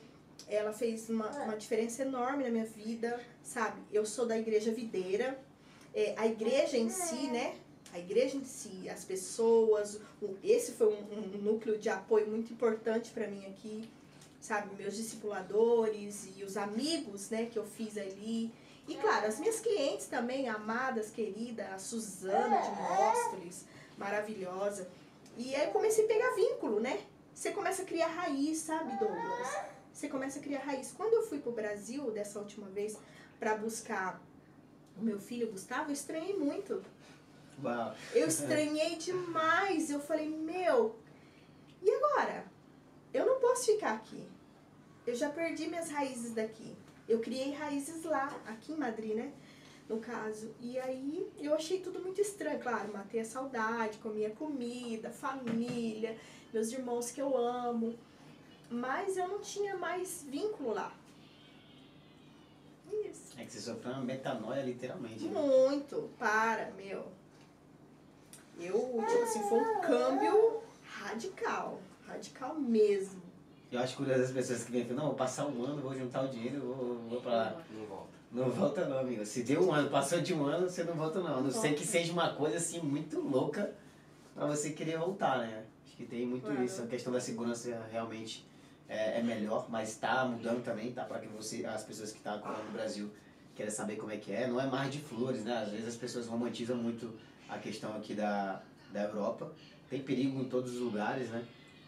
ela 0.48 0.72
fez 0.72 1.08
uma, 1.08 1.28
uma 1.44 1.56
diferença 1.56 2.02
enorme 2.02 2.44
na 2.44 2.50
minha 2.50 2.64
vida, 2.64 3.20
sabe? 3.42 3.80
Eu 3.92 4.04
sou 4.04 4.26
da 4.26 4.38
igreja 4.38 4.72
videira. 4.72 5.38
É, 5.94 6.14
a 6.16 6.26
igreja 6.26 6.76
em 6.76 6.88
si, 6.88 7.28
né? 7.28 7.54
A 7.92 7.98
igreja 7.98 8.36
em 8.36 8.44
si, 8.44 8.88
as 8.88 9.04
pessoas, 9.04 10.00
esse 10.42 10.72
foi 10.72 10.88
um, 10.88 11.34
um 11.34 11.38
núcleo 11.38 11.76
de 11.76 11.90
apoio 11.90 12.26
muito 12.26 12.50
importante 12.50 13.10
pra 13.10 13.28
mim 13.28 13.44
aqui, 13.44 13.86
sabe? 14.42 14.74
Meus 14.74 14.96
discipuladores 14.96 16.28
e 16.36 16.42
os 16.42 16.56
amigos, 16.56 17.30
né, 17.30 17.46
que 17.46 17.58
eu 17.58 17.64
fiz 17.64 17.96
ali. 17.96 18.52
E 18.88 18.96
claro, 18.96 19.26
as 19.26 19.38
minhas 19.38 19.60
clientes 19.60 20.06
também, 20.06 20.48
amadas, 20.48 21.10
querida, 21.10 21.64
a 21.68 21.78
Suzana 21.78 22.60
de 22.60 22.70
Móstoles, 22.70 23.64
maravilhosa. 23.96 24.88
E 25.38 25.54
aí 25.54 25.66
eu 25.66 25.70
comecei 25.70 26.04
a 26.04 26.08
pegar 26.08 26.34
vínculo, 26.34 26.80
né? 26.80 27.00
Você 27.32 27.52
começa 27.52 27.82
a 27.82 27.84
criar 27.84 28.08
raiz, 28.08 28.58
sabe, 28.58 28.98
Douglas? 28.98 29.48
Você 29.92 30.08
começa 30.08 30.40
a 30.40 30.42
criar 30.42 30.60
raiz. 30.60 30.92
Quando 30.94 31.14
eu 31.14 31.22
fui 31.22 31.38
pro 31.38 31.52
Brasil 31.52 32.10
dessa 32.10 32.38
última 32.38 32.68
vez 32.68 32.98
para 33.38 33.54
buscar 33.54 34.20
o 34.98 35.02
meu 35.02 35.20
filho 35.20 35.50
Gustavo, 35.50 35.90
eu 35.90 35.94
estranhei 35.94 36.36
muito. 36.36 36.82
Uau. 37.62 37.94
Eu 38.12 38.26
estranhei 38.26 38.96
demais. 38.96 39.88
Eu 39.88 40.00
falei, 40.00 40.28
meu, 40.28 40.98
e 41.80 41.90
agora? 41.90 42.51
Eu 43.12 43.26
não 43.26 43.40
posso 43.40 43.66
ficar 43.66 43.94
aqui. 43.94 44.26
Eu 45.06 45.14
já 45.14 45.28
perdi 45.30 45.66
minhas 45.66 45.90
raízes 45.90 46.32
daqui. 46.32 46.74
Eu 47.08 47.20
criei 47.20 47.52
raízes 47.52 48.04
lá, 48.04 48.34
aqui 48.46 48.72
em 48.72 48.76
Madrid, 48.76 49.14
né? 49.16 49.32
No 49.88 49.98
caso. 49.98 50.54
E 50.60 50.78
aí 50.78 51.30
eu 51.38 51.54
achei 51.54 51.80
tudo 51.80 52.00
muito 52.00 52.20
estranho. 52.20 52.60
Claro, 52.60 52.92
matei 52.92 53.20
a 53.20 53.24
saudade, 53.24 53.98
comia 53.98 54.30
comida, 54.30 55.10
família, 55.10 56.16
meus 56.52 56.72
irmãos 56.72 57.10
que 57.10 57.20
eu 57.20 57.36
amo. 57.36 57.98
Mas 58.70 59.16
eu 59.16 59.28
não 59.28 59.40
tinha 59.40 59.76
mais 59.76 60.24
vínculo 60.28 60.72
lá. 60.72 60.96
Isso. 62.90 63.34
É 63.38 63.44
que 63.44 63.52
você 63.52 63.60
sofreu 63.60 63.92
uma 63.92 64.02
metanoia, 64.04 64.62
literalmente. 64.62 65.24
né? 65.24 65.40
Muito, 65.40 66.10
para, 66.18 66.70
meu. 66.72 67.06
Eu, 68.58 69.02
tipo 69.08 69.22
assim, 69.22 69.42
foi 69.48 69.58
um 69.60 69.80
câmbio 69.80 70.62
radical. 70.84 71.80
Radical 72.12 72.54
mesmo. 72.54 73.22
Eu 73.70 73.80
acho 73.80 73.96
curioso 73.96 74.22
as 74.22 74.30
pessoas 74.30 74.64
que 74.64 74.70
vêm 74.70 74.84
falam, 74.84 74.96
não, 74.98 75.06
vou 75.06 75.14
passar 75.14 75.46
um 75.46 75.64
ano, 75.64 75.80
vou 75.80 75.94
juntar 75.94 76.24
o 76.24 76.28
dinheiro, 76.28 76.60
vou, 76.60 76.98
vou 77.08 77.20
pra 77.22 77.32
lá. 77.32 77.62
Não 77.72 77.86
volta. 77.86 78.08
Não 78.30 78.50
volta 78.50 78.84
não, 78.86 78.98
amigo. 78.98 79.24
Se 79.24 79.42
deu 79.42 79.66
um 79.66 79.72
ano, 79.72 79.88
passou 79.88 80.20
de 80.20 80.34
um 80.34 80.44
ano, 80.44 80.68
você 80.68 80.84
não 80.84 80.94
volta 80.94 81.20
não. 81.20 81.38
A 81.38 81.40
não 81.40 81.50
ser 81.50 81.74
que 81.74 81.86
seja 81.86 82.12
uma 82.12 82.34
coisa 82.34 82.56
assim 82.56 82.80
muito 82.80 83.18
louca 83.20 83.72
pra 84.34 84.46
você 84.46 84.70
querer 84.70 84.98
voltar, 84.98 85.38
né? 85.38 85.64
Acho 85.86 85.96
que 85.96 86.04
tem 86.04 86.26
muito 86.26 86.44
Claro. 86.44 86.62
isso. 86.62 86.82
A 86.82 86.86
questão 86.86 87.12
da 87.12 87.20
segurança 87.20 87.82
realmente 87.90 88.46
é, 88.88 89.20
é 89.20 89.22
melhor, 89.22 89.66
mas 89.70 89.90
está 89.90 90.24
mudando 90.26 90.62
também, 90.62 90.92
tá? 90.92 91.04
Para 91.04 91.20
que 91.20 91.28
você, 91.28 91.64
as 91.64 91.82
pessoas 91.82 92.10
que 92.10 92.18
estão 92.18 92.38
tá 92.40 92.62
no 92.66 92.72
Brasil 92.72 93.10
querem 93.54 93.72
saber 93.72 93.96
como 93.96 94.12
é 94.12 94.18
que 94.18 94.32
é. 94.32 94.46
Não 94.46 94.60
é 94.60 94.66
mar 94.66 94.90
de 94.90 94.98
flores, 94.98 95.44
né? 95.44 95.56
Às 95.58 95.70
vezes 95.70 95.88
as 95.88 95.96
pessoas 95.96 96.26
romantizam 96.26 96.76
muito 96.76 97.10
a 97.48 97.58
questão 97.58 97.94
aqui 97.96 98.12
da, 98.12 98.60
da 98.92 99.02
Europa. 99.04 99.50
Tem 99.88 100.02
perigo 100.02 100.40
em 100.40 100.44
todos 100.44 100.74
os 100.74 100.80
lugares, 100.80 101.28
né? 101.30 101.42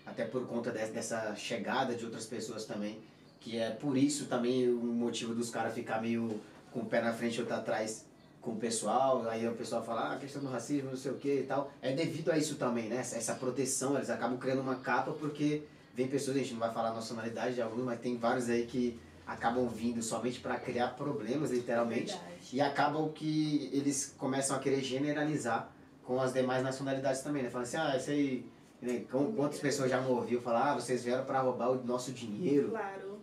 Até 0.06 0.24
por 0.24 0.46
conta 0.46 0.70
dessa 0.70 1.34
chegada 1.34 1.94
de 1.94 2.04
outras 2.04 2.26
pessoas 2.26 2.64
também, 2.64 2.98
que 3.40 3.58
é 3.58 3.70
por 3.70 3.96
isso 3.96 4.26
também 4.26 4.68
o 4.68 4.76
motivo 4.76 5.34
dos 5.34 5.50
caras 5.50 5.74
ficar 5.74 6.00
meio 6.00 6.40
com 6.72 6.80
o 6.80 6.86
pé 6.86 7.00
na 7.00 7.12
frente 7.12 7.36
e 7.36 7.40
outro 7.40 7.54
atrás 7.54 8.04
com 8.40 8.52
o 8.52 8.56
pessoal, 8.56 9.26
aí 9.28 9.48
o 9.48 9.54
pessoal 9.54 9.82
fala, 9.82 10.00
ah, 10.02 10.12
a 10.14 10.18
questão 10.18 10.42
do 10.42 10.48
racismo, 10.48 10.90
não 10.90 10.96
sei 10.96 11.12
o 11.12 11.14
que 11.14 11.40
e 11.40 11.42
tal. 11.44 11.72
É 11.80 11.94
devido 11.94 12.30
a 12.30 12.36
isso 12.36 12.56
também, 12.56 12.88
né? 12.88 12.98
Essa 12.98 13.34
proteção, 13.34 13.96
eles 13.96 14.10
acabam 14.10 14.36
criando 14.36 14.60
uma 14.60 14.76
capa 14.76 15.12
porque 15.12 15.62
vem 15.94 16.06
pessoas, 16.08 16.36
a 16.36 16.40
gente 16.40 16.52
não 16.52 16.60
vai 16.60 16.72
falar 16.72 16.90
a 16.90 16.94
nacionalidade 16.94 17.54
de 17.54 17.62
alguns, 17.62 17.84
mas 17.84 18.00
tem 18.00 18.18
vários 18.18 18.50
aí 18.50 18.66
que 18.66 19.00
acabam 19.26 19.66
vindo 19.68 20.02
somente 20.02 20.40
para 20.40 20.58
criar 20.58 20.88
problemas, 20.88 21.50
literalmente, 21.50 22.12
Verdade. 22.12 22.34
e 22.52 22.60
acabam 22.60 23.10
que 23.10 23.70
eles 23.72 24.14
começam 24.18 24.54
a 24.54 24.58
querer 24.58 24.82
generalizar 24.82 25.72
com 26.02 26.20
as 26.20 26.32
demais 26.32 26.62
nacionalidades 26.62 27.22
também, 27.22 27.42
né? 27.42 27.48
Falando 27.48 27.66
assim, 27.66 27.76
ah, 27.78 27.96
isso 27.96 28.10
aí. 28.10 28.46
Né? 28.84 29.02
Quantas 29.10 29.58
pessoas 29.60 29.90
já 29.90 29.98
me 29.98 30.08
ouviram 30.08 30.42
falar, 30.42 30.72
ah, 30.72 30.74
vocês 30.74 31.02
vieram 31.02 31.24
para 31.24 31.40
roubar 31.40 31.70
o 31.70 31.82
nosso 31.82 32.12
dinheiro? 32.12 32.68
Claro, 32.68 33.18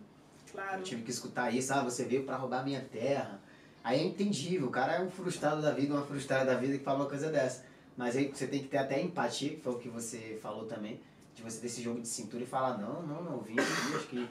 claro. 0.50 0.80
Eu 0.80 0.82
tive 0.82 1.02
que 1.02 1.10
escutar 1.12 1.54
isso, 1.54 1.72
ah, 1.72 1.84
você 1.84 2.04
veio 2.04 2.24
para 2.24 2.36
roubar 2.36 2.64
minha 2.64 2.80
terra. 2.80 3.40
Aí 3.84 4.00
é 4.00 4.02
entendível, 4.02 4.66
o 4.66 4.70
cara 4.70 4.94
é 4.94 5.00
um 5.00 5.08
frustrado 5.08 5.62
da 5.62 5.70
vida, 5.70 5.94
uma 5.94 6.04
frustrada 6.04 6.46
da 6.46 6.58
vida 6.58 6.76
que 6.76 6.82
fala 6.82 7.00
uma 7.00 7.08
coisa 7.08 7.30
dessa. 7.30 7.64
Mas 7.96 8.16
aí 8.16 8.26
você 8.26 8.48
tem 8.48 8.60
que 8.60 8.68
ter 8.68 8.78
até 8.78 9.00
empatia, 9.00 9.50
que 9.50 9.60
foi 9.60 9.72
o 9.72 9.78
que 9.78 9.88
você 9.88 10.36
falou 10.42 10.64
também, 10.64 11.00
de 11.34 11.42
você 11.42 11.60
ter 11.60 11.66
esse 11.68 11.80
jogo 11.80 12.00
de 12.00 12.08
cintura 12.08 12.42
e 12.42 12.46
falar, 12.46 12.78
não, 12.78 13.02
não, 13.02 13.22
não, 13.22 13.32
eu 13.34 13.40
vim 13.42 13.52
aqui, 13.52 13.94
acho 13.94 14.06
que 14.08 14.28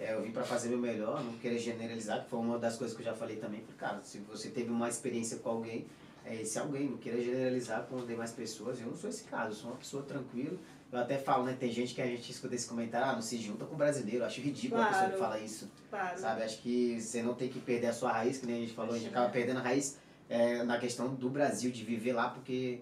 é, 0.00 0.14
eu 0.14 0.22
vim 0.22 0.32
para 0.32 0.42
fazer 0.42 0.68
meu 0.68 0.78
melhor, 0.78 1.22
não 1.22 1.34
querer 1.34 1.58
generalizar, 1.58 2.24
que 2.24 2.30
foi 2.30 2.40
uma 2.40 2.58
das 2.58 2.76
coisas 2.76 2.96
que 2.96 3.02
eu 3.02 3.06
já 3.06 3.14
falei 3.14 3.36
também. 3.36 3.60
Falei, 3.60 3.76
cara, 3.76 4.00
se 4.02 4.18
você 4.18 4.48
teve 4.48 4.70
uma 4.70 4.88
experiência 4.88 5.38
com 5.38 5.50
alguém, 5.50 5.86
é 6.24 6.40
esse 6.40 6.58
alguém, 6.58 6.88
não 6.88 6.98
queira 6.98 7.20
generalizar 7.20 7.82
com 7.84 8.04
demais 8.06 8.32
pessoas. 8.32 8.80
Eu 8.80 8.86
não 8.86 8.96
sou 8.96 9.10
esse 9.10 9.24
caso, 9.24 9.50
eu 9.50 9.54
sou 9.54 9.70
uma 9.70 9.76
pessoa 9.76 10.02
tranquila. 10.02 10.56
Eu 10.92 10.98
até 10.98 11.16
falo, 11.16 11.44
né? 11.44 11.56
Tem 11.58 11.72
gente 11.72 11.94
que 11.94 12.02
a 12.02 12.06
gente 12.06 12.30
escuta 12.30 12.54
esse 12.54 12.66
comentário, 12.66 13.08
ah, 13.08 13.14
não 13.14 13.22
se 13.22 13.38
junta 13.38 13.64
com 13.64 13.74
brasileiro. 13.74 14.18
Eu 14.18 14.26
acho 14.26 14.40
ridículo 14.40 14.80
claro, 14.80 14.94
a 14.94 14.98
pessoa 14.98 15.12
que 15.12 15.18
fala 15.18 15.38
isso. 15.40 15.70
Claro. 15.88 16.18
Sabe? 16.18 16.42
Acho 16.42 16.60
que 16.60 17.00
você 17.00 17.22
não 17.22 17.34
tem 17.34 17.48
que 17.48 17.58
perder 17.58 17.86
a 17.86 17.92
sua 17.94 18.12
raiz, 18.12 18.38
que 18.38 18.46
nem 18.46 18.56
a 18.56 18.60
gente 18.60 18.74
falou, 18.74 18.94
a 18.94 18.98
gente 18.98 19.08
acaba 19.08 19.30
perdendo 19.30 19.58
a 19.58 19.62
raiz 19.62 19.98
é, 20.28 20.62
na 20.62 20.78
questão 20.78 21.14
do 21.14 21.30
Brasil, 21.30 21.70
de 21.70 21.82
viver 21.82 22.12
lá, 22.12 22.28
porque 22.28 22.80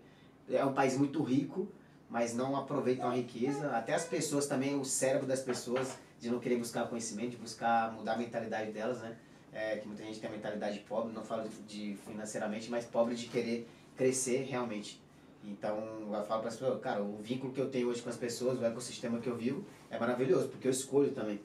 é 0.49 0.65
um 0.65 0.73
país 0.73 0.97
muito 0.97 1.23
rico, 1.23 1.69
mas 2.09 2.35
não 2.35 2.57
aproveitam 2.57 3.09
a 3.09 3.15
riqueza. 3.15 3.71
Até 3.71 3.95
as 3.95 4.05
pessoas 4.05 4.47
também, 4.47 4.79
o 4.79 4.85
cérebro 4.85 5.27
das 5.27 5.41
pessoas, 5.41 5.97
de 6.19 6.29
não 6.29 6.41
querer 6.41 6.57
buscar 6.57 6.89
conhecimento, 6.89 7.31
de 7.31 7.37
buscar 7.37 7.93
mudar 7.93 8.15
a 8.15 8.19
mentalidade 8.19 8.73
delas, 8.73 9.01
né? 9.01 9.17
É, 9.53 9.77
que 9.79 9.87
muita 9.87 10.05
gente 10.05 10.21
tem 10.21 10.31
a 10.31 10.33
mentalidade 10.33 10.79
pobre, 10.81 11.13
não 11.13 11.25
falo 11.25 11.49
de 11.67 11.97
financeiramente, 12.07 12.71
mas 12.71 12.85
pobre 12.85 13.17
de 13.17 13.27
querer 13.27 13.69
crescer 13.97 14.45
realmente. 14.45 15.01
Então, 15.45 15.77
eu 16.15 16.25
falo 16.25 16.41
para 16.41 16.49
as 16.49 16.57
pessoas, 16.57 16.81
cara, 16.81 17.03
o 17.03 17.17
vínculo 17.17 17.53
que 17.53 17.61
eu 17.61 17.71
tenho 17.71 17.89
hoje 17.89 18.03
com 18.03 18.11
as 18.11 18.17
pessoas, 18.17 18.61
o 18.61 18.65
ecossistema 18.65 19.19
que 19.19 19.29
eu 19.29 19.37
vivo, 19.37 19.65
é 19.91 19.99
maravilhoso, 19.99 20.49
porque 20.49 20.69
eu 20.69 20.73
escolho 20.73 21.13
também. 21.13 21.41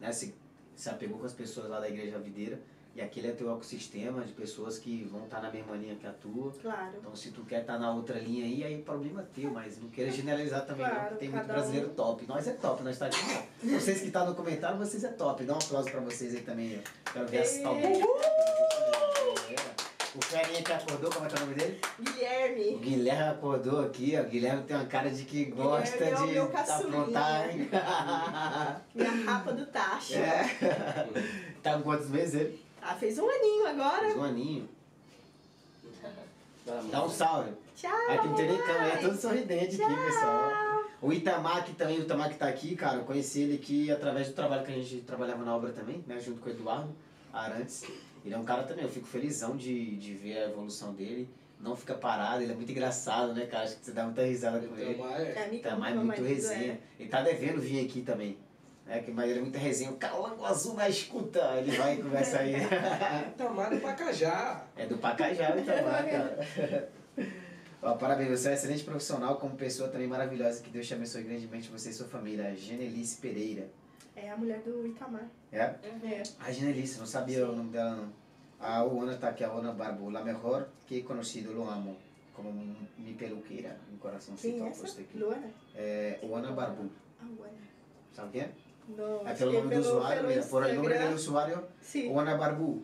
Né? 0.00 0.12
Se, 0.12 0.34
se 0.74 0.90
apegou 0.90 1.18
com 1.18 1.26
as 1.26 1.32
pessoas 1.32 1.68
lá 1.68 1.80
da 1.80 1.88
Igreja 1.88 2.18
Videira, 2.18 2.60
e 2.98 3.00
aquele 3.00 3.28
é 3.28 3.30
teu 3.30 3.54
ecossistema 3.54 4.24
de 4.24 4.32
pessoas 4.32 4.76
que 4.76 5.04
vão 5.04 5.22
estar 5.22 5.36
tá 5.36 5.42
na 5.42 5.52
mesma 5.52 5.76
linha 5.76 5.94
que 5.94 6.04
a 6.04 6.12
tua. 6.12 6.52
Claro. 6.60 6.94
Então, 6.98 7.14
se 7.14 7.30
tu 7.30 7.44
quer 7.44 7.60
estar 7.60 7.74
tá 7.74 7.78
na 7.78 7.92
outra 7.94 8.18
linha 8.18 8.44
aí, 8.44 8.64
aí 8.64 8.80
o 8.80 8.82
problema 8.82 9.20
é 9.20 9.40
teu, 9.40 9.52
mas 9.52 9.80
não 9.80 9.88
queira 9.88 10.10
generalizar 10.10 10.66
também, 10.66 10.84
claro, 10.84 11.12
não. 11.12 11.16
Tem 11.16 11.28
muito 11.28 11.46
brasileiro 11.46 11.90
um. 11.90 11.94
top. 11.94 12.26
Nós 12.26 12.48
é 12.48 12.54
top, 12.54 12.82
nós 12.82 12.94
estamos 12.94 13.16
tá 13.16 13.22
aqui. 13.22 13.68
Vocês 13.68 14.00
que 14.00 14.06
estão 14.08 14.24
tá 14.24 14.30
no 14.30 14.34
comentário, 14.34 14.76
vocês 14.78 15.04
é 15.04 15.12
top. 15.12 15.44
Dá 15.44 15.54
um 15.54 15.58
aplauso 15.58 15.88
para 15.88 16.00
vocês 16.00 16.34
aí 16.34 16.42
também. 16.42 16.82
Quero 17.12 17.28
ver 17.28 17.38
as 17.38 17.58
tal. 17.58 17.76
O 20.16 20.24
Ferinha 20.24 20.62
que 20.62 20.72
acordou, 20.72 21.10
como 21.12 21.26
é 21.26 21.28
que 21.28 21.34
é 21.34 21.38
o 21.38 21.40
nome 21.42 21.54
dele? 21.54 21.80
Guilherme. 22.00 22.74
O 22.74 22.78
Guilherme 22.78 23.30
acordou 23.30 23.80
aqui, 23.80 24.16
ó. 24.18 24.22
O 24.22 24.24
Guilherme 24.28 24.64
tem 24.64 24.76
uma 24.76 24.86
cara 24.86 25.08
de 25.08 25.24
que 25.24 25.44
gosta 25.44 25.96
Guilherme 25.96 26.30
é 26.30 26.32
de 26.32 26.38
aprontar. 26.72 27.48
Minha 28.92 29.10
rapa 29.24 29.52
do 29.52 29.64
tacho. 29.66 30.14
É. 30.14 30.48
tá 31.62 31.74
com 31.74 31.82
quantos 31.82 32.08
meses 32.08 32.34
ele? 32.34 32.67
Ah, 32.82 32.94
fez 32.94 33.18
um 33.18 33.28
aninho 33.28 33.66
agora. 33.66 34.00
Fez 34.06 34.16
um 34.16 34.24
aninho. 34.24 34.68
Dá 36.90 37.04
um 37.04 37.08
salve. 37.08 37.52
Tchau. 37.74 38.10
Aqui 38.10 38.28
não 38.28 38.34
tem 38.34 38.48
nem 38.48 38.58
câmera, 38.58 38.94
é 38.94 38.96
todo 38.98 39.16
sorridente 39.16 39.76
Tchau. 39.76 39.86
aqui, 39.86 40.04
pessoal. 40.04 40.84
O 41.00 41.12
Itamar, 41.12 41.64
que 41.64 41.72
também, 41.74 41.98
o 41.98 42.02
Itamar 42.02 42.28
que 42.28 42.36
tá 42.36 42.48
aqui, 42.48 42.74
cara, 42.74 42.98
eu 42.98 43.04
conheci 43.04 43.42
ele 43.42 43.54
aqui 43.54 43.90
através 43.90 44.28
do 44.28 44.34
trabalho 44.34 44.64
que 44.64 44.72
a 44.72 44.74
gente 44.74 45.02
trabalhava 45.02 45.44
na 45.44 45.54
obra 45.54 45.70
também, 45.70 46.04
né, 46.06 46.18
junto 46.18 46.40
com 46.40 46.48
o 46.48 46.52
Eduardo 46.52 46.92
Arantes. 47.32 47.84
Ele 48.24 48.34
é 48.34 48.38
um 48.38 48.44
cara 48.44 48.64
também, 48.64 48.84
eu 48.84 48.90
fico 48.90 49.06
felizão 49.06 49.56
de, 49.56 49.96
de 49.96 50.14
ver 50.14 50.38
a 50.38 50.48
evolução 50.48 50.92
dele. 50.92 51.28
Não 51.60 51.76
fica 51.76 51.94
parado, 51.94 52.42
ele 52.42 52.52
é 52.52 52.54
muito 52.54 52.70
engraçado, 52.70 53.32
né, 53.32 53.46
cara? 53.46 53.64
Acho 53.64 53.76
que 53.76 53.86
você 53.86 53.92
dá 53.92 54.04
muita 54.04 54.22
risada 54.22 54.60
com 54.66 54.76
ele. 54.76 55.00
É, 55.00 55.54
Itamar 55.54 55.92
é 55.92 55.94
muito 55.94 56.22
resenha. 56.22 56.80
Ele 56.98 57.08
tá 57.08 57.22
devendo 57.22 57.60
vir 57.60 57.84
aqui 57.84 58.02
também. 58.02 58.36
É, 58.88 59.00
que 59.00 59.10
ele 59.10 59.38
é 59.38 59.40
muita 59.40 59.58
resenha. 59.58 59.90
O 59.90 59.96
calango 59.96 60.44
azul 60.44 60.74
na 60.74 60.88
escuta. 60.88 61.40
Ele 61.58 61.76
vai 61.76 61.94
e 61.94 62.02
começa 62.02 62.38
aí. 62.38 62.54
Itamar 63.34 63.70
do 63.70 63.80
Pacajá. 63.80 64.64
É 64.76 64.86
do 64.86 64.96
Pacajá 64.96 65.54
o 65.54 65.58
Itamar, 65.58 66.08
cara. 66.08 66.88
Ó, 67.82 67.94
parabéns, 67.94 68.30
você 68.30 68.48
é 68.48 68.50
um 68.52 68.54
excelente 68.54 68.84
profissional, 68.84 69.36
como 69.36 69.56
pessoa 69.56 69.90
também 69.90 70.08
maravilhosa. 70.08 70.62
Que 70.62 70.70
Deus 70.70 70.86
te 70.86 70.94
abençoe 70.94 71.22
grandemente, 71.22 71.68
você 71.68 71.90
e 71.90 71.92
sua 71.92 72.08
família. 72.08 72.56
Genelice 72.56 73.20
Pereira. 73.20 73.68
É 74.16 74.30
a 74.30 74.36
mulher 74.36 74.60
do 74.62 74.86
Itamar. 74.86 75.28
É? 75.52 75.58
É. 75.60 76.22
A 76.40 76.50
Genelice, 76.50 76.98
não 76.98 77.06
sabia 77.06 77.44
Sim. 77.44 77.52
o 77.52 77.56
nome 77.56 77.70
dela 77.70 77.94
não. 77.94 78.12
A 78.58 78.82
Ona 78.82 79.16
tá 79.16 79.28
aqui, 79.28 79.44
a 79.44 79.52
Ona 79.52 79.72
Barbu. 79.72 80.10
La 80.10 80.24
mejor 80.24 80.68
que 80.86 81.02
conhecido, 81.02 81.52
lo 81.52 81.68
amo. 81.68 81.96
Como 82.34 82.50
mi 82.52 83.14
peluqueira, 83.14 83.76
um 83.92 83.98
coraçãozinho. 83.98 84.54
Quem 84.54 84.66
é 84.66 84.70
essa? 84.70 85.04
Luana? 85.14 85.50
É, 85.74 86.18
Ana 86.22 86.52
Barbu. 86.52 86.90
Ah, 87.20 87.24
Ana. 87.24 87.68
Sabe 88.12 88.32
quem 88.32 88.40
é? 88.42 88.50
No, 88.88 89.28
é 89.28 89.34
pelo 89.34 89.52
nome 89.52 89.74
do 89.74 89.80
usuário, 89.80 90.26
pelo 90.26 90.46
por 90.46 90.66
el 90.66 90.76
nombre 90.76 90.98
del 90.98 91.14
usuario, 91.14 91.68
sí. 91.80 92.08
Juana 92.08 92.36
Barbu. 92.36 92.82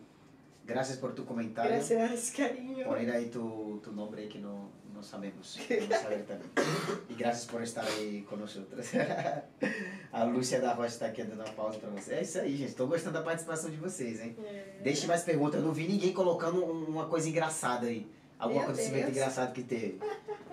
Gracias 0.65 0.97
por 0.97 1.13
tu 1.13 1.25
comentario. 1.25 1.71
Gracias, 1.71 2.31
cariño. 2.31 2.85
Poner 2.85 3.11
ahí 3.11 3.29
tu, 3.29 3.79
tu 3.83 3.91
nombre 3.91 4.23
ahí 4.23 4.27
que 4.29 4.39
no, 4.39 4.69
no 4.93 5.03
sabemos. 5.03 5.59
Vamos 5.69 5.97
saber 5.97 6.25
también. 6.25 6.51
E 7.09 7.13
graças 7.13 7.45
por 7.45 7.61
estar 7.61 7.85
aí 7.85 8.23
conosco. 8.27 8.61
A 10.11 10.23
Lúcia 10.23 10.59
da 10.59 10.73
Rocha 10.73 10.87
está 10.89 11.05
aqui 11.07 11.23
dando 11.23 11.41
uma 11.41 11.53
pausa 11.53 11.77
para 11.77 11.89
você. 11.89 12.15
É 12.15 12.21
isso 12.21 12.39
aí, 12.39 12.55
gente. 12.55 12.69
Estou 12.69 12.87
gostando 12.87 13.13
da 13.13 13.21
participação 13.23 13.69
de 13.69 13.77
vocês, 13.77 14.21
hein? 14.21 14.35
É. 14.43 14.81
Deixe 14.81 15.05
mais 15.05 15.23
perguntas. 15.23 15.59
Eu 15.59 15.65
não 15.65 15.73
vi 15.73 15.87
ninguém 15.87 16.13
colocando 16.13 16.63
uma 16.63 17.05
coisa 17.07 17.29
engraçada 17.29 17.85
aí. 17.87 18.07
Algum 18.39 18.55
Meu 18.55 18.63
acontecimento 18.63 19.05
Deus. 19.05 19.17
engraçado 19.17 19.53
que 19.53 19.63
teve. 19.63 19.99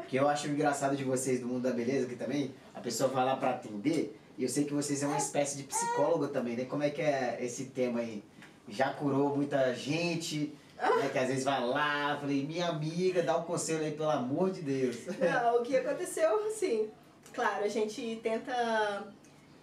que 0.08 0.16
eu 0.16 0.28
acho 0.28 0.48
engraçado 0.48 0.96
de 0.96 1.04
vocês 1.04 1.40
do 1.40 1.46
mundo 1.46 1.62
da 1.62 1.70
beleza 1.72 2.06
que 2.06 2.16
também 2.16 2.54
a 2.74 2.80
pessoa 2.80 3.08
vai 3.08 3.24
lá 3.24 3.36
para 3.36 3.50
atender 3.50 4.14
e 4.38 4.42
eu 4.42 4.48
sei 4.48 4.64
que 4.64 4.72
vocês 4.72 5.02
é 5.02 5.06
uma 5.06 5.18
espécie 5.18 5.56
de 5.56 5.64
psicólogo 5.64 6.28
também, 6.28 6.56
né? 6.56 6.64
Como 6.64 6.82
é 6.82 6.90
que 6.90 7.02
é 7.02 7.38
esse 7.40 7.66
tema 7.66 8.00
aí? 8.00 8.22
Já 8.68 8.92
curou 8.92 9.36
muita 9.36 9.74
gente, 9.74 10.56
né? 10.76 11.08
Que 11.10 11.18
às 11.18 11.28
vezes 11.28 11.44
vai 11.44 11.60
lá, 11.64 12.16
falei, 12.18 12.44
minha 12.46 12.68
amiga, 12.68 13.22
dá 13.22 13.36
um 13.36 13.44
conselho 13.44 13.84
aí, 13.84 13.92
pelo 13.92 14.10
amor 14.10 14.50
de 14.50 14.62
Deus. 14.62 14.96
Não, 15.06 15.60
o 15.60 15.62
que 15.62 15.76
aconteceu, 15.76 16.46
assim, 16.46 16.90
claro, 17.32 17.64
a 17.64 17.68
gente 17.68 18.20
tenta 18.22 19.12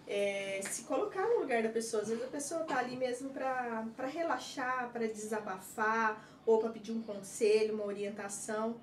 é, 0.06 0.60
se 0.62 0.82
colocar 0.82 1.26
no 1.26 1.40
lugar 1.40 1.62
da 1.62 1.68
pessoa. 1.68 2.02
Às 2.02 2.08
vezes 2.08 2.24
a 2.24 2.28
pessoa 2.28 2.60
tá 2.60 2.78
ali 2.78 2.96
mesmo 2.96 3.30
pra 3.30 4.06
relaxar, 4.06 4.90
pra 4.92 5.06
desabafar, 5.06 6.24
ou 6.46 6.58
pra 6.58 6.70
pedir 6.70 6.92
um 6.92 7.02
conselho, 7.02 7.74
uma 7.74 7.84
orientação. 7.84 8.76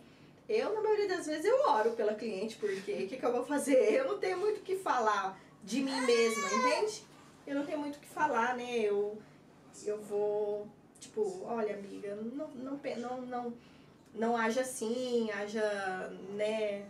Eu, 0.47 0.73
na 0.73 0.81
maioria 0.81 1.09
das 1.09 1.25
vezes, 1.25 1.43
eu 1.43 1.69
oro 1.69 1.91
pela 1.91 2.13
cliente, 2.13 2.55
porque 2.55 2.91
o 2.93 3.07
que, 3.07 3.17
que 3.17 3.25
eu 3.25 3.31
vou 3.33 3.45
fazer? 3.45 3.93
Eu 3.93 4.05
não 4.05 4.17
tenho 4.17 4.37
muito 4.37 4.59
o 4.59 4.61
que 4.61 4.77
falar 4.77 5.37
de 5.67 5.81
mim 5.81 6.01
mesma, 6.01 6.47
entende? 6.53 7.03
Eu 7.45 7.55
não 7.55 7.65
tenho 7.65 7.79
muito 7.79 7.97
o 7.97 7.99
que 7.99 8.07
falar, 8.07 8.55
né? 8.55 8.79
Eu, 8.79 9.21
eu 9.85 10.01
vou, 10.01 10.65
tipo, 10.97 11.43
olha, 11.43 11.75
amiga, 11.75 12.15
não, 12.15 12.47
não, 12.47 12.79
não, 12.97 13.21
não, 13.21 13.53
não 14.15 14.37
haja 14.37 14.61
assim, 14.61 15.29
haja, 15.31 16.09
né, 16.29 16.85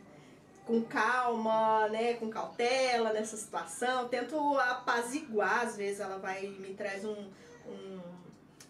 com 0.63 0.83
calma, 0.83 1.89
né, 1.89 2.13
com 2.13 2.29
cautela 2.29 3.11
nessa 3.11 3.35
situação. 3.35 4.07
Tento 4.09 4.37
apaziguar, 4.59 5.63
às 5.63 5.75
vezes 5.75 5.99
ela 5.99 6.19
vai 6.19 6.47
me 6.47 6.75
traz 6.75 7.03
um, 7.03 7.29
um 7.65 7.99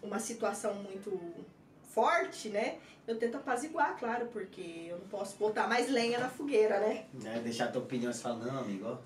uma 0.02 0.18
situação 0.18 0.74
muito 0.74 1.20
forte, 1.82 2.48
né? 2.48 2.78
Eu 3.06 3.18
tento 3.18 3.36
apaziguar, 3.36 3.98
claro, 3.98 4.26
porque 4.28 4.86
eu 4.88 4.98
não 4.98 5.08
posso 5.08 5.36
botar 5.36 5.66
mais 5.66 5.90
lenha 5.90 6.18
na 6.18 6.30
fogueira, 6.30 6.78
né? 6.80 7.06
É, 7.24 7.40
deixar 7.40 7.64
a 7.64 7.72
tua 7.72 7.82
opinião, 7.82 8.12
você 8.12 8.22
fala, 8.22 8.44
não, 8.44 8.58
amigo, 8.60 8.98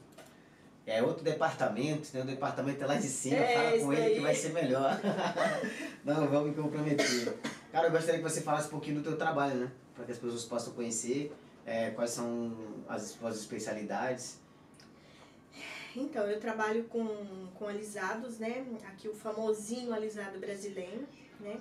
é 0.87 1.03
outro 1.03 1.23
departamento, 1.23 2.09
né? 2.13 2.23
O 2.23 2.27
departamento 2.27 2.83
é 2.83 2.87
lá 2.87 2.95
de 2.97 3.07
cima, 3.07 3.37
é, 3.37 3.55
fala 3.55 3.85
com 3.85 3.93
ele 3.93 4.03
aí. 4.03 4.15
que 4.15 4.21
vai 4.21 4.35
ser 4.35 4.53
melhor. 4.53 5.01
Não, 6.05 6.27
vamos 6.29 6.51
me 6.51 6.55
comprometer. 6.55 7.37
Cara, 7.71 7.87
eu 7.87 7.93
gostaria 7.93 8.21
que 8.21 8.29
você 8.29 8.41
falasse 8.41 8.67
um 8.67 8.71
pouquinho 8.71 8.97
do 8.97 9.03
teu 9.03 9.17
trabalho, 9.17 9.55
né? 9.55 9.71
Para 9.95 10.05
que 10.05 10.13
as 10.13 10.19
pessoas 10.19 10.45
possam 10.45 10.73
conhecer 10.73 11.33
é, 11.65 11.91
quais 11.91 12.11
são 12.11 12.57
as 12.89 13.03
suas 13.03 13.39
especialidades. 13.39 14.41
Então, 15.95 16.27
eu 16.27 16.41
trabalho 16.41 16.85
com, 16.85 17.07
com 17.55 17.69
alisados, 17.69 18.39
né? 18.39 18.67
Aqui 18.89 19.09
o 19.09 19.15
famosinho 19.15 19.93
alisado 19.93 20.39
brasileiro, 20.39 21.07
né? 21.39 21.61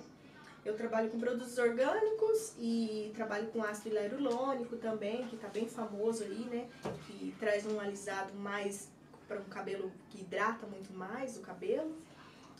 Eu 0.64 0.76
trabalho 0.76 1.10
com 1.10 1.18
produtos 1.18 1.58
orgânicos 1.58 2.54
e 2.58 3.10
trabalho 3.14 3.48
com 3.48 3.62
ácido 3.62 3.90
hilarulônico 3.90 4.76
também, 4.76 5.26
que 5.26 5.34
está 5.34 5.48
bem 5.48 5.68
famoso 5.68 6.22
aí, 6.22 6.46
né? 6.50 6.68
Que 7.06 7.34
traz 7.38 7.66
um 7.66 7.80
alisado 7.80 8.32
mais 8.34 8.91
para 9.32 9.40
um 9.40 9.44
cabelo 9.44 9.90
que 10.10 10.20
hidrata 10.20 10.66
muito 10.66 10.92
mais 10.92 11.36
o 11.38 11.40
cabelo. 11.40 11.96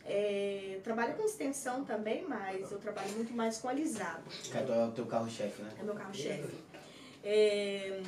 É, 0.05 0.81
trabalho 0.83 1.15
com 1.15 1.23
extensão 1.23 1.85
também, 1.85 2.25
mas 2.27 2.73
eu 2.73 2.79
trabalho 2.79 3.13
muito 3.13 3.33
mais 3.33 3.59
com 3.59 3.69
alisado. 3.69 4.23
Que 4.31 4.57
é 4.57 4.85
o 4.85 4.91
teu 4.91 5.07
carro-chefe, 5.07 5.63
né? 5.63 5.71
É 5.79 5.83
meu 5.83 5.95
carro-chefe. 5.95 6.65
É, 7.23 8.03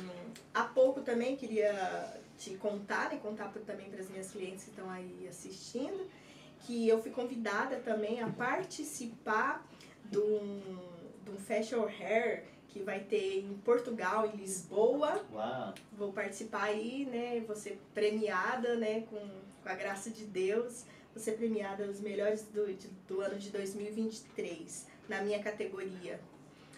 há 0.53 0.63
pouco 0.63 1.01
também 1.01 1.37
queria 1.37 2.21
te 2.37 2.55
contar 2.55 3.13
e 3.13 3.17
contar 3.19 3.49
também 3.65 3.89
para 3.89 4.01
as 4.01 4.09
minhas 4.09 4.31
clientes 4.31 4.65
que 4.65 4.71
estão 4.71 4.89
aí 4.89 5.25
assistindo, 5.29 6.09
que 6.61 6.87
eu 6.89 7.01
fui 7.01 7.11
convidada 7.11 7.77
também 7.77 8.19
a 8.19 8.27
participar 8.27 9.65
de 10.03 10.17
um, 10.17 10.79
de 11.23 11.31
um 11.31 11.37
Fashion 11.37 11.85
Hair 11.85 12.43
que 12.75 12.83
vai 12.83 12.99
ter 12.99 13.39
em 13.39 13.53
Portugal, 13.63 14.25
em 14.27 14.35
Lisboa. 14.35 15.23
Uau. 15.31 15.73
Vou 15.93 16.11
participar 16.11 16.63
aí, 16.63 17.05
né? 17.05 17.41
Vou 17.47 17.55
ser 17.55 17.79
premiada, 17.93 18.75
né? 18.75 19.05
Com, 19.09 19.17
com 19.63 19.69
a 19.69 19.75
graça 19.75 20.09
de 20.09 20.25
Deus. 20.25 20.83
Vou 21.13 21.23
ser 21.23 21.37
premiada 21.37 21.87
nos 21.87 22.01
melhores 22.01 22.43
do, 22.53 22.73
de, 22.73 22.89
do 23.07 23.21
ano 23.21 23.39
de 23.39 23.49
2023, 23.49 24.87
na 25.07 25.21
minha 25.21 25.41
categoria. 25.41 26.19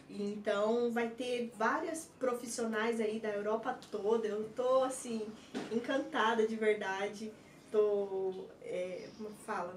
Então 0.08 0.91
vai 0.91 1.10
ter 1.10 1.52
várias 1.58 2.08
profissionais 2.20 3.02
aí 3.02 3.20
da 3.20 3.30
Europa 3.30 3.76
toda. 3.89 4.28
Eu 4.28 4.48
tô 4.50 4.84
assim, 4.84 5.28
encantada 5.72 6.45
de 6.45 6.56
verdade. 6.56 7.34
Tô. 7.72 8.45
É, 8.62 9.10
como 9.18 9.32
fala? 9.48 9.76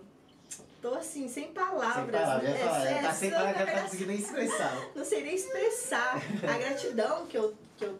Tô 0.81 0.95
assim, 0.95 1.28
sem 1.28 1.53
palavras. 1.53 1.95
Sem 1.95 2.11
palavras, 2.11 2.51
né? 2.51 2.59
já 2.59 2.68
fala, 2.68 2.89
É, 2.89 3.03
tá 3.03 3.12
sem 3.12 3.31
palavras, 3.31 3.59
já 3.59 3.66
tá 3.66 3.83
conseguindo 3.83 4.11
nem 4.11 4.18
expressar. 4.20 4.89
não 4.97 5.05
sei 5.05 5.22
nem 5.22 5.35
expressar 5.35 6.22
a 6.43 6.59
gratidão 6.59 7.26
que 7.26 7.37
eu, 7.37 7.55
que 7.76 7.85
eu 7.85 7.99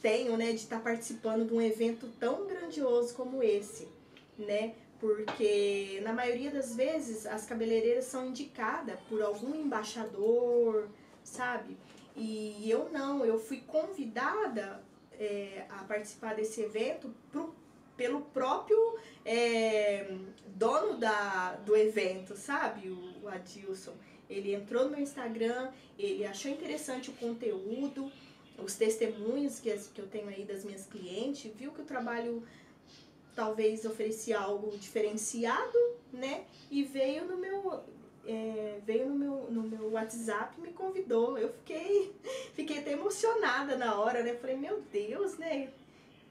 tenho, 0.00 0.36
né, 0.36 0.50
de 0.50 0.56
estar 0.56 0.80
participando 0.80 1.46
de 1.46 1.54
um 1.54 1.62
evento 1.62 2.08
tão 2.18 2.46
grandioso 2.46 3.14
como 3.14 3.42
esse, 3.42 3.88
né? 4.36 4.74
Porque 5.00 6.00
na 6.04 6.12
maioria 6.12 6.50
das 6.50 6.76
vezes 6.76 7.26
as 7.26 7.46
cabeleireiras 7.46 8.04
são 8.04 8.26
indicadas 8.26 8.98
por 9.08 9.22
algum 9.22 9.54
embaixador, 9.54 10.88
sabe? 11.24 11.76
E 12.14 12.68
eu 12.70 12.90
não, 12.92 13.24
eu 13.24 13.38
fui 13.38 13.60
convidada 13.66 14.82
é, 15.18 15.64
a 15.70 15.84
participar 15.84 16.34
desse 16.34 16.60
evento 16.60 17.12
pro, 17.30 17.54
pelo 18.02 18.20
próprio 18.20 18.98
é, 19.24 20.12
dono 20.56 20.98
da, 20.98 21.52
do 21.64 21.76
evento, 21.76 22.36
sabe? 22.36 22.88
O, 22.88 23.22
o 23.22 23.28
Adilson. 23.28 23.92
Ele 24.28 24.52
entrou 24.52 24.86
no 24.86 24.90
meu 24.90 25.00
Instagram, 25.00 25.70
ele 25.96 26.26
achou 26.26 26.50
interessante 26.50 27.10
o 27.10 27.12
conteúdo, 27.12 28.10
os 28.58 28.74
testemunhos 28.74 29.60
que, 29.60 29.72
que 29.94 30.00
eu 30.00 30.08
tenho 30.08 30.28
aí 30.28 30.42
das 30.42 30.64
minhas 30.64 30.84
clientes, 30.86 31.52
viu 31.54 31.70
que 31.70 31.82
o 31.82 31.84
trabalho 31.84 32.42
talvez 33.36 33.84
oferecia 33.84 34.40
algo 34.40 34.76
diferenciado, 34.76 35.78
né? 36.12 36.44
E 36.72 36.82
veio 36.82 37.24
no 37.24 37.36
meu. 37.36 37.84
é, 38.26 38.80
veio 38.84 39.08
no 39.10 39.14
meu, 39.14 39.48
no 39.48 39.62
meu 39.62 39.92
WhatsApp 39.92 40.56
e 40.58 40.60
me 40.60 40.72
convidou. 40.72 41.38
Eu 41.38 41.52
fiquei, 41.52 42.12
fiquei 42.54 42.78
até 42.80 42.94
emocionada 42.94 43.76
na 43.76 43.96
hora, 44.00 44.24
né? 44.24 44.34
Falei, 44.34 44.56
meu 44.56 44.80
Deus, 44.90 45.38
né? 45.38 45.72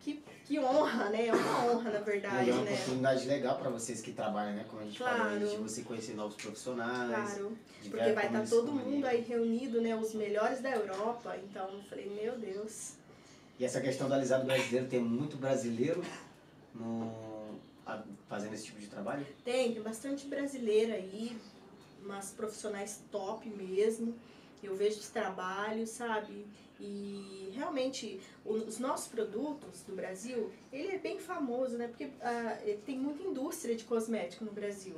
Que, 0.04 0.24
que 0.46 0.60
honra, 0.60 1.10
né? 1.10 1.28
É 1.28 1.34
uma 1.34 1.66
honra, 1.66 1.92
na 1.92 2.00
verdade, 2.00 2.48
E 2.48 2.50
é 2.50 2.54
uma 2.54 2.64
né? 2.64 2.74
oportunidade 2.74 3.28
legal 3.28 3.58
para 3.60 3.70
vocês 3.70 4.02
que 4.02 4.12
trabalham, 4.14 4.56
né? 4.56 4.66
Como 4.68 4.82
a 4.82 4.86
gente 4.86 4.98
falou, 4.98 5.16
Claro. 5.16 5.48
de 5.48 5.58
você 5.58 5.82
conhecer 5.84 6.16
novos 6.16 6.36
profissionais. 6.36 7.34
Claro. 7.36 7.58
Porque 7.82 8.12
vai 8.14 8.28
como 8.28 8.44
estar 8.44 8.56
todo 8.56 8.72
mundo 8.72 9.06
aí 9.06 9.22
reunido, 9.22 9.80
né? 9.82 9.96
Os 9.96 10.14
melhores 10.16 10.60
da 10.62 10.72
Europa. 10.72 11.38
Então 11.44 11.70
eu 11.72 11.82
falei, 11.84 12.10
meu 12.10 12.38
Deus. 12.38 12.94
E 13.60 13.66
essa 13.66 13.80
questão 13.80 14.08
do 14.08 14.14
alisado 14.16 14.44
brasileiro, 14.46 14.88
tem 14.88 15.00
muito 15.00 15.38
brasileiro 15.38 16.04
no, 16.74 17.12
a- 17.86 18.02
fazendo 18.28 18.54
esse 18.56 18.66
tipo 18.66 18.80
de 18.80 18.88
trabalho? 18.88 19.26
Tem, 19.46 19.72
tem 19.74 19.84
bastante 19.84 20.26
brasileira 20.26 20.96
aí, 20.96 21.38
umas 22.04 22.32
profissionais 22.32 23.02
top 23.12 23.48
mesmo. 23.50 24.16
Eu 24.64 24.76
vejo 24.76 25.00
esse 25.00 25.12
trabalho, 25.12 25.86
sabe? 25.88 26.46
E 26.80 27.52
realmente 27.54 28.20
os 28.44 28.80
nossos 28.80 29.08
produtos 29.08 29.82
do 29.88 29.96
Brasil, 29.96 30.52
ele 30.74 30.94
é 30.94 30.98
bem 30.98 31.20
famoso, 31.20 31.78
né? 31.78 31.88
Porque 31.88 32.10
ah, 32.22 32.58
tem 32.86 32.98
muita 32.98 33.24
indústria 33.24 33.76
de 33.76 33.84
cosmético 33.84 34.46
no 34.46 34.52
Brasil. 34.52 34.96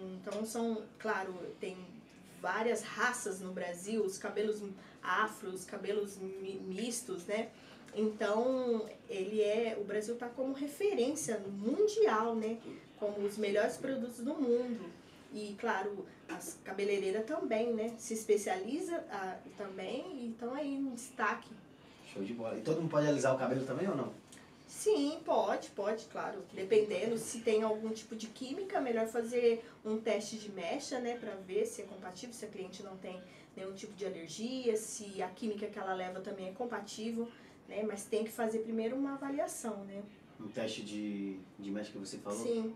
Então 0.00 0.44
são, 0.44 0.82
claro, 0.98 1.32
tem 1.60 1.76
várias 2.40 2.82
raças 2.82 3.40
no 3.40 3.52
Brasil, 3.52 4.02
os 4.04 4.18
cabelos 4.18 4.60
afros, 5.02 5.64
cabelos 5.64 6.16
mi- 6.18 6.60
mistos, 6.66 7.24
né? 7.26 7.50
Então, 7.94 8.88
ele 9.08 9.40
é, 9.40 9.76
o 9.80 9.84
Brasil 9.84 10.14
está 10.14 10.28
como 10.28 10.52
referência 10.52 11.38
mundial, 11.38 12.34
né? 12.34 12.58
Como 12.98 13.24
os 13.24 13.38
melhores 13.38 13.76
produtos 13.76 14.18
do 14.18 14.34
mundo. 14.34 14.84
E, 15.32 15.54
claro, 15.58 16.04
as 16.28 16.58
cabeleireiras 16.64 17.24
também, 17.24 17.72
né? 17.72 17.94
Se 17.98 18.14
especializa 18.14 19.04
ah, 19.10 19.36
também 19.56 20.04
e 20.18 20.30
estão 20.30 20.54
aí 20.54 20.74
em 20.74 20.94
destaque. 20.94 21.50
Show 22.12 22.22
de 22.22 22.32
bola. 22.34 22.56
E 22.56 22.62
todo 22.62 22.80
mundo 22.80 22.90
pode 22.90 23.06
alisar 23.06 23.34
o 23.34 23.38
cabelo 23.38 23.64
também 23.64 23.88
ou 23.88 23.96
não? 23.96 24.12
Sim, 24.66 25.20
pode, 25.24 25.68
pode, 25.70 26.06
claro. 26.06 26.42
Dependendo 26.52 27.16
se 27.18 27.40
tem 27.40 27.62
algum 27.62 27.90
tipo 27.90 28.16
de 28.16 28.26
química, 28.28 28.80
melhor 28.80 29.06
fazer 29.06 29.64
um 29.84 29.98
teste 29.98 30.36
de 30.36 30.50
mecha, 30.50 30.98
né, 30.98 31.16
para 31.16 31.34
ver 31.34 31.66
se 31.66 31.82
é 31.82 31.84
compatível, 31.84 32.34
se 32.34 32.44
a 32.44 32.48
cliente 32.48 32.82
não 32.82 32.96
tem 32.96 33.20
nenhum 33.56 33.72
tipo 33.72 33.92
de 33.94 34.04
alergia, 34.04 34.76
se 34.76 35.22
a 35.22 35.28
química 35.28 35.66
que 35.66 35.78
ela 35.78 35.94
leva 35.94 36.20
também 36.20 36.48
é 36.48 36.52
compatível, 36.52 37.28
né? 37.68 37.84
Mas 37.86 38.04
tem 38.04 38.24
que 38.24 38.30
fazer 38.30 38.60
primeiro 38.60 38.96
uma 38.96 39.14
avaliação, 39.14 39.84
né? 39.84 40.02
Um 40.40 40.48
teste 40.48 40.82
de, 40.82 41.38
de 41.58 41.70
mesh 41.70 41.90
que 41.90 41.98
você 41.98 42.18
falou? 42.18 42.42
Sim. 42.44 42.74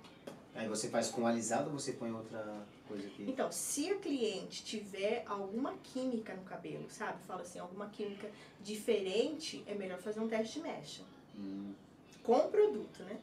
Aí 0.54 0.68
você 0.68 0.88
faz 0.88 1.08
com 1.08 1.26
alisado 1.26 1.70
ou 1.70 1.78
você 1.78 1.92
põe 1.92 2.12
outra 2.12 2.44
coisa 2.88 3.06
aqui? 3.06 3.24
Então, 3.28 3.52
se 3.52 3.90
a 3.90 3.96
cliente 3.96 4.64
tiver 4.64 5.24
alguma 5.26 5.74
química 5.82 6.34
no 6.34 6.42
cabelo, 6.42 6.86
sabe? 6.88 7.22
Fala 7.26 7.42
assim, 7.42 7.58
alguma 7.58 7.88
química 7.90 8.28
diferente, 8.62 9.62
é 9.66 9.74
melhor 9.74 9.98
fazer 9.98 10.20
um 10.20 10.28
teste 10.28 10.54
de 10.54 10.60
mecha. 10.60 11.02
Hum. 11.36 11.72
Com 12.22 12.36
o 12.36 12.48
produto, 12.48 13.02
né? 13.04 13.18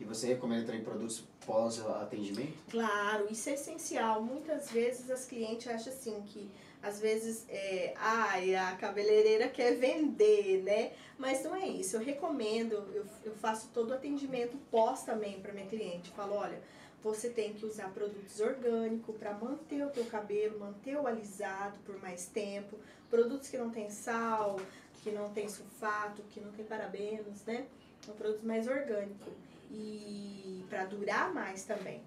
E 0.00 0.04
você 0.04 0.26
recomenda 0.26 0.66
também 0.66 0.82
produtos 0.82 1.24
pós-atendimento? 1.46 2.52
Claro, 2.70 3.26
isso 3.30 3.48
é 3.48 3.54
essencial. 3.54 4.22
Muitas 4.22 4.70
vezes 4.70 5.10
as 5.10 5.24
clientes 5.24 5.68
acham 5.68 5.92
assim 5.92 6.22
que 6.26 6.50
às 6.82 7.00
vezes 7.00 7.46
é, 7.48 7.94
ai, 7.96 8.54
a 8.54 8.76
cabeleireira 8.76 9.48
quer 9.48 9.76
vender, 9.76 10.62
né? 10.62 10.92
Mas 11.18 11.42
não 11.42 11.56
é 11.56 11.66
isso. 11.66 11.96
Eu 11.96 12.00
recomendo, 12.00 12.74
eu, 12.92 13.06
eu 13.24 13.34
faço 13.36 13.70
todo 13.72 13.90
o 13.90 13.94
atendimento 13.94 14.56
pós 14.70 15.02
também 15.02 15.40
para 15.40 15.52
minha 15.52 15.66
cliente. 15.66 16.10
Falo, 16.10 16.34
olha, 16.34 16.60
você 17.04 17.28
tem 17.28 17.52
que 17.52 17.66
usar 17.66 17.90
produtos 17.90 18.40
orgânicos 18.40 19.14
para 19.16 19.34
manter 19.34 19.84
o 19.84 19.90
teu 19.90 20.06
cabelo, 20.06 20.58
manter 20.58 20.96
o 20.96 21.06
alisado 21.06 21.78
por 21.84 22.00
mais 22.00 22.24
tempo. 22.26 22.78
Produtos 23.10 23.48
que 23.50 23.58
não 23.58 23.68
tem 23.68 23.90
sal, 23.90 24.58
que 25.02 25.10
não 25.10 25.28
tem 25.28 25.46
sulfato, 25.46 26.22
que 26.30 26.40
não 26.40 26.50
tem 26.52 26.64
parabenos, 26.64 27.44
né? 27.44 27.66
São 28.00 28.14
produtos 28.14 28.44
mais 28.44 28.66
orgânicos. 28.66 29.34
E 29.70 30.64
para 30.70 30.86
durar 30.86 31.32
mais 31.34 31.64
também. 31.64 32.00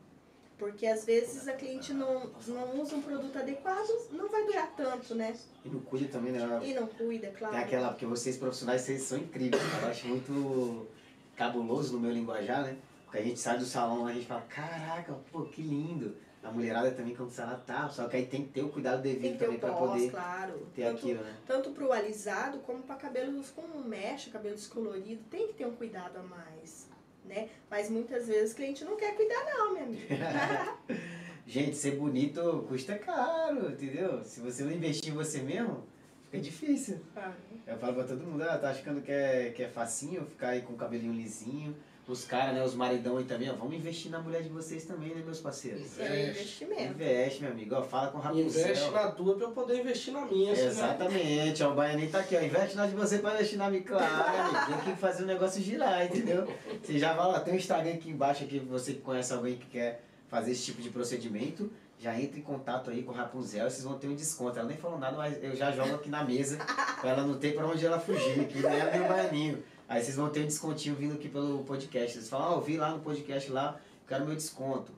Porque 0.58 0.88
às 0.88 1.06
vezes 1.06 1.48
a 1.48 1.54
cliente 1.54 1.94
não, 1.94 2.32
não 2.48 2.82
usa 2.82 2.96
um 2.96 3.02
produto 3.04 3.38
adequado, 3.38 3.88
não 4.12 4.28
vai 4.28 4.44
durar 4.46 4.74
tanto, 4.76 5.14
né? 5.14 5.38
E 5.64 5.70
não 5.70 5.80
cuida 5.82 6.08
também, 6.08 6.32
né? 6.32 6.60
E 6.64 6.74
não 6.74 6.88
cuida, 6.88 7.32
claro. 7.38 7.54
Tem 7.54 7.64
aquela, 7.64 7.90
porque 7.90 8.08
vocês 8.08 8.36
profissionais, 8.38 8.82
vocês 8.82 9.04
são 9.04 9.20
incríveis. 9.20 9.62
Eu 9.80 9.90
acho 9.90 10.08
muito 10.08 10.88
cabuloso 11.36 11.94
no 11.94 12.00
meu 12.00 12.12
linguajar, 12.12 12.64
né? 12.64 12.78
Porque 13.08 13.20
a 13.20 13.24
gente 13.24 13.40
sai 13.40 13.58
do 13.58 13.64
salão, 13.64 14.06
a 14.06 14.12
gente 14.12 14.26
fala, 14.26 14.42
caraca, 14.42 15.14
pô, 15.32 15.44
que 15.46 15.62
lindo. 15.62 16.18
A 16.44 16.52
mulherada 16.52 16.92
também 16.92 17.16
quando 17.16 17.32
sai 17.32 17.46
lá 17.46 17.56
tá, 17.56 17.90
só 17.90 18.08
que 18.08 18.18
aí 18.18 18.26
tem 18.26 18.44
que 18.44 18.52
ter 18.52 18.62
o 18.62 18.70
cuidado 18.70 19.02
devido 19.02 19.38
também 19.38 19.58
pós, 19.58 19.78
poder 19.78 20.12
claro. 20.12 20.68
ter 20.74 20.84
tanto, 20.84 20.98
aquilo, 20.98 21.24
né? 21.24 21.38
tanto 21.46 21.72
pro 21.72 21.92
alisado 21.92 22.60
como 22.60 22.84
para 22.84 22.96
cabelos 22.96 23.50
com 23.50 23.66
mecha, 23.80 24.30
cabelo 24.30 24.56
descolorido. 24.56 25.24
Tem 25.30 25.48
que 25.48 25.54
ter 25.54 25.66
um 25.66 25.76
cuidado 25.76 26.18
a 26.18 26.24
mais, 26.24 26.88
né? 27.26 27.50
Mas 27.70 27.90
muitas 27.90 28.28
vezes 28.28 28.54
o 28.54 28.56
cliente 28.56 28.86
não 28.86 28.96
quer 28.96 29.16
cuidar 29.16 29.44
não, 29.46 29.74
minha 29.74 29.84
amiga. 29.86 30.78
Gente, 31.48 31.78
ser 31.78 31.98
bonito 31.98 32.66
custa 32.68 32.98
caro, 32.98 33.72
entendeu? 33.72 34.22
Se 34.24 34.42
você 34.42 34.64
não 34.64 34.72
investir 34.72 35.12
em 35.14 35.16
você 35.16 35.42
mesmo, 35.42 35.84
fica 36.26 36.40
difícil. 36.40 37.00
Ah, 37.16 37.34
Eu 37.66 37.78
falo 37.78 37.96
pra 37.96 38.04
todo 38.04 38.24
mundo, 38.24 38.44
ah, 38.44 38.58
tá 38.58 38.70
achando 38.70 39.02
que 39.02 39.12
é, 39.12 39.50
que 39.52 39.64
é 39.64 39.70
facinho 39.70 40.26
ficar 40.26 40.50
aí 40.50 40.62
com 40.62 40.74
o 40.74 40.78
cabelinho 40.78 41.14
lisinho, 41.14 41.76
os 42.08 42.24
caras, 42.26 42.56
né, 42.56 42.64
os 42.64 42.74
maridão 42.74 43.18
aí 43.18 43.26
também, 43.26 43.50
ó, 43.50 43.54
vamos 43.54 43.76
investir 43.76 44.10
na 44.10 44.20
mulher 44.20 44.42
de 44.42 44.50
vocês 44.50 44.86
também, 44.86 45.14
né, 45.14 45.22
meus 45.26 45.40
parceiros? 45.42 45.82
Isso 45.86 46.02
é 46.02 46.10
um 46.10 46.30
investimento. 46.30 46.84
Investe, 46.94 47.42
meu 47.44 47.52
amigo, 47.52 47.76
ó, 47.76 47.82
fala 47.84 48.08
com 48.12 48.18
o 48.18 48.22
Rapunzel. 48.22 48.62
Investe 48.66 48.92
na 48.92 49.12
tua 49.12 49.36
pra 49.36 49.46
eu 49.46 49.52
poder 49.52 49.80
investir 49.82 50.14
na 50.14 50.26
minha. 50.26 50.56
senão- 50.56 50.70
Exatamente, 50.70 51.64
ó, 51.64 51.72
o 51.72 51.76
Baianinho 51.76 52.10
tá 52.10 52.20
aqui, 52.20 52.36
ó. 52.36 52.42
Investe 52.42 52.76
na 52.78 52.88
de 52.88 52.96
você 52.96 53.20
pra 53.20 53.34
investir 53.34 53.58
na 53.58 53.70
minha, 53.70 53.84
claro, 53.84 54.56
amigo. 54.58 54.84
Tem 54.86 54.94
que 54.96 55.00
fazer 55.02 55.24
o 55.24 55.26
negócio 55.26 55.62
girar, 55.62 56.06
entendeu? 56.06 56.48
Você 56.82 56.98
já 56.98 57.14
vai 57.14 57.28
lá, 57.28 57.40
tem 57.42 57.54
um 57.54 57.58
Instagram 57.58 57.92
aqui 57.94 58.10
embaixo 58.10 58.44
aqui, 58.44 58.60
você 58.60 58.94
que 58.94 59.02
conhece 59.02 59.34
alguém 59.34 59.58
que 59.58 59.66
quer 59.66 60.02
fazer 60.30 60.52
esse 60.52 60.64
tipo 60.66 60.82
de 60.82 60.90
procedimento, 60.90 61.70
já 62.00 62.18
entra 62.20 62.38
em 62.38 62.44
contato 62.44 62.90
aí 62.92 63.02
com 63.04 63.12
o 63.12 63.16
Rapunzel, 63.16 63.70
vocês 63.70 63.84
vão 63.84 63.98
ter 63.98 64.08
um 64.08 64.16
desconto. 64.16 64.60
Ela 64.60 64.68
nem 64.68 64.78
falou 64.78 65.00
nada, 65.00 65.18
mas 65.18 65.42
eu 65.44 65.56
já 65.56 65.72
jogo 65.72 65.96
aqui 65.96 66.10
na 66.10 66.24
mesa, 66.24 66.58
pra 67.02 67.10
ela 67.12 67.24
não 67.24 67.38
ter 67.38 67.54
pra 67.56 67.66
onde 67.66 67.86
ela 67.86 68.00
fugir 68.00 68.40
aqui, 68.42 68.60
né? 68.60 68.80
Ela 68.80 68.96
e 68.98 69.02
o 69.02 69.08
Baianinho. 69.08 69.64
Aí 69.88 70.04
vocês 70.04 70.18
vão 70.18 70.30
ter 70.30 70.42
um 70.42 70.46
descontinho 70.46 70.96
vindo 70.96 71.14
aqui 71.14 71.30
pelo 71.30 71.64
podcast. 71.64 72.14
Vocês 72.14 72.30
falam, 72.30 72.54
ó, 72.54 72.56
eu 72.56 72.62
vi 72.62 72.78
lá 72.78 72.92
no 72.92 73.00
podcast 73.00 73.50
lá, 73.52 73.80
quero 74.08 74.26
meu 74.26 74.36
desconto. 74.36 74.92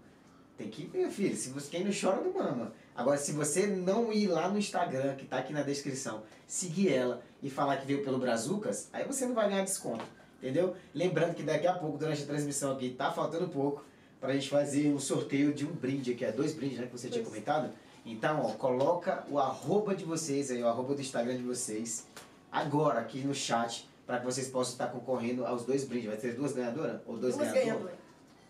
Tem 0.57 0.69
que 0.69 0.89
meu 0.93 1.09
filho. 1.11 1.35
Se 1.35 1.49
você, 1.49 1.69
quem 1.69 1.85
não 1.85 1.91
chora, 1.91 2.21
não 2.21 2.33
mama. 2.33 2.73
Agora, 2.95 3.17
se 3.17 3.31
você 3.31 3.65
não 3.65 4.11
ir 4.11 4.27
lá 4.27 4.49
no 4.49 4.57
Instagram, 4.57 5.15
que 5.15 5.25
tá 5.25 5.37
aqui 5.37 5.53
na 5.53 5.61
descrição, 5.61 6.23
seguir 6.45 6.91
ela 6.91 7.21
e 7.41 7.49
falar 7.49 7.77
que 7.77 7.85
veio 7.85 8.03
pelo 8.03 8.17
Brazucas, 8.17 8.89
aí 8.91 9.05
você 9.05 9.25
não 9.25 9.33
vai 9.33 9.47
ganhar 9.47 9.63
desconto. 9.63 10.03
Entendeu? 10.37 10.75
Lembrando 10.93 11.35
que 11.35 11.43
daqui 11.43 11.67
a 11.67 11.73
pouco, 11.73 11.97
durante 11.97 12.23
a 12.23 12.25
transmissão 12.25 12.73
aqui, 12.73 12.89
tá 12.89 13.11
faltando 13.11 13.47
pouco 13.47 13.83
pra 14.19 14.33
gente 14.33 14.49
fazer 14.49 14.89
um 14.93 14.99
sorteio 14.99 15.53
de 15.53 15.65
um 15.65 15.71
brinde 15.71 16.11
aqui. 16.11 16.25
É 16.25 16.31
dois 16.31 16.53
brindes, 16.53 16.79
né? 16.79 16.87
Que 16.87 16.91
você 16.91 17.09
tinha 17.09 17.23
Dois. 17.23 17.33
comentado. 17.33 17.71
Então, 18.05 18.45
ó, 18.45 18.51
coloca 18.53 19.25
o 19.29 19.37
arroba 19.37 19.95
de 19.95 20.03
vocês 20.03 20.49
aí, 20.51 20.61
o 20.63 20.67
arroba 20.67 20.95
do 20.95 21.01
Instagram 21.01 21.37
de 21.37 21.43
vocês, 21.43 22.07
agora 22.51 22.99
aqui 22.99 23.19
no 23.19 23.33
chat, 23.33 23.88
para 24.09 24.17
que 24.17 24.25
vocês 24.25 24.47
possam 24.47 24.71
estar 24.71 24.87
concorrendo 24.87 25.45
aos 25.45 25.65
dois 25.65 25.83
brindes. 25.83 26.07
Vai 26.07 26.17
ter 26.17 26.33
duas 26.33 26.51
ganhadoras? 26.53 26.99
Ou 27.05 27.15
dois 27.15 27.37
Duas 27.37 27.51
ganhadores? 27.51 27.95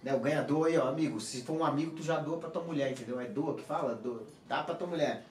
Né, 0.02 0.16
o 0.16 0.20
ganhador 0.22 0.68
aí, 0.68 0.78
ó, 0.78 0.88
amigo, 0.88 1.20
se 1.20 1.42
for 1.42 1.52
um 1.58 1.66
amigo, 1.66 1.92
tu 1.98 2.02
já 2.02 2.18
doa 2.18 2.38
pra 2.38 2.50
tua 2.50 2.64
mulher, 2.64 2.90
entendeu? 2.92 3.20
É 3.20 3.26
doa 3.26 3.54
que 3.54 3.64
fala? 3.64 3.94
Doa. 3.94 4.24
Dá 4.48 4.64
pra 4.64 4.74
tua 4.74 4.88
mulher. 4.88 5.26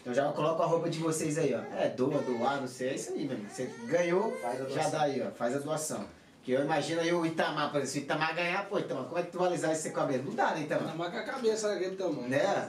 Então 0.00 0.14
já 0.14 0.30
coloca 0.30 0.62
a 0.62 0.66
roupa 0.66 0.88
de 0.88 1.00
vocês 1.00 1.36
aí, 1.38 1.52
ó. 1.52 1.58
É, 1.76 1.88
doa, 1.88 2.22
doar, 2.22 2.60
não 2.60 2.68
sei, 2.68 2.90
é 2.90 2.94
isso 2.94 3.14
aí, 3.14 3.24
meu 3.24 3.36
amigo. 3.36 3.50
Você 3.50 3.64
ganhou, 3.88 4.30
Faz 4.36 4.60
a 4.60 4.68
já 4.68 4.88
dá 4.90 5.02
aí, 5.02 5.20
ó, 5.20 5.30
faz 5.32 5.56
a 5.56 5.58
doação. 5.58 6.04
Que 6.46 6.52
eu 6.52 6.62
imagino 6.62 7.00
aí 7.00 7.12
o 7.12 7.26
Itamar, 7.26 7.72
por 7.72 7.78
exemplo, 7.78 7.90
se 7.90 7.98
o 7.98 8.02
Itamar 8.02 8.32
ganhar, 8.36 8.68
pô, 8.68 8.78
Itamar, 8.78 9.06
como 9.06 9.18
é 9.18 9.24
que 9.24 9.32
tu 9.32 9.38
vai 9.38 9.48
alisar 9.48 9.72
esse 9.72 9.90
cabelo? 9.90 10.26
Não 10.26 10.32
dá, 10.32 10.52
né, 10.52 10.60
Itamar? 10.60 10.96
Mas 10.96 11.12
com 11.12 11.18
a 11.18 11.22
cabeça 11.24 11.68
daquele 11.70 11.96
tamanho. 11.96 12.28
Né? 12.28 12.68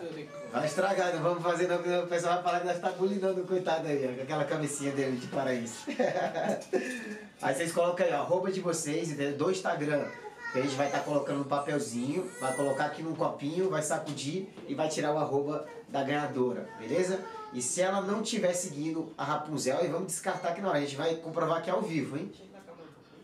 Vai 0.52 0.66
estragar, 0.66 1.14
não 1.14 1.22
vamos 1.22 1.44
fazer 1.44 1.68
não, 1.68 1.78
porque 1.78 1.96
o 1.96 2.08
pessoal 2.08 2.34
vai 2.34 2.44
falar 2.44 2.60
que 2.62 2.66
nós 2.66 2.76
está 2.78 2.90
bulinando 2.90 3.42
o 3.42 3.46
coitado 3.46 3.88
aí, 3.88 4.10
ó, 4.12 4.16
com 4.16 4.24
aquela 4.24 4.46
cabecinha 4.46 4.92
dele 4.94 5.18
de 5.18 5.28
paraíso. 5.28 5.76
aí 7.40 7.54
vocês 7.54 7.72
colocam 7.72 8.04
aí, 8.04 8.14
ó, 8.14 8.16
arroba 8.16 8.52
de 8.52 8.62
vocês, 8.62 9.12
entendeu? 9.12 9.38
do 9.38 9.52
Instagram. 9.52 10.06
Que 10.52 10.58
a 10.58 10.62
gente 10.64 10.76
vai 10.76 10.88
estar 10.88 11.02
colocando 11.02 11.38
no 11.38 11.46
papelzinho, 11.46 12.28
vai 12.42 12.56
colocar 12.56 12.86
aqui 12.86 13.04
num 13.04 13.14
copinho, 13.14 13.70
vai 13.70 13.84
sacudir 13.84 14.50
e 14.68 14.74
vai 14.74 14.90
tirar 14.90 15.14
o 15.14 15.20
arroba 15.20 15.68
da 15.88 16.02
ganhadora, 16.04 16.68
beleza? 16.80 17.20
E 17.54 17.62
se 17.62 17.82
ela 17.82 18.02
não 18.02 18.24
estiver 18.24 18.54
seguindo 18.54 19.14
a 19.16 19.24
Rapunzel, 19.24 19.78
aí 19.78 19.88
vamos 19.88 20.08
descartar 20.08 20.50
aqui 20.50 20.62
na 20.62 20.70
hora, 20.70 20.80
a 20.80 20.82
gente 20.82 20.96
vai 20.96 21.16
comprovar 21.18 21.62
que 21.62 21.70
é 21.70 21.74
ao 21.74 21.84
vivo, 21.84 22.18
hein? 22.18 22.32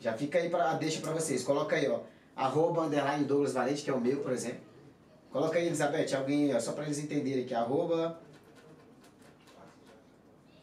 Já 0.03 0.11
fica 0.11 0.37
aí 0.37 0.49
pra, 0.49 0.73
deixa 0.73 0.99
pra 0.99 1.13
vocês, 1.13 1.45
coloca 1.45 1.77
aí, 1.77 1.87
ó, 1.87 2.01
arroba 2.35 2.81
underline 2.81 3.23
Douglas 3.23 3.53
Valente, 3.53 3.83
que 3.83 3.89
é 3.89 3.93
o 3.93 4.01
meu, 4.01 4.17
por 4.17 4.33
exemplo. 4.33 4.59
Coloca 5.31 5.57
aí, 5.57 5.65
Elizabeth, 5.65 6.13
alguém, 6.13 6.53
ó, 6.53 6.59
só 6.59 6.73
pra 6.73 6.83
eles 6.83 6.99
entenderem 6.99 7.45
aqui, 7.45 7.55
arroba 7.55 8.19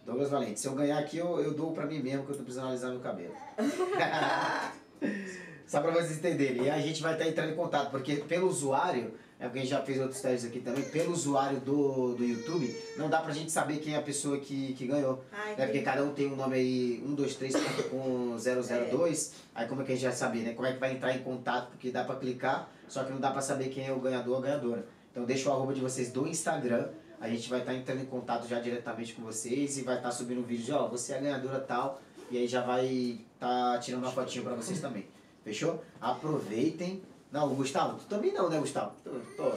Douglas 0.04 0.28
Valente. 0.28 0.60
Se 0.60 0.68
eu 0.68 0.74
ganhar 0.74 0.98
aqui, 0.98 1.16
eu, 1.16 1.40
eu 1.40 1.54
dou 1.54 1.72
pra 1.72 1.86
mim 1.86 2.00
mesmo, 2.00 2.26
que 2.26 2.32
eu 2.32 2.36
tô 2.36 2.42
precisando 2.42 2.68
alisar 2.68 2.90
meu 2.90 3.00
cabelo. 3.00 3.34
só 5.66 5.80
pra 5.80 5.90
vocês 5.90 6.18
entenderem. 6.18 6.64
E 6.64 6.70
a 6.70 6.78
gente 6.78 7.00
vai 7.00 7.14
estar 7.14 7.26
entrando 7.26 7.52
em 7.52 7.56
contato, 7.56 7.90
porque 7.90 8.16
pelo 8.16 8.46
usuário, 8.46 9.14
é 9.40 9.44
porque 9.44 9.60
a 9.60 9.62
gente 9.62 9.70
já 9.70 9.80
fez 9.82 9.98
outros 9.98 10.20
testes 10.20 10.50
aqui 10.50 10.60
também, 10.60 10.82
pelo 10.90 11.12
usuário 11.12 11.58
do, 11.60 12.14
do 12.14 12.22
YouTube, 12.22 12.76
não 12.98 13.08
dá 13.08 13.20
pra 13.22 13.32
gente 13.32 13.50
saber 13.50 13.78
quem 13.78 13.94
é 13.94 13.96
a 13.96 14.02
pessoa 14.02 14.38
que, 14.38 14.74
que 14.74 14.86
ganhou. 14.86 15.24
Ai, 15.32 15.56
Né? 15.56 15.64
Porque 15.64 15.80
cada 15.80 16.04
um 16.04 16.12
tem 16.12 16.30
um 16.30 16.36
nome 16.36 16.56
aí, 16.56 17.02
1, 17.06 17.14
2, 17.14 17.34
3, 17.36 17.54
com 17.90 18.36
002. 18.36 19.32
Aí 19.54 19.66
como 19.66 19.80
é 19.80 19.84
que 19.86 19.92
a 19.92 19.94
gente 19.94 20.04
vai 20.04 20.12
saber, 20.14 20.40
né? 20.40 20.52
Como 20.52 20.68
é 20.68 20.74
que 20.74 20.78
vai 20.78 20.92
entrar 20.92 21.16
em 21.16 21.22
contato? 21.22 21.70
Porque 21.70 21.90
dá 21.90 22.04
pra 22.04 22.16
clicar, 22.16 22.68
só 22.86 23.02
que 23.02 23.10
não 23.10 23.18
dá 23.18 23.30
pra 23.30 23.40
saber 23.40 23.70
quem 23.70 23.86
é 23.86 23.92
o 23.92 23.98
ganhador 23.98 24.34
ou 24.34 24.38
a 24.38 24.42
ganhadora. 24.42 24.86
Então 25.10 25.24
deixa 25.24 25.48
o 25.48 25.52
arroba 25.52 25.72
de 25.72 25.80
vocês 25.80 26.12
do 26.12 26.26
Instagram. 26.28 26.88
A 27.18 27.28
gente 27.28 27.48
vai 27.48 27.60
estar 27.60 27.74
entrando 27.74 28.02
em 28.02 28.06
contato 28.06 28.46
já 28.46 28.60
diretamente 28.60 29.14
com 29.14 29.22
vocês 29.22 29.78
e 29.78 29.82
vai 29.82 29.96
estar 29.96 30.10
subindo 30.10 30.40
um 30.40 30.44
vídeo 30.44 30.64
de, 30.66 30.72
ó, 30.72 30.86
você 30.86 31.14
é 31.14 31.16
a 31.16 31.20
ganhadora 31.20 31.60
tal. 31.60 32.00
E 32.30 32.36
aí 32.36 32.46
já 32.46 32.60
vai 32.60 33.20
estar 33.34 33.78
tirando 33.80 34.02
uma 34.02 34.12
fotinho 34.12 34.44
pra 34.44 34.54
vocês 34.54 34.80
também. 34.80 35.06
Fechou? 35.42 35.82
Aproveitem. 36.00 37.02
Não, 37.32 37.52
o 37.52 37.54
Gustavo, 37.54 37.96
tu 37.98 38.04
também 38.06 38.32
não, 38.32 38.48
né, 38.48 38.58
Gustavo? 38.58 38.92
Tu- 39.04 39.22
tô. 39.36 39.52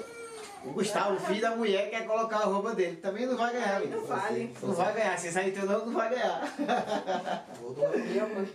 O 0.66 0.72
Gustavo, 0.72 1.20
filho 1.20 1.42
da 1.42 1.56
mulher, 1.58 1.90
quer 1.90 2.06
colocar 2.08 2.38
a 2.38 2.46
roupa 2.46 2.74
dele. 2.74 2.96
Também 2.98 3.26
não 3.26 3.36
vai 3.36 3.52
ganhar, 3.52 3.78
amigo. 3.78 3.98
não 3.98 4.06
vale. 4.06 4.54
Não 4.62 4.74
vai 4.74 4.94
ganhar. 4.94 5.18
Se 5.20 5.30
sair 5.32 5.52
teu 5.52 5.66
nome, 5.66 5.86
não 5.88 5.94
vai 5.94 6.10
ganhar. 6.10 7.46
Vou 7.62 7.74
doar 7.74 7.98
minha 7.98 8.26
mãe. 8.28 8.48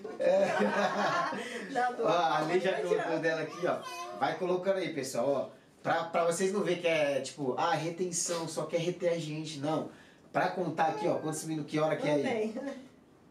A 2.07 2.41
Lei 2.47 2.61
já 2.61 2.81
colocou 2.81 3.19
dela 3.19 3.43
aqui, 3.43 3.67
ó. 3.67 3.79
Vai 4.19 4.39
colocando 4.39 4.79
aí, 4.79 4.95
pessoal, 4.95 5.29
ó. 5.29 5.59
Pra, 5.83 6.05
pra 6.05 6.25
vocês 6.25 6.53
não 6.53 6.63
verem 6.63 6.81
que 6.81 6.89
é, 6.89 7.21
tipo, 7.21 7.55
ah, 7.59 7.75
retenção, 7.75 8.49
só 8.49 8.65
quer 8.65 8.81
reter 8.81 9.13
a 9.13 9.19
gente. 9.19 9.59
Não. 9.61 9.91
Pra 10.33 10.49
contar 10.49 10.89
aqui, 10.89 11.07
ó, 11.09 11.15
quantos 11.17 11.45
minutos, 11.45 11.71
que 11.71 11.79
hora 11.79 11.97
que 11.97 12.09
é 12.09 12.13
aí? 12.13 12.23
tem. 12.23 12.55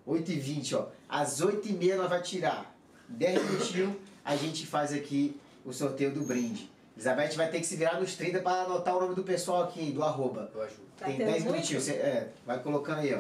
8 0.05 0.31
e 0.31 0.39
20 0.39 0.75
ó. 0.75 0.85
Às 1.09 1.41
8 1.41 1.67
e 1.67 1.73
meia 1.73 1.97
nós 1.97 2.09
vai 2.09 2.21
tirar. 2.21 2.73
10 3.09 3.43
minutinhos 3.43 3.93
a 4.23 4.35
gente 4.35 4.65
faz 4.65 4.93
aqui 4.93 5.39
o 5.67 5.73
sorteio 5.73 6.11
do 6.11 6.21
brinde. 6.23 6.71
Elizabeth 6.95 7.35
vai 7.35 7.49
ter 7.51 7.59
que 7.59 7.65
se 7.67 7.75
virar 7.75 7.99
nos 7.99 8.15
30 8.15 8.39
para 8.39 8.63
anotar 8.63 8.95
o 8.97 9.01
nome 9.01 9.13
do 9.13 9.21
pessoal 9.23 9.63
aqui, 9.63 9.91
do 9.91 10.01
arroba. 10.03 10.49
Eu 10.55 10.61
ajudo. 10.63 10.81
Tá 10.97 11.05
Tem 11.05 11.17
tendo 11.17 11.27
10 11.27 11.43
muito? 11.43 11.53
minutinhos. 11.53 11.83
Você, 11.83 11.91
é, 11.91 12.29
vai 12.45 12.59
colocando 12.59 12.99
aí, 13.01 13.13
ó. 13.13 13.19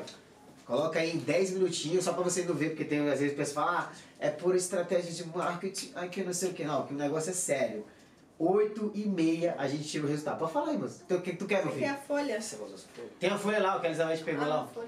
Coloca 0.65 0.99
aí 0.99 1.13
em 1.15 1.19
10 1.19 1.51
minutinhos, 1.51 2.03
só 2.03 2.13
pra 2.13 2.23
você 2.23 2.43
não 2.43 2.55
ver, 2.55 2.69
porque 2.69 2.83
tem 2.85 2.99
às 3.09 3.19
vezes 3.19 3.35
pessoas 3.37 3.53
falam, 3.65 3.81
ah, 3.81 3.91
é 4.19 4.29
por 4.29 4.55
estratégia 4.55 5.11
de 5.13 5.25
marketing, 5.37 5.91
ai 5.95 6.09
que 6.09 6.23
não 6.23 6.33
sei 6.33 6.49
o 6.49 6.53
que, 6.53 6.63
não, 6.65 6.85
que 6.87 6.93
o 6.93 6.97
negócio 6.97 7.29
é 7.29 7.33
sério. 7.33 7.85
8 8.39 8.91
e 8.93 9.05
meia 9.07 9.55
a 9.57 9.67
gente 9.67 9.83
tira 9.87 10.05
o 10.05 10.09
resultado. 10.09 10.37
Pode 10.39 10.51
falar 10.51 10.71
aí, 10.71 10.77
moço. 10.77 11.03
O 11.09 11.21
que 11.21 11.35
tu 11.35 11.45
quer, 11.45 11.63
meu 11.65 11.73
Aqui 11.73 11.83
é 11.83 11.87
filho? 11.87 11.99
a 11.99 12.03
folha. 12.03 12.39
Tem 13.19 13.29
a 13.29 13.37
folha 13.37 13.59
lá, 13.59 13.77
o 13.77 13.79
que 13.79 13.87
a 13.87 13.89
Elizabeth 13.89 14.23
pegou 14.23 14.43
Ah, 14.43 14.47
lá. 14.47 14.63
a 14.63 14.67
folha. 14.67 14.87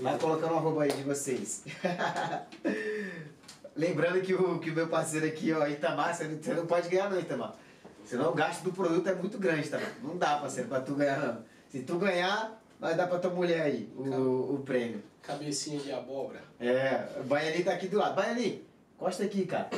Vai 0.00 0.18
colocando 0.18 0.52
o 0.54 0.56
arroba 0.56 0.82
aí 0.84 0.92
de 0.92 1.02
vocês. 1.02 1.62
Lembrando 3.80 4.20
que 4.20 4.34
o, 4.34 4.58
que 4.58 4.68
o 4.68 4.74
meu 4.74 4.88
parceiro 4.88 5.24
aqui, 5.24 5.54
ó, 5.54 5.66
Itamar, 5.66 6.14
você 6.14 6.24
não, 6.24 6.36
você 6.36 6.52
não 6.52 6.66
pode 6.66 6.90
ganhar 6.90 7.08
não, 7.08 7.18
Itamar. 7.18 7.56
Senão 8.04 8.30
o 8.30 8.34
gasto 8.34 8.62
do 8.62 8.72
produto 8.72 9.08
é 9.08 9.14
muito 9.14 9.38
grande, 9.38 9.70
tá? 9.70 9.80
Não 10.02 10.18
dá, 10.18 10.36
parceiro, 10.36 10.68
pra 10.68 10.80
tu 10.82 10.94
ganhar 10.94 11.18
não. 11.18 11.38
Se 11.70 11.80
tu 11.80 11.96
ganhar, 11.96 12.60
vai 12.78 12.94
dar 12.94 13.06
pra 13.06 13.18
tua 13.18 13.30
mulher 13.30 13.62
aí 13.62 13.90
o, 13.96 14.56
o 14.56 14.62
prêmio. 14.66 15.02
Cabecinha 15.22 15.80
de 15.80 15.90
abóbora. 15.92 16.42
É, 16.60 17.06
o 17.20 17.22
Baiani 17.24 17.64
tá 17.64 17.72
aqui 17.72 17.88
do 17.88 17.96
lado. 17.96 18.16
Baiani, 18.16 18.62
encosta 18.96 19.24
aqui, 19.24 19.46
cara. 19.46 19.70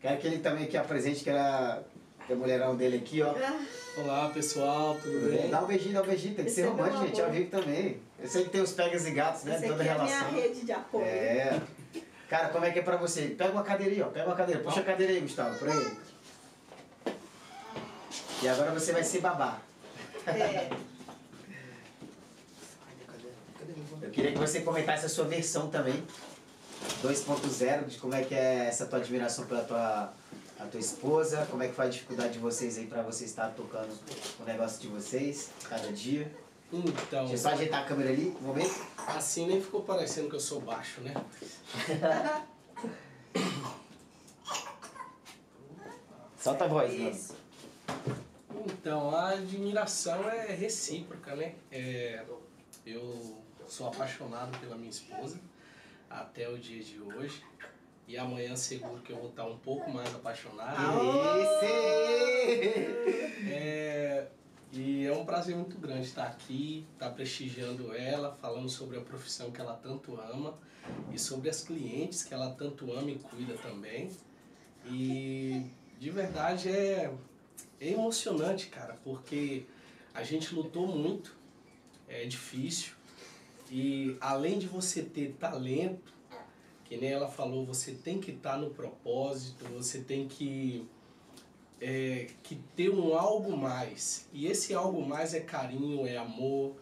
Quero 0.00 0.18
que 0.18 0.26
ele 0.26 0.38
também 0.38 0.64
aqui 0.64 0.78
apresente, 0.78 1.22
que 1.22 1.28
era 1.28 1.82
tem 2.26 2.34
o 2.34 2.40
mulherão 2.40 2.74
dele 2.74 2.96
aqui, 2.96 3.20
ó. 3.20 3.34
Ah, 3.36 3.60
Olá 3.98 4.30
pessoal, 4.30 4.96
tudo 5.02 5.28
bem? 5.30 5.50
Dá 5.50 5.62
um 5.62 5.66
beijinho, 5.66 5.92
dá 5.94 6.02
um 6.02 6.06
beijinho, 6.06 6.34
tem 6.36 6.44
que 6.46 6.50
ser 6.50 6.62
Esse 6.62 6.70
é 6.70 6.72
meu 6.72 6.84
romântico, 6.84 7.06
gente, 7.06 7.20
ao 7.20 7.30
vivo 7.30 7.50
também. 7.50 8.00
Eu 8.18 8.28
sei 8.28 8.44
que 8.44 8.50
tem 8.50 8.60
os 8.62 8.72
pegas 8.72 9.06
e 9.06 9.10
gatos, 9.10 9.44
né? 9.44 9.56
Essa 9.56 9.66
Toda 9.66 9.82
aqui 9.82 9.88
é 9.88 9.92
a 9.92 9.98
minha 9.98 10.18
relação. 10.18 10.40
rede 10.40 10.64
de 10.64 10.72
apoio. 10.72 11.04
É. 11.04 11.60
Cara, 12.30 12.50
como 12.50 12.64
é 12.64 12.70
que 12.70 12.78
é 12.78 12.82
pra 12.82 12.96
você? 12.96 13.22
Pega 13.36 13.50
uma 13.50 13.64
cadeira 13.64 13.92
aí, 13.92 14.00
ó. 14.00 14.06
Pega 14.06 14.26
uma 14.26 14.36
cadeira. 14.36 14.62
Puxa 14.62 14.78
a 14.78 14.84
cadeira 14.84 15.12
aí, 15.12 15.20
Gustavo, 15.20 15.58
por 15.58 15.68
aí. 15.68 15.98
E 18.40 18.48
agora 18.48 18.70
você 18.70 18.92
vai 18.92 19.02
ser 19.02 19.20
babá. 19.20 19.58
É. 20.28 20.70
Eu 24.00 24.10
queria 24.10 24.30
que 24.30 24.38
você 24.38 24.60
comentasse 24.60 25.06
a 25.06 25.08
sua 25.08 25.24
versão 25.24 25.68
também. 25.70 26.06
2.0, 27.02 27.86
de 27.86 27.98
como 27.98 28.14
é 28.14 28.22
que 28.22 28.34
é 28.34 28.66
essa 28.68 28.86
tua 28.86 29.00
admiração 29.00 29.46
pela 29.46 29.64
tua, 29.64 30.12
a 30.60 30.64
tua 30.66 30.80
esposa, 30.80 31.48
como 31.50 31.64
é 31.64 31.68
que 31.68 31.74
foi 31.74 31.86
a 31.86 31.88
dificuldade 31.88 32.34
de 32.34 32.38
vocês 32.38 32.78
aí 32.78 32.86
pra 32.86 33.02
você 33.02 33.24
estar 33.24 33.48
tocando 33.56 33.92
o 34.38 34.44
negócio 34.44 34.80
de 34.80 34.86
vocês, 34.86 35.50
cada 35.68 35.92
dia. 35.92 36.30
Então, 36.72 37.26
Deixa 37.26 37.34
eu 37.34 37.38
só 37.38 37.48
ajeitar 37.50 37.82
a 37.82 37.84
câmera 37.84 38.10
ali, 38.10 38.28
um 38.40 38.46
momento. 38.46 38.86
assim 39.08 39.46
nem 39.46 39.60
ficou 39.60 39.82
parecendo 39.82 40.28
que 40.28 40.36
eu 40.36 40.40
sou 40.40 40.60
baixo, 40.60 41.00
né? 41.00 41.12
Solta 46.38 46.64
a 46.64 46.68
voz, 46.68 46.94
mano. 46.96 47.10
Isso. 47.10 47.36
Então, 48.66 49.14
a 49.14 49.30
admiração 49.30 50.28
é 50.30 50.52
recíproca, 50.54 51.34
né? 51.34 51.54
É, 51.70 52.22
eu 52.86 53.36
sou 53.66 53.88
apaixonado 53.88 54.56
pela 54.58 54.76
minha 54.76 54.90
esposa 54.90 55.38
até 56.08 56.48
o 56.48 56.56
dia 56.58 56.82
de 56.82 57.00
hoje. 57.00 57.42
E 58.08 58.16
amanhã 58.16 58.56
seguro 58.56 59.00
que 59.02 59.12
eu 59.12 59.16
vou 59.18 59.28
estar 59.30 59.44
um 59.46 59.58
pouco 59.58 59.90
mais 59.90 60.12
apaixonado. 60.14 60.76
Esse! 61.40 61.66
É, 63.48 64.26
e 64.72 65.06
é 65.06 65.12
um 65.12 65.24
prazer 65.24 65.56
muito 65.56 65.76
grande 65.78 66.06
estar 66.06 66.26
aqui, 66.26 66.86
estar 66.92 67.10
prestigiando 67.10 67.92
ela, 67.94 68.36
falando 68.40 68.68
sobre 68.68 68.98
a 68.98 69.00
profissão 69.00 69.50
que 69.50 69.60
ela 69.60 69.74
tanto 69.74 70.14
ama 70.20 70.56
e 71.12 71.18
sobre 71.18 71.50
as 71.50 71.62
clientes 71.62 72.22
que 72.22 72.32
ela 72.32 72.50
tanto 72.52 72.92
ama 72.92 73.10
e 73.10 73.18
cuida 73.18 73.54
também. 73.54 74.10
E 74.86 75.66
de 75.98 76.10
verdade 76.10 76.68
é, 76.68 77.12
é 77.80 77.88
emocionante, 77.88 78.68
cara, 78.68 78.96
porque 79.02 79.66
a 80.14 80.22
gente 80.22 80.54
lutou 80.54 80.86
muito, 80.86 81.36
é 82.08 82.24
difícil. 82.24 82.94
E 83.70 84.16
além 84.20 84.58
de 84.58 84.66
você 84.66 85.02
ter 85.02 85.34
talento, 85.38 86.12
que 86.84 86.96
nem 86.96 87.10
ela 87.10 87.28
falou, 87.28 87.64
você 87.64 87.92
tem 87.92 88.20
que 88.20 88.32
estar 88.32 88.56
no 88.56 88.70
propósito, 88.70 89.64
você 89.66 90.00
tem 90.00 90.26
que, 90.26 90.88
é, 91.80 92.28
que 92.42 92.56
ter 92.76 92.90
um 92.90 93.14
algo 93.14 93.56
mais. 93.56 94.26
E 94.32 94.46
esse 94.46 94.74
algo 94.74 95.04
mais 95.04 95.32
é 95.34 95.40
carinho, 95.40 96.06
é 96.06 96.16
amor, 96.16 96.76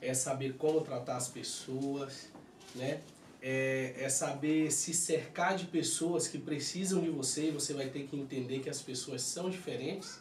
é 0.00 0.12
saber 0.12 0.54
como 0.54 0.80
tratar 0.80 1.16
as 1.16 1.28
pessoas, 1.28 2.28
né? 2.74 3.00
É, 3.40 3.94
é 3.98 4.08
saber 4.08 4.70
se 4.70 4.94
cercar 4.94 5.56
de 5.56 5.66
pessoas 5.66 6.28
que 6.28 6.38
precisam 6.38 7.00
de 7.00 7.10
você 7.10 7.48
e 7.48 7.50
você 7.50 7.74
vai 7.74 7.88
ter 7.88 8.06
que 8.06 8.16
entender 8.16 8.60
que 8.60 8.70
as 8.70 8.80
pessoas 8.80 9.22
são 9.22 9.50
diferentes. 9.50 10.20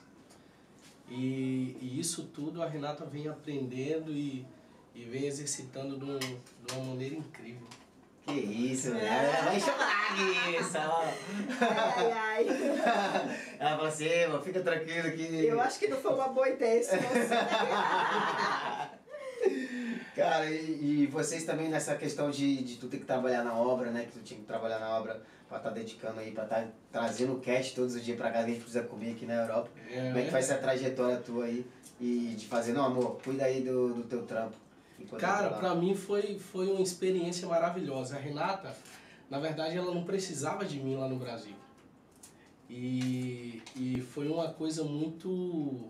E, 1.08 1.76
e 1.82 1.99
isso 1.99 2.24
tudo 2.34 2.64
a 2.64 2.68
Renata 2.68 3.06
vem 3.06 3.28
aprendendo 3.28 4.12
e, 4.12 4.45
e 4.95 5.03
vem 5.03 5.26
exercitando 5.26 5.99
de, 5.99 6.06
um, 6.06 6.18
de 6.18 6.74
uma 6.74 6.86
maneira 6.86 7.16
incrível. 7.16 7.68
Que 8.34 8.40
isso, 8.40 8.90
né? 8.91 9.41
Vai 9.44 9.60
chorar 9.60 10.16
isso. 10.60 10.78
Ai, 11.60 12.12
ai. 12.12 12.48
Ela 13.60 13.72
falou 13.72 13.86
assim, 13.88 14.06
"Ei, 14.06 14.28
mano, 14.28 14.44
fica 14.44 14.62
tranquilo 14.62 15.12
que. 15.12 15.45
Eu 15.45 15.60
acho 15.62 15.80
que 15.80 15.88
não 15.88 15.98
foi 15.98 16.14
uma 16.14 16.28
boa 16.30 16.49
ideia 16.49 16.80
esse 16.80 16.95
moço. 16.95 17.08
Cara, 20.16 20.45
e, 20.49 21.03
e 21.03 21.08
vocês 21.08 21.44
também 21.45 21.70
nessa 21.70 21.95
questão 21.95 22.30
de, 22.30 22.64
de 22.64 22.76
tu 22.78 22.88
ter 22.88 22.98
que 22.98 23.06
trabalhar 23.06 23.44
na 23.44 23.53
obra, 23.56 23.90
né? 23.91 24.06
Que 24.06 24.20
tu 24.20 24.24
tinha 24.24 24.40
que 24.40 24.45
trabalhar 24.45 24.80
na 24.80 24.98
obra 24.98 25.22
pra 25.48 25.58
estar 25.58 25.70
dedicando 25.72 26.20
aí, 26.20 26.32
pra 26.32 26.44
estar 26.44 26.68
trazendo 26.91 27.34
o 27.34 27.41
cash 27.41 27.72
todos 27.72 27.95
os 27.95 28.03
dias 28.03 28.18
pra 28.18 28.30
casa 28.32 28.45
que 28.45 28.52
a 28.52 28.53
gente 28.53 28.64
precisa 28.64 28.84
comer 28.86 29.12
aqui 29.12 29.26
na 29.26 29.36
Europa. 29.36 29.70
Como 30.08 30.18
é 30.20 30.24
que 30.24 30.30
vai 30.32 30.41
ser 30.44 30.53
a 30.53 30.58
trajetória 30.58 31.18
tua 31.18 31.45
aí? 31.45 31.66
E 31.99 32.36
de 32.38 32.48
fazer, 32.48 32.74
não, 32.74 32.86
amor, 32.86 33.20
cuida 33.24 33.45
aí 33.45 33.62
do, 33.62 33.94
do 33.94 34.03
teu 34.03 34.24
trampo. 34.24 34.56
Cara, 35.18 35.49
lá." 35.49 35.57
pra 35.57 35.76
mim 35.76 35.95
foi, 35.95 36.40
foi 36.40 36.68
uma 36.68 36.82
experiência 36.82 37.48
maravilhosa. 37.48 38.15
A 38.15 38.19
Renata, 38.19 38.76
na 39.30 39.40
verdade, 39.40 39.78
ela 39.78 39.94
não 39.94 40.03
precisava 40.03 40.65
de 40.65 40.80
mim 40.80 40.95
lá 40.95 41.07
no 41.07 41.18
Brasil. 41.18 41.56
E, 42.69 43.61
e 43.76 44.02
foi 44.14 44.28
uma 44.30 44.49
coisa 44.49 44.84
muito 44.84 45.90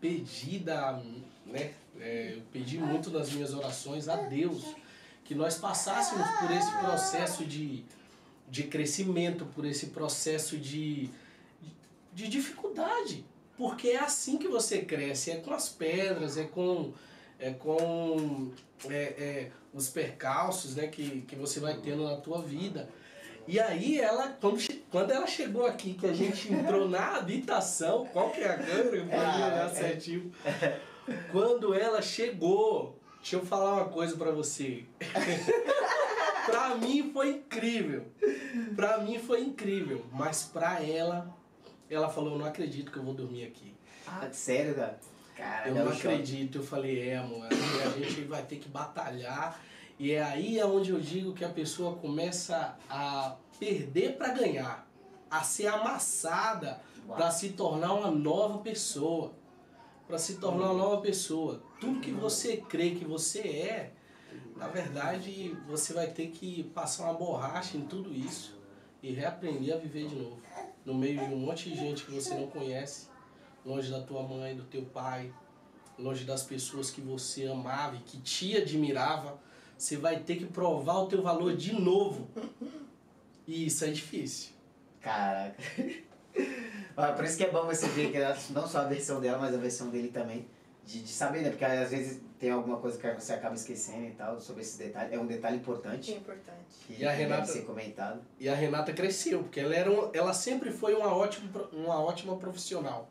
pedida, 0.00 1.02
né? 1.44 1.72
É, 1.98 2.34
eu 2.36 2.42
pedi 2.52 2.78
muito 2.78 3.10
nas 3.10 3.30
minhas 3.30 3.54
orações 3.54 4.08
a 4.08 4.16
Deus 4.16 4.64
que 5.24 5.34
nós 5.34 5.58
passássemos 5.58 6.26
por 6.38 6.50
esse 6.50 6.70
processo 6.78 7.44
de, 7.44 7.84
de 8.48 8.62
crescimento, 8.64 9.44
por 9.46 9.64
esse 9.64 9.88
processo 9.88 10.56
de, 10.56 11.10
de 12.12 12.28
dificuldade. 12.28 13.24
Porque 13.56 13.88
é 13.88 13.98
assim 13.98 14.36
que 14.38 14.46
você 14.46 14.82
cresce, 14.82 15.30
é 15.30 15.36
com 15.36 15.52
as 15.52 15.68
pedras, 15.68 16.36
é 16.36 16.44
com, 16.44 16.92
é 17.38 17.50
com 17.50 18.50
é, 18.88 18.94
é, 18.94 19.50
os 19.72 19.88
percalços 19.88 20.76
né, 20.76 20.86
que, 20.86 21.22
que 21.22 21.36
você 21.36 21.60
vai 21.60 21.74
tendo 21.78 22.04
na 22.04 22.16
tua 22.16 22.42
vida. 22.42 22.88
E 23.48 23.60
aí 23.60 24.00
ela, 24.00 24.36
quando, 24.40 24.58
quando 24.90 25.12
ela 25.12 25.26
chegou 25.26 25.66
aqui, 25.66 25.94
que 25.94 26.06
a 26.06 26.12
gente 26.12 26.52
entrou 26.52 26.88
na 26.88 27.16
habitação, 27.16 28.06
qual 28.06 28.30
que 28.30 28.40
é 28.40 28.48
a 28.48 28.58
câmera? 28.58 29.06
Pra 29.06 29.32
mim 29.32 29.42
olhar 29.42 29.70
certinho. 29.70 30.32
Quando 31.30 31.72
ela 31.72 32.02
chegou, 32.02 32.98
deixa 33.18 33.36
eu 33.36 33.46
falar 33.46 33.74
uma 33.74 33.88
coisa 33.88 34.16
pra 34.16 34.32
você. 34.32 34.84
pra 36.46 36.74
mim 36.74 37.10
foi 37.12 37.30
incrível. 37.30 38.06
Pra 38.74 38.98
mim 38.98 39.18
foi 39.20 39.42
incrível. 39.42 40.04
Mas 40.12 40.42
pra 40.42 40.82
ela, 40.82 41.32
ela 41.88 42.08
falou, 42.08 42.32
eu 42.32 42.38
não 42.38 42.46
acredito 42.46 42.90
que 42.90 42.98
eu 42.98 43.04
vou 43.04 43.14
dormir 43.14 43.44
aqui. 43.44 43.72
Ah, 44.04 44.28
sério, 44.32 44.74
cara? 44.74 44.98
Cara, 45.36 45.68
Eu 45.68 45.74
não 45.74 45.92
acredito. 45.92 46.58
Eu 46.58 46.64
falei, 46.64 47.10
é, 47.10 47.18
amor, 47.18 47.46
a 47.46 47.98
gente 47.98 48.22
vai 48.22 48.42
ter 48.42 48.56
que 48.56 48.68
batalhar. 48.68 49.60
E 49.98 50.12
é 50.12 50.22
aí 50.22 50.58
é 50.58 50.66
onde 50.66 50.90
eu 50.90 51.00
digo 51.00 51.32
que 51.32 51.44
a 51.44 51.48
pessoa 51.48 51.96
começa 51.96 52.76
a 52.88 53.36
perder 53.58 54.16
para 54.16 54.32
ganhar, 54.32 54.86
a 55.30 55.42
ser 55.42 55.66
amassada 55.68 56.80
para 57.06 57.30
se 57.30 57.50
tornar 57.50 57.94
uma 57.94 58.10
nova 58.10 58.58
pessoa. 58.58 59.32
Para 60.06 60.18
se 60.18 60.36
tornar 60.36 60.70
uma 60.70 60.74
nova 60.74 61.02
pessoa. 61.02 61.62
Tudo 61.80 62.00
que 62.00 62.12
você 62.12 62.58
crê 62.58 62.90
que 62.90 63.04
você 63.04 63.40
é, 63.40 63.92
na 64.56 64.68
verdade, 64.68 65.56
você 65.66 65.92
vai 65.92 66.06
ter 66.08 66.28
que 66.28 66.64
passar 66.74 67.04
uma 67.04 67.14
borracha 67.14 67.76
em 67.76 67.82
tudo 67.82 68.14
isso 68.14 68.56
e 69.02 69.12
reaprender 69.12 69.74
a 69.74 69.78
viver 69.78 70.08
de 70.08 70.14
novo. 70.14 70.40
No 70.84 70.94
meio 70.94 71.26
de 71.26 71.34
um 71.34 71.38
monte 71.38 71.70
de 71.70 71.76
gente 71.76 72.04
que 72.04 72.12
você 72.12 72.34
não 72.34 72.46
conhece, 72.46 73.08
longe 73.66 73.90
da 73.90 74.00
tua 74.00 74.22
mãe, 74.22 74.54
do 74.56 74.62
teu 74.62 74.82
pai, 74.82 75.30
longe 75.98 76.24
das 76.24 76.42
pessoas 76.44 76.90
que 76.90 77.00
você 77.00 77.46
amava 77.46 77.96
e 77.96 77.98
que 77.98 78.18
te 78.18 78.56
admirava, 78.56 79.38
você 79.76 79.96
vai 79.96 80.20
ter 80.20 80.36
que 80.36 80.46
provar 80.46 81.00
o 81.00 81.06
teu 81.06 81.20
valor 81.20 81.54
de 81.56 81.72
novo. 81.78 82.28
E 83.46 83.66
isso 83.66 83.84
é 83.84 83.90
difícil. 83.90 84.52
Caraca. 85.00 85.56
Por 87.16 87.24
isso 87.24 87.36
que 87.36 87.44
é 87.44 87.50
bom 87.50 87.64
você 87.66 87.86
ver 87.88 88.10
que 88.10 88.16
ela- 88.16 88.36
não 88.50 88.66
só 88.66 88.78
a 88.78 88.84
versão 88.84 89.20
dela, 89.20 89.38
mas 89.38 89.54
a 89.54 89.58
versão 89.58 89.90
dele 89.90 90.08
também. 90.08 90.46
De, 90.84 91.02
de 91.02 91.08
saber, 91.10 91.42
né? 91.42 91.50
Porque 91.50 91.64
às 91.64 91.90
vezes 91.90 92.20
tem 92.38 92.50
alguma 92.50 92.76
coisa 92.78 92.96
que 92.96 93.20
você 93.20 93.32
acaba 93.32 93.54
esquecendo 93.56 94.06
e 94.06 94.12
tal, 94.12 94.40
sobre 94.40 94.62
esse 94.62 94.78
detalhe. 94.78 95.14
É 95.14 95.18
um 95.18 95.26
detalhe 95.26 95.56
importante. 95.56 96.12
É 96.12 96.16
importante. 96.16 96.56
Que 96.86 97.02
E 97.02 97.04
a 97.06 97.10
Renata- 97.10 97.40
deve 97.42 97.52
ser 97.52 97.64
comentado. 97.64 98.20
E 98.38 98.48
a 98.48 98.54
Renata 98.54 98.92
cresceu, 98.92 99.40
porque 99.42 99.58
ela, 99.58 99.74
era 99.74 99.90
um- 99.90 100.10
ela 100.14 100.32
sempre 100.32 100.70
foi 100.70 100.94
uma 100.94 101.12
ótima, 101.14 101.50
uma 101.72 102.00
ótima 102.00 102.36
profissional. 102.36 103.08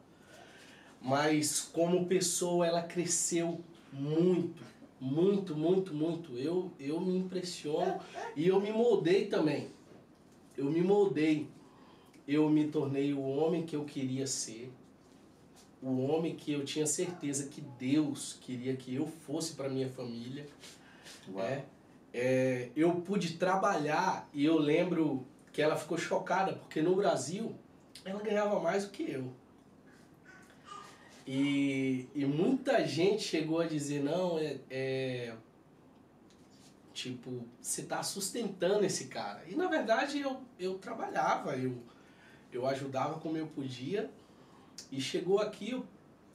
Mas 1.06 1.62
como 1.62 2.08
pessoa 2.08 2.66
ela 2.66 2.82
cresceu 2.82 3.62
muito, 3.94 4.64
muito, 5.00 5.56
muito, 5.56 5.94
muito. 5.94 6.36
Eu, 6.36 6.72
eu 6.80 7.00
me 7.00 7.16
impressiono 7.16 8.00
e 8.36 8.48
eu 8.48 8.60
me 8.60 8.72
moldei 8.72 9.28
também. 9.28 9.70
Eu 10.58 10.66
me 10.66 10.82
moldei. 10.82 11.48
Eu 12.28 12.50
me 12.50 12.68
tornei 12.70 13.14
o 13.14 13.22
homem 13.22 13.64
que 13.68 13.76
eu 13.76 13.86
queria 13.86 14.26
ser. 14.26 14.74
O 15.80 16.02
homem 16.08 16.36
que 16.36 16.52
eu 16.52 16.66
tinha 16.66 16.88
certeza 16.88 17.50
que 17.50 17.62
Deus 17.62 18.40
queria 18.42 18.76
que 18.76 18.96
eu 18.96 19.06
fosse 19.06 19.54
para 19.54 19.70
minha 19.70 19.90
família. 19.90 20.48
É, 21.38 21.62
é, 22.12 22.70
eu 22.76 22.96
pude 23.02 23.38
trabalhar 23.38 24.28
e 24.34 24.44
eu 24.44 24.58
lembro 24.58 25.24
que 25.54 25.62
ela 25.62 25.76
ficou 25.76 26.00
chocada, 26.00 26.54
porque 26.54 26.82
no 26.82 26.96
Brasil 26.96 27.54
ela 28.04 28.24
ganhava 28.24 28.60
mais 28.60 28.86
do 28.86 28.90
que 28.90 29.04
eu. 29.04 29.32
E, 31.28 32.08
e 32.14 32.24
muita 32.26 32.86
gente 32.86 33.24
chegou 33.24 33.60
a 33.60 33.66
dizer, 33.66 34.04
não, 34.04 34.38
é, 34.38 34.58
é 34.70 35.34
tipo, 36.94 37.46
você 37.60 37.82
está 37.82 38.04
sustentando 38.04 38.86
esse 38.86 39.08
cara. 39.08 39.44
E 39.48 39.56
na 39.56 39.68
verdade 39.68 40.20
eu, 40.20 40.42
eu 40.60 40.78
trabalhava, 40.78 41.56
eu, 41.58 41.78
eu 42.52 42.66
ajudava 42.68 43.20
como 43.20 43.38
eu 43.38 43.48
podia. 43.48 44.10
E 44.92 45.02
chegou 45.02 45.40
aqui, 45.40 45.82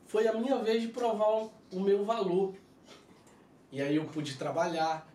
foi 0.07 0.27
a 0.27 0.33
minha 0.33 0.59
vez 0.59 0.83
de 0.83 0.89
provar 0.89 1.29
o, 1.29 1.53
o 1.73 1.81
meu 1.81 2.05
valor. 2.05 2.55
E 3.71 3.81
aí 3.81 3.95
eu 3.95 4.05
pude 4.07 4.37
trabalhar 4.37 5.09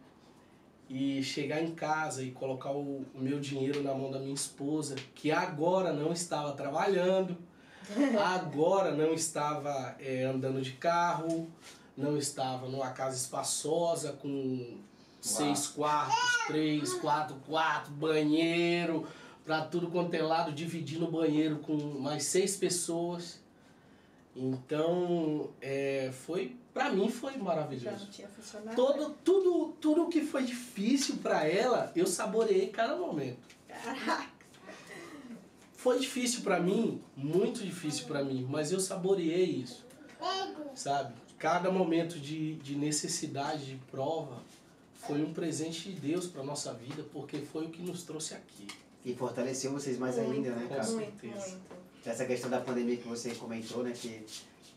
e 0.89 1.21
chegar 1.23 1.61
em 1.61 1.73
casa 1.73 2.23
e 2.23 2.31
colocar 2.31 2.71
o, 2.71 3.05
o 3.13 3.19
meu 3.19 3.39
dinheiro 3.39 3.83
na 3.83 3.93
mão 3.93 4.09
da 4.09 4.19
minha 4.19 4.33
esposa, 4.33 4.95
que 5.13 5.31
agora 5.31 5.91
não 5.91 6.13
estava 6.13 6.53
trabalhando, 6.53 7.37
agora 8.23 8.91
não 8.91 9.13
estava 9.13 9.95
é, 9.99 10.23
andando 10.23 10.61
de 10.61 10.73
carro, 10.73 11.49
não 11.95 12.17
estava 12.17 12.67
numa 12.67 12.89
casa 12.91 13.15
espaçosa 13.15 14.13
com 14.13 14.77
seis 15.21 15.67
quartos, 15.67 16.47
três, 16.47 16.93
quatro 16.95 17.35
quartos, 17.47 17.91
banheiro, 17.91 19.07
para 19.45 19.65
tudo 19.65 19.87
quanto 19.89 20.13
é 20.13 20.21
lado, 20.21 20.51
dividindo 20.51 21.05
o 21.05 21.11
banheiro 21.11 21.57
com 21.59 21.75
mais 21.99 22.23
seis 22.23 22.55
pessoas. 22.55 23.39
Então, 24.35 25.49
é, 25.61 26.11
foi, 26.25 26.57
para 26.73 26.89
mim 26.89 27.09
foi 27.09 27.33
Já 27.33 27.39
maravilhoso. 27.39 28.05
não 28.05 28.11
tinha 28.11 28.27
funcionado. 28.27 28.75
Todo, 28.75 29.15
tudo, 29.23 29.73
tudo 29.79 30.09
que 30.09 30.21
foi 30.21 30.43
difícil 30.43 31.17
para 31.17 31.47
ela, 31.47 31.91
eu 31.95 32.05
saboreei 32.05 32.67
cada 32.67 32.97
momento. 32.97 33.39
Caraca. 33.67 34.34
Foi 35.85 35.99
difícil 35.99 36.41
para 36.41 36.59
mim, 36.59 36.99
muito 37.15 37.63
difícil 37.63 38.07
para 38.07 38.23
mim, 38.23 38.43
mas 38.49 38.71
eu 38.71 38.79
saboreei 38.79 39.45
isso, 39.45 39.85
sabe? 40.73 41.13
Cada 41.37 41.69
momento 41.69 42.19
de, 42.19 42.55
de 42.55 42.75
necessidade, 42.75 43.67
de 43.67 43.75
prova, 43.91 44.41
foi 44.95 45.21
um 45.21 45.31
presente 45.31 45.91
de 45.91 45.99
Deus 45.99 46.25
para 46.25 46.43
nossa 46.43 46.73
vida, 46.73 47.05
porque 47.13 47.37
foi 47.37 47.67
o 47.67 47.69
que 47.69 47.83
nos 47.83 48.01
trouxe 48.01 48.33
aqui. 48.33 48.65
E 49.05 49.13
fortaleceu 49.13 49.73
vocês 49.73 49.99
mais 49.99 50.17
ainda, 50.17 50.49
né, 50.49 50.63
Com 50.63 50.75
cara? 50.75 50.87
Muito, 50.87 51.21
certeza. 51.21 51.49
muito. 51.49 51.61
Essa 52.03 52.25
questão 52.25 52.49
da 52.49 52.61
pandemia 52.61 52.97
que 52.97 53.07
você 53.07 53.35
comentou, 53.35 53.83
né? 53.83 53.93
Que 53.95 54.25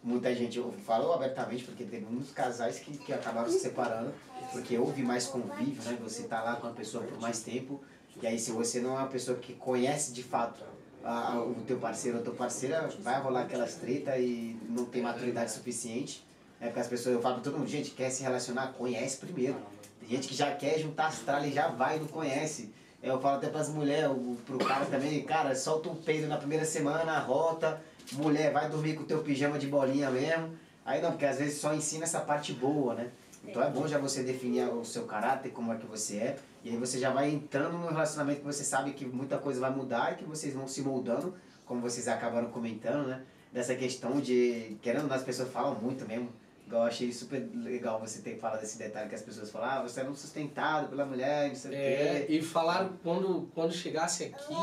muita 0.03 0.35
gente 0.35 0.63
falou 0.85 1.15
abertamente, 1.15 1.65
porque 1.65 1.85
teve 1.85 2.05
muitos 2.05 2.33
casais 2.33 2.81
que, 2.81 2.99
que 2.99 3.15
acabaram 3.15 3.49
se 3.51 3.61
separando, 3.61 4.13
porque 4.53 4.77
houve 4.77 5.03
mais 5.03 5.27
convívio, 5.27 5.83
né? 5.85 5.97
Você 6.03 6.25
tá 6.25 6.43
lá 6.43 6.57
com 6.57 6.67
a 6.67 6.73
pessoa 6.73 7.03
por 7.03 7.19
mais 7.19 7.41
tempo, 7.41 7.81
e 8.23 8.27
aí 8.27 8.39
se 8.39 8.51
você 8.51 8.79
não 8.79 8.91
é 8.91 8.99
uma 8.99 9.09
pessoa 9.09 9.39
que 9.39 9.55
conhece 9.55 10.13
de 10.13 10.23
fato 10.23 10.77
a- 11.05 11.39
o 11.41 11.55
teu 11.67 11.79
parceiro 11.79 12.19
ou 12.19 12.25
tua 12.25 12.35
parceira, 12.35 12.89
vai 13.01 13.21
rolar 13.21 13.43
aquelas 13.43 13.75
treta 13.77 14.17
e 14.19 14.57
não 14.69 14.85
tem 14.85 15.03
maturidade 15.03 15.51
suficiente. 15.53 16.25
É 16.61 16.67
porque 16.67 16.81
as 16.81 16.89
pessoas, 16.89 17.15
eu 17.15 17.23
falo 17.23 17.35
pra 17.37 17.45
todo 17.45 17.59
mundo, 17.59 17.69
gente, 17.69 17.91
quer 17.91 18.11
se 18.11 18.23
relacionar, 18.23 18.73
conhece 18.77 19.17
primeiro. 19.19 19.57
Tem 20.01 20.09
gente 20.09 20.27
que 20.29 20.35
já 20.35 20.55
quer 20.55 20.79
juntar 20.79 21.07
as 21.09 21.19
tralhas 21.21 21.51
e 21.51 21.55
já 21.55 21.69
vai 21.69 21.97
e 21.97 22.01
não 22.01 22.09
conhece. 22.09 22.73
Eu 23.01 23.21
falo 23.21 23.37
até 23.37 23.49
pras 23.49 23.69
mulheres, 23.69 24.11
pro 24.45 24.59
cara 24.59 24.85
também, 24.87 25.23
cara, 25.23 25.55
solta 25.55 25.89
um 25.89 25.95
peido 25.95 26.27
na 26.27 26.37
primeira 26.37 26.65
semana, 26.65 27.17
rota, 27.21 27.81
mulher, 28.15 28.53
vai 28.53 28.69
dormir 28.69 28.95
com 28.95 29.05
o 29.05 29.07
teu 29.07 29.19
pijama 29.23 29.57
de 29.57 29.69
bolinha 29.69 30.11
mesmo. 30.11 30.51
Aí 30.85 31.01
não, 31.01 31.11
porque 31.13 31.27
às 31.27 31.39
vezes 31.39 31.61
só 31.61 31.73
ensina 31.73 32.05
essa 32.05 32.21
parte 32.21 32.53
boa, 32.53 32.95
né? 32.95 33.09
Então 33.45 33.63
é 33.63 33.71
bom 33.71 33.87
já 33.87 33.99
você 33.99 34.25
definir 34.25 34.65
o 34.69 34.85
seu 34.85 35.05
caráter, 35.05 35.51
como 35.53 35.73
é 35.73 35.77
que 35.77 35.87
você 35.87 36.17
é, 36.17 36.37
e 36.69 36.73
aí 36.73 36.77
você 36.77 36.99
já 36.99 37.11
vai 37.11 37.31
entrando 37.31 37.79
no 37.79 37.87
relacionamento 37.89 38.41
que 38.41 38.47
você 38.47 38.63
sabe 38.65 38.93
que 38.93 39.07
muita 39.07 39.39
coisa 39.39 39.59
vai 39.61 39.71
mudar 39.71 40.13
e 40.13 40.17
que 40.17 40.25
vocês 40.25 40.53
vão 40.55 40.69
se 40.69 40.83
moldando, 40.83 41.35
como 41.65 41.81
vocês 41.81 42.07
acabaram 42.09 42.51
comentando, 42.51 43.07
né? 43.09 43.23
Dessa 43.53 43.75
questão 43.75 44.21
de, 44.21 44.77
querendo 44.83 45.03
ou 45.05 45.09
não, 45.09 45.17
as 45.17 45.23
pessoas 45.23 45.51
falam 45.51 45.75
muito 45.77 46.07
mesmo, 46.07 46.29
igual 46.67 46.83
eu 46.83 46.89
achei 46.89 47.11
super 47.13 47.49
legal 47.55 47.99
você 47.99 48.21
ter 48.21 48.39
falado 48.39 48.61
desse 48.61 48.77
detalhe 48.77 49.09
que 49.09 49.15
as 49.15 49.23
pessoas 49.23 49.51
falam, 49.51 49.69
ah, 49.71 49.83
você 49.83 50.01
era 50.01 50.11
um 50.11 50.15
sustentado 50.15 50.89
pela 50.89 51.07
mulher, 51.07 51.49
não 51.49 51.55
sei 51.57 51.75
É, 51.75 52.21
o 52.23 52.27
quê. 52.27 52.33
e 52.35 52.43
falaram 52.43 52.91
quando, 53.03 53.49
quando 53.55 53.73
chegasse 53.73 54.25
aqui, 54.25 54.55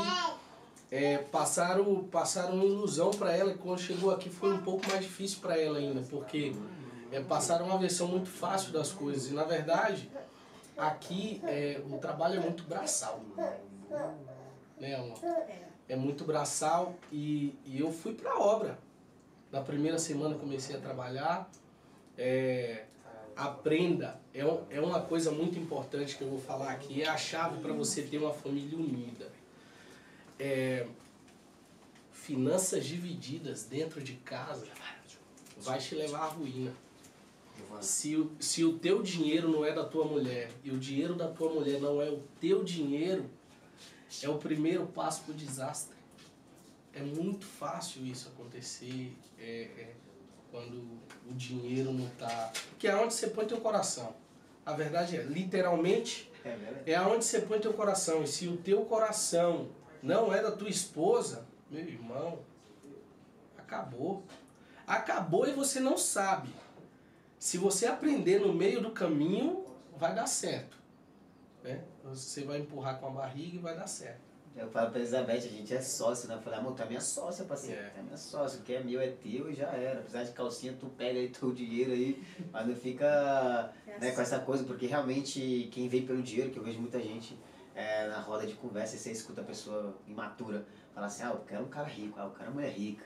é, 0.91 1.17
passaram, 1.17 2.03
passaram 2.11 2.53
uma 2.55 2.63
ilusão 2.65 3.09
para 3.11 3.35
ela 3.35 3.51
e 3.51 3.55
quando 3.55 3.79
chegou 3.79 4.11
aqui 4.11 4.29
foi 4.29 4.53
um 4.53 4.59
pouco 4.59 4.87
mais 4.87 5.01
difícil 5.01 5.39
para 5.41 5.59
ela 5.59 5.79
ainda, 5.79 6.01
porque 6.09 6.53
é, 7.11 7.19
passaram 7.21 7.65
uma 7.65 7.77
versão 7.79 8.07
muito 8.07 8.29
fácil 8.29 8.71
das 8.71 8.91
coisas. 8.91 9.31
E 9.31 9.33
na 9.33 9.43
verdade, 9.43 10.09
aqui 10.77 11.41
é, 11.45 11.81
o 11.89 11.97
trabalho 11.97 12.37
é 12.37 12.39
muito 12.39 12.63
braçal. 12.63 13.21
Né, 14.79 14.95
amor? 14.95 15.17
É 15.87 15.95
muito 15.95 16.23
braçal 16.23 16.95
e, 17.11 17.57
e 17.65 17.79
eu 17.79 17.91
fui 17.91 18.13
pra 18.13 18.37
obra. 18.37 18.77
Na 19.51 19.61
primeira 19.61 19.97
semana 19.99 20.35
comecei 20.35 20.75
a 20.75 20.79
trabalhar. 20.79 21.49
É, 22.17 22.85
aprenda, 23.35 24.19
é, 24.33 24.39
é 24.69 24.79
uma 24.79 25.01
coisa 25.01 25.31
muito 25.31 25.59
importante 25.59 26.15
que 26.17 26.23
eu 26.23 26.29
vou 26.29 26.39
falar 26.39 26.71
aqui, 26.71 27.01
é 27.01 27.07
a 27.07 27.17
chave 27.17 27.59
para 27.59 27.73
você 27.73 28.01
ter 28.01 28.17
uma 28.17 28.33
família 28.33 28.77
unida. 28.77 29.29
É, 30.39 30.87
finanças 32.11 32.85
divididas 32.85 33.65
dentro 33.65 34.01
de 34.01 34.13
casa 34.13 34.65
vai 35.57 35.79
te 35.79 35.95
levar 35.95 36.21
à 36.21 36.27
ruína. 36.27 36.71
Se 37.81 38.15
o, 38.15 38.31
se 38.39 38.63
o 38.63 38.79
teu 38.79 39.01
dinheiro 39.01 39.49
não 39.49 39.65
é 39.65 39.73
da 39.73 39.83
tua 39.83 40.05
mulher 40.05 40.49
e 40.63 40.71
o 40.71 40.77
dinheiro 40.77 41.13
da 41.13 41.27
tua 41.27 41.49
mulher 41.53 41.79
não 41.79 42.01
é 42.01 42.09
o 42.09 42.23
teu 42.39 42.63
dinheiro, 42.63 43.29
é 44.23 44.29
o 44.29 44.37
primeiro 44.37 44.87
passo 44.87 45.23
para 45.23 45.33
o 45.33 45.35
desastre. 45.35 45.95
É 46.93 47.01
muito 47.01 47.45
fácil 47.45 48.05
isso 48.05 48.29
acontecer 48.29 49.13
é, 49.37 49.67
é, 49.77 49.93
quando 50.49 50.77
o 51.29 51.33
dinheiro 51.33 51.91
não 51.91 52.07
está. 52.07 52.51
Porque 52.69 52.87
é 52.87 52.95
onde 52.95 53.13
você 53.13 53.27
põe 53.27 53.45
teu 53.45 53.59
coração. 53.59 54.15
A 54.65 54.73
verdade 54.73 55.17
é, 55.17 55.23
literalmente, 55.23 56.31
É 56.43 56.55
verdade. 56.55 56.91
é 56.91 56.95
aonde 56.95 57.25
você 57.25 57.41
põe 57.41 57.59
teu 57.59 57.73
coração. 57.73 58.23
E 58.23 58.27
se 58.27 58.47
o 58.47 58.55
teu 58.57 58.85
coração 58.85 59.67
não 60.01 60.33
é 60.33 60.41
da 60.41 60.51
tua 60.51 60.69
esposa, 60.69 61.45
meu 61.69 61.81
irmão, 61.81 62.39
acabou. 63.57 64.23
Acabou 64.87 65.47
e 65.47 65.51
você 65.51 65.79
não 65.79 65.97
sabe. 65.97 66.49
Se 67.45 67.59
você 67.59 67.85
aprender 67.85 68.39
no 68.39 68.51
meio 68.51 68.81
do 68.81 68.89
caminho, 68.89 69.65
vai 69.95 70.15
dar 70.15 70.25
certo. 70.25 70.79
Né? 71.63 71.83
Você 72.05 72.43
vai 72.43 72.57
empurrar 72.57 72.99
com 72.99 73.05
a 73.05 73.09
barriga 73.11 73.57
e 73.57 73.59
vai 73.59 73.75
dar 73.77 73.85
certo. 73.85 74.19
Eu 74.55 74.67
falo 74.71 74.89
pra 74.89 74.99
Elizabeth, 74.99 75.37
a 75.37 75.39
gente 75.41 75.71
é 75.71 75.79
sócio, 75.79 76.27
né? 76.27 76.33
Eu 76.33 76.41
falei, 76.41 76.57
amor, 76.57 76.73
tu 76.73 76.81
é 76.81 76.87
minha 76.87 76.99
sócia, 76.99 77.45
parceiro. 77.45 77.79
É. 77.79 77.89
Tu 77.89 77.99
é 77.99 78.01
minha 78.01 78.17
sócia, 78.17 78.59
o 78.59 78.63
que 78.63 78.73
é 78.73 78.81
meu 78.81 78.99
é 78.99 79.09
teu 79.09 79.47
e 79.47 79.53
já 79.53 79.67
era. 79.67 79.99
Apesar 79.99 80.23
de 80.23 80.31
calcinha, 80.31 80.75
tu 80.79 80.87
pega 80.87 81.19
aí 81.19 81.29
teu 81.29 81.51
dinheiro 81.51 81.91
aí, 81.91 82.23
mas 82.51 82.65
não 82.65 82.75
fica 82.75 83.71
É 83.85 83.99
né, 83.99 84.11
com 84.11 84.21
essa 84.21 84.39
coisa, 84.39 84.63
porque 84.63 84.87
realmente 84.87 85.69
quem 85.71 85.87
vem 85.87 86.03
pelo 86.03 86.23
dinheiro, 86.23 86.49
que 86.49 86.57
eu 86.57 86.63
vejo 86.63 86.79
muita 86.79 86.99
gente 86.99 87.37
é, 87.75 88.07
na 88.07 88.21
roda 88.21 88.47
de 88.47 88.55
conversa, 88.55 88.95
e 88.95 88.97
você 88.97 89.11
escuta 89.11 89.41
a 89.41 89.43
pessoa 89.43 89.95
imatura 90.07 90.65
falar 90.95 91.05
assim, 91.05 91.21
ah, 91.21 91.29
eu 91.29 91.43
quero 91.45 91.63
um 91.63 91.69
cara 91.69 91.87
rico, 91.87 92.19
ah, 92.19 92.23
eu 92.23 92.31
quero 92.31 92.49
uma 92.49 92.55
mulher 92.55 92.71
rica. 92.71 93.05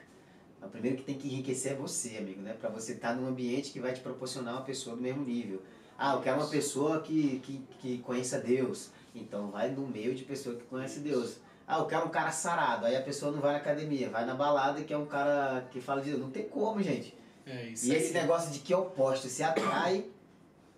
Mas 0.60 0.70
o 0.70 0.72
primeiro 0.72 0.98
que 0.98 1.04
tem 1.04 1.18
que 1.18 1.28
enriquecer 1.28 1.74
é 1.74 1.76
você, 1.76 2.18
amigo, 2.18 2.42
né? 2.42 2.54
Pra 2.54 2.70
você 2.70 2.94
estar 2.94 3.16
num 3.16 3.28
ambiente 3.28 3.72
que 3.72 3.80
vai 3.80 3.94
te 3.94 4.02
proporcionar 4.02 4.56
uma 4.56 4.64
pessoa 4.64 4.96
do 4.96 5.02
mesmo 5.02 5.24
nível. 5.24 5.62
Ah, 5.98 6.14
eu 6.14 6.22
quero 6.22 6.38
uma 6.38 6.48
pessoa 6.48 7.02
que, 7.02 7.40
que, 7.40 7.62
que 7.80 7.98
conheça 8.00 8.40
Deus. 8.40 8.90
Então 9.14 9.50
vai 9.52 9.70
no 9.70 9.88
meio 9.88 10.16
de 10.16 10.24
pessoa 10.24 10.56
que 10.56 10.64
conhece 10.64 11.00
Deus. 11.00 11.38
Ah, 11.68 11.80
eu 11.80 11.86
quero 11.86 12.06
um 12.06 12.10
cara 12.10 12.32
sarado. 12.32 12.86
Aí 12.86 12.96
a 12.96 13.02
pessoa 13.02 13.32
não 13.32 13.40
vai 13.40 13.54
na 13.54 13.60
academia, 13.60 14.10
vai 14.10 14.26
na 14.26 14.34
balada 14.34 14.82
que 14.82 14.94
é 14.94 14.98
um 14.98 15.06
cara 15.06 15.68
que 15.72 15.80
fala 15.82 16.02
de 16.02 16.10
Deus. 16.10 16.22
Não 16.22 16.32
tem 16.32 16.48
como, 16.48 16.82
gente. 16.82 17.16
É 17.46 17.66
isso 17.66 17.88
E 17.88 17.96
esse 17.96 18.14
negócio 18.14 18.52
de 18.52 18.60
que 18.60 18.74
oposto 18.74 19.28
se 19.28 19.44
atrai 19.44 20.06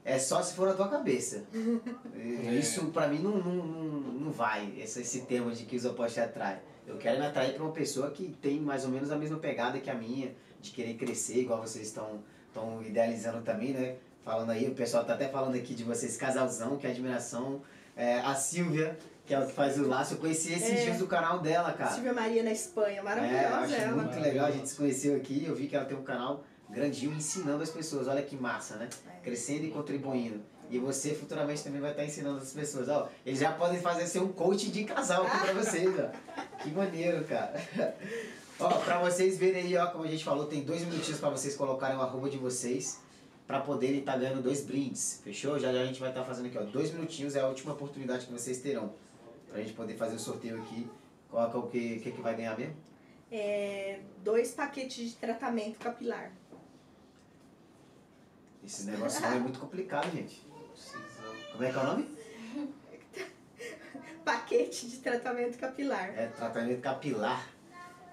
é 0.04 0.18
só 0.18 0.42
se 0.42 0.54
for 0.56 0.68
na 0.68 0.74
tua 0.74 0.88
cabeça. 0.88 1.44
E 2.16 2.48
É. 2.48 2.56
Isso 2.56 2.86
pra 2.88 3.08
mim 3.08 3.20
não, 3.20 3.38
não, 3.38 3.56
não, 3.56 4.02
não 4.14 4.32
vai, 4.32 4.74
esse, 4.78 5.02
esse 5.02 5.22
termo 5.22 5.52
de 5.52 5.66
que 5.66 5.76
os 5.76 5.86
opostos 5.86 6.16
se 6.16 6.20
atraem. 6.20 6.60
Eu 6.88 6.98
quero 6.98 7.20
me 7.20 7.26
atrair 7.26 7.54
pra 7.54 7.64
uma 7.64 7.72
pessoa 7.74 8.10
que 8.12 8.30
tem 8.42 8.60
mais 8.60 8.84
ou 8.86 8.92
menos 8.92 9.12
a 9.12 9.16
mesma 9.18 9.38
pegada 9.38 9.80
que 9.80 9.90
a 9.90 9.94
minha, 9.96 10.34
de 10.60 10.72
querer 10.72 10.96
crescer, 10.96 11.40
igual 11.40 11.62
vocês 11.62 11.88
estão 11.88 12.20
estão 12.48 12.82
idealizando 12.84 13.42
também, 13.44 13.72
né? 13.72 13.96
Falando 14.26 14.50
aí, 14.52 14.68
o 14.68 14.76
pessoal 14.76 15.06
tá 15.06 15.14
até 15.14 15.30
falando 15.30 15.56
aqui 15.56 15.74
de 15.74 15.84
vocês, 15.86 16.18
casalzão, 16.18 16.76
que 16.78 16.86
é 16.86 16.90
admiração. 16.92 17.62
É, 17.96 18.20
a 18.20 18.36
Silvia, 18.36 18.98
que 19.26 19.34
é 19.34 19.40
o 19.40 19.46
que 19.48 19.54
faz 19.54 19.80
o 19.80 19.88
laço, 19.88 20.16
eu 20.16 20.18
conheci 20.18 20.52
esses 20.54 20.70
É. 20.70 20.84
dias 20.84 20.98
do 20.98 21.08
canal 21.08 21.40
dela, 21.40 21.72
cara. 21.72 21.92
Silvia 21.92 22.14
Maria 22.14 22.44
na 22.44 22.52
Espanha, 22.52 23.00
É, 23.00 23.02
maravilhosa 23.02 23.58
acho 23.58 23.74
ela. 23.76 23.96
muito 24.04 24.20
legal, 24.20 24.48
a 24.48 24.52
gente 24.52 24.68
se 24.68 24.76
conheceu 24.76 25.16
aqui, 25.16 25.46
eu 25.46 25.56
vi 25.56 25.68
que 25.68 25.76
ela 25.76 25.86
tem 25.86 25.96
um 25.98 26.04
canal 26.04 26.44
grandinho 26.70 27.14
ensinando 27.14 27.64
as 27.64 27.70
pessoas, 27.70 28.08
olha 28.10 28.22
que 28.22 28.36
massa, 28.36 28.76
né? 28.76 28.90
É. 29.08 29.24
Crescendo 29.24 29.64
e 29.66 29.72
contribuindo. 29.72 30.42
E 30.72 30.80
você 30.80 31.14
futuramente 31.14 31.66
também 31.66 31.82
vai 31.82 31.92
estar 31.92 32.06
ensinando 32.06 32.38
as 32.38 32.54
pessoas, 32.54 32.88
ó, 32.88 33.10
eles 33.26 33.42
já 33.42 33.52
podem 33.52 33.82
fazer 33.82 34.08
ser 34.08 34.20
um 34.20 34.32
coach 34.32 34.72
de 34.72 34.86
casal 34.86 35.28
aqui 35.28 35.40
pra 35.40 35.54
vocês, 35.54 35.94
ó. 36.00 36.58
Que 36.64 36.72
maneiro, 36.72 37.26
cara. 37.26 37.62
Ó, 38.58 38.70
pra 38.80 39.00
vocês 39.00 39.38
verem 39.38 39.64
aí, 39.64 39.76
ó, 39.76 39.88
como 39.88 40.06
a 40.06 40.08
gente 40.08 40.24
falou, 40.24 40.46
tem 40.46 40.64
dois 40.64 40.82
minutinhos 40.86 41.20
pra 41.20 41.30
vocês 41.30 41.58
colocarem 41.58 41.98
o 41.98 42.02
arroba 42.02 42.30
de 42.30 42.38
vocês 42.38 43.02
pra 43.46 43.60
poderem 43.60 44.00
estar 44.00 44.18
ganhando 44.18 44.42
dois 44.42 44.62
brindes, 44.64 45.20
fechou? 45.22 45.60
Já 45.60 45.74
já 45.74 45.82
a 45.82 45.86
gente 45.86 46.00
vai 46.00 46.08
estar 46.08 46.24
fazendo 46.24 46.46
aqui, 46.46 46.58
ó, 46.58 46.64
dois 46.64 46.90
minutinhos 46.94 47.36
é 47.36 47.42
a 47.42 47.48
última 47.48 47.74
oportunidade 47.74 48.26
que 48.26 48.32
vocês 48.32 48.60
terão 48.60 48.94
pra 49.50 49.60
gente 49.60 49.74
poder 49.74 49.96
fazer 49.96 50.16
o 50.16 50.20
sorteio 50.20 50.58
aqui. 50.62 50.90
Coloca 51.30 51.58
o 51.58 51.68
que, 51.68 52.00
que, 52.00 52.12
que 52.12 52.22
vai 52.22 52.34
ganhar 52.34 52.58
mesmo? 52.58 52.76
É, 53.30 54.00
dois 54.24 54.54
paquetes 54.54 55.10
de 55.10 55.16
tratamento 55.18 55.80
capilar. 55.80 56.32
Esse 58.64 58.86
negócio 58.86 59.26
é 59.26 59.40
muito 59.40 59.60
complicado, 59.60 60.10
gente. 60.12 60.51
Como 61.52 61.64
é 61.64 61.72
que 61.72 61.78
é 61.78 61.82
o 61.82 61.86
nome? 61.86 62.08
Paquete 64.26 64.88
de 64.88 64.98
tratamento 64.98 65.58
capilar. 65.58 66.10
É 66.18 66.28
tratamento 66.28 66.82
capilar. 66.82 67.48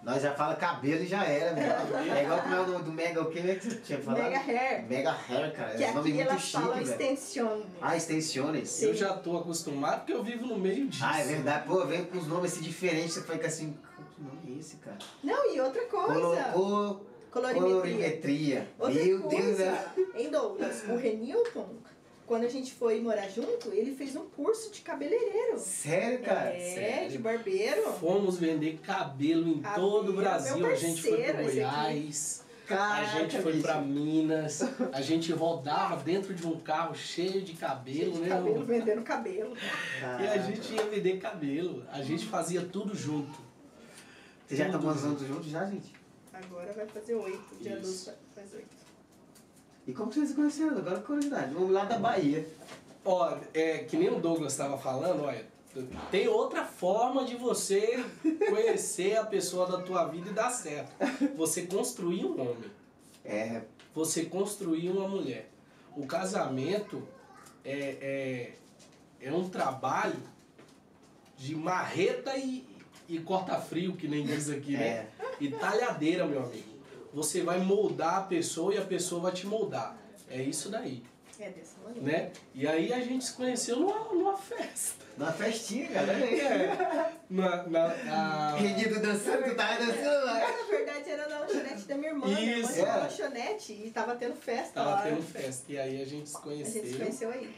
Nós 0.02 0.22
já 0.22 0.32
fala 0.32 0.54
cabelo 0.54 1.02
e 1.02 1.06
já 1.06 1.24
era, 1.24 1.52
meu. 1.54 2.14
É 2.14 2.22
igual 2.22 2.40
como 2.40 2.54
é 2.54 2.60
o 2.60 2.66
nome 2.68 2.84
do 2.84 2.92
Mega, 2.92 3.20
o 3.20 3.30
que 3.30 3.38
é 3.40 3.54
que 3.56 3.64
você 3.68 3.76
tinha 3.80 3.98
falado? 4.00 4.22
Mega 4.22 4.38
Hair. 4.38 4.88
Mega 4.88 5.10
Hair, 5.10 5.52
cara. 5.52 5.74
Que 5.76 5.84
É 5.84 5.90
um 5.90 5.94
nome 5.94 6.08
aqui 6.08 6.12
muito 6.18 6.30
elas 6.30 6.40
chique, 6.42 6.62
falam 6.62 6.80
extensione. 6.82 7.66
Ah, 7.82 7.96
extensiones. 7.96 8.82
Eu 8.82 8.94
já 8.94 9.12
tô 9.14 9.36
acostumado 9.38 9.98
porque 9.98 10.12
eu 10.12 10.22
vivo 10.22 10.46
no 10.46 10.56
meio 10.56 10.86
disso. 10.86 11.04
Ah, 11.04 11.20
é 11.20 11.24
verdade. 11.24 11.66
Pô, 11.66 11.84
vem 11.84 12.04
com 12.04 12.16
os 12.16 12.28
nomes 12.28 12.52
assim 12.52 12.62
diferentes, 12.62 13.14
você 13.14 13.22
fica 13.22 13.46
assim, 13.48 13.76
que 14.14 14.22
nome 14.22 14.56
é 14.56 14.60
esse, 14.60 14.76
cara? 14.76 14.98
Não, 15.22 15.52
e 15.52 15.60
outra 15.60 15.84
coisa. 15.86 16.44
co- 16.52 17.00
Colorimetria. 17.30 17.68
colorimetria. 17.70 18.68
Outra 18.78 19.04
Meu 19.04 19.20
coisa, 19.22 19.42
Deus, 19.46 19.58
né? 19.58 20.06
Hein, 20.14 20.30
Douglas? 20.30 20.84
O 20.88 20.96
Renilton, 20.96 21.68
quando 22.28 22.44
a 22.44 22.48
gente 22.48 22.72
foi 22.74 23.00
morar 23.00 23.26
junto, 23.28 23.72
ele 23.72 23.94
fez 23.96 24.14
um 24.14 24.26
curso 24.26 24.70
de 24.70 24.82
cabeleireiro. 24.82 25.58
Sério, 25.58 26.20
cara? 26.20 26.54
é, 26.54 26.74
sério. 26.74 27.10
de 27.10 27.18
barbeiro. 27.18 27.90
Fomos 27.94 28.38
vender 28.38 28.78
cabelo 28.80 29.48
em 29.48 29.60
Cabelo, 29.60 29.88
todo 29.90 30.10
o 30.10 30.12
Brasil. 30.12 30.66
A 30.66 30.74
gente 30.74 31.00
foi 31.00 31.22
para. 31.22 31.42
Goiás, 31.42 32.44
a 32.64 32.68
Caraca, 32.68 33.18
gente 33.20 33.38
foi 33.40 33.62
para 33.62 33.80
Minas, 33.80 34.62
a 34.92 35.00
gente 35.00 35.32
rodava 35.32 36.02
dentro 36.02 36.34
de 36.34 36.46
um 36.46 36.60
carro 36.60 36.94
cheio 36.94 37.40
de 37.40 37.54
cabelo, 37.54 38.12
de 38.12 38.20
né? 38.20 38.28
cabelo, 38.28 38.64
vendendo 38.66 39.02
cabelo. 39.02 39.56
E 39.56 40.04
a 40.04 40.18
Caraca. 40.18 40.42
gente 40.42 40.74
ia 40.74 40.84
vender 40.84 41.16
cabelo. 41.16 41.82
A 41.90 42.02
gente 42.02 42.26
fazia 42.26 42.60
tudo 42.60 42.94
junto. 42.94 43.40
Vocês 44.46 44.58
já 44.58 44.66
tudo 44.68 44.78
quantos 44.78 45.02
anos 45.02 45.22
juntos 45.26 45.46
já, 45.46 45.64
gente? 45.64 45.94
Agora 46.30 46.72
vai 46.74 46.86
fazer 46.86 47.14
oito. 47.14 47.56
Dia 47.58 47.78
Isso. 47.78 48.10
12 48.10 48.18
faz 48.34 48.54
oito. 48.54 48.87
E 49.88 49.92
como 49.94 50.12
vocês 50.12 50.28
se 50.28 50.34
conheceram? 50.34 50.76
Agora 50.76 51.00
curiosidade. 51.00 51.54
Vamos 51.54 51.70
lá 51.70 51.86
da 51.86 51.98
Bahia. 51.98 52.46
Ó, 53.02 53.34
é, 53.54 53.78
que 53.78 53.96
nem 53.96 54.10
o 54.10 54.20
Douglas 54.20 54.52
estava 54.52 54.76
falando, 54.76 55.22
olha, 55.24 55.46
tem 56.10 56.28
outra 56.28 56.62
forma 56.62 57.24
de 57.24 57.36
você 57.36 58.04
conhecer 58.50 59.16
a 59.16 59.24
pessoa 59.24 59.66
da 59.66 59.80
tua 59.80 60.04
vida 60.04 60.28
e 60.28 60.34
dar 60.34 60.50
certo. 60.50 60.92
Você 61.36 61.62
construir 61.62 62.26
um 62.26 62.38
homem. 62.38 62.70
É, 63.24 63.62
você 63.94 64.26
construir 64.26 64.90
uma 64.90 65.08
mulher. 65.08 65.48
O 65.96 66.06
casamento 66.06 67.02
é, 67.64 68.52
é, 69.22 69.26
é 69.26 69.32
um 69.32 69.48
trabalho 69.48 70.22
de 71.34 71.56
marreta 71.56 72.36
e, 72.36 72.68
e 73.08 73.18
corta 73.20 73.58
frio, 73.58 73.96
que 73.96 74.06
nem 74.06 74.22
diz 74.22 74.50
aqui, 74.50 74.72
né? 74.72 74.86
É. 74.86 75.08
E 75.40 75.50
talhadeira, 75.50 76.26
meu 76.26 76.44
amigo. 76.44 76.77
Você 77.12 77.42
vai 77.42 77.58
moldar 77.58 78.14
a 78.16 78.20
pessoa 78.22 78.74
e 78.74 78.78
a 78.78 78.84
pessoa 78.84 79.20
vai 79.22 79.32
te 79.32 79.46
moldar. 79.46 79.96
É 80.30 80.42
isso 80.42 80.68
daí, 80.68 81.02
É 81.40 81.48
dessa 81.50 81.78
maneira. 81.82 82.06
né? 82.06 82.30
E 82.54 82.66
aí 82.68 82.92
a 82.92 83.00
gente 83.00 83.24
se 83.24 83.32
conheceu 83.32 83.76
numa, 83.80 83.98
numa 84.12 84.36
festa. 84.36 85.04
Numa 85.16 85.32
festinha, 85.32 85.88
cara. 85.88 86.12
olha 86.12 86.24
aí. 86.26 86.40
É. 86.40 87.12
Na, 87.30 87.62
na, 87.66 87.84
a- 87.86 88.56
Rendido 88.56 89.00
dançando, 89.00 89.42
tu 89.44 89.54
tava 89.56 89.78
dançando 89.84 90.26
lá. 90.26 90.34
Na 90.40 90.62
verdade 90.70 91.10
era 91.10 91.28
na 91.28 91.38
lanchonete 91.40 91.82
da 91.82 91.94
minha 91.96 92.10
irmã. 92.10 92.26
Minha 92.26 92.40
irmã 92.40 92.60
Isso, 92.60 92.72
tinha 92.74 92.84
uma 92.84 92.94
é. 92.94 93.00
lanchonete 93.00 93.72
e 93.72 93.90
tava 93.90 94.14
tendo 94.16 94.36
festa 94.36 94.72
Tava 94.74 94.90
lá. 94.90 95.02
tendo 95.02 95.22
festa. 95.22 95.72
E 95.72 95.78
aí 95.78 96.02
a 96.02 96.04
gente 96.04 96.28
se 96.28 96.36
A 96.36 96.40
conheceu. 96.40 96.82
gente 96.82 96.92
se 96.92 96.98
conheceu 96.98 97.30
aí. 97.30 97.54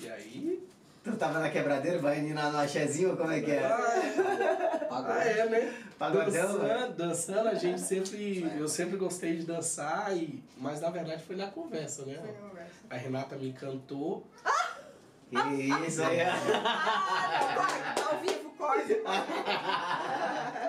E 0.00 0.08
aí. 0.08 0.68
Tu 1.02 1.16
tava 1.16 1.40
na 1.40 1.50
quebradeira, 1.50 1.98
vai 1.98 2.20
indo 2.20 2.32
na, 2.32 2.50
na 2.50 2.68
chezinho, 2.68 3.16
como 3.16 3.32
é 3.32 3.40
que 3.40 3.50
é? 3.50 3.64
Ah, 3.64 5.24
é, 5.24 5.48
né? 5.48 5.74
Pagodão, 5.98 6.58
né? 6.58 6.74
dançando, 6.76 6.94
dançando, 6.96 7.48
a 7.48 7.54
gente 7.54 7.80
sempre. 7.80 8.48
Eu 8.56 8.68
sempre 8.68 8.96
gostei 8.96 9.36
de 9.36 9.44
dançar, 9.44 10.16
e, 10.16 10.42
mas 10.56 10.80
na 10.80 10.90
verdade 10.90 11.24
foi 11.24 11.34
na 11.34 11.48
conversa, 11.48 12.04
né? 12.04 12.20
Foi 12.22 12.30
na 12.30 12.48
conversa. 12.48 12.72
A 12.88 12.96
Renata 12.96 13.36
me 13.36 13.48
encantou. 13.48 14.28
Isso 15.88 16.02
aí. 16.04 16.20
Ah, 16.20 17.94
tá 17.96 18.10
ao 18.12 18.18
vivo, 18.20 18.50
corta. 18.56 18.94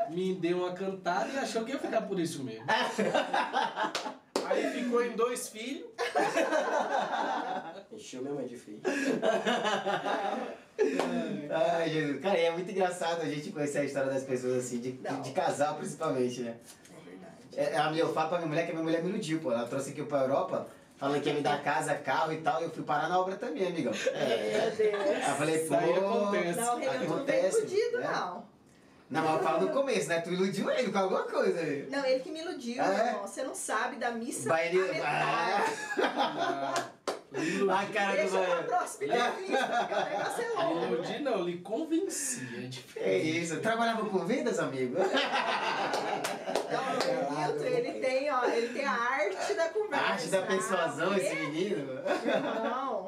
me 0.09 0.33
deu 0.35 0.59
uma 0.59 0.73
cantada 0.73 1.29
e 1.31 1.37
achou 1.37 1.63
que 1.63 1.73
ia 1.73 1.79
ficar 1.79 2.01
por 2.01 2.19
isso 2.19 2.43
mesmo. 2.43 2.65
Aí 4.47 4.69
ficou 4.71 5.03
em 5.03 5.15
dois 5.15 5.49
filhos. 5.49 5.87
Encheu 7.91 8.21
minha 8.21 8.33
mãe 8.33 8.47
de 8.47 8.57
feio. 8.57 8.81
Ai, 11.51 11.89
Jesus. 11.89 12.21
Cara, 12.21 12.37
é 12.37 12.51
muito 12.51 12.71
engraçado 12.71 13.21
a 13.21 13.25
gente 13.25 13.51
conhecer 13.51 13.79
a 13.79 13.85
história 13.85 14.11
das 14.11 14.23
pessoas 14.23 14.65
assim, 14.65 14.79
de, 14.79 14.93
de, 14.93 15.31
casal 15.31 15.75
principalmente, 15.75 16.41
né? 16.41 16.57
É 16.89 17.09
verdade. 17.09 17.75
É, 17.75 17.77
a 17.77 17.91
minha, 17.91 18.03
eu 18.03 18.13
falo 18.13 18.29
pra 18.29 18.37
minha 18.39 18.49
mulher 18.49 18.65
que 18.65 18.71
a 18.71 18.73
minha 18.73 18.83
mulher 18.83 19.03
me 19.03 19.09
iludiu, 19.09 19.39
pô. 19.39 19.51
Ela 19.51 19.67
trouxe 19.67 19.91
aqui 19.91 20.01
pra 20.03 20.21
Europa, 20.21 20.67
falando 20.97 21.21
que 21.21 21.29
ia 21.29 21.35
me 21.35 21.41
dar 21.41 21.61
casa, 21.61 21.93
carro 21.95 22.33
e 22.33 22.37
tal, 22.37 22.61
e 22.61 22.63
eu 22.65 22.71
fui 22.71 22.83
parar 22.83 23.07
na 23.07 23.19
obra 23.19 23.35
também, 23.35 23.67
amigão. 23.67 23.93
É. 24.13 24.59
Meu 24.59 24.71
Deus. 24.71 25.05
Aí 25.05 25.29
eu 25.29 25.35
falei, 25.35 25.59
pô. 25.59 25.63
Isso 25.65 25.73
aí 25.75 25.93
acontece. 25.93 26.59
Não, 26.59 26.75
o 26.75 26.79
Renan 26.79 26.93
não 26.93 27.03
acontece, 27.03 27.57
iludido, 27.57 27.99
né? 27.99 28.09
não. 28.11 28.52
Não, 29.09 29.21
mas 29.23 29.33
eu 29.37 29.43
falo 29.43 29.61
no 29.67 29.71
começo, 29.71 30.07
né? 30.09 30.19
Tu 30.21 30.31
iludiu 30.33 30.69
ele 30.71 30.91
com 30.91 30.97
alguma 30.97 31.23
coisa 31.23 31.59
aí. 31.59 31.87
Não, 31.89 32.03
ele 32.05 32.19
que 32.21 32.31
me 32.31 32.39
iludiu, 32.41 32.81
Ah, 32.81 32.93
é? 32.93 33.07
irmão. 33.09 33.21
Você 33.27 33.43
não 33.43 33.53
sabe 33.53 33.97
da 33.97 34.09
missa 34.11 34.49
Vai 34.49 34.69
ele. 34.69 34.79
a 34.99 35.05
Ah, 35.05 35.65
metade. 36.03 36.91
a 37.69 37.85
cara 37.93 38.11
do 38.11 38.15
Deixa 38.15 38.29
pra 38.31 38.39
banheiro. 38.39 38.63
próxima 38.63 39.05
entrevista, 39.05 39.67
porque 39.67 39.93
o 39.93 40.05
negócio 40.05 40.43
é 40.43 40.47
Me 40.49 40.55
longo. 40.55 40.85
iludi, 40.93 41.19
não, 41.19 41.41
lhe 41.43 41.57
convenci. 41.59 42.47
É 42.55 42.63
É 42.63 42.67
diferente. 42.67 43.39
isso. 43.39 43.59
Trabalhava 43.59 44.05
com 44.05 44.19
vendas, 44.19 44.57
amigo? 44.59 44.95
Então, 44.97 45.19
o 47.27 47.31
Milton, 47.39 47.65
ele 47.65 47.91
tem, 47.99 48.31
ó, 48.31 48.45
ele 48.45 48.69
tem 48.73 48.85
a 48.85 48.91
arte 48.93 49.53
da 49.53 49.65
A 49.65 49.69
conversa. 49.69 50.05
arte 50.05 50.27
da 50.27 50.41
persuasão, 50.43 51.13
esse 51.17 51.35
Não, 51.35 51.41
menino. 51.51 51.85
Não. 52.63 53.05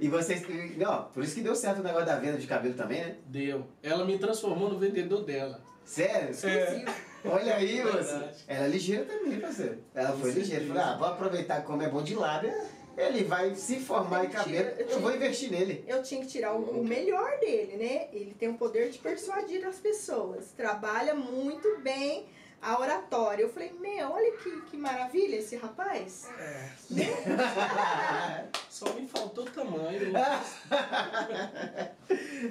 E 0.00 0.08
vocês. 0.08 0.42
Não, 0.76 1.04
por 1.04 1.22
isso 1.22 1.34
que 1.34 1.40
deu 1.40 1.54
certo 1.54 1.80
o 1.80 1.82
negócio 1.82 2.06
da 2.06 2.16
venda 2.18 2.38
de 2.38 2.46
cabelo 2.46 2.74
também, 2.74 3.00
né? 3.00 3.16
Deu. 3.26 3.66
Ela 3.82 4.04
me 4.04 4.18
transformou 4.18 4.68
no 4.68 4.78
vendedor 4.78 5.24
dela. 5.24 5.60
Sério? 5.84 6.30
Exclusivo. 6.30 6.90
Olha 7.24 7.56
aí, 7.56 7.82
Verdade. 7.82 8.04
você. 8.04 8.44
Ela 8.46 8.66
é 8.66 8.68
ligeira 8.68 9.04
também, 9.04 9.40
parceiro. 9.40 9.78
Ela 9.94 10.12
foi 10.16 10.30
ligeira. 10.32 10.64
Falou, 10.66 10.82
ah, 10.82 10.96
vou 10.96 11.08
aproveitar 11.08 11.62
como 11.62 11.82
é 11.82 11.88
bom 11.88 12.02
de 12.02 12.14
lábia. 12.14 12.54
Ele 12.96 13.24
vai 13.24 13.54
se 13.54 13.78
formar 13.78 14.24
em 14.24 14.30
cabelo. 14.30 14.70
eu 14.78 14.86
Eu 14.86 15.00
vou 15.00 15.14
investir 15.14 15.50
nele. 15.50 15.84
Eu 15.86 16.02
tinha 16.02 16.20
que 16.22 16.28
tirar 16.28 16.54
o, 16.54 16.80
o 16.80 16.84
melhor 16.84 17.38
dele, 17.40 17.76
né? 17.76 18.08
Ele 18.12 18.34
tem 18.38 18.48
o 18.48 18.54
poder 18.54 18.90
de 18.90 18.98
persuadir 18.98 19.66
as 19.66 19.76
pessoas. 19.76 20.52
Trabalha 20.56 21.14
muito 21.14 21.78
bem 21.80 22.26
a 22.62 22.78
oratória. 22.80 23.42
Eu 23.42 23.50
falei, 23.50 23.72
meu, 23.80 24.10
olha 24.10 24.32
que, 24.38 24.60
que 24.62 24.76
maravilha 24.76 25.36
esse 25.36 25.56
rapaz. 25.56 26.28
Só 28.70 28.92
me 28.94 29.06
faltou 29.08 29.44
tamanho. 29.46 30.12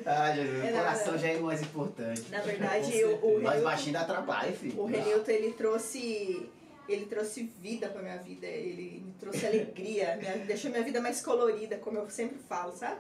Ah, 0.06 0.32
Jesus, 0.36 0.64
É 0.65 0.72
o 0.72 0.76
coração 0.76 1.18
já 1.18 1.27
é 1.30 1.38
o 1.38 1.44
mais 1.44 1.61
importante. 1.61 2.23
Na 2.30 2.41
verdade, 2.41 2.91
Com 3.19 3.27
o, 3.27 3.38
o 3.38 3.41
Mas 3.41 3.53
Renilton, 3.53 3.64
baixinho 3.64 3.94
dá 3.94 4.03
trabalho, 4.03 4.56
filho. 4.56 4.80
o 4.82 4.86
Renilton, 4.86 5.32
ele 5.32 5.53
trouxe... 5.53 6.49
Ele 6.88 7.06
trouxe 7.07 7.44
vida 7.61 7.88
pra 7.90 8.02
minha 8.02 8.18
vida, 8.18 8.45
ele 8.45 9.02
me 9.03 9.11
trouxe 9.14 9.44
alegria, 9.48 10.18
minha- 10.18 10.38
deixou 10.45 10.69
minha 10.69 10.84
vida 10.84 11.02
mais 11.02 11.19
colorida, 11.22 11.77
como 11.77 11.98
eu 11.98 12.07
sempre 12.11 12.38
falo, 12.48 12.76
sabe? 12.76 12.99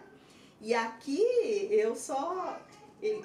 E 0.59 0.73
aqui 0.73 1.21
eu 1.69 1.95
só 1.95 2.59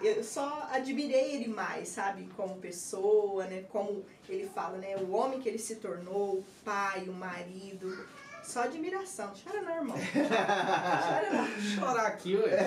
eu 0.02 0.22
só 0.24 0.68
admirei 0.72 1.34
ele 1.34 1.48
mais, 1.48 1.88
sabe? 1.88 2.28
Como 2.36 2.56
pessoa, 2.56 3.44
né? 3.46 3.64
Como 3.70 4.04
ele 4.28 4.48
fala, 4.48 4.78
né? 4.78 4.96
O 4.96 5.12
homem 5.12 5.40
que 5.40 5.48
ele 5.48 5.58
se 5.58 5.76
tornou, 5.76 6.38
o 6.38 6.44
pai, 6.64 7.08
o 7.08 7.12
marido. 7.12 8.06
Só 8.42 8.62
admiração. 8.62 9.32
Chora 9.44 9.60
não, 9.60 9.76
irmão. 9.76 9.96
Chora 10.02 11.30
não. 11.32 11.60
Chorar 11.60 12.06
aqui, 12.06 12.36
ué. 12.36 12.58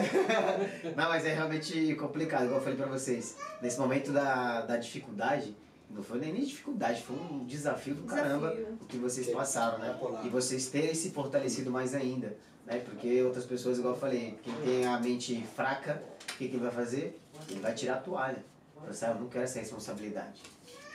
Não, 0.95 1.09
mas 1.09 1.25
é 1.25 1.33
realmente 1.33 1.95
complicado, 1.95 2.45
igual 2.45 2.59
eu 2.59 2.63
falei 2.63 2.77
pra 2.77 2.87
vocês. 2.87 3.35
Nesse 3.61 3.79
momento 3.79 4.11
da, 4.11 4.61
da 4.61 4.77
dificuldade, 4.77 5.55
não 5.93 6.03
foi 6.03 6.19
nem 6.19 6.33
dificuldade, 6.33 7.01
foi 7.03 7.15
um 7.15 7.45
desafio 7.45 7.95
do 7.95 8.03
caramba 8.03 8.49
Desafio. 8.49 8.77
o 8.81 8.85
que 8.85 8.97
vocês 8.97 9.29
passaram, 9.29 9.77
né? 9.79 9.97
E 10.23 10.29
vocês 10.29 10.67
terem 10.67 10.93
se 10.95 11.11
fortalecido 11.11 11.69
mais 11.69 11.93
ainda, 11.93 12.35
né? 12.65 12.79
Porque 12.79 13.21
outras 13.21 13.45
pessoas, 13.45 13.77
igual 13.77 13.93
eu 13.93 13.99
falei, 13.99 14.37
quem 14.41 14.53
tem 14.55 14.85
a 14.85 14.99
mente 14.99 15.45
fraca, 15.55 16.03
o 16.23 16.37
que, 16.37 16.47
que 16.47 16.55
ele 16.55 16.63
vai 16.63 16.71
fazer? 16.71 17.19
Ele 17.49 17.59
vai 17.59 17.73
tirar 17.73 17.95
a 17.95 17.97
toalha. 17.97 18.43
Fala 18.75 18.89
assim, 18.89 19.05
ah, 19.05 19.09
eu 19.09 19.15
não 19.15 19.29
quero 19.29 19.43
essa 19.43 19.59
responsabilidade. 19.59 20.41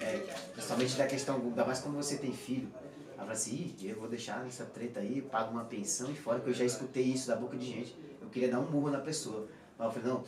É, 0.01 0.19
principalmente 0.53 0.97
da 0.97 1.07
questão, 1.07 1.37
ainda 1.37 1.65
mais 1.65 1.81
quando 1.81 1.97
você 1.97 2.19
tem 2.19 2.33
filho. 2.33 2.69
Ela 3.15 3.19
fala 3.19 3.33
assim, 3.33 3.75
Ih, 3.81 3.89
eu 3.89 3.99
vou 3.99 4.09
deixar 4.09 4.47
essa 4.47 4.65
treta 4.65 5.01
aí, 5.01 5.23
pago 5.23 5.53
uma 5.53 5.65
pensão 5.65 6.11
e 6.11 6.15
fora, 6.15 6.41
que 6.41 6.49
eu 6.49 6.55
já 6.55 6.65
escutei 6.65 7.05
isso 7.05 7.27
da 7.29 7.37
boca 7.37 7.57
de 7.57 7.67
gente. 7.67 7.97
Eu 8.21 8.29
queria 8.29 8.49
dar 8.51 8.61
um 8.61 8.71
murro 8.71 8.91
na 8.91 9.01
pessoa. 9.01 9.49
Mas 9.77 9.87
eu 9.87 9.93
falei, 9.93 10.09
não, 10.09 10.25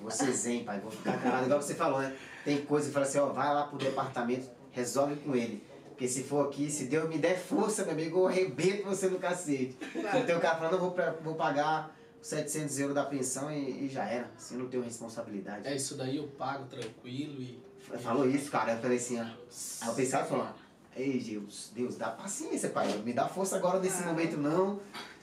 vou 0.00 0.10
ser 0.10 0.32
zen, 0.32 0.64
pai, 0.64 0.80
vou 0.80 0.90
ficar 0.90 1.20
calado, 1.22 1.44
igual 1.44 1.60
você 1.60 1.74
falou, 1.74 2.00
né? 2.00 2.16
Tem 2.44 2.64
coisa 2.64 2.88
que 2.88 2.92
fala 2.92 3.06
assim, 3.06 3.18
ó, 3.18 3.26
vai 3.26 3.52
lá 3.54 3.64
pro 3.66 3.78
departamento, 3.78 4.48
resolve 4.72 5.16
com 5.16 5.34
ele. 5.34 5.62
Porque 5.88 6.08
se 6.08 6.24
for 6.24 6.46
aqui, 6.48 6.70
se 6.70 6.84
Deus 6.86 7.08
me 7.08 7.18
der 7.18 7.38
força, 7.38 7.84
meu 7.84 7.92
amigo, 7.92 8.18
eu 8.20 8.26
arrebento 8.28 8.84
você 8.84 9.06
no 9.08 9.18
cacete. 9.18 9.76
Então 9.94 10.38
o 10.38 10.40
cara 10.40 10.56
falando, 10.56 10.72
eu 10.74 10.80
vou, 10.80 10.90
pra- 10.92 11.12
vou 11.22 11.34
pagar 11.34 11.94
os 12.20 12.26
700 12.28 12.78
euros 12.80 12.94
da 12.94 13.04
pensão 13.04 13.52
e, 13.52 13.86
e 13.86 13.88
já 13.88 14.04
era. 14.04 14.28
Assim, 14.36 14.54
eu 14.56 14.62
não 14.62 14.68
tenho 14.68 14.82
responsabilidade. 14.82 15.66
É 15.68 15.76
isso 15.76 15.94
daí, 15.96 16.16
eu 16.16 16.26
pago 16.28 16.64
tranquilo 16.66 17.40
e. 17.40 17.60
Falou 17.98 18.28
isso, 18.28 18.50
cara. 18.50 18.72
Eu 18.72 18.78
falei 18.80 18.96
assim, 18.96 19.20
ó. 19.20 19.24
Aí 19.24 19.88
eu 19.88 19.94
pensava 19.94 20.24
e 20.24 20.28
falou, 20.28 20.48
ei 20.96 21.18
Deus, 21.20 21.70
Deus, 21.74 21.96
dá 21.96 22.08
paciência, 22.10 22.70
pai. 22.70 22.88
Não 22.88 22.98
me 23.04 23.12
dá 23.12 23.28
força 23.28 23.56
agora 23.56 23.78
nesse 23.78 24.02
Ah. 24.02 24.06
momento, 24.06 24.36
não. 24.36 24.80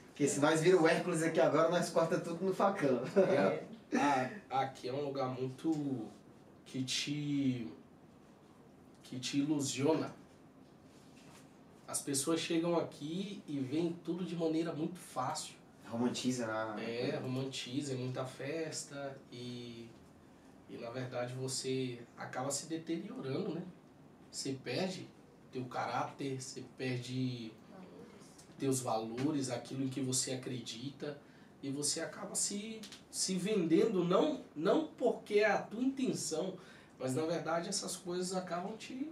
Porque 0.09 0.27
se 0.27 0.39
nós 0.39 0.61
vira 0.61 0.77
o 0.79 0.87
Hércules 0.87 1.23
aqui 1.23 1.39
agora, 1.41 1.69
nós 1.69 1.89
corta 1.89 2.17
tudo 2.19 2.45
no 2.45 2.53
facão. 2.53 3.01
É. 3.17 3.63
Ah, 3.91 4.29
aqui 4.61 4.87
é 4.87 4.93
um 4.93 5.03
lugar 5.05 5.27
muito 5.29 6.05
que 6.71 6.83
te 6.83 7.67
que 9.03 9.19
te 9.19 9.39
ilusiona. 9.39 10.13
As 11.87 11.99
pessoas 11.99 12.39
chegam 12.39 12.77
aqui 12.77 13.41
e 13.47 13.59
veem 13.59 13.93
tudo 14.03 14.23
de 14.23 14.35
maneira 14.35 14.71
muito 14.71 14.99
fácil. 14.99 15.55
Romantiza, 15.87 16.45
né? 16.45 17.09
É, 17.09 17.15
romantiza, 17.17 17.93
é 17.93 17.95
muita 17.95 18.23
festa 18.23 19.19
e, 19.31 19.89
e 20.69 20.77
na 20.77 20.91
verdade 20.91 21.33
você 21.33 21.99
acaba 22.15 22.51
se 22.51 22.67
deteriorando, 22.67 23.55
né? 23.55 23.63
Você 24.31 24.53
perde 24.63 25.07
teu 25.51 25.65
caráter, 25.65 26.39
você 26.39 26.63
perde 26.77 27.51
teus 28.59 28.81
valores, 28.81 29.49
aquilo 29.49 29.83
em 29.83 29.89
que 29.89 30.01
você 30.01 30.33
acredita 30.33 31.19
e 31.61 31.69
você 31.69 32.01
acaba 32.01 32.35
se, 32.35 32.81
se 33.11 33.35
vendendo 33.35 34.03
não 34.03 34.41
não 34.55 34.87
porque 34.87 35.39
é 35.39 35.51
a 35.51 35.57
tua 35.57 35.81
intenção, 35.81 36.57
mas 36.97 37.15
na 37.15 37.25
verdade 37.25 37.69
essas 37.69 37.95
coisas 37.95 38.35
acabam 38.35 38.75
te 38.77 39.11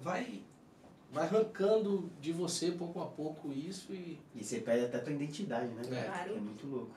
vai 0.00 0.42
vai 1.12 1.26
arrancando 1.26 2.10
de 2.20 2.32
você 2.32 2.72
pouco 2.72 3.00
a 3.00 3.06
pouco 3.06 3.52
isso 3.52 3.92
e 3.92 4.18
E 4.34 4.42
você 4.42 4.60
perde 4.60 4.86
até 4.86 4.96
a 4.96 5.02
tua 5.02 5.12
identidade, 5.12 5.68
né? 5.68 5.82
É. 5.90 6.04
Claro. 6.04 6.36
É 6.36 6.40
muito 6.40 6.66
louco. 6.66 6.94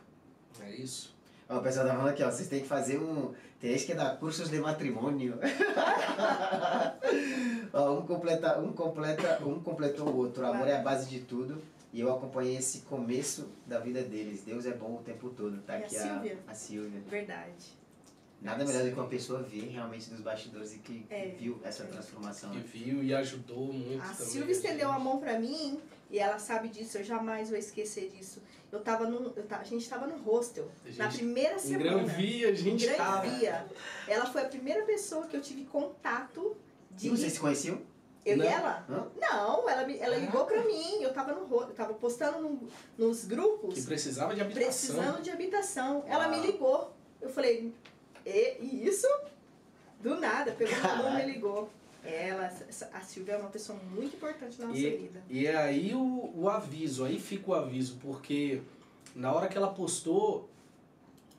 é 0.62 0.76
isso. 0.76 1.14
Ó, 1.48 1.60
o 1.60 1.62
pessoal 1.62 1.86
tá 1.86 1.94
falando 1.94 2.10
aqui, 2.10 2.24
ó, 2.24 2.32
vocês 2.32 2.48
têm 2.48 2.62
que 2.62 2.68
fazer 2.68 2.98
um. 2.98 3.34
Tem 3.60 3.78
que 3.78 3.92
é 3.92 3.96
dar 3.96 4.18
cursos 4.18 4.50
de 4.50 4.60
matrimônio. 4.60 5.38
ó, 7.74 7.94
um 7.94 8.06
completa, 8.06 8.60
um 8.60 8.74
completa, 8.74 9.46
um 9.46 9.60
completou 9.60 10.10
o 10.10 10.18
outro. 10.18 10.44
O 10.44 10.48
amor 10.48 10.68
é 10.68 10.78
a 10.78 10.82
base 10.82 11.10
de 11.10 11.20
tudo. 11.20 11.62
E 11.96 12.02
eu 12.02 12.14
acompanhei 12.14 12.58
esse 12.58 12.80
começo 12.82 13.48
da 13.66 13.80
vida 13.80 14.02
deles. 14.04 14.44
Deus 14.44 14.66
é 14.66 14.74
bom 14.74 14.96
o 14.96 15.02
tempo 15.02 15.30
todo. 15.30 15.62
Tá 15.62 15.78
E 15.80 15.84
a 15.84 15.86
aqui 15.86 15.96
Silvia? 15.98 16.40
a 16.46 16.54
Silvia. 16.54 17.02
Verdade. 17.08 17.78
Nada 18.42 18.66
melhor 18.66 18.84
do 18.84 18.90
que 18.92 19.00
uma 19.00 19.08
pessoa 19.08 19.42
ver 19.42 19.70
realmente 19.70 20.10
dos 20.10 20.20
bastidores 20.20 20.74
e 20.76 20.80
que 20.80 21.06
É. 21.10 21.30
viu 21.40 21.58
essa 21.64 21.86
transformação. 21.86 22.50
que 22.52 22.58
né? 22.58 22.64
viu 22.68 23.02
e 23.02 23.16
ajudou 23.16 23.72
muito 23.72 24.02
A 24.04 24.10
também. 24.10 24.26
Silvia 24.34 24.52
estendeu 24.52 24.92
a 24.92 25.00
mão 25.00 25.20
pra 25.20 25.40
mim 25.40 25.80
E 26.12 26.20
ela 26.20 26.38
sabe 26.38 26.68
disso, 26.68 26.98
eu 27.00 27.04
jamais 27.04 27.50
vou 27.50 27.58
esquecer 27.58 28.10
disso. 28.10 28.40
Eu 28.72 28.80
tava 28.82 29.08
num. 29.10 29.26
Eu 29.36 29.44
tava, 29.48 29.62
a 29.64 29.66
gente 29.66 29.90
tava 29.90 30.06
no 30.06 30.18
hostel, 30.18 30.70
A 30.86 30.90
na 30.98 31.06
gente- 31.10 31.16
primeira 31.18 31.56
Em 31.56 31.60
semana. 31.60 31.84
Granvia, 32.04 32.50
a 32.50 32.54
gente 32.54 32.86
Em 32.86 32.94
tava. 32.94 33.22
Granvia. 33.26 33.66
Ela 34.08 34.26
foi 34.28 34.42
a 34.44 34.46
primeira 34.50 34.84
pessoa 34.86 35.26
que 35.28 35.36
eu 35.36 35.42
tive 35.42 35.64
contato 35.66 36.56
de. 36.92 37.08
E 37.08 37.10
vocês 37.10 37.34
se 37.34 37.40
conheciam? 37.40 37.82
Eu 38.26 38.38
Não. 38.38 38.46
e 38.46 38.48
ela? 38.48 38.86
Hã? 38.90 39.08
Não, 39.20 39.70
ela, 39.70 39.86
me- 39.86 40.00
ela 40.00 40.18
ligou 40.18 40.46
pra 40.46 40.64
mim, 40.64 41.02
eu 41.02 41.14
tava 41.14 41.34
no 41.34 41.42
eu 41.62 41.68
tava 41.76 41.94
postando 41.94 42.40
no- 42.40 42.68
nos 42.98 43.26
grupos, 43.26 43.76
Que 43.76 43.82
precisava 43.86 44.34
de 44.34 44.42
habitação. 44.42 44.68
precisando 44.68 45.22
de 45.22 45.30
habitação. 45.30 46.04
Ela 46.08 46.28
me 46.28 46.38
Uau. 46.38 46.46
ligou. 46.46 46.94
Eu 47.22 47.30
falei, 47.30 47.72
e, 48.26 48.58
e 48.60 48.88
isso? 48.88 49.08
Do 50.00 50.20
nada, 50.20 50.52
pegou 50.54 50.76
meu 50.76 50.98
número 51.12 51.30
e 51.30 51.34
ligou. 51.34 51.70
Ela, 52.04 52.52
a 52.94 53.02
Silvia 53.02 53.34
é 53.36 53.38
uma 53.38 53.50
pessoa 53.50 53.78
muito 53.92 54.16
importante 54.16 54.60
na 54.60 54.68
nossa 54.68 54.80
E, 54.80 54.98
vida. 54.98 55.24
e 55.30 55.48
é 55.48 55.56
aí 55.56 55.94
o, 55.96 56.32
o 56.36 56.50
aviso, 56.50 57.04
aí 57.04 57.20
fica 57.20 57.50
o 57.52 57.54
aviso, 57.56 57.98
porque 58.02 58.62
na 59.16 59.32
hora 59.34 59.48
que 59.48 59.58
ela 59.58 59.70
postou, 59.74 60.48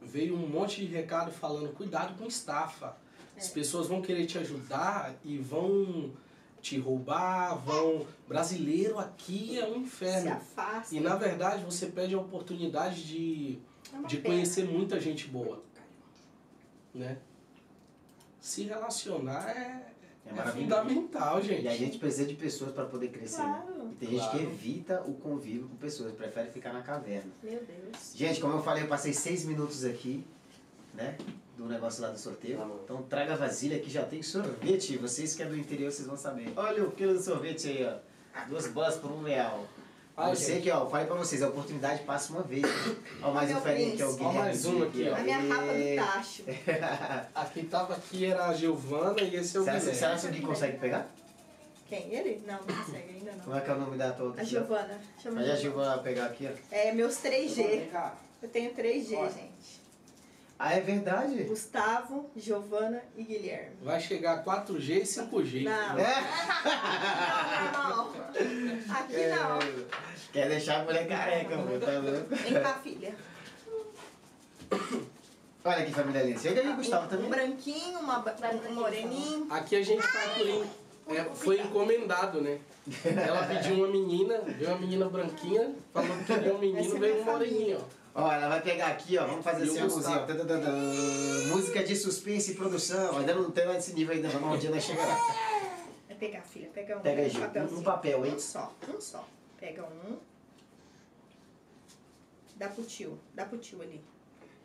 veio 0.02 0.34
um 0.34 0.46
monte 0.48 0.84
de 0.84 0.92
recado 0.92 1.30
falando, 1.32 1.72
cuidado 1.74 2.16
com 2.18 2.26
estafa. 2.26 2.96
As 3.36 3.50
É. 3.50 3.52
pessoas 3.52 3.86
vão 3.86 4.00
querer 4.02 4.26
te 4.26 4.38
ajudar 4.38 5.14
e 5.24 5.36
vão 5.38 6.10
te 6.66 6.78
roubar, 6.78 7.54
vão. 7.64 8.04
Brasileiro 8.26 8.98
aqui 8.98 9.56
é 9.56 9.64
um 9.68 9.74
Se 9.74 9.78
inferno. 9.80 10.32
afasta. 10.32 10.96
E 10.96 10.98
na 11.00 11.14
verdade 11.14 11.64
você 11.64 11.86
perde 11.86 12.14
a 12.16 12.18
oportunidade 12.20 13.04
de, 13.06 13.58
É 13.94 14.06
de 14.06 14.16
pena. 14.16 14.34
conhecer 14.34 14.64
muita 14.64 14.98
gente 14.98 15.28
boa. 15.28 15.62
Né? 16.92 17.18
Se 18.40 18.64
relacionar 18.64 19.48
é, 19.48 19.92
É 20.26 20.38
é 20.38 20.42
fundamental, 20.46 21.40
gente. 21.40 21.62
E 21.62 21.68
a 21.68 21.76
gente 21.76 21.98
precisa 21.98 22.26
de 22.26 22.34
pessoas 22.34 22.72
para 22.72 22.84
poder 22.86 23.10
crescer. 23.10 23.42
né? 23.44 23.62
Claro. 23.64 23.90
E 23.92 23.94
tem 23.94 24.08
gente 24.10 24.30
que 24.30 24.36
evita 24.42 25.02
o 25.06 25.14
convívio 25.14 25.68
com 25.68 25.76
pessoas, 25.76 26.12
prefere 26.14 26.50
ficar 26.50 26.72
na 26.72 26.82
caverna. 26.82 27.30
Meu 27.44 27.60
Deus. 27.62 28.12
Gente, 28.14 28.40
como 28.40 28.54
eu 28.54 28.62
falei, 28.62 28.82
eu 28.82 28.88
passei 28.88 29.12
seis 29.12 29.44
minutos 29.44 29.84
aqui, 29.84 30.24
né? 30.96 31.16
Do 31.56 31.66
negócio 31.66 32.02
lá 32.02 32.08
do 32.10 32.18
sorteio. 32.18 32.58
Tá. 32.58 32.66
Então 32.84 33.02
traga 33.02 33.32
a 33.34 33.36
vasilha 33.36 33.78
que 33.78 33.90
já 33.90 34.02
tem 34.04 34.22
sorvete. 34.22 34.96
Vocês 34.98 35.34
que 35.34 35.42
é 35.42 35.46
do 35.46 35.56
interior, 35.56 35.90
vocês 35.90 36.06
vão 36.06 36.16
saber. 36.16 36.52
Olha 36.56 36.84
o 36.84 36.90
quilo 36.92 37.16
de 37.16 37.22
sorvete 37.24 37.68
aí, 37.68 37.84
ó. 37.86 38.44
Duas 38.48 38.66
bolas 38.68 38.96
por 38.96 39.10
um 39.10 39.22
real. 39.22 39.64
Ai, 40.18 40.32
eu 40.32 40.36
sei 40.36 40.54
gente. 40.54 40.64
que, 40.64 40.70
ó, 40.70 40.84
eu 40.84 40.90
falei 40.90 41.06
pra 41.06 41.16
vocês, 41.16 41.42
a 41.42 41.48
oportunidade 41.48 42.02
passa 42.04 42.32
uma 42.32 42.42
vez. 42.42 42.64
Ó, 43.22 43.32
mais 43.32 43.50
um 43.50 43.54
Meu 43.54 43.62
farinha 43.62 43.92
aqui, 43.92 44.02
ó, 44.02 44.32
mais 44.32 44.64
um 44.64 44.82
aqui, 44.82 45.08
ó. 45.10 45.14
A 45.14 45.20
minha 45.20 45.38
rapa 45.38 45.72
do 45.72 45.78
E- 45.78 45.96
tacho. 45.96 46.42
Aqui 47.34 47.62
tava 47.64 47.94
aqui 47.94 48.24
era 48.24 48.46
a 48.46 48.54
Giovana 48.54 49.20
e 49.20 49.36
esse 49.36 49.56
é 49.56 49.60
o 49.60 49.64
Será, 49.64 49.78
Guilherme. 49.78 49.98
será 49.98 50.16
que 50.18 50.28
Gui 50.28 50.40
consegue 50.46 50.78
pegar? 50.78 51.06
Quem? 51.88 52.14
Ele? 52.14 52.42
Não, 52.46 52.54
não 52.54 52.66
consegue 52.84 53.12
ainda 53.14 53.32
não. 53.32 53.44
Como 53.44 53.56
é 53.56 53.60
que 53.60 53.70
é 53.70 53.74
o 53.74 53.78
nome 53.80 53.96
da 53.98 54.12
tua? 54.12 54.34
A 54.38 54.42
Giovana. 54.42 55.00
Chama 55.22 55.36
Mas 55.40 55.50
a 55.50 55.56
Giovana. 55.56 55.98
Pegar 56.02 56.26
aqui, 56.26 56.48
ó. 56.50 56.74
É 56.74 56.92
meus 56.92 57.16
3G. 57.18 57.54
Vem 57.54 57.86
cá. 57.88 58.14
Eu 58.42 58.48
tenho 58.48 58.70
3G, 58.74 59.16
Olha. 59.16 59.30
gente. 59.30 59.82
Ah, 60.58 60.72
é 60.74 60.80
verdade? 60.80 61.42
Gustavo, 61.44 62.30
Giovana 62.34 63.02
e 63.14 63.22
Guilherme. 63.24 63.76
Vai 63.82 64.00
chegar 64.00 64.42
4G 64.42 64.90
e 64.90 65.02
5G. 65.02 65.64
Não. 65.64 65.98
É? 65.98 66.14
Não, 67.72 67.88
não. 67.90 68.10
Aqui 68.96 69.26
não. 69.28 69.58
Quer 70.32 70.48
deixar 70.48 70.80
a 70.80 70.84
mulher 70.84 71.06
careca, 71.06 71.56
pô, 71.58 71.78
tá 71.78 71.98
louco? 71.98 72.34
Vem 72.36 72.54
cá, 72.62 72.74
filha. 72.82 73.14
Olha 75.64 75.78
aqui, 75.82 75.92
família 75.92 76.22
linda. 76.22 76.38
Chega 76.40 76.60
aí, 76.60 76.72
Gustavo, 76.74 77.04
Um 77.06 77.08
também. 77.08 77.28
branquinho, 77.30 77.98
uma, 77.98 78.24
um 78.70 78.74
moreninho. 78.74 79.46
Aqui 79.50 79.76
a 79.76 79.82
gente 79.82 80.02
tá 80.06 80.38
en- 80.40 80.64
é, 81.14 81.24
foi 81.34 81.60
encomendado, 81.60 82.40
né? 82.40 82.58
Ela 83.04 83.44
pediu 83.46 83.74
uma 83.76 83.88
menina, 83.88 84.38
veio 84.46 84.70
uma 84.70 84.78
menina 84.78 85.08
branquinha, 85.08 85.74
falou 85.92 86.16
que 86.18 86.24
queria 86.24 86.54
um 86.54 86.58
menino, 86.58 86.96
é 86.96 86.98
veio 86.98 87.20
um 87.20 87.24
moreninho, 87.24 87.78
ó. 87.80 87.95
Ó, 88.18 88.32
ela 88.32 88.48
vai 88.48 88.62
pegar 88.62 88.86
aqui, 88.86 89.18
ó. 89.18 89.26
Vamos 89.26 89.44
fazer 89.44 89.64
assim, 89.64 89.82
Gustavo. 89.82 90.26
música. 90.26 90.70
Música 91.54 91.84
de 91.84 91.94
suspense 91.94 92.52
e 92.52 92.54
produção. 92.54 93.18
Ainda 93.18 93.34
não 93.34 93.50
tem 93.50 93.66
nesse 93.68 93.92
nível 93.92 94.14
ainda, 94.14 94.28
vamos 94.30 94.54
um 94.54 94.58
dia 94.58 94.70
nós 94.70 94.82
chegar 94.82 95.06
lá. 95.06 95.18
É 96.08 96.14
pegar, 96.14 96.40
filha. 96.40 96.68
Pega 96.72 96.96
um 96.96 97.00
Pega 97.00 97.38
papelzinho. 97.40 97.78
Um 97.80 97.82
papel, 97.82 98.24
hein? 98.26 98.34
Um 98.34 98.38
só, 98.38 98.72
um 98.88 98.98
só. 99.00 99.28
Pega 99.60 99.82
um. 99.84 100.16
Dá 102.56 102.68
pro 102.70 102.82
tio. 102.84 103.18
Dá 103.34 103.44
pro 103.44 103.58
tio 103.58 103.82
ali. 103.82 104.02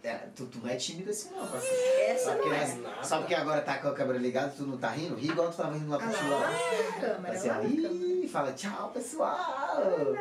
É, 0.04 0.16
tu, 0.36 0.46
tu 0.48 0.58
não 0.60 0.70
é 0.70 0.78
tímido 0.78 1.12
assim 1.12 1.30
não, 1.30 1.46
parceiro. 1.46 1.76
Essa 2.08 2.24
Só 2.24 2.34
porque, 2.36 2.50
não 2.50 2.56
é. 2.56 2.60
nós- 2.68 2.78
nada. 2.82 3.04
só 3.04 3.18
porque 3.20 3.36
agora 3.36 3.62
tá 3.62 3.78
com 3.80 3.90
a 3.90 3.94
câmera 3.94 4.18
ligada, 4.18 4.52
tu 4.58 4.64
não 4.64 4.78
tá 4.78 4.90
rindo? 4.90 5.14
Ri 5.16 5.28
igual 5.28 5.52
tu 5.52 5.58
tava 5.58 5.74
rindo 5.74 5.92
lá 5.92 5.98
Ah, 5.98 6.08
pro 6.08 6.18
tio 6.18 6.30
lá, 6.30 6.40
na 6.50 7.00
câmera, 7.00 7.36
Assim, 7.38 7.50
lá 7.50 8.28
fala 8.30 8.54
tchau, 8.54 8.90
pessoal. 8.92 10.16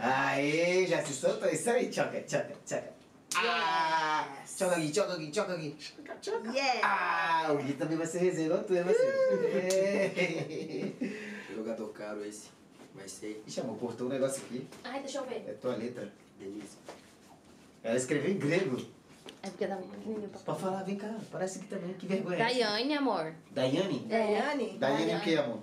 Aê, 0.00 0.86
já 0.86 1.04
se 1.04 1.12
soltou 1.12 1.48
isso 1.48 1.68
aí, 1.70 1.88
tchoca, 1.88 2.20
tchoca, 2.22 2.54
tchoca. 2.64 2.92
Ah, 3.36 4.26
Yes. 4.40 4.56
tchoca 4.56 4.76
aqui, 4.76 4.90
tchoca 4.90 5.12
aqui, 5.14 5.30
tchoca 5.30 5.52
aqui. 5.54 5.76
Tchoca, 5.78 6.14
tchoca. 6.20 6.50
Yeah! 6.50 7.46
Ah, 7.48 7.52
o 7.52 7.58
Gui 7.58 7.72
também 7.74 7.96
vai 7.98 8.06
ser 8.06 8.18
resenha 8.18 8.46
igual 8.46 8.64
tu, 8.64 8.74
hein, 8.74 8.84
você? 8.84 10.94
Jogador 11.54 11.88
caro 11.92 12.24
esse. 12.24 12.48
Vai 12.94 13.08
ser 13.08 13.42
Ixi, 13.46 13.60
amor, 13.60 13.78
cortou 13.78 14.06
um 14.06 14.10
negócio 14.10 14.42
aqui. 14.44 14.66
Ai, 14.84 15.00
deixa 15.00 15.18
eu 15.18 15.26
ver. 15.26 15.44
É 15.46 15.52
tua 15.52 15.76
letra. 15.76 16.10
delícia. 16.38 16.78
Ela 17.82 17.96
escreveu 17.96 18.30
em 18.32 18.38
grego. 18.38 18.76
É 19.42 19.50
porque 19.50 19.66
tava 19.66 19.82
pequenininho 19.82 20.28
pra 20.30 20.40
Pode 20.40 20.60
falar, 20.60 20.82
vem 20.82 20.96
cá, 20.96 21.14
parece 21.30 21.60
que 21.60 21.66
também, 21.66 21.92
que 21.94 22.06
vergonha. 22.06 22.38
é 22.38 22.40
essa? 22.40 22.54
Daiane, 22.54 22.94
amor. 22.94 23.34
Daiane? 23.52 23.98
Daiane? 24.00 24.78
Daiane 24.78 25.14
o 25.14 25.20
que, 25.20 25.36
amor? 25.36 25.60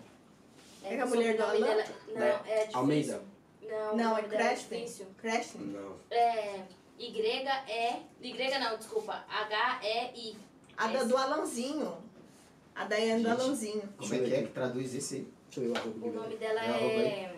É 0.83 0.99
a 0.99 1.05
mulher 1.05 1.35
do 1.35 1.43
Alan? 1.43 1.75
Não, 2.13 2.21
é 2.21 2.55
difícil. 2.59 2.79
Almeida. 2.79 3.21
Não, 3.69 3.95
Não, 3.95 4.17
é 4.17 4.23
Creston. 4.23 4.75
difícil. 4.75 5.07
Creston? 5.17 5.59
Não. 5.59 5.95
É 6.11 6.61
Y, 6.97 7.47
E... 7.67 8.27
Y 8.27 8.59
não, 8.59 8.77
desculpa. 8.77 9.23
H, 9.29 9.79
E, 9.83 10.29
I. 10.29 10.37
A 10.77 10.87
da, 10.87 11.03
do 11.03 11.17
Alanzinho. 11.17 11.97
A 12.75 12.85
Daiane 12.85 13.23
do. 13.23 13.29
Alanzinho. 13.29 13.83
Como 13.97 14.13
é 14.13 14.19
que 14.19 14.33
é 14.35 14.41
que 14.43 14.49
traduz 14.49 14.93
esse 14.93 15.15
aí? 15.15 15.27
Deixa 15.49 15.61
eu 15.61 15.73
ver 15.73 15.79
o 15.79 15.81
arroba 15.81 16.07
O 16.07 16.11
nome 16.21 16.35
dela 16.37 16.61
É 16.65 16.69
é... 16.69 17.35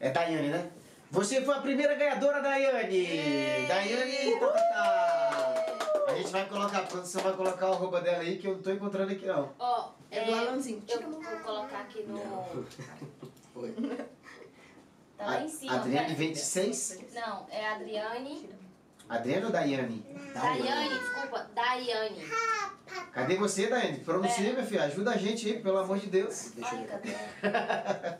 É 0.00 0.10
Daiane, 0.10 0.48
né? 0.48 0.70
Você 1.10 1.42
foi 1.42 1.54
a 1.54 1.60
primeira 1.60 1.94
ganhadora, 1.94 2.42
Daiane! 2.42 3.66
Daiane! 3.68 4.40
Tá, 4.40 4.46
tá, 4.48 5.64
tá. 6.06 6.12
A 6.12 6.14
gente 6.16 6.30
vai 6.30 6.46
colocar, 6.48 6.86
produção 6.86 7.22
vai 7.22 7.32
colocar 7.34 7.70
o 7.70 7.72
arroba 7.72 8.00
dela 8.00 8.18
aí, 8.18 8.36
que 8.36 8.46
eu 8.46 8.54
não 8.56 8.62
tô 8.62 8.70
encontrando 8.72 9.12
aqui 9.12 9.24
não. 9.26 9.50
Ó, 9.58 9.90
É 10.10 10.24
do 10.24 10.34
Alanzinho. 10.34 10.82
Eu 10.88 11.00
vou 11.02 11.20
colocar 11.22 11.80
aqui 11.80 12.02
no... 12.02 12.18
Oi. 13.54 13.74
Tá 15.24 15.30
lá 15.30 15.42
em 15.42 15.48
cima. 15.48 15.74
Adriane 15.74 16.08
né? 16.08 16.14
26? 16.14 16.98
Não, 17.14 17.46
é 17.50 17.66
Adriane... 17.66 18.48
Adriane 19.08 19.44
ou 19.44 19.52
Daiane? 19.52 20.06
Daiane, 20.32 20.88
desculpa. 20.98 21.46
Daiane. 21.54 22.22
Cadê 23.12 23.36
você, 23.36 23.68
Daiane? 23.68 24.00
Pronuncia, 24.00 24.48
É. 24.48 24.52
minha 24.52 24.64
filha. 24.64 24.84
Ajuda 24.84 25.10
a 25.10 25.16
gente 25.16 25.46
aí, 25.46 25.60
pelo 25.60 25.78
amor 25.78 25.98
de 25.98 26.06
Deus. 26.06 26.52
Deixa 26.54 26.74
eu 26.74 26.78
Ai, 26.78 26.86
ver. 26.86 26.90
cadê? 26.90 28.18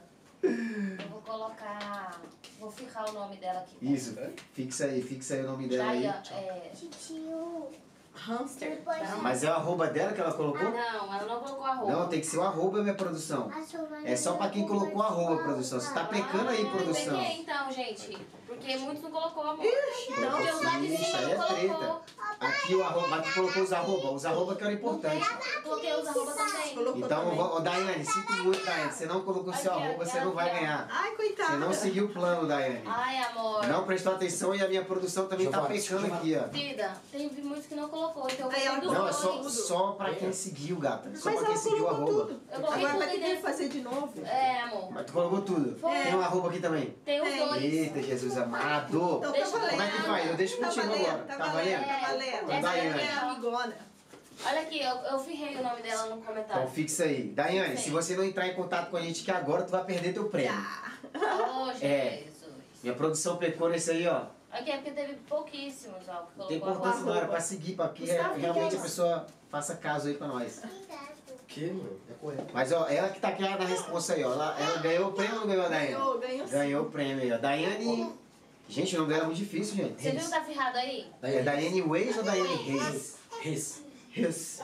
Eu 1.02 1.09
vou 1.09 1.22
colocar... 1.22 2.20
Vou 2.60 2.70
ficar 2.70 3.09
o 3.09 3.12
nome 3.12 3.36
dela 3.36 3.60
aqui. 3.60 3.76
Isso, 3.81 4.16
fixa 4.52 4.85
aí, 4.86 5.02
fixa 5.02 5.35
aí 5.35 5.40
o 5.43 5.47
nome 5.47 5.68
dela 5.68 5.90
aí. 5.90 6.02
Daiane, 6.02 6.28
é... 6.32 6.72
Hamster. 8.14 8.80
Tá? 8.84 9.18
Mas 9.22 9.42
é 9.44 9.50
o 9.50 9.54
arroba 9.54 9.86
dela 9.88 10.12
que 10.12 10.20
ela 10.20 10.32
colocou? 10.32 10.62
Não, 10.70 11.14
ela 11.14 11.24
não 11.26 11.40
colocou 11.40 11.64
arroba. 11.64 11.92
Não, 11.92 12.08
tem 12.08 12.20
que 12.20 12.26
ser 12.26 12.38
o 12.38 12.42
arroba, 12.42 12.82
minha 12.82 12.94
produção. 12.94 13.50
É 14.04 14.16
só 14.16 14.34
pra 14.34 14.48
quem 14.48 14.66
colocou 14.66 15.02
arroba, 15.02 15.42
produção. 15.42 15.80
Você 15.80 15.92
tá 15.92 16.04
pecando 16.04 16.48
aí, 16.48 16.66
Ah, 16.66 16.70
produção. 16.76 17.18
peguei, 17.18 17.40
então, 17.40 17.72
gente. 17.72 18.18
Porque 18.46 18.76
muitos 18.76 19.02
não 19.02 19.10
colocou 19.10 19.42
amor. 19.42 19.64
Então, 20.08 20.30
Porque 20.36 20.50
os 20.52 20.62
lá 20.62 20.70
de 20.78 20.94
Isso 20.94 21.04
cima 21.04 21.18
aí 21.18 21.24
não 21.34 21.42
é 21.44 21.46
treta. 21.48 21.74
colocou. 21.74 22.02
Aqui 22.40 22.74
o 22.74 22.82
arroba, 22.84 23.16
aqui 23.16 23.32
colocou 23.34 23.62
os 23.62 23.72
arroba. 23.72 24.10
Os 24.12 24.26
arroba 24.26 24.54
que 24.54 24.62
eram 24.62 24.72
importantes. 24.74 25.28
Eu 25.56 25.62
coloquei 25.62 25.92
os 25.94 26.06
arroba 26.06 26.32
também. 26.32 26.74
Colocou 26.74 27.00
Então, 27.00 27.24
também. 27.24 27.40
ó, 27.40 27.60
Daiane, 27.60 28.04
sinto 28.04 28.32
muito, 28.44 28.64
Daiane. 28.64 28.92
Você 28.92 29.06
não 29.06 29.22
colocou 29.22 29.52
seu 29.54 29.72
arroba, 29.72 29.86
aqui, 30.02 30.10
você 30.10 30.20
não 30.20 30.32
vai 30.32 30.50
ganhar. 30.54 30.86
Ai, 30.90 31.10
Você 31.10 31.16
coitada. 31.16 31.56
não 31.56 31.72
seguiu 31.72 32.04
o 32.04 32.08
plano, 32.10 32.46
Daiane. 32.46 32.82
Ai, 32.86 33.16
amor. 33.24 33.66
Não 33.66 33.84
prestou 33.84 34.12
atenção 34.14 34.54
e 34.54 34.62
a 34.62 34.68
minha 34.68 34.84
produção 34.84 35.26
também 35.26 35.46
tá 35.50 35.58
Giovana, 35.58 35.74
pecando 35.74 36.00
Giovana. 36.00 36.16
aqui, 36.20 36.36
ó. 36.36 36.48
Vida, 36.48 36.92
tem 37.10 37.28
muitos 37.42 37.66
que 37.66 37.74
não 37.74 37.88
colocou, 37.88 38.03
então 38.10 38.51
eu 38.51 38.51
Aí 38.56 38.64
ela 38.66 38.81
coloquei 38.81 38.81
dos 38.81 38.93
Não, 38.93 39.09
é 39.09 39.12
só, 39.12 39.43
só 39.48 39.93
pra 39.93 40.14
quem 40.14 40.32
seguiu, 40.32 40.76
gata. 40.78 41.10
Só 41.16 41.31
Mas 41.31 41.35
pra 41.39 41.44
quem 41.47 41.55
ela 41.55 41.56
seguiu 41.56 41.85
o 41.85 41.89
colocou 41.89 42.09
arroba. 42.09 42.24
tudo. 42.26 42.40
Eu 42.52 42.60
coloquei 42.60 42.85
Agora 42.86 42.98
vai 43.06 43.09
ter 43.18 43.36
que 43.36 43.43
fazer 43.43 43.68
de 43.68 43.81
novo. 43.81 44.12
É, 44.24 44.60
amor. 44.62 44.93
Mas 44.93 45.06
tu 45.06 45.12
colocou 45.12 45.40
tudo. 45.43 45.74
Tem 45.81 46.14
um 46.14 46.20
arroba 46.20 46.48
aqui 46.48 46.60
também. 46.60 46.90
Tem 47.05 47.20
os 47.22 47.28
Tem. 47.28 47.39
dois. 47.48 47.62
Eita, 47.64 48.02
Jesus 48.02 48.36
amado. 48.39 48.97
Então 48.97 49.20
tá 49.20 49.31
Deixa 49.31 49.47
eu- 49.47 49.51
valendo. 49.52 49.70
Como 49.70 49.82
é 49.82 49.90
que 49.90 50.02
faz? 50.02 50.31
Eu 50.31 50.36
deixo 50.36 50.56
Tá 50.59 50.66
contigo 50.66 50.86
valendo, 50.86 51.06
agora. 51.06 51.18
Tá 51.24 51.36
Tá 51.36 51.47
valendo, 51.47 51.81
valendo? 51.81 52.01
tá 52.01 52.06
valendo. 52.09 52.51
É, 52.52 52.60
Daiane. 52.60 53.01
É 53.02 53.12
amigona. 53.18 53.76
Olha 54.47 54.60
aqui, 54.62 54.82
eu, 54.82 54.97
eu 54.97 55.18
firrei 55.20 55.56
o 55.56 55.62
nome 55.62 55.81
dela 55.81 56.02
no 56.06 56.16
Então 56.16 56.22
comentário. 56.22 56.68
fixa 56.68 57.05
aí. 57.05 57.28
Daiane, 57.28 57.76
Sim. 57.76 57.82
se 57.85 57.90
você 57.90 58.16
não 58.16 58.24
entrar 58.24 58.47
em 58.48 58.55
contato 58.55 58.90
com 58.90 58.97
a 58.97 59.01
gente 59.01 59.22
que 59.22 59.31
agora, 59.31 59.62
tu 59.62 59.70
vai 59.70 59.85
perder 59.85 60.12
teu 60.12 60.24
prêmio. 60.28 60.52
Ah, 60.52 60.90
Oh, 61.14 61.70
É. 61.81 62.18
Jesus. 62.24 62.35
Minha 62.82 62.94
produção 62.94 63.36
pecou 63.36 63.68
nesse 63.68 63.93
aí, 63.93 64.06
ó. 64.09 64.22
Aqui 64.55 64.70
é 64.70 64.76
porque 64.76 64.93
teve 64.93 65.14
pouquíssimos, 65.28 66.09
ó. 66.09 66.26
que 66.26 66.47
tem 66.47 66.56
importância 66.59 67.01
não, 67.01 67.10
era 67.10 67.18
arroba. 67.18 67.32
pra 67.32 67.40
seguir, 67.40 67.74
pra 67.74 67.89
que 67.89 68.06
Gustavo, 68.06 68.39
realmente 68.39 68.68
que 68.70 68.76
a 68.76 68.78
é 68.78 68.82
pessoa 68.82 69.26
faça 69.51 69.74
caso 69.74 70.06
aí 70.06 70.14
pra 70.14 70.28
nós. 70.28 70.62
O 71.28 71.47
que, 71.48 71.66
mano? 71.66 72.01
É 72.09 72.14
correto. 72.14 72.55
Mas 72.55 72.72
ó, 72.72 72.86
ela 72.89 73.09
que 73.09 73.20
tá 73.20 73.28
aqui 73.28 73.43
na 73.43 73.56
responsa 73.56 74.14
aí, 74.14 74.22
ó. 74.22 74.32
Ela, 74.32 74.56
ela 74.60 74.78
ganhou 74.78 75.09
o 75.09 75.12
prêmio 75.12 75.35
ou 75.35 75.40
não 75.40 75.47
ganhou 75.48 75.66
a 75.66 75.68
Daiane? 75.68 75.93
Ganhou, 75.93 76.18
ganhou 76.20 76.47
sim. 76.47 76.52
Ganhou 76.52 76.85
o 76.85 76.90
prêmio 76.90 77.22
aí, 77.22 77.32
ó. 77.32 77.39
Daiane. 77.39 78.12
Gente, 78.68 78.94
o 78.94 79.01
nome 79.01 79.12
dela 79.12 79.24
é 79.24 79.26
muito 79.26 79.39
difícil, 79.39 79.76
gente. 79.76 80.01
Você 80.01 80.10
viu 80.12 80.20
que 80.20 80.31
tá 80.31 80.44
ferrado 80.44 80.78
aí? 80.78 81.06
É 81.20 81.43
Daiane 81.43 81.81
Reis 81.82 82.16
ou 82.16 82.22
Daiane 82.22 82.55
Reis? 82.55 83.16
Reis. 83.40 83.82
Reis. 84.10 84.62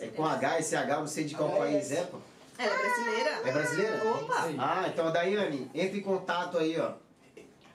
É 0.00 0.08
com 0.08 0.26
H, 0.26 0.58
esse 0.58 0.74
H, 0.74 0.98
não 0.98 1.06
sei 1.06 1.24
de 1.24 1.36
qual 1.36 1.50
país 1.50 1.92
é, 1.92 2.02
pô. 2.02 2.18
Ela 2.58 2.74
é 2.74 2.78
brasileira? 2.78 3.30
É 3.30 3.52
brasileira? 3.52 4.10
Opa! 4.10 4.48
Ah, 4.58 4.84
então 4.88 5.12
Daiane, 5.12 5.70
entre 5.72 6.00
em 6.00 6.02
contato 6.02 6.58
aí, 6.58 6.78
ó. 6.78 6.94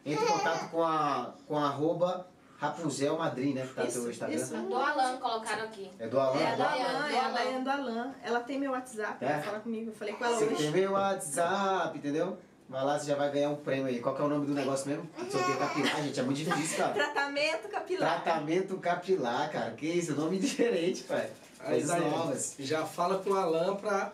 Entre 0.06 0.24
em 0.24 0.28
contato 0.28 0.70
com 0.70 0.84
a 0.84 1.34
com 1.48 1.58
a 1.58 1.66
arroba 1.68 2.28
Rapunzel 2.58 3.18
né? 3.20 3.32
Que 3.68 3.74
tá 3.74 3.82
no 3.84 3.88
Isso, 3.90 4.02
teu 4.02 4.12
Instagram. 4.12 4.36
isso. 4.38 4.56
Do 4.56 4.76
Alan 4.76 5.18
colocaram 5.18 5.64
aqui. 5.66 5.92
É 6.00 6.08
do 6.08 6.18
Alan? 6.20 6.40
É 6.40 6.54
a 6.54 6.56
da 6.56 6.66
Dayan, 6.66 6.84
Dayan, 6.84 7.08
é 7.16 7.20
a 7.20 7.28
do 7.28 7.34
Dayan 7.34 7.64
do 7.64 7.70
Alan. 7.70 8.16
Ela 8.24 8.40
tem 8.40 8.58
meu 8.60 8.72
WhatsApp, 8.72 9.24
É? 9.26 9.32
ela 9.34 9.42
fala 9.44 9.60
comigo. 9.60 9.90
Eu 9.90 9.94
falei 9.94 10.14
com 10.14 10.24
ela 10.24 10.38
Você 10.38 10.46
tem 10.46 10.56
hoje. 10.56 10.70
meu 10.72 10.92
WhatsApp, 10.94 11.98
entendeu? 11.98 12.38
Vai 12.70 12.86
lá, 12.86 12.98
você 12.98 13.08
já 13.08 13.16
vai 13.16 13.30
ganhar 13.30 13.50
um 13.50 13.56
prêmio 13.58 13.88
aí. 13.88 14.00
Qual 14.00 14.16
que 14.16 14.22
é 14.22 14.26
o 14.26 14.30
nome 14.30 14.46
do 14.46 14.54
negócio 14.54 14.88
mesmo? 14.90 15.08
Sorteio 15.30 15.58
capilar, 15.58 16.02
gente. 16.04 16.20
É 16.20 16.24
muito 16.24 16.38
difícil, 16.38 16.78
cara. 16.78 16.94
Tratamento 16.94 17.68
capilar. 17.68 18.24
Tratamento 18.24 18.78
capilar, 18.78 19.52
cara. 19.52 19.72
Que 19.72 19.86
isso? 19.86 20.16
Nome 20.16 20.40
diferente, 20.40 21.04
pai. 21.04 21.30
Coisas 21.64 21.90
Daiane, 21.90 22.10
novas. 22.10 22.56
Já 22.60 22.86
fala 22.86 23.20
com 23.20 23.30
o 23.32 23.36
Alan 23.36 23.76
pra 23.76 24.12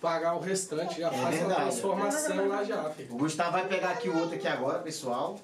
pagar 0.00 0.34
o 0.34 0.40
restante, 0.40 1.00
já 1.00 1.08
É 1.08 1.10
faz 1.10 1.26
a 1.26 1.30
verdade. 1.30 1.60
transformação 1.62 2.48
lá 2.48 2.64
já, 2.64 2.90
filho. 2.90 3.14
O 3.14 3.18
Gustavo 3.18 3.52
vai 3.52 3.66
pegar 3.68 3.90
aqui 3.90 4.08
o 4.08 4.18
outro 4.18 4.36
aqui 4.36 4.48
agora, 4.48 4.78
pessoal. 4.80 5.38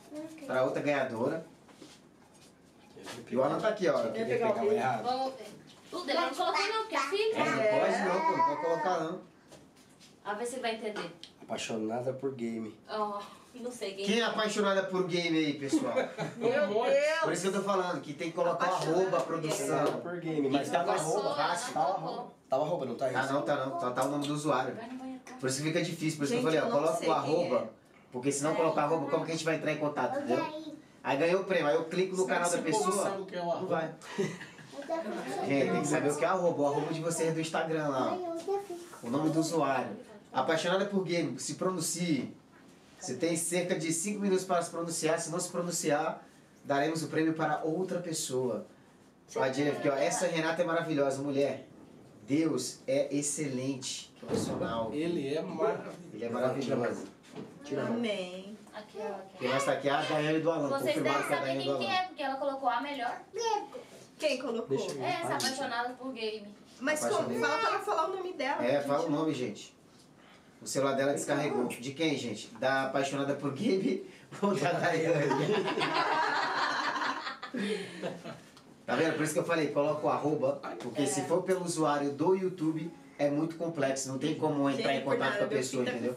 Pra 0.47 0.65
outra 0.65 0.83
ganhadora. 0.83 1.47
E 3.29 3.37
o 3.37 3.43
Alan 3.43 3.59
tá 3.61 3.69
aqui, 3.69 3.89
ó. 3.89 4.01
Eu 4.01 4.17
ia 4.17 4.27
pegar 4.27 4.63
o 4.65 4.73
errado. 4.73 5.03
Vamos 5.05 5.35
ver. 5.35 5.47
O 5.93 6.01
dele 6.01 6.19
eu 6.19 6.23
não 6.23 6.35
coloquei 6.35 6.69
não, 6.69 6.79
porque 6.83 6.97
é 6.97 7.01
filho. 7.01 7.39
Não 7.39 7.45
pode 7.81 7.99
não, 8.05 8.21
pô. 8.21 8.37
Não 8.37 8.47
pode 8.47 8.61
colocar 8.63 9.01
não. 9.01 9.21
A 10.25 10.35
ver 10.35 10.47
se 10.47 10.55
ele 10.55 10.63
vai 10.63 10.75
entender. 10.75 11.13
Apaixonada 11.43 12.13
por 12.13 12.35
game. 12.35 12.77
Não 13.61 13.71
sei 13.71 13.95
quem. 13.95 14.05
Quem 14.07 14.21
é 14.21 14.25
apaixonada 14.25 14.83
por 14.85 15.07
game 15.07 15.37
aí, 15.39 15.53
pessoal? 15.55 15.95
Meu 16.37 16.69
Por 16.69 16.87
Deus! 16.87 17.33
isso 17.33 17.43
que 17.43 17.49
eu 17.49 17.53
tô 17.53 17.63
falando, 17.63 18.01
que 18.01 18.13
tem 18.13 18.29
que 18.31 18.37
colocar 18.37 18.65
o 18.65 18.75
Apaixonada 18.75 19.01
arroba, 19.03 19.21
por 19.23 19.41
game. 19.41 19.55
produção. 19.57 20.01
por 20.01 20.17
game, 20.21 20.49
Mas 20.51 20.69
tava 20.71 20.93
arroba, 20.93 21.35
fácil. 21.35 21.75
não 21.75 21.85
colocou. 21.85 22.35
Tava 22.49 22.65
roupa, 22.65 22.85
não 22.87 22.95
tá 22.95 23.09
Tá 23.09 23.23
isso? 23.25 23.33
não, 23.33 23.43
tá 23.43 23.57
não. 23.67 23.81
Só 23.81 23.91
tá 23.91 24.05
o 24.05 24.09
nome 24.09 24.27
do 24.29 24.35
usuário. 24.35 24.75
Vai 24.77 24.89
no 24.89 24.99
banheiro, 24.99 25.21
cara. 25.25 25.39
Por 25.41 25.49
isso 25.49 25.59
que 25.63 25.69
fica 25.69 25.83
difícil. 25.83 26.19
Por 26.19 26.25
isso 26.25 26.33
que 26.35 26.39
eu 26.39 26.43
Gente, 26.43 26.45
falei, 26.45 26.61
ó, 26.61 26.63
eu 26.63 26.69
não 26.71 26.77
coloca 26.79 26.97
sei 26.99 27.09
o 27.09 27.13
quem 27.13 27.23
arroba. 27.23 27.57
é. 27.57 27.69
Porque 28.13 28.33
se 28.33 28.45
não 28.45 28.55
colocar 28.55 28.83
arroba, 28.85 29.11
como 29.11 29.25
que 29.25 29.33
a 29.33 29.35
gente 29.35 29.45
vai 29.45 29.57
entrar 29.57 29.73
em 29.73 29.79
contato, 29.79 30.19
entendeu? 30.19 30.47
Aí 31.03 31.17
ganhou 31.19 31.41
o 31.41 31.45
prêmio, 31.45 31.67
aí 31.69 31.75
eu 31.75 31.85
clico 31.85 32.17
no 32.17 32.27
canal 32.27 32.49
da 32.51 32.59
pessoa, 32.59 32.93
sabe 33.05 33.23
o 33.23 33.27
que 33.27 33.37
é 33.37 33.41
o 33.41 33.45
não 33.45 33.53
arroba. 33.53 33.67
vai. 33.77 33.95
Gente, 35.47 35.71
tem 35.73 35.81
que 35.83 35.87
saber 35.89 36.11
o 36.13 36.17
que 36.17 36.25
é 36.25 36.29
arroba. 36.29 36.63
O 36.63 36.67
arroba 36.67 36.93
de 36.95 37.01
vocês 37.01 37.35
do 37.35 37.41
Instagram 37.41 37.89
lá, 37.89 38.13
ó. 38.15 39.07
O 39.07 39.11
nome 39.11 39.31
do 39.31 39.41
usuário. 39.41 39.97
Apaixonada 40.33 40.85
por 40.87 41.03
game, 41.05 41.39
se 41.39 41.55
pronuncie. 41.55 42.35
Você 43.07 43.15
tem 43.15 43.37
cerca 43.37 43.79
de 43.79 43.93
5 43.93 44.19
minutos 44.19 44.45
para 44.45 44.61
se 44.61 44.69
pronunciar. 44.69 45.21
Se 45.21 45.31
não 45.31 45.39
se 45.39 45.49
pronunciar, 45.49 46.27
daremos 46.65 47.05
o 47.05 47.07
prêmio 47.07 47.35
para 47.35 47.63
outra 47.63 48.01
pessoa. 48.01 48.67
Ó, 49.37 49.43
a 49.43 49.53
Jennifer 49.53 49.79
aqui, 49.79 49.89
ó. 49.89 49.95
Essa 49.95 50.27
Renata 50.27 50.63
é 50.63 50.65
maravilhosa, 50.65 51.23
mulher. 51.23 51.69
Deus 52.27 52.81
é 52.85 53.15
excelente 53.15 54.13
profissional. 54.19 54.93
Ele 54.93 55.33
é 55.33 55.41
maravilhoso. 55.41 55.99
Ele 56.13 56.25
é 56.25 56.29
maravilhoso. 56.29 57.07
Amém. 57.87 58.59
Aqui, 58.75 58.99
ó. 58.99 59.15
Aqui. 59.15 59.39
Quem 59.39 59.49
mais 59.51 59.65
tá 59.65 59.73
aqui 59.73 59.89
é 59.89 59.93
a 59.93 60.03
Daiane 60.03 60.41
do 60.41 60.51
Alan. 60.51 60.69
Vocês 60.69 61.01
devem 61.01 61.13
é 61.13 61.29
saber 61.29 61.59
quem 61.63 61.79
que 61.79 61.87
é, 61.87 62.03
porque 62.09 62.23
ela 62.25 62.37
colocou 62.37 62.69
a 62.69 62.81
melhor. 62.81 63.21
Quem 64.19 64.39
colocou? 64.39 64.77
É, 65.01 65.23
essa 65.23 65.35
apaixonada 65.35 65.95
por 65.95 66.13
game. 66.13 66.53
Mas 66.81 67.01
como? 67.05 67.39
Fala 67.39 67.59
pra 67.59 67.69
ela 67.69 67.79
falar 67.79 68.11
o 68.11 68.17
nome 68.17 68.33
dela. 68.33 68.65
É, 68.65 68.81
fala 68.81 69.07
o 69.07 69.11
nome, 69.11 69.33
gente. 69.33 69.76
O 70.61 70.67
celular 70.67 70.95
dela 70.95 71.13
descarregou. 71.13 71.67
De 71.67 71.93
quem, 71.93 72.17
gente? 72.17 72.49
Da 72.59 72.85
apaixonada 72.85 73.35
por 73.35 73.51
Gabe 73.51 74.09
ou 74.43 74.55
da 74.55 74.73
Daiane? 74.73 75.55
tá 78.87 78.97
vendo? 78.97 79.15
Por 79.15 79.23
isso 79.25 79.33
que 79.33 79.39
eu 79.39 79.45
falei, 79.45 79.69
coloca 79.69 80.07
o 80.07 80.11
arroba, 80.11 80.61
porque 80.81 81.07
se 81.07 81.23
for 81.23 81.43
pelo 81.43 81.65
usuário 81.65 82.11
do 82.13 82.35
YouTube, 82.35 82.91
é 83.19 83.31
muito 83.31 83.57
complexo. 83.57 84.09
Não 84.09 84.19
tem 84.19 84.35
como 84.35 84.69
entrar 84.69 84.93
em 84.93 84.97
Gente, 84.97 85.05
por 85.05 85.15
contato 85.15 85.31
nada, 85.31 85.39
com 85.39 85.45
a 85.45 85.49
pessoa, 85.49 85.83
entendeu? 85.83 86.17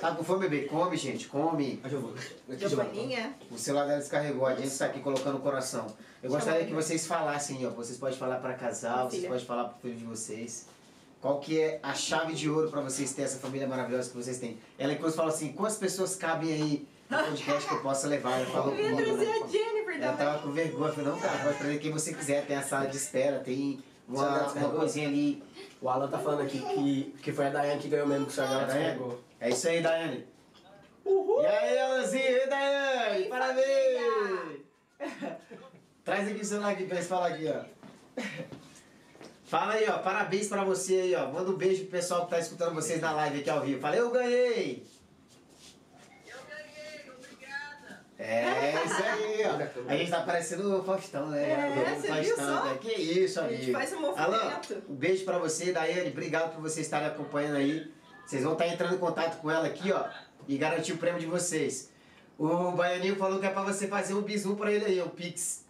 Tá 0.00 0.14
com 0.14 0.22
fome, 0.22 0.48
bebê? 0.48 0.66
Come, 0.66 0.96
gente, 0.96 1.26
come. 1.26 1.80
Ah, 1.82 1.88
Giovana. 1.88 2.16
Giovaninha. 2.56 3.34
O 3.50 3.58
celular 3.58 3.86
dela 3.86 3.98
descarregou, 3.98 4.46
a 4.46 4.54
gente 4.54 4.76
tá 4.76 4.86
aqui 4.86 5.00
colocando 5.00 5.38
o 5.38 5.40
coração. 5.40 5.86
Eu 6.22 6.30
gostaria 6.30 6.64
que 6.66 6.72
vocês 6.72 7.06
falassem, 7.06 7.66
ó. 7.66 7.70
Vocês 7.70 7.98
podem 7.98 8.16
falar 8.16 8.36
para 8.36 8.54
casal, 8.54 9.10
vocês 9.10 9.26
podem 9.26 9.44
falar 9.44 9.64
pro 9.64 9.80
filho 9.80 9.96
de 9.96 10.04
vocês. 10.04 10.66
Qual 11.20 11.40
que 11.40 11.60
é 11.60 11.80
a 11.82 11.94
chave 11.94 12.32
de 12.32 12.48
ouro 12.48 12.70
para 12.70 12.80
vocês 12.80 13.12
terem 13.12 13.24
essa 13.30 13.38
família 13.38 13.66
maravilhosa 13.66 14.10
que 14.10 14.16
vocês 14.16 14.38
têm? 14.38 14.58
Ela 14.78 14.92
inclusive 14.92 15.16
fala 15.16 15.30
assim, 15.30 15.52
quantas 15.52 15.76
pessoas 15.76 16.14
cabem 16.14 16.52
aí 16.52 16.88
no 17.10 17.18
podcast 17.18 17.68
que 17.68 17.74
eu 17.74 17.80
possa 17.82 18.06
levar? 18.06 18.38
Ela 18.38 18.46
falou 18.46 18.70
comigo, 18.76 18.96
Pedro 18.96 19.22
e 19.22 19.26
né? 19.26 19.32
a 19.32 19.46
Jennifer 19.48 19.94
Ela 19.96 20.12
também. 20.12 20.26
tava 20.26 20.38
com 20.38 20.52
vergonha, 20.52 20.88
eu 20.88 20.94
falei, 20.94 21.10
não, 21.10 21.18
cara, 21.18 21.38
pode 21.44 21.58
trazer 21.58 21.78
quem 21.78 21.90
você 21.90 22.14
quiser, 22.14 22.46
tem 22.46 22.56
a 22.56 22.62
sala 22.62 22.86
de 22.86 22.96
espera, 22.96 23.40
tem 23.40 23.82
uma, 24.06 24.46
uma 24.52 24.70
coisinha 24.70 25.08
ali. 25.08 25.42
O 25.80 25.88
Alan 25.88 26.08
tá 26.08 26.18
falando 26.18 26.42
aqui 26.42 26.60
que, 26.60 27.14
que 27.20 27.32
foi 27.32 27.46
a 27.46 27.50
Daiane 27.50 27.80
que 27.80 27.88
ganhou 27.88 28.06
mesmo, 28.06 28.26
que 28.26 28.38
o 28.38 28.42
né? 28.42 28.64
descarregou. 28.64 29.20
É 29.40 29.50
isso 29.50 29.68
aí, 29.68 29.82
Daiane. 29.82 30.24
E 31.04 31.46
aí, 31.46 31.78
Alanzinho, 31.78 32.22
e 32.22 32.40
aí, 32.40 32.48
Daiane? 32.48 33.24
Parabéns! 33.24 34.60
Traz 36.04 36.28
aqui 36.28 36.40
o 36.40 36.44
celular 36.44 36.70
aqui 36.70 36.84
pra 36.84 36.96
eles 36.96 37.08
falar 37.08 37.28
aqui, 37.28 37.46
ó. 37.48 38.22
Fala 39.48 39.74
aí, 39.74 39.88
ó. 39.88 39.98
Parabéns 39.98 40.46
pra 40.48 40.62
você 40.62 40.94
aí, 40.94 41.14
ó. 41.14 41.28
Manda 41.28 41.50
um 41.50 41.56
beijo 41.56 41.82
pro 41.82 41.90
pessoal 41.92 42.24
que 42.26 42.30
tá 42.30 42.38
escutando 42.38 42.74
vocês 42.74 43.00
na 43.00 43.12
live 43.12 43.40
aqui 43.40 43.50
ao 43.50 43.62
vivo. 43.62 43.80
Fala, 43.80 43.96
eu 43.96 44.10
ganhei! 44.10 44.86
É 48.20 48.74
isso 48.84 49.02
aí, 49.02 49.42
ó. 49.46 49.90
A 49.90 49.96
gente 49.96 50.10
tá 50.10 50.22
parecendo 50.22 50.80
o 50.80 50.82
Faustão, 50.82 51.28
né? 51.28 51.50
É, 51.50 51.96
o 52.32 52.36
só? 52.36 52.64
né? 52.64 52.78
Que 52.80 52.92
isso, 52.92 53.40
A 53.40 53.48
gente 53.48 53.62
amigo. 53.62 53.72
faz 53.78 53.92
um 53.92 54.00
movimento. 54.00 54.20
Alan, 54.20 54.60
um 54.88 54.94
beijo 54.94 55.24
pra 55.24 55.38
você, 55.38 55.72
Daiane. 55.72 56.10
Obrigado 56.10 56.52
por 56.52 56.60
vocês 56.60 56.84
estarem 56.84 57.06
acompanhando 57.06 57.56
aí. 57.56 57.90
Vocês 58.26 58.42
vão 58.42 58.54
estar 58.54 58.66
entrando 58.66 58.96
em 58.96 58.98
contato 58.98 59.40
com 59.40 59.48
ela 59.48 59.68
aqui, 59.68 59.92
ó. 59.92 60.04
E 60.48 60.58
garantir 60.58 60.92
o 60.92 60.98
prêmio 60.98 61.20
de 61.20 61.26
vocês. 61.26 61.92
O 62.36 62.72
Baianinho 62.72 63.14
falou 63.16 63.38
que 63.38 63.46
é 63.46 63.50
pra 63.50 63.62
você 63.62 63.86
fazer 63.86 64.14
um 64.14 64.22
bisu 64.22 64.56
pra 64.56 64.72
ele 64.72 64.84
aí, 64.84 65.00
um 65.00 65.08
pix. 65.08 65.64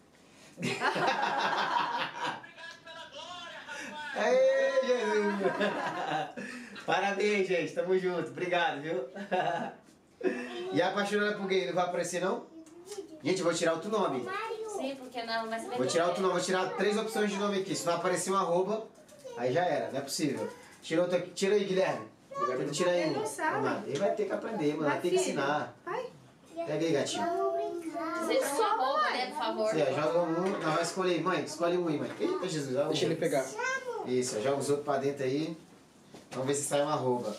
Aê, 4.14 4.80
Jesus! 4.86 5.34
Parabéns, 6.86 7.46
gente. 7.46 7.72
Tamo 7.72 7.98
junto. 7.98 8.28
Obrigado, 8.30 8.80
viu? 8.80 9.04
E 10.72 10.80
a 10.82 10.88
apaixonada 10.88 11.36
por 11.36 11.46
gay 11.46 11.66
não 11.66 11.74
vai 11.74 11.84
aparecer, 11.84 12.20
não? 12.20 12.46
Gente, 13.22 13.38
eu 13.38 13.44
vou 13.44 13.54
tirar 13.54 13.74
outro 13.74 13.90
nome. 13.90 14.26
Sim, 14.76 14.96
porque 14.96 15.22
não 15.24 15.48
vai 15.48 15.58
saber 15.58 15.76
Vou 15.76 15.86
tirar 15.86 16.06
outro 16.06 16.22
nome, 16.22 16.34
vou 16.34 16.42
tirar 16.42 16.68
três 16.76 16.96
opções 16.96 17.30
de 17.30 17.36
nome 17.36 17.58
aqui. 17.60 17.74
Se 17.74 17.84
não 17.84 17.94
aparecer 17.94 18.30
um 18.30 18.36
arroba, 18.36 18.86
aí 19.36 19.52
já 19.52 19.64
era, 19.64 19.90
não 19.90 19.98
é 19.98 20.02
possível. 20.02 20.48
Tira 20.82 21.02
outro 21.02 21.16
aqui. 21.18 21.30
Tira 21.30 21.54
aí, 21.56 21.64
Guilherme. 21.64 22.06
Tenta 22.30 22.70
tirar 22.70 22.92
aí. 22.92 23.02
Ele 23.02 23.14
não 23.18 23.26
sabe. 23.26 23.90
Ele 23.90 23.98
vai 23.98 24.14
ter 24.14 24.26
que 24.26 24.32
aprender, 24.32 24.68
mano. 24.74 24.84
Vai 24.84 24.90
Vai, 24.90 25.00
ter 25.00 25.08
que 25.10 25.16
ensinar. 25.16 25.74
Vai. 25.84 26.06
Pega 26.54 26.84
aí, 26.86 26.92
gatinho. 26.92 27.26
Vocês 28.20 28.44
são 28.44 28.97
né, 29.38 29.44
favor. 29.44 29.70
Você, 29.70 29.92
joga 29.94 30.18
um. 30.22 30.32
Não, 30.50 30.72
vai 30.72 30.82
escolher 30.82 31.22
mãe. 31.22 31.44
Escolhe 31.44 31.78
um 31.78 31.88
aí, 31.88 31.98
mãe. 31.98 32.10
Eita, 32.20 32.48
Jesus. 32.48 32.76
ó, 32.76 32.84
Deixa 32.88 33.04
ele 33.04 33.16
pegar. 33.16 33.46
Isso, 34.06 34.40
joga 34.42 34.56
os 34.58 34.68
outros 34.68 34.84
pra 34.84 34.98
dentro 34.98 35.24
aí. 35.24 35.56
Vamos 36.30 36.46
ver 36.46 36.54
se 36.54 36.64
sai 36.64 36.82
uma 36.82 36.92
arroba. 36.92 37.36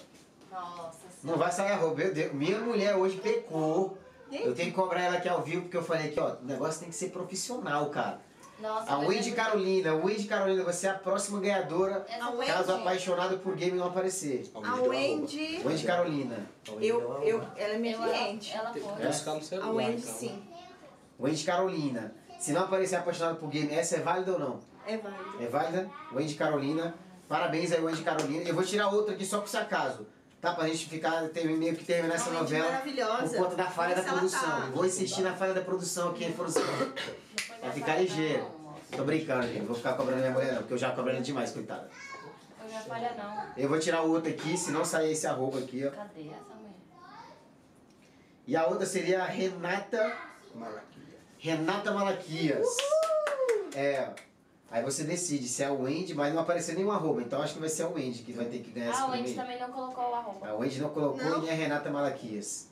Nossa 0.51 0.97
Não 1.23 1.37
vai 1.37 1.51
sair 1.51 1.71
arroba, 1.71 1.95
meu 1.95 2.13
Deus. 2.13 2.33
Minha 2.33 2.59
mulher 2.59 2.95
hoje 2.95 3.17
pecou. 3.17 3.97
Eu 4.31 4.53
tenho 4.53 4.69
que 4.69 4.75
cobrar 4.75 5.01
ela 5.01 5.17
aqui 5.17 5.27
ao 5.27 5.41
vivo, 5.41 5.63
porque 5.63 5.77
eu 5.77 5.83
falei 5.83 6.07
aqui, 6.09 6.19
ó, 6.19 6.33
o 6.35 6.45
negócio 6.45 6.81
tem 6.81 6.89
que 6.89 6.95
ser 6.95 7.09
profissional, 7.09 7.89
cara. 7.89 8.21
Nossa, 8.59 8.91
A 8.91 8.99
Wendy 8.99 9.31
é 9.31 9.35
Carolina, 9.35 9.93
Wendy 9.95 10.25
Carolina, 10.25 10.63
você 10.65 10.87
é 10.87 10.89
a 10.89 10.93
próxima 10.93 11.39
ganhadora, 11.39 12.05
Essa 12.09 12.25
A 12.27 12.45
caso 12.45 12.71
apaixonado 12.73 13.39
por 13.39 13.55
game 13.55 13.77
não 13.77 13.87
aparecer. 13.87 14.51
A 14.53 14.75
Wendy. 14.81 15.61
Wendy 15.65 15.83
Carolina. 15.85 16.45
Eu, 16.79 17.23
eu, 17.23 17.41
ela 17.55 17.73
é 17.73 17.77
minha 17.77 17.97
cliente. 17.97 18.53
Ela 18.53 18.73
buscar 19.07 19.35
no 19.35 19.63
A 19.63 19.71
Wendy, 19.71 20.01
então. 20.01 20.13
sim. 20.13 20.43
Wendy 21.19 21.43
Carolina. 21.43 22.13
Se 22.39 22.53
não 22.53 22.61
aparecer 22.61 22.95
apaixonado 22.95 23.37
por 23.37 23.49
game, 23.49 23.73
essa 23.73 23.97
é 23.97 23.99
válida 23.99 24.31
ou 24.33 24.39
não? 24.39 24.59
É 24.87 24.97
válido. 24.97 25.43
É 25.43 25.47
válida? 25.47 25.89
Wendy 26.13 26.35
Carolina. 26.35 26.95
Parabéns 27.27 27.71
aí, 27.71 27.81
Wendy 27.81 28.01
Carolina. 28.01 28.43
Eu 28.47 28.55
vou 28.55 28.63
tirar 28.63 28.87
outra 28.89 29.13
aqui 29.13 29.25
só 29.25 29.39
por 29.39 29.49
se 29.49 29.57
acaso. 29.57 30.07
Tá? 30.39 30.53
Pra 30.53 30.67
gente 30.67 30.87
ficar, 30.87 31.27
ter, 31.29 31.45
meio 31.45 31.75
que 31.75 31.83
terminar 31.83 32.15
essa 32.15 32.29
Wendy 32.29 32.41
novela. 32.41 32.71
maravilhosa. 32.71 33.37
Por 33.37 33.43
conta 33.43 33.55
da 33.57 33.65
falha 33.65 33.95
da 33.95 34.03
produção. 34.03 34.39
tá. 34.39 34.69
Vou 34.73 34.85
insistir 34.85 35.21
na 35.21 35.35
falha 35.35 35.53
da 35.53 35.61
produção 35.61 36.11
aqui 36.11 36.23
em 36.23 36.31
produção. 36.31 36.63
Vai 37.61 37.71
ficar 37.73 37.97
ligeiro. 37.97 38.47
Tô 38.95 39.03
brincando, 39.03 39.47
gente. 39.47 39.65
Vou 39.65 39.75
ficar 39.75 39.93
cobrando 39.93 40.21
minha 40.21 40.31
mulher 40.31 40.53
não, 40.53 40.59
porque 40.59 40.73
eu 40.73 40.77
já 40.77 40.93
ela 40.93 41.21
demais, 41.21 41.51
coitada. 41.51 41.89
Eu 42.63 42.69
já 42.69 42.79
falha 42.81 43.13
não. 43.17 43.43
Eu 43.57 43.67
vou 43.67 43.79
tirar 43.79 44.03
o 44.03 44.11
outro 44.11 44.31
aqui, 44.31 44.57
se 44.57 44.71
não 44.71 44.85
sair 44.85 45.11
esse 45.11 45.27
arroba 45.27 45.59
aqui, 45.59 45.85
ó. 45.85 45.91
Cadê 45.91 46.21
essa 46.29 46.55
mulher? 46.55 46.71
E 48.47 48.55
a 48.55 48.65
outra 48.65 48.85
seria 48.85 49.21
a 49.21 49.25
Renata. 49.25 50.29
Renata 51.39 51.91
Malaquias. 51.91 52.67
É. 53.73 54.09
Aí 54.69 54.83
você 54.83 55.03
decide 55.03 55.47
se 55.47 55.63
é 55.63 55.71
o 55.71 55.81
Wendy, 55.81 56.13
mas 56.13 56.31
não 56.33 56.41
apareceu 56.41 56.75
nenhum 56.75 56.91
arroba, 56.91 57.21
então 57.23 57.41
acho 57.41 57.55
que 57.55 57.59
vai 57.59 57.69
ser 57.69 57.85
o 57.85 57.93
Wendy 57.93 58.21
que 58.21 58.31
vai 58.33 58.45
ter 58.45 58.59
que 58.59 58.69
ganhar 58.69 58.91
esse 58.91 58.99
Ah, 59.01 59.07
o 59.07 59.11
Wendy 59.11 59.33
também 59.33 59.59
não 59.59 59.71
colocou 59.71 60.03
o 60.11 60.13
arroba. 60.13 60.47
A 60.47 60.53
Wendy 60.53 60.79
não 60.79 60.89
colocou 60.89 61.23
Não. 61.23 61.39
e 61.39 61.41
nem 61.41 61.49
a 61.49 61.53
Renata 61.55 61.89
Malaquias. 61.89 62.67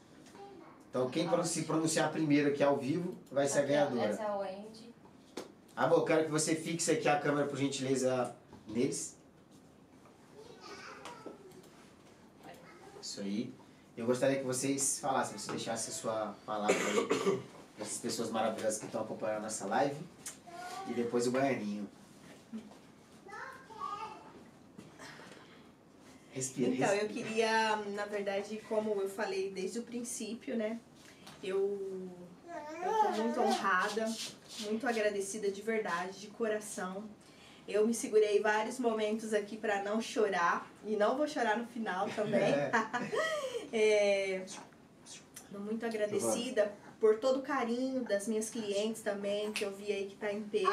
Então 0.91 1.09
quem 1.09 1.27
pro- 1.27 1.43
se 1.43 1.63
pronunciar 1.63 2.11
primeiro 2.11 2.49
aqui 2.49 2.61
ao 2.61 2.77
vivo 2.77 3.15
vai 3.31 3.47
ser 3.47 3.59
a 3.59 3.61
ganhadora. 3.63 4.09
Essa 4.09 4.21
é 4.23 4.25
a 4.27 4.35
Wendy. 4.37 4.93
Ah, 5.75 5.87
bom, 5.87 5.95
eu 5.97 6.03
quero 6.05 6.25
que 6.25 6.31
você 6.31 6.53
fixe 6.55 6.91
aqui 6.91 7.07
a 7.09 7.19
câmera, 7.19 7.47
por 7.47 7.57
gentileza, 7.57 8.35
neles. 8.67 9.15
Isso 13.01 13.21
aí. 13.21 13.53
Eu 13.95 14.05
gostaria 14.05 14.37
que 14.37 14.43
vocês 14.45 14.99
falassem, 14.99 15.37
você 15.37 15.49
deixasse 15.51 15.89
a 15.89 15.93
sua 15.93 16.35
palavra 16.45 16.75
aí 16.75 17.39
essas 17.79 17.97
pessoas 17.99 18.29
maravilhosas 18.29 18.79
que 18.79 18.85
estão 18.85 19.01
acompanhando 19.01 19.43
nossa 19.43 19.65
live. 19.67 19.97
E 20.89 20.93
depois 20.93 21.27
o 21.27 21.31
Baianinho. 21.31 21.87
Respira, 26.31 26.69
Então, 26.69 26.93
eu 26.93 27.07
queria, 27.07 27.75
na 27.95 28.05
verdade, 28.05 28.61
como 28.69 29.01
eu 29.01 29.09
falei 29.09 29.49
desde 29.49 29.79
o 29.79 29.83
princípio, 29.83 30.55
né? 30.55 30.79
Eu 31.43 32.09
estou 32.45 33.23
muito 33.23 33.39
honrada, 33.41 34.05
muito 34.61 34.87
agradecida 34.87 35.51
de 35.51 35.61
verdade, 35.61 36.19
de 36.19 36.27
coração. 36.27 37.03
Eu 37.67 37.85
me 37.85 37.93
segurei 37.93 38.39
vários 38.39 38.79
momentos 38.79 39.33
aqui 39.33 39.57
para 39.57 39.83
não 39.83 39.99
chorar 39.99 40.71
e 40.85 40.95
não 40.95 41.17
vou 41.17 41.27
chorar 41.27 41.57
no 41.57 41.67
final 41.67 42.07
também. 42.09 42.53
É, 43.69 44.45
tô 45.51 45.59
muito 45.59 45.85
agradecida 45.85 46.73
por 46.99 47.19
todo 47.19 47.39
o 47.39 47.41
carinho 47.41 48.03
das 48.03 48.27
minhas 48.27 48.49
clientes 48.49 49.01
também, 49.01 49.51
que 49.51 49.63
eu 49.63 49.71
vi 49.71 49.91
aí 49.91 50.07
que 50.07 50.15
tá 50.15 50.31
em 50.31 50.43
peso. 50.43 50.67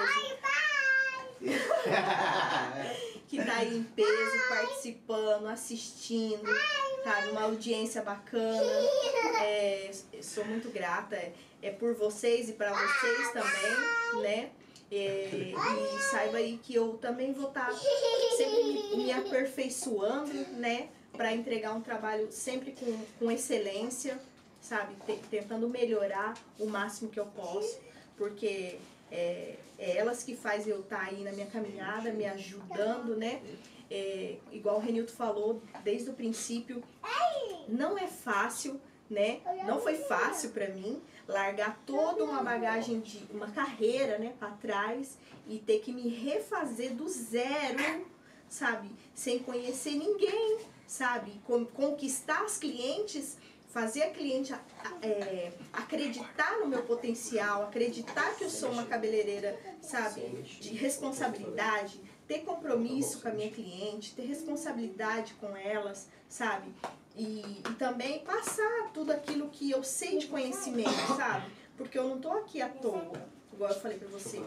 que 3.28 3.44
tá 3.44 3.56
aí 3.56 3.76
em 3.76 3.82
peso, 3.82 4.48
participando, 4.48 5.46
assistindo, 5.46 6.50
tá? 7.02 7.26
Numa 7.26 7.42
audiência 7.42 8.02
bacana. 8.02 8.72
É, 9.42 9.90
sou 10.22 10.44
muito 10.44 10.70
grata. 10.70 11.16
É, 11.16 11.32
é 11.62 11.70
por 11.70 11.94
vocês 11.94 12.48
e 12.48 12.52
para 12.52 12.72
vocês 12.72 13.32
também, 13.32 14.22
né? 14.22 14.50
É, 14.90 15.52
e 15.54 16.02
saiba 16.10 16.36
aí 16.36 16.58
que 16.62 16.74
eu 16.74 16.98
também 16.98 17.32
vou 17.32 17.48
estar 17.48 17.72
sempre 18.36 18.64
me, 18.64 18.96
me 18.96 19.12
aperfeiçoando, 19.12 20.32
né? 20.52 20.88
Para 21.12 21.32
entregar 21.32 21.74
um 21.74 21.80
trabalho 21.80 22.30
sempre 22.30 22.72
com, 22.72 23.04
com 23.18 23.30
excelência, 23.30 24.20
sabe? 24.64 24.94
Te- 25.06 25.20
tentando 25.30 25.68
melhorar 25.68 26.34
o 26.58 26.66
máximo 26.66 27.10
que 27.10 27.20
eu 27.20 27.26
posso, 27.26 27.78
porque 28.16 28.78
é, 29.12 29.56
é 29.78 29.96
elas 29.98 30.22
que 30.22 30.34
fazem 30.34 30.72
eu 30.72 30.80
estar 30.80 31.00
aí 31.02 31.22
na 31.22 31.32
minha 31.32 31.46
caminhada, 31.46 32.10
me 32.12 32.24
ajudando, 32.24 33.14
né? 33.16 33.42
É, 33.90 34.36
igual 34.50 34.76
o 34.76 34.80
Renilton 34.80 35.12
falou 35.12 35.62
desde 35.84 36.08
o 36.08 36.14
princípio, 36.14 36.82
não 37.68 37.98
é 37.98 38.06
fácil, 38.06 38.80
né? 39.10 39.40
Não 39.66 39.78
foi 39.80 39.96
fácil 39.96 40.50
para 40.50 40.68
mim 40.68 41.00
largar 41.28 41.78
toda 41.86 42.24
uma 42.24 42.42
bagagem 42.42 43.00
de 43.00 43.22
uma 43.30 43.50
carreira, 43.50 44.18
né, 44.18 44.32
para 44.38 44.50
trás 44.52 45.16
e 45.46 45.58
ter 45.58 45.80
que 45.80 45.92
me 45.92 46.08
refazer 46.08 46.94
do 46.94 47.06
zero, 47.08 48.06
sabe? 48.48 48.90
Sem 49.14 49.38
conhecer 49.38 49.92
ninguém, 49.94 50.58
sabe? 50.86 51.32
Con- 51.46 51.66
Conquistar 51.66 52.42
as 52.44 52.56
clientes, 52.58 53.36
fazer 53.74 54.04
a 54.04 54.10
cliente 54.10 54.54
é, 55.02 55.52
acreditar 55.72 56.60
no 56.60 56.68
meu 56.68 56.84
potencial, 56.84 57.64
acreditar 57.64 58.36
que 58.36 58.44
eu 58.44 58.48
sou 58.48 58.70
uma 58.70 58.84
cabeleireira, 58.84 59.58
sabe? 59.82 60.20
De 60.60 60.74
responsabilidade, 60.74 62.00
ter 62.28 62.44
compromisso 62.44 63.20
com 63.20 63.26
a 63.26 63.32
minha 63.32 63.50
cliente, 63.50 64.14
ter 64.14 64.26
responsabilidade 64.26 65.34
com 65.34 65.56
elas, 65.56 66.08
sabe? 66.28 66.72
E, 67.16 67.40
e 67.68 67.74
também 67.76 68.20
passar 68.20 68.92
tudo 68.94 69.10
aquilo 69.10 69.50
que 69.50 69.72
eu 69.72 69.82
sei 69.82 70.18
de 70.18 70.28
conhecimento, 70.28 71.16
sabe? 71.16 71.50
Porque 71.76 71.98
eu 71.98 72.08
não 72.08 72.20
tô 72.20 72.30
aqui 72.30 72.62
à 72.62 72.68
toa, 72.68 73.26
igual 73.52 73.70
eu 73.70 73.80
falei 73.80 73.98
pra 73.98 74.06
você. 74.06 74.38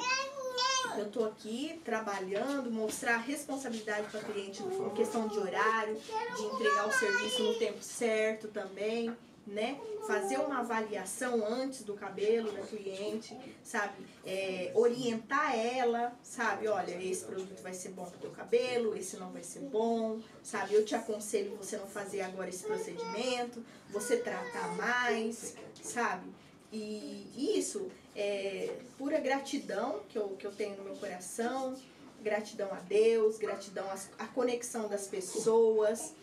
Eu 0.98 1.12
tô 1.12 1.26
aqui 1.26 1.80
trabalhando, 1.86 2.72
mostrar 2.72 3.18
responsabilidade 3.18 4.08
para 4.10 4.20
cliente 4.22 4.64
em 4.64 4.90
questão 4.96 5.28
de 5.28 5.38
horário, 5.38 5.96
de 5.96 6.44
entregar 6.44 6.88
o 6.88 6.92
serviço 6.92 7.44
no 7.44 7.54
tempo 7.60 7.82
certo 7.84 8.48
também, 8.48 9.16
né? 9.46 9.80
Fazer 10.06 10.38
uma 10.38 10.60
avaliação 10.60 11.46
antes 11.46 11.84
do 11.84 11.94
cabelo 11.94 12.52
da 12.52 12.62
cliente, 12.62 13.38
sabe? 13.64 14.06
É, 14.26 14.72
orientar 14.76 15.56
ela, 15.56 16.14
sabe? 16.24 16.68
Olha, 16.68 17.02
esse 17.02 17.24
produto 17.24 17.62
vai 17.62 17.74
ser 17.74 17.90
bom 17.90 18.06
pro 18.06 18.20
teu 18.20 18.32
cabelo, 18.32 18.98
esse 18.98 19.18
não 19.18 19.32
vai 19.32 19.44
ser 19.44 19.62
bom, 19.62 20.20
sabe? 20.44 20.74
Eu 20.74 20.84
te 20.84 20.96
aconselho 20.96 21.56
você 21.56 21.78
não 21.78 21.88
fazer 21.88 22.22
agora 22.22 22.50
esse 22.50 22.64
procedimento, 22.64 23.64
você 23.90 24.18
tratar 24.18 24.76
mais, 24.76 25.56
sabe? 25.82 26.28
E 26.72 27.56
isso 27.58 27.90
é 28.18 28.76
pura 28.98 29.20
gratidão 29.20 30.02
que 30.10 30.18
eu, 30.18 30.30
que 30.30 30.46
eu 30.46 30.52
tenho 30.52 30.76
no 30.78 30.84
meu 30.84 30.96
coração, 30.96 31.76
gratidão 32.22 32.68
a 32.74 32.80
Deus, 32.80 33.38
gratidão 33.38 33.86
à 34.18 34.26
conexão 34.28 34.88
das 34.90 35.08
pessoas. 35.08 36.14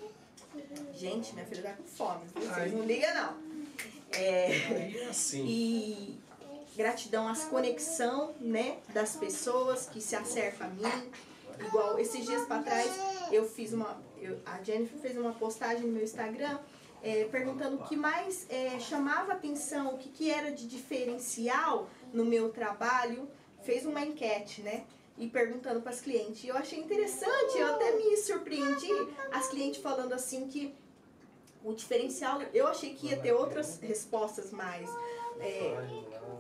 Gente, 0.94 1.32
minha 1.34 1.46
filha 1.46 1.62
tá 1.62 1.72
com 1.74 1.84
fome, 1.84 2.20
vocês 2.34 2.72
não 2.72 2.84
ligam 2.84 3.14
não. 3.14 3.36
É, 4.12 5.00
é 5.02 5.06
assim. 5.08 5.44
e 5.46 6.20
gratidão 6.76 7.26
às 7.28 7.44
conexão, 7.44 8.34
né, 8.40 8.78
das 8.92 9.16
pessoas 9.16 9.86
que 9.86 10.00
se 10.00 10.14
acercam 10.16 10.66
a 10.66 10.70
mim. 10.70 11.10
Igual 11.60 11.98
esses 12.00 12.24
dias 12.26 12.44
para 12.46 12.62
trás 12.62 12.90
eu 13.30 13.48
fiz 13.48 13.72
uma, 13.72 14.00
eu- 14.20 14.40
a 14.44 14.60
Jennifer 14.62 14.98
fez 14.98 15.16
uma 15.16 15.32
postagem 15.32 15.82
no 15.86 15.92
meu 15.92 16.02
Instagram 16.02 16.58
é, 17.04 17.24
perguntando 17.24 17.76
o 17.76 17.84
que 17.84 17.94
mais 17.94 18.46
é, 18.48 18.80
chamava 18.80 19.34
atenção, 19.34 19.94
o 19.94 19.98
que, 19.98 20.08
que 20.08 20.30
era 20.30 20.50
de 20.50 20.66
diferencial 20.66 21.88
no 22.12 22.24
meu 22.24 22.48
trabalho. 22.48 23.28
Fez 23.62 23.84
uma 23.84 24.00
enquete, 24.00 24.62
né? 24.62 24.84
E 25.18 25.28
perguntando 25.28 25.80
para 25.82 25.90
as 25.90 26.00
clientes. 26.00 26.42
E 26.44 26.48
eu 26.48 26.56
achei 26.56 26.78
interessante, 26.78 27.58
eu 27.58 27.74
até 27.74 27.94
me 27.94 28.16
surpreendi, 28.16 28.90
as 29.30 29.48
clientes 29.48 29.80
falando 29.80 30.12
assim 30.12 30.48
que 30.48 30.74
o 31.62 31.72
diferencial, 31.72 32.42
eu 32.52 32.66
achei 32.66 32.94
que 32.94 33.08
ia 33.08 33.16
ter 33.18 33.32
outras 33.32 33.78
respostas 33.80 34.50
mais. 34.50 34.88
é, 35.40 35.76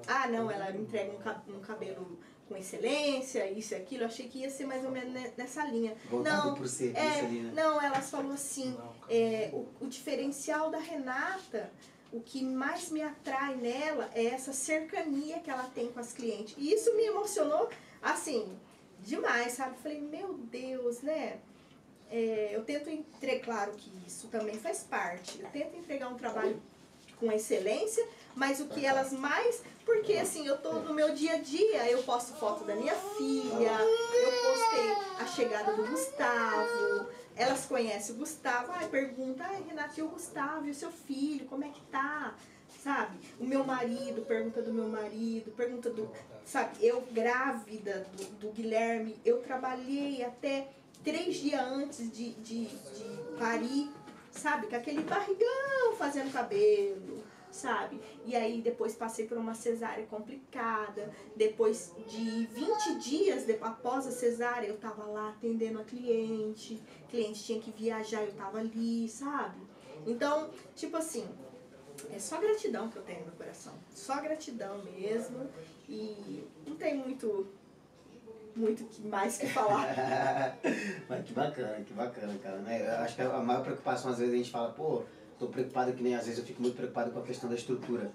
ah, 0.06 0.28
não, 0.28 0.50
ela 0.50 0.70
entrega 0.70 1.12
um 1.48 1.60
cabelo 1.60 2.18
com 2.48 2.56
excelência, 2.56 3.50
isso 3.50 3.74
e 3.74 3.76
aquilo. 3.76 4.02
Eu 4.02 4.06
achei 4.08 4.28
que 4.28 4.38
ia 4.38 4.50
ser 4.50 4.66
mais 4.66 4.84
ou 4.84 4.90
menos 4.90 5.12
ne- 5.12 5.32
nessa 5.36 5.64
linha. 5.66 5.94
Voltado 6.10 6.50
Não, 6.60 6.66
serviço 6.66 6.98
É, 6.98 7.20
ali, 7.20 7.40
né? 7.40 7.52
não, 7.54 7.80
elas 7.80 8.10
falou 8.10 8.32
assim, 8.32 8.76
é, 9.08 9.50
o, 9.52 9.66
o 9.80 9.86
diferencial 9.86 10.70
da 10.70 10.78
Renata, 10.78 11.70
o 12.12 12.20
que 12.20 12.44
mais 12.44 12.90
me 12.90 13.02
atrai 13.02 13.56
nela 13.56 14.10
é 14.14 14.26
essa 14.26 14.52
cercania 14.52 15.40
que 15.40 15.50
ela 15.50 15.64
tem 15.74 15.90
com 15.90 16.00
as 16.00 16.12
clientes. 16.12 16.54
E 16.58 16.72
isso 16.72 16.94
me 16.94 17.04
emocionou, 17.04 17.68
assim, 18.02 18.56
demais, 19.00 19.52
sabe? 19.52 19.76
Falei, 19.82 20.00
meu 20.00 20.34
Deus, 20.34 21.00
né? 21.02 21.38
É, 22.10 22.50
eu 22.52 22.62
tento 22.64 22.88
entregar, 22.90 23.44
claro 23.44 23.72
que 23.72 23.90
isso 24.06 24.28
também 24.28 24.54
faz 24.58 24.84
parte. 24.84 25.40
Eu 25.40 25.48
tento 25.48 25.76
entregar 25.76 26.08
um 26.08 26.14
trabalho 26.16 26.62
com 27.18 27.32
excelência, 27.32 28.06
mas 28.34 28.60
o 28.60 28.66
que 28.66 28.84
elas 28.84 29.12
mais. 29.12 29.62
Porque 29.84 30.14
assim, 30.14 30.46
eu 30.46 30.56
tô 30.58 30.72
no 30.74 30.94
meu 30.94 31.14
dia 31.14 31.34
a 31.34 31.38
dia, 31.38 31.90
eu 31.90 32.02
posto 32.02 32.32
foto 32.34 32.64
da 32.64 32.74
minha 32.74 32.94
filha, 32.94 33.78
eu 33.80 34.32
postei 34.42 34.90
a 35.20 35.26
chegada 35.26 35.74
do 35.74 35.84
Gustavo, 35.86 37.08
elas 37.36 37.66
conhecem 37.66 38.14
o 38.14 38.18
Gustavo, 38.18 38.72
ai, 38.72 38.88
pergunta, 38.88 39.44
ai, 39.44 39.62
Renata, 39.68 39.92
e 39.98 40.02
o 40.02 40.08
Gustavo, 40.08 40.66
e 40.66 40.70
o 40.70 40.74
seu 40.74 40.90
filho, 40.90 41.46
como 41.46 41.64
é 41.64 41.68
que 41.68 41.82
tá? 41.82 42.34
Sabe? 42.82 43.18
O 43.38 43.44
meu 43.44 43.64
marido, 43.64 44.24
pergunta 44.26 44.62
do 44.62 44.72
meu 44.72 44.88
marido, 44.88 45.50
pergunta 45.52 45.90
do. 45.90 46.10
Sabe, 46.44 46.76
eu 46.84 47.02
grávida 47.12 48.06
do, 48.16 48.24
do 48.38 48.52
Guilherme, 48.52 49.18
eu 49.24 49.42
trabalhei 49.42 50.22
até 50.24 50.68
três 51.02 51.36
dias 51.36 51.60
antes 51.60 52.10
de, 52.10 52.32
de, 52.34 52.66
de 52.66 53.38
parir, 53.38 53.90
sabe? 54.30 54.66
Com 54.66 54.76
aquele 54.76 55.02
barrigão 55.02 55.94
fazendo 55.98 56.32
cabelo, 56.32 57.23
sabe? 57.54 58.00
E 58.26 58.34
aí 58.34 58.60
depois 58.60 58.94
passei 58.94 59.26
por 59.26 59.38
uma 59.38 59.54
cesárea 59.54 60.04
complicada. 60.06 61.10
Depois 61.36 61.92
de 62.08 62.46
20 62.46 62.98
dias 62.98 63.46
de- 63.46 63.58
após 63.60 64.06
a 64.06 64.10
cesárea, 64.10 64.66
eu 64.66 64.76
tava 64.76 65.04
lá 65.04 65.30
atendendo 65.30 65.80
a 65.80 65.84
cliente. 65.84 66.82
cliente 67.08 67.44
tinha 67.44 67.60
que 67.60 67.70
viajar, 67.70 68.22
eu 68.24 68.32
tava 68.32 68.58
ali, 68.58 69.08
sabe? 69.08 69.56
Então, 70.04 70.50
tipo 70.74 70.96
assim, 70.96 71.24
é 72.12 72.18
só 72.18 72.40
gratidão 72.40 72.88
que 72.88 72.96
eu 72.96 73.02
tenho 73.02 73.24
no 73.24 73.32
coração. 73.32 73.72
Só 73.94 74.20
gratidão 74.20 74.82
mesmo. 74.84 75.48
E 75.88 76.42
não 76.66 76.74
tem 76.74 76.96
muito 76.96 77.46
muito 78.56 78.84
que- 78.84 79.02
mais 79.06 79.36
que 79.38 79.46
falar. 79.48 79.86
Mas 81.08 81.24
que 81.26 81.32
bacana, 81.32 81.84
que 81.84 81.92
bacana, 81.92 82.36
cara, 82.42 82.58
né? 82.58 82.86
Eu 82.86 82.98
acho 83.04 83.16
que 83.16 83.22
a 83.22 83.38
maior 83.40 83.62
preocupação 83.62 84.10
às 84.12 84.18
vezes 84.18 84.32
a 84.34 84.36
gente 84.36 84.50
fala, 84.50 84.70
pô, 84.72 85.02
Tô 85.38 85.48
preocupado 85.48 85.92
que 85.92 86.02
nem 86.02 86.14
às 86.14 86.24
vezes 86.24 86.38
eu 86.38 86.44
fico 86.44 86.62
muito 86.62 86.76
preocupado 86.76 87.10
com 87.10 87.18
a 87.18 87.22
questão 87.22 87.48
da 87.48 87.56
estrutura. 87.56 88.10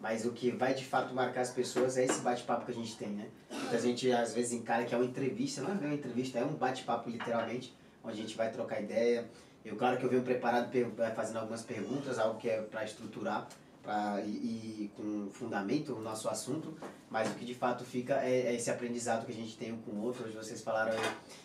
Mas 0.00 0.24
o 0.24 0.32
que 0.32 0.50
vai 0.50 0.72
de 0.72 0.84
fato 0.84 1.14
marcar 1.14 1.42
as 1.42 1.50
pessoas 1.50 1.98
é 1.98 2.04
esse 2.04 2.20
bate-papo 2.20 2.64
que 2.64 2.72
a 2.72 2.74
gente 2.74 2.96
tem, 2.96 3.10
né? 3.10 3.28
Muita 3.50 3.78
gente 3.78 4.10
às 4.10 4.32
vezes 4.32 4.52
encara 4.52 4.84
que 4.84 4.94
é 4.94 4.98
uma 4.98 5.04
entrevista, 5.04 5.60
não 5.60 5.70
é 5.70 5.74
uma 5.74 5.94
entrevista, 5.94 6.38
é 6.38 6.44
um 6.44 6.54
bate-papo 6.54 7.10
literalmente, 7.10 7.76
onde 8.02 8.18
a 8.18 8.22
gente 8.22 8.34
vai 8.34 8.50
trocar 8.50 8.80
ideia. 8.80 9.28
Eu, 9.62 9.76
claro 9.76 9.98
que 9.98 10.04
eu 10.04 10.08
venho 10.08 10.22
preparado 10.22 10.70
fazendo 11.14 11.38
algumas 11.38 11.62
perguntas, 11.62 12.18
algo 12.18 12.38
que 12.38 12.48
é 12.48 12.62
para 12.62 12.82
estruturar 12.82 13.46
pra, 13.82 14.22
e, 14.24 14.28
e, 14.28 14.92
com 14.96 15.28
fundamento 15.30 15.94
o 15.94 16.00
nosso 16.00 16.28
assunto, 16.28 16.74
mas 17.10 17.30
o 17.30 17.34
que 17.34 17.44
de 17.44 17.54
fato 17.54 17.84
fica 17.84 18.24
é, 18.24 18.46
é, 18.46 18.54
esse 18.54 18.70
aprendizado 18.70 19.26
que 19.26 19.32
a 19.32 19.34
gente 19.34 19.56
tem 19.56 19.72
um 19.72 19.78
com 19.78 19.92
o 19.92 20.02
outro. 20.02 20.24
Hoje 20.24 20.34
vocês 20.34 20.62
falaram 20.62 20.96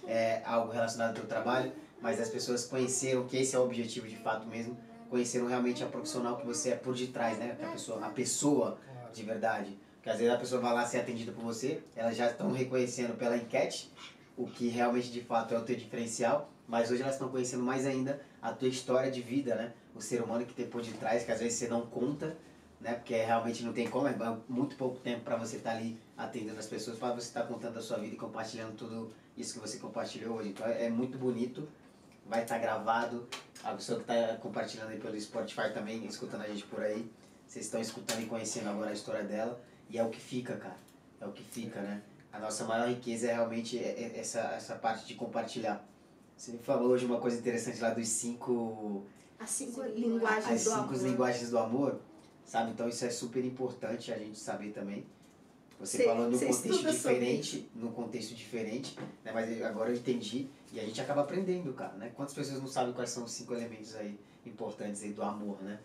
é, 0.07 0.41
algo 0.45 0.71
relacionado 0.71 1.09
ao 1.09 1.15
teu 1.15 1.25
trabalho, 1.25 1.73
mas 2.01 2.21
as 2.21 2.29
pessoas 2.29 2.65
conheceram 2.65 3.25
que 3.25 3.37
esse 3.37 3.55
é 3.55 3.59
o 3.59 3.63
objetivo 3.63 4.07
de 4.07 4.17
fato 4.17 4.47
mesmo, 4.47 4.77
conheceram 5.09 5.47
realmente 5.47 5.83
a 5.83 5.87
profissional 5.87 6.37
que 6.37 6.45
você 6.45 6.71
é 6.71 6.75
por 6.75 6.95
detrás, 6.95 7.37
né? 7.37 7.57
A 7.61 7.71
pessoa, 7.71 8.05
a 8.05 8.09
pessoa 8.09 8.77
de 9.13 9.23
verdade. 9.23 9.77
Porque 9.95 10.09
às 10.09 10.17
vezes 10.17 10.33
a 10.33 10.37
pessoa 10.37 10.61
vai 10.61 10.73
lá 10.73 10.85
ser 10.85 10.99
atendida 10.99 11.31
por 11.31 11.43
você, 11.43 11.81
elas 11.95 12.15
já 12.15 12.29
estão 12.29 12.51
reconhecendo 12.51 13.17
pela 13.17 13.35
enquete 13.35 13.91
o 14.37 14.45
que 14.45 14.67
realmente 14.67 15.11
de 15.11 15.21
fato 15.21 15.53
é 15.53 15.57
o 15.57 15.61
teu 15.63 15.75
diferencial, 15.75 16.49
mas 16.67 16.91
hoje 16.91 17.01
elas 17.01 17.15
estão 17.15 17.29
conhecendo 17.29 17.63
mais 17.63 17.85
ainda 17.85 18.21
a 18.41 18.51
tua 18.51 18.67
história 18.67 19.09
de 19.09 19.21
vida, 19.21 19.55
né? 19.55 19.73
O 19.95 20.01
ser 20.01 20.21
humano 20.21 20.45
que 20.45 20.53
tem 20.53 20.67
por 20.67 20.81
detrás, 20.81 21.23
que 21.23 21.31
às 21.31 21.39
vezes 21.39 21.57
você 21.57 21.67
não 21.67 21.85
conta, 21.85 22.35
né? 22.81 22.93
Porque 22.93 23.15
realmente 23.15 23.63
não 23.63 23.73
tem 23.73 23.89
como, 23.89 24.07
é 24.07 24.15
muito 24.47 24.75
pouco 24.75 24.99
tempo 24.99 25.21
para 25.21 25.37
você 25.37 25.57
estar 25.57 25.71
tá 25.71 25.77
ali 25.77 25.97
atendendo 26.17 26.59
as 26.59 26.67
pessoas, 26.67 26.97
para 26.97 27.13
você 27.13 27.27
estar 27.27 27.41
tá 27.41 27.47
contando 27.47 27.77
a 27.77 27.81
sua 27.81 27.97
vida 27.97 28.13
e 28.13 28.17
compartilhando 28.17 28.75
tudo 28.75 29.11
isso 29.37 29.53
que 29.53 29.59
você 29.59 29.77
compartilhou 29.77 30.37
hoje. 30.37 30.49
Então 30.49 30.67
é 30.67 30.89
muito 30.89 31.17
bonito, 31.17 31.67
vai 32.25 32.43
estar 32.43 32.55
tá 32.55 32.61
gravado, 32.61 33.27
a 33.63 33.73
pessoa 33.73 34.01
que 34.01 34.11
está 34.11 34.35
compartilhando 34.37 34.89
aí 34.89 34.99
pelo 34.99 35.19
Spotify 35.19 35.73
também, 35.73 36.05
escutando 36.05 36.41
a 36.41 36.47
gente 36.47 36.63
por 36.65 36.81
aí. 36.81 37.09
Vocês 37.47 37.65
estão 37.65 37.79
escutando 37.79 38.21
e 38.21 38.25
conhecendo 38.25 38.69
agora 38.69 38.89
a 38.89 38.93
história 38.93 39.23
dela. 39.23 39.61
E 39.89 39.97
é 39.97 40.03
o 40.03 40.09
que 40.09 40.19
fica, 40.19 40.55
cara. 40.57 40.77
É 41.21 41.25
o 41.25 41.31
que 41.31 41.43
fica, 41.43 41.81
né? 41.81 42.01
A 42.33 42.39
nossa 42.39 42.65
maior 42.65 42.89
riqueza 42.89 43.27
é 43.27 43.33
realmente 43.33 43.77
é, 43.77 44.13
é 44.13 44.19
essa, 44.19 44.39
essa 44.55 44.75
parte 44.75 45.05
de 45.05 45.13
compartilhar. 45.13 45.87
Você 46.35 46.57
falou 46.57 46.89
hoje 46.89 47.05
uma 47.05 47.19
coisa 47.19 47.37
interessante 47.37 47.79
lá 47.79 47.91
dos 47.91 48.07
cinco... 48.07 49.05
As 49.39 49.49
cinco 49.49 49.81
linguagens 49.83 50.45
as 50.47 50.63
do 50.63 50.69
cinco 50.69 50.93
amor. 50.93 51.03
linguagens 51.03 51.49
do 51.49 51.59
amor, 51.59 51.99
sabe? 52.43 52.71
Então 52.71 52.89
isso 52.89 53.05
é 53.05 53.09
super 53.09 53.43
importante 53.43 54.11
a 54.11 54.17
gente 54.17 54.37
saber 54.37 54.71
também. 54.71 55.05
Você 55.79 55.97
cê, 55.97 56.03
falou 56.05 56.29
num 56.29 56.39
contexto 56.39 56.91
diferente, 56.91 57.69
num 57.75 57.91
contexto 57.91 58.33
diferente, 58.33 58.97
né? 59.23 59.31
Mas 59.33 59.61
agora 59.61 59.91
eu 59.91 59.95
entendi 59.95 60.49
e 60.75 60.79
a 60.79 60.83
gente 60.83 60.99
acaba 60.99 61.21
aprendendo, 61.21 61.71
cara, 61.73 61.93
né? 61.93 62.11
Quantas 62.13 62.35
pessoas 62.35 62.59
não 62.59 62.67
sabem 62.67 62.93
quais 62.93 63.09
são 63.09 63.23
os 63.23 63.31
cinco 63.31 63.53
elementos 63.53 63.95
aí 63.95 64.19
importantes 64.45 65.01
aí 65.03 65.13
do 65.13 65.23
amor, 65.23 65.61
né? 65.63 65.79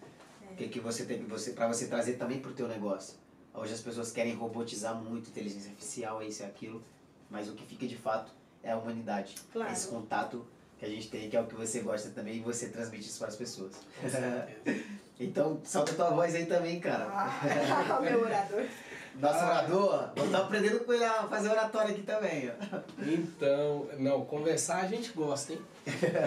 O 0.50 0.56
que, 0.56 0.66
que 0.66 0.80
você 0.80 1.04
tem 1.04 1.24
você 1.26 1.52
para 1.52 1.68
você 1.68 1.86
trazer 1.86 2.14
também 2.14 2.40
pro 2.40 2.52
teu 2.52 2.66
negócio. 2.66 3.16
Hoje 3.54 3.72
as 3.72 3.80
pessoas 3.80 4.10
querem 4.10 4.34
robotizar 4.34 4.96
muito 4.96 5.30
inteligência 5.30 5.70
artificial, 5.70 6.20
isso 6.24 6.42
e 6.42 6.44
aquilo, 6.46 6.82
mas 7.30 7.48
o 7.48 7.52
que 7.52 7.64
fica 7.64 7.86
de 7.86 7.96
fato 7.96 8.32
é 8.64 8.72
a 8.72 8.76
humanidade. 8.76 9.36
Claro. 9.52 9.72
Esse 9.72 9.86
contato 9.86 10.44
que 10.76 10.84
a 10.84 10.88
gente 10.88 11.08
tem, 11.08 11.30
que 11.30 11.36
é 11.36 11.40
o 11.40 11.46
que 11.46 11.54
você 11.54 11.80
gosta 11.80 12.10
também, 12.10 12.38
e 12.38 12.40
você 12.40 12.68
transmite 12.68 13.08
isso 13.08 13.18
para 13.20 13.28
as 13.28 13.36
pessoas. 13.36 13.76
então, 15.20 15.60
solta 15.62 15.94
tua 15.94 16.10
voz 16.10 16.34
aí 16.34 16.46
também, 16.46 16.80
cara. 16.80 17.06
Ah, 17.06 18.00
meu 18.02 18.22
orador. 18.22 18.64
Nosso 19.16 19.38
ah. 19.38 19.46
orador, 19.46 20.10
vou 20.16 20.26
estar 20.26 20.38
aprendendo 20.38 20.80
com 20.80 20.92
ele 20.92 21.04
a 21.04 21.24
fazer 21.24 21.48
oratória 21.48 21.90
aqui 21.90 22.02
também. 22.02 22.50
Ó. 22.50 22.80
Então, 23.02 23.88
não, 23.98 24.24
conversar 24.24 24.84
a 24.84 24.86
gente 24.86 25.12
gosta, 25.12 25.52
hein? 25.52 25.60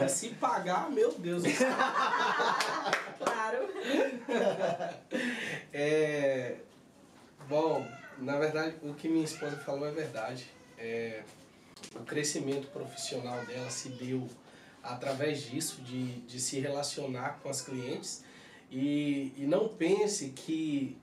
E 0.05 0.10
se 0.10 0.30
pagar, 0.30 0.89
meu 0.91 1.11
Deus 1.14 1.43
do 1.43 1.49
céu. 1.49 1.72
claro. 3.18 3.57
É, 5.76 6.57
bom, 7.49 7.85
na 8.19 8.38
verdade, 8.38 8.76
o 8.84 8.93
que 8.93 9.10
minha 9.10 9.26
esposa 9.26 9.57
falou 9.57 9.88
é 9.88 9.91
verdade. 9.91 10.47
É, 10.77 11.23
o 11.95 12.01
crescimento 12.01 12.68
profissional 12.68 13.43
dela 13.45 13.69
se 13.72 13.89
deu 13.89 14.27
através 14.84 15.41
disso, 15.43 15.81
de, 15.81 16.22
de 16.22 16.39
se 16.39 16.60
relacionar 16.60 17.39
com 17.41 17.49
as 17.49 17.61
clientes. 17.61 18.23
E, 18.69 19.34
e 19.38 19.45
não 19.45 19.68
pense 19.68 20.30
que 20.30 20.97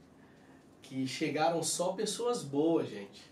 que 0.91 1.07
chegaram 1.07 1.63
só 1.63 1.93
pessoas 1.93 2.43
boas, 2.43 2.89
gente. 2.89 3.23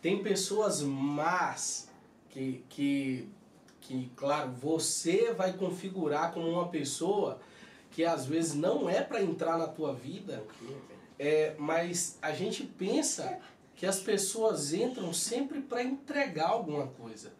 Tem 0.00 0.22
pessoas 0.22 0.82
más 0.82 1.88
que, 2.30 2.64
que, 2.68 3.28
que, 3.80 4.08
claro, 4.14 4.52
você 4.52 5.32
vai 5.32 5.52
configurar 5.52 6.32
como 6.32 6.48
uma 6.48 6.68
pessoa 6.68 7.40
que 7.90 8.04
às 8.04 8.24
vezes 8.24 8.54
não 8.54 8.88
é 8.88 9.02
para 9.02 9.20
entrar 9.20 9.58
na 9.58 9.66
tua 9.66 9.92
vida, 9.92 10.44
é, 11.18 11.56
mas 11.58 12.18
a 12.22 12.30
gente 12.30 12.62
pensa 12.62 13.36
que 13.74 13.84
as 13.84 13.98
pessoas 13.98 14.72
entram 14.72 15.12
sempre 15.12 15.60
para 15.60 15.82
entregar 15.82 16.50
alguma 16.50 16.86
coisa. 16.86 17.32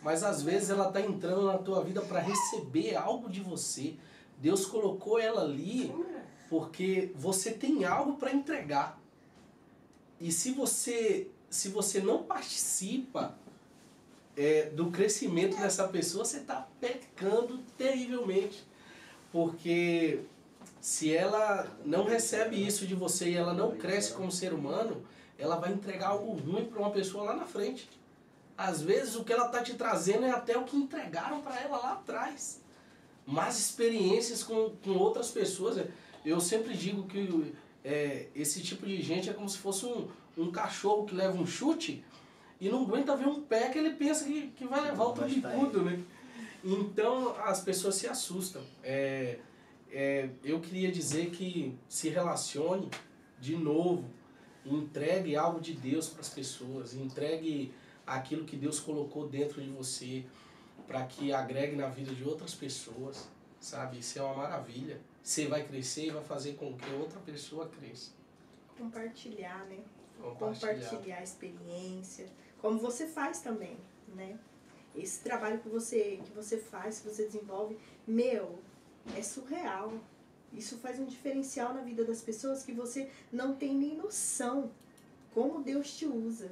Mas 0.00 0.22
às 0.22 0.42
vezes 0.42 0.70
ela 0.70 0.86
está 0.86 1.00
entrando 1.00 1.44
na 1.46 1.58
tua 1.58 1.82
vida 1.82 2.00
para 2.02 2.20
receber 2.20 2.94
algo 2.94 3.28
de 3.28 3.40
você. 3.40 3.96
Deus 4.38 4.64
colocou 4.64 5.18
ela 5.18 5.42
ali 5.42 5.92
porque 6.48 7.10
você 7.16 7.50
tem 7.50 7.84
algo 7.84 8.16
para 8.16 8.32
entregar. 8.32 8.96
E 10.20 10.32
se 10.32 10.52
você, 10.52 11.28
se 11.48 11.68
você 11.68 12.00
não 12.00 12.22
participa 12.22 13.36
é, 14.36 14.70
do 14.70 14.90
crescimento 14.90 15.56
dessa 15.56 15.86
pessoa, 15.88 16.24
você 16.24 16.38
está 16.38 16.66
pecando 16.80 17.58
terrivelmente. 17.76 18.66
Porque 19.30 20.20
se 20.80 21.14
ela 21.14 21.68
não 21.84 22.04
recebe 22.04 22.64
isso 22.64 22.86
de 22.86 22.94
você 22.94 23.30
e 23.30 23.36
ela 23.36 23.52
não 23.52 23.76
cresce 23.76 24.12
como 24.12 24.30
ser 24.30 24.52
humano, 24.52 25.04
ela 25.38 25.56
vai 25.56 25.72
entregar 25.72 26.08
algo 26.08 26.32
ruim 26.32 26.66
para 26.66 26.80
uma 26.80 26.90
pessoa 26.90 27.24
lá 27.24 27.36
na 27.36 27.46
frente. 27.46 27.88
Às 28.56 28.82
vezes 28.82 29.14
o 29.14 29.22
que 29.22 29.32
ela 29.32 29.46
está 29.46 29.62
te 29.62 29.74
trazendo 29.74 30.24
é 30.24 30.30
até 30.30 30.56
o 30.56 30.64
que 30.64 30.76
entregaram 30.76 31.40
para 31.40 31.60
ela 31.60 31.78
lá 31.78 31.92
atrás. 31.92 32.60
Más 33.24 33.58
experiências 33.58 34.42
com, 34.42 34.70
com 34.82 34.92
outras 34.92 35.30
pessoas. 35.30 35.84
Eu 36.24 36.40
sempre 36.40 36.74
digo 36.74 37.06
que 37.06 37.54
é, 37.88 38.28
esse 38.34 38.60
tipo 38.60 38.84
de 38.84 39.00
gente 39.00 39.30
é 39.30 39.32
como 39.32 39.48
se 39.48 39.56
fosse 39.56 39.86
um, 39.86 40.06
um 40.36 40.52
cachorro 40.52 41.06
que 41.06 41.14
leva 41.14 41.38
um 41.38 41.46
chute 41.46 42.04
e 42.60 42.68
não 42.68 42.82
aguenta 42.82 43.16
ver 43.16 43.26
um 43.26 43.40
pé 43.40 43.70
que 43.70 43.78
ele 43.78 43.94
pensa 43.94 44.26
que, 44.26 44.48
que 44.48 44.66
vai 44.66 44.82
levar 44.82 45.06
o 45.06 45.12
tudo, 45.14 45.82
né? 45.82 45.98
Então 46.62 47.34
as 47.40 47.62
pessoas 47.62 47.94
se 47.94 48.06
assustam. 48.06 48.62
É, 48.82 49.38
é, 49.90 50.28
eu 50.44 50.60
queria 50.60 50.92
dizer 50.92 51.30
que 51.30 51.74
se 51.88 52.10
relacione 52.10 52.90
de 53.40 53.56
novo, 53.56 54.04
entregue 54.66 55.34
algo 55.34 55.58
de 55.58 55.72
Deus 55.72 56.10
para 56.10 56.20
as 56.20 56.28
pessoas, 56.28 56.94
entregue 56.94 57.72
aquilo 58.06 58.44
que 58.44 58.56
Deus 58.56 58.80
colocou 58.80 59.26
dentro 59.26 59.62
de 59.62 59.70
você 59.70 60.26
para 60.86 61.06
que 61.06 61.32
agregue 61.32 61.74
na 61.74 61.88
vida 61.88 62.14
de 62.14 62.24
outras 62.24 62.54
pessoas, 62.54 63.30
sabe? 63.58 64.00
Isso 64.00 64.18
é 64.18 64.22
uma 64.22 64.34
maravilha. 64.34 65.00
Você 65.22 65.46
vai 65.46 65.66
crescer 65.66 66.06
e 66.06 66.10
vai 66.10 66.24
fazer 66.24 66.54
com 66.54 66.76
que 66.76 66.90
outra 66.92 67.20
pessoa 67.20 67.68
cresça. 67.68 68.12
Compartilhar, 68.76 69.66
né? 69.66 69.78
Compartilhar. 70.20 70.74
Compartilhar 70.74 71.18
a 71.18 71.22
experiência, 71.22 72.26
como 72.60 72.78
você 72.78 73.06
faz 73.06 73.40
também, 73.40 73.76
né? 74.14 74.38
Esse 74.96 75.20
trabalho 75.20 75.60
que 75.60 75.68
você, 75.68 76.20
que 76.24 76.32
você 76.32 76.58
faz, 76.58 77.00
que 77.00 77.08
você 77.08 77.26
desenvolve, 77.26 77.78
meu, 78.06 78.58
é 79.16 79.22
surreal. 79.22 79.92
Isso 80.52 80.78
faz 80.78 80.98
um 80.98 81.04
diferencial 81.04 81.74
na 81.74 81.82
vida 81.82 82.04
das 82.04 82.22
pessoas 82.22 82.62
que 82.62 82.72
você 82.72 83.10
não 83.30 83.54
tem 83.54 83.74
nem 83.74 83.96
noção 83.96 84.70
como 85.34 85.62
Deus 85.62 85.96
te 85.96 86.06
usa. 86.06 86.50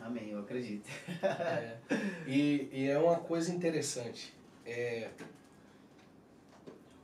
Amém, 0.00 0.30
eu 0.30 0.40
acredito. 0.40 0.88
é. 1.22 1.78
E, 2.26 2.68
e 2.72 2.86
é 2.88 2.98
uma 2.98 3.18
coisa 3.18 3.52
interessante. 3.52 4.34
É, 4.64 5.10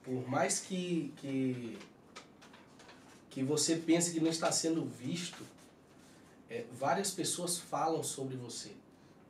por 0.07 0.29
mais 0.29 0.61
que, 0.61 1.13
que, 1.17 1.77
que 3.29 3.43
você 3.43 3.75
pense 3.75 4.13
que 4.13 4.21
não 4.21 4.31
está 4.31 4.53
sendo 4.53 4.85
visto, 4.85 5.43
é, 6.49 6.65
várias 6.73 7.11
pessoas 7.11 7.59
falam 7.59 8.05
sobre 8.05 8.37
você, 8.37 8.71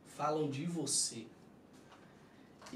falam 0.06 0.50
de 0.50 0.66
você. 0.66 1.24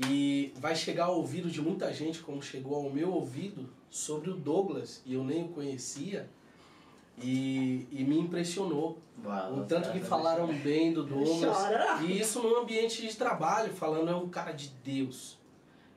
E 0.08 0.54
vai 0.56 0.74
chegar 0.74 1.06
ao 1.06 1.18
ouvido 1.18 1.50
de 1.50 1.60
muita 1.60 1.92
gente, 1.92 2.20
como 2.20 2.42
chegou 2.42 2.74
ao 2.74 2.90
meu 2.90 3.12
ouvido, 3.12 3.68
sobre 3.90 4.30
o 4.30 4.34
Douglas, 4.34 5.02
e 5.04 5.12
eu 5.12 5.22
nem 5.22 5.44
o 5.44 5.48
conhecia, 5.48 6.26
e, 7.22 7.86
e 7.92 8.02
me 8.02 8.18
impressionou. 8.18 8.98
Uau, 9.22 9.58
o 9.58 9.64
tanto 9.66 9.92
que 9.92 10.00
falaram 10.00 10.46
bem 10.46 10.94
do 10.94 11.04
Douglas. 11.04 11.54
E 12.02 12.18
isso 12.18 12.42
num 12.42 12.56
ambiente 12.56 13.02
de 13.06 13.14
trabalho, 13.14 13.74
falando 13.74 14.10
é 14.10 14.14
um 14.14 14.30
cara 14.30 14.52
de 14.52 14.70
Deus 14.82 15.39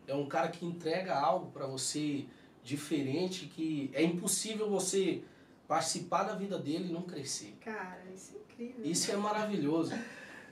é 0.08 0.14
um 0.14 0.28
cara 0.28 0.50
que 0.50 0.66
entrega 0.66 1.16
algo 1.16 1.52
para 1.52 1.66
você 1.66 2.26
diferente 2.64 3.46
que 3.48 3.92
é 3.94 4.02
impossível 4.02 4.70
você 4.70 5.22
participar 5.68 6.24
da 6.24 6.36
vida 6.36 6.58
dele 6.58 6.90
e 6.90 6.92
não 6.92 7.02
crescer. 7.02 7.56
Cara, 7.62 8.04
isso 8.14 8.36
é 8.36 8.40
incrível. 8.40 8.86
Isso 8.86 9.12
é 9.12 9.16
maravilhoso. 9.16 9.94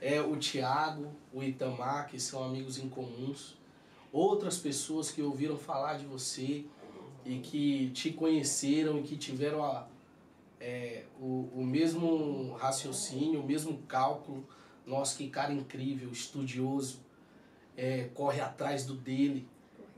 É 0.00 0.20
o 0.20 0.36
Tiago, 0.36 1.12
o 1.32 1.42
Itamar, 1.42 2.08
que 2.08 2.18
são 2.20 2.42
amigos 2.44 2.78
em 2.78 2.88
comuns, 2.88 3.56
outras 4.12 4.58
pessoas 4.58 5.10
que 5.10 5.22
ouviram 5.22 5.56
falar 5.56 5.96
de 5.96 6.04
você 6.04 6.64
e 7.24 7.38
que 7.38 7.90
te 7.90 8.12
conheceram 8.12 8.98
e 8.98 9.02
que 9.02 9.16
tiveram 9.16 9.64
a, 9.64 9.86
é, 10.60 11.04
o, 11.20 11.48
o 11.54 11.64
mesmo 11.64 12.54
raciocínio, 12.54 13.40
o 13.40 13.46
mesmo 13.46 13.78
cálculo. 13.88 14.44
Nossa, 14.84 15.16
que 15.16 15.28
cara 15.28 15.52
incrível, 15.52 16.10
estudioso, 16.10 17.00
é, 17.76 18.08
corre 18.14 18.40
atrás 18.40 18.84
do 18.84 18.94
dele. 18.94 19.46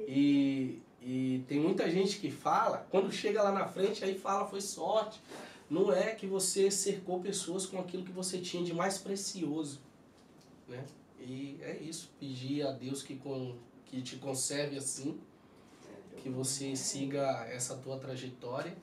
E, 0.00 0.80
e 1.00 1.44
tem 1.48 1.60
muita 1.60 1.90
gente 1.90 2.18
que 2.18 2.30
fala, 2.30 2.86
quando 2.90 3.12
chega 3.12 3.42
lá 3.42 3.52
na 3.52 3.66
frente, 3.66 4.04
aí 4.04 4.18
fala 4.18 4.46
foi 4.46 4.60
sorte. 4.60 5.20
Não 5.68 5.92
é 5.92 6.14
que 6.14 6.26
você 6.26 6.70
cercou 6.70 7.20
pessoas 7.20 7.66
com 7.66 7.78
aquilo 7.78 8.04
que 8.04 8.12
você 8.12 8.38
tinha 8.38 8.62
de 8.62 8.74
mais 8.74 8.98
precioso. 8.98 9.80
Né? 10.68 10.84
E 11.18 11.58
é 11.62 11.78
isso, 11.78 12.10
pedir 12.20 12.66
a 12.66 12.72
Deus 12.72 13.02
que, 13.02 13.16
com, 13.16 13.56
que 13.86 14.02
te 14.02 14.16
conserve 14.16 14.76
assim, 14.76 15.18
que 16.22 16.28
você 16.28 16.76
siga 16.76 17.46
essa 17.50 17.76
tua 17.76 17.98
trajetória 17.98 18.76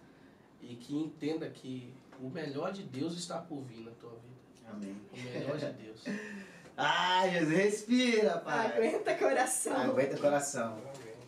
e 0.62 0.76
que 0.76 0.96
entenda 0.96 1.50
que 1.50 1.94
o 2.20 2.30
melhor 2.30 2.72
de 2.72 2.84
Deus 2.84 3.14
está 3.14 3.38
por 3.40 3.62
vir 3.62 3.82
na 3.82 3.92
tua 3.92 4.12
vida. 4.12 4.72
Amém. 4.72 4.96
O 5.12 5.34
melhor 5.34 5.58
de 5.58 5.72
Deus. 5.84 6.04
Ai, 6.78 7.32
Jesus, 7.32 7.58
respira, 7.58 8.38
pai. 8.40 8.68
Aguenta 8.68 9.16
coração. 9.16 9.78
Aguenta 9.78 10.18
coração. 10.18 10.78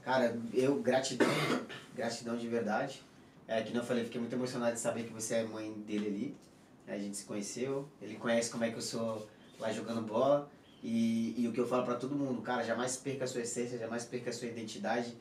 Cara, 0.04 0.38
eu, 0.54 0.82
gratidão, 0.82 1.28
gratidão 1.96 2.38
de 2.38 2.48
verdade. 2.48 3.04
É, 3.48 3.62
que 3.62 3.74
não 3.74 3.82
eu 3.82 3.86
falei, 3.86 4.06
fiquei 4.06 4.20
muito 4.20 4.34
emocionado 4.34 4.74
de 4.74 4.80
saber 4.80 5.04
que 5.04 5.14
você 5.14 5.36
é 5.36 5.44
mãe 5.44 5.72
dele 5.72 6.08
ali. 6.08 6.38
A 6.88 6.98
gente 6.98 7.18
se 7.18 7.26
conheceu, 7.26 7.88
ele 8.02 8.16
conhece 8.16 8.50
como 8.50 8.64
é 8.64 8.72
que 8.72 8.78
eu 8.78 8.82
sou 8.82 9.28
lá 9.60 9.72
jogando 9.72 10.02
bola. 10.02 10.50
E, 10.82 11.34
e 11.38 11.48
o 11.48 11.54
que 11.54 11.60
eu 11.60 11.68
falo 11.68 11.86
para 11.86 11.96
todo 11.96 12.16
mundo, 12.16 12.42
cara, 12.42 12.64
jamais 12.64 12.98
perca 12.98 13.24
a 13.24 13.28
sua 13.28 13.42
essência, 13.42 13.78
jamais 13.78 14.04
perca 14.04 14.30
a 14.30 14.34
sua 14.34 14.48
identidade. 14.48 15.18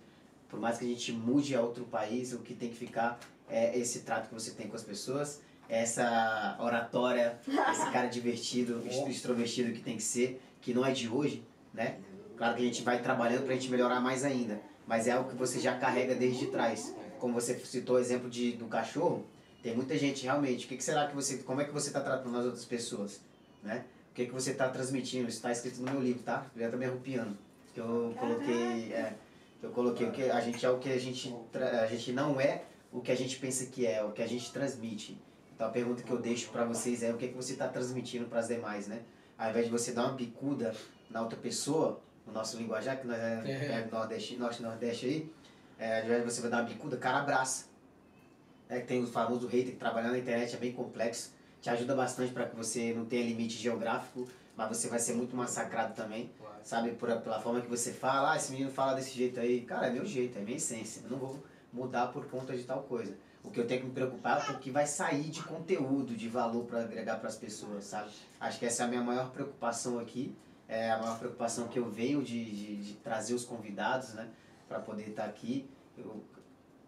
Por 0.48 0.58
mais 0.58 0.78
que 0.78 0.84
a 0.84 0.88
gente 0.88 1.12
mude 1.12 1.54
a 1.54 1.60
outro 1.60 1.84
país, 1.84 2.32
o 2.32 2.40
que 2.40 2.54
tem 2.54 2.68
que 2.68 2.76
ficar 2.76 3.18
é 3.48 3.78
esse 3.78 4.00
trato 4.00 4.28
que 4.28 4.34
você 4.34 4.50
tem 4.50 4.66
com 4.66 4.74
as 4.74 4.82
pessoas, 4.82 5.40
essa 5.68 6.56
oratória, 6.60 7.38
esse 7.46 7.90
cara 7.90 8.06
divertido, 8.06 8.82
extrovertido 9.08 9.72
que 9.72 9.80
tem 9.80 9.96
que 9.96 10.02
ser, 10.02 10.40
que 10.60 10.74
não 10.74 10.84
é 10.84 10.92
de 10.92 11.08
hoje, 11.08 11.42
né? 11.72 11.98
Claro 12.36 12.56
que 12.56 12.62
a 12.62 12.64
gente 12.66 12.82
vai 12.82 13.00
trabalhando 13.00 13.44
pra 13.44 13.54
gente 13.54 13.70
melhorar 13.70 14.00
mais 14.00 14.24
ainda, 14.24 14.60
mas 14.86 15.06
é 15.06 15.12
algo 15.12 15.30
que 15.30 15.36
você 15.36 15.60
já 15.60 15.76
carrega 15.78 16.14
desde 16.14 16.46
trás. 16.46 16.94
Como 17.18 17.34
você 17.34 17.54
citou 17.60 17.96
o 17.96 17.98
exemplo 17.98 18.28
de, 18.28 18.52
do 18.52 18.66
cachorro, 18.66 19.24
tem 19.62 19.74
muita 19.76 19.96
gente 19.96 20.24
realmente, 20.24 20.66
o 20.66 20.68
que, 20.68 20.76
que 20.76 20.82
será 20.82 21.06
que 21.06 21.14
você, 21.14 21.38
como 21.38 21.60
é 21.60 21.64
que 21.64 21.70
você 21.70 21.88
está 21.88 22.00
tratando 22.00 22.36
as 22.36 22.44
outras 22.44 22.64
pessoas, 22.64 23.20
né? 23.62 23.84
O 24.10 24.14
que, 24.14 24.26
que 24.26 24.32
você 24.32 24.50
está 24.50 24.68
transmitindo? 24.68 25.28
Isso 25.28 25.38
está 25.38 25.52
escrito 25.52 25.80
no 25.80 25.90
meu 25.90 26.02
livro, 26.02 26.22
tá? 26.22 26.46
Já 26.56 26.68
tá 26.68 26.76
me 26.76 26.84
arrupiando. 26.84 27.38
Que 27.72 27.80
eu 27.80 28.14
coloquei, 28.18 28.92
é, 28.92 29.14
eu 29.62 29.70
coloquei 29.70 30.06
o 30.06 30.12
que 30.12 30.24
a 30.24 30.40
gente 30.40 30.66
é 30.66 30.68
o 30.68 30.78
que 30.78 30.90
a 30.90 30.98
gente, 30.98 31.34
a 31.54 31.86
gente 31.86 32.12
não 32.12 32.38
é 32.38 32.64
o 32.92 33.00
que 33.00 33.10
a 33.10 33.14
gente 33.14 33.38
pensa 33.38 33.64
que 33.66 33.86
é, 33.86 34.04
o 34.04 34.12
que 34.12 34.20
a 34.20 34.26
gente 34.26 34.52
transmite. 34.52 35.18
Então 35.62 35.70
a 35.70 35.72
pergunta 35.72 36.02
que 36.02 36.10
eu 36.10 36.18
deixo 36.18 36.50
para 36.50 36.64
vocês 36.64 37.04
é 37.04 37.12
o 37.12 37.16
que, 37.16 37.28
que 37.28 37.36
você 37.36 37.52
está 37.52 37.68
transmitindo 37.68 38.24
para 38.24 38.40
as 38.40 38.48
demais, 38.48 38.88
né? 38.88 39.02
Ao 39.38 39.48
invés 39.48 39.66
de 39.66 39.70
você 39.70 39.92
dar 39.92 40.06
uma 40.06 40.14
bicuda 40.14 40.74
na 41.08 41.22
outra 41.22 41.38
pessoa, 41.38 42.00
no 42.26 42.32
nosso 42.32 42.56
linguajar, 42.56 43.00
que 43.00 43.06
nós 43.06 43.16
é, 43.16 43.42
É. 43.44 43.66
é 43.66 43.88
nordeste, 43.88 44.36
norte 44.36 44.60
nordeste 44.60 45.06
aí, 45.06 45.32
é, 45.78 46.00
ao 46.00 46.04
invés 46.06 46.24
de 46.24 46.30
você 46.32 46.48
dar 46.48 46.62
uma 46.62 46.68
bicuda, 46.68 46.96
cara 46.96 47.20
abraça. 47.20 47.66
É, 48.68 48.80
que 48.80 48.88
tem 48.88 49.04
o 49.04 49.06
famoso 49.06 49.46
hater 49.46 49.74
que 49.74 49.78
trabalhar 49.78 50.10
na 50.10 50.18
internet 50.18 50.52
é 50.52 50.58
bem 50.58 50.72
complexo. 50.72 51.30
Te 51.60 51.70
ajuda 51.70 51.94
bastante 51.94 52.32
para 52.32 52.46
que 52.46 52.56
você 52.56 52.92
não 52.92 53.04
tenha 53.04 53.24
limite 53.24 53.56
geográfico, 53.56 54.26
mas 54.56 54.68
você 54.68 54.88
vai 54.88 54.98
ser 54.98 55.12
muito 55.12 55.36
massacrado 55.36 55.94
também 55.94 56.28
sabe? 56.64 56.90
Por, 56.92 57.08
pela 57.20 57.40
forma 57.40 57.60
que 57.60 57.68
você 57.68 57.92
fala, 57.92 58.32
ah, 58.32 58.36
esse 58.36 58.50
menino 58.50 58.70
fala 58.70 58.94
desse 58.94 59.16
jeito 59.16 59.38
aí. 59.38 59.60
Cara, 59.60 59.86
é 59.86 59.90
meu 59.90 60.04
jeito, 60.04 60.36
é 60.38 60.42
minha 60.42 60.56
essência. 60.56 61.02
Eu 61.04 61.10
não 61.10 61.18
vou 61.18 61.42
mudar 61.72 62.08
por 62.08 62.26
conta 62.26 62.56
de 62.56 62.64
tal 62.64 62.82
coisa. 62.82 63.14
O 63.44 63.50
que 63.50 63.58
eu 63.58 63.66
tenho 63.66 63.80
que 63.80 63.86
me 63.88 63.92
preocupar 63.92 64.48
é 64.48 64.52
o 64.52 64.58
que 64.58 64.70
vai 64.70 64.86
sair 64.86 65.28
de 65.28 65.42
conteúdo, 65.42 66.14
de 66.14 66.28
valor 66.28 66.64
para 66.64 66.82
agregar 66.82 67.16
para 67.16 67.28
as 67.28 67.36
pessoas, 67.36 67.84
sabe? 67.84 68.10
Acho 68.40 68.58
que 68.58 68.66
essa 68.66 68.84
é 68.84 68.86
a 68.86 68.88
minha 68.88 69.02
maior 69.02 69.30
preocupação 69.30 69.98
aqui. 69.98 70.34
É 70.68 70.90
a 70.90 70.98
maior 70.98 71.18
preocupação 71.18 71.68
que 71.68 71.78
eu 71.78 71.90
venho 71.90 72.22
de, 72.22 72.44
de, 72.44 72.76
de 72.76 72.94
trazer 72.94 73.34
os 73.34 73.44
convidados, 73.44 74.14
né? 74.14 74.28
Para 74.68 74.78
poder 74.78 75.08
estar 75.08 75.24
aqui. 75.24 75.68
Eu 75.98 76.22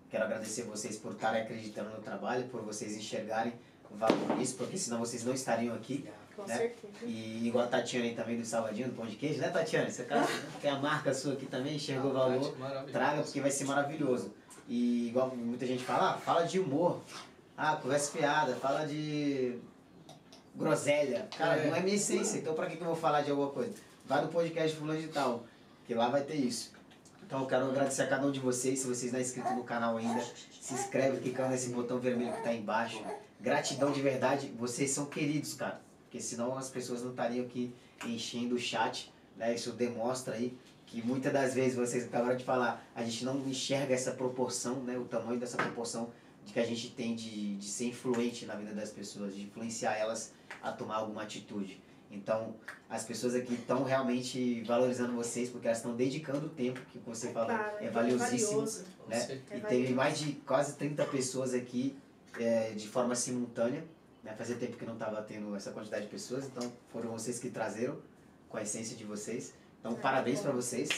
quero 0.09 0.25
agradecer 0.25 0.63
vocês 0.63 0.97
por 0.97 1.13
estarem 1.13 1.43
acreditando 1.43 1.91
no 1.91 2.01
trabalho, 2.01 2.49
por 2.49 2.63
vocês 2.63 2.97
enxergarem 2.97 3.53
o 3.91 3.97
valor 3.97 4.37
nisso, 4.39 4.57
porque 4.57 4.79
senão 4.79 5.01
vocês 5.01 5.25
não 5.25 5.35
estariam 5.35 5.75
aqui. 5.75 6.09
Com 6.37 6.45
né? 6.45 6.57
certeza. 6.57 7.05
E 7.05 7.47
igual 7.47 7.65
a 7.65 7.69
Tatiana 7.69 8.07
aí 8.07 8.15
também 8.15 8.39
do 8.39 8.45
Salvadinho, 8.45 8.89
do 8.89 8.95
Pão 8.95 9.07
de 9.07 9.17
Queijo, 9.17 9.41
né 9.41 9.51
Tatiana? 9.51 9.91
Você 9.91 10.05
cara, 10.05 10.27
tem 10.61 10.71
a 10.71 10.79
marca 10.79 11.13
sua 11.13 11.35
aqui 11.35 11.47
também, 11.47 11.77
enxergou 11.77 12.11
o 12.11 12.15
valor, 12.15 12.57
traga 12.91 13.23
porque 13.23 13.41
vai 13.41 13.51
ser 13.51 13.65
maravilhoso. 13.65 14.33
E 14.69 15.09
igual 15.09 15.35
muita 15.37 15.67
gente 15.67 15.85
fala, 15.85 16.13
ah, 16.15 16.19
fala 16.19 16.43
de 16.45 16.59
humor, 16.59 17.01
ah, 17.57 17.77
conversa 17.77 18.11
fiada, 18.13 18.55
fala 18.57 18.87
de 18.87 19.59
groselha. 20.55 21.29
Cara, 21.37 21.57
É. 21.61 21.69
não 21.69 21.77
é 21.77 21.81
minha 21.81 21.97
essência, 21.97 22.39
então 22.39 22.55
pra 22.55 22.67
que, 22.67 22.77
que 22.77 22.83
eu 22.83 22.87
vou 22.87 22.97
falar 22.97 23.23
de 23.23 23.31
alguma 23.31 23.51
coisa? 23.51 23.73
Vai 24.07 24.23
no 24.23 24.29
podcast 24.29 24.77
fulano 24.77 25.01
de 25.01 25.09
tal, 25.09 25.45
que 25.87 25.95
lá 25.95 26.09
vai 26.09 26.23
ter 26.23 26.37
isso. 26.37 26.73
Então 27.27 27.41
eu 27.41 27.47
quero 27.47 27.67
agradecer 27.71 28.03
a 28.03 28.07
cada 28.07 28.27
um 28.27 28.31
de 28.31 28.41
vocês, 28.41 28.79
se 28.81 28.87
vocês 28.87 29.11
não 29.13 29.19
é 29.19 29.23
inscrito 29.23 29.51
no 29.55 29.65
canal 29.65 29.97
ainda, 29.97 30.23
se 30.61 30.75
inscreve 30.75 31.19
clicando 31.21 31.51
nesse 31.51 31.71
botão 31.71 31.99
vermelho 31.99 32.33
que 32.35 32.43
tá 32.43 32.51
aí 32.51 32.59
embaixo. 32.59 33.03
Gratidão 33.41 33.91
de 33.93 34.01
verdade, 34.01 34.53
vocês 34.59 34.91
são 34.91 35.07
queridos, 35.07 35.55
cara. 35.55 35.81
Porque 36.05 36.21
senão 36.21 36.57
as 36.57 36.69
pessoas 36.69 37.03
não 37.03 37.11
estariam 37.11 37.45
aqui 37.45 37.75
enchendo 38.07 38.55
o 38.55 38.59
chat, 38.59 39.13
né? 39.37 39.55
Isso 39.55 39.73
demonstra 39.73 40.35
aí 40.35 40.57
que 40.95 41.05
muitas 41.05 41.33
das 41.33 41.55
vezes 41.55 41.77
vocês 41.77 42.05
acabaram 42.05 42.37
de 42.37 42.45
falar, 42.45 42.87
a 42.95 43.03
gente 43.03 43.25
não 43.25 43.37
enxerga 43.49 43.93
essa 43.93 44.13
proporção, 44.13 44.77
né? 44.77 44.97
O 44.97 45.05
tamanho 45.05 45.41
dessa 45.41 45.57
proporção 45.57 46.13
de 46.45 46.53
que 46.53 46.61
a 46.61 46.65
gente 46.65 46.91
tem 46.91 47.17
de, 47.17 47.57
de 47.57 47.67
ser 47.67 47.87
influente 47.87 48.47
na 48.47 48.55
vida 48.55 48.73
das 48.73 48.91
pessoas, 48.91 49.35
de 49.35 49.43
influenciar 49.43 49.97
elas 49.97 50.33
a 50.63 50.71
tomar 50.71 50.97
alguma 50.99 51.23
atitude. 51.23 51.83
Então, 52.13 52.55
as 52.89 53.05
pessoas 53.05 53.35
aqui 53.35 53.55
estão 53.55 53.83
realmente 53.83 54.63
valorizando 54.63 55.15
vocês 55.15 55.51
porque 55.51 55.67
elas 55.67 55.79
estão 55.79 55.97
dedicando 55.97 56.47
o 56.47 56.51
tempo 56.51 56.81
que 56.93 56.99
você 57.01 57.33
falou, 57.33 57.49
Claro, 57.49 57.77
é 57.81 57.91
valiosíssimo 57.91 58.51
valioso. 58.51 58.85
Com 59.03 59.11
né? 59.11 59.19
certeza. 59.19 59.55
É 59.55 59.57
E 59.57 59.61
teve 59.63 59.95
mais 59.95 60.17
de 60.17 60.33
quase 60.47 60.77
30 60.77 61.05
pessoas 61.07 61.55
aqui 61.55 61.99
é, 62.39 62.71
de 62.71 62.87
forma 62.87 63.17
simultânea. 63.17 63.85
Né? 64.23 64.33
Fazia 64.39 64.55
tempo 64.55 64.77
que 64.77 64.87
não 64.87 64.95
estava 64.95 65.21
tendo 65.23 65.57
essa 65.57 65.73
quantidade 65.73 66.05
de 66.05 66.11
pessoas, 66.11 66.45
então 66.47 66.73
foram 66.93 67.11
vocês 67.11 67.41
que 67.41 67.51
trazeram 67.51 67.99
com 68.49 68.59
a 68.59 68.63
essência 68.63 68.97
de 68.97 69.03
vocês. 69.03 69.55
Então, 69.85 69.95
parabéns 69.97 70.41
para 70.41 70.51
vocês. 70.51 70.89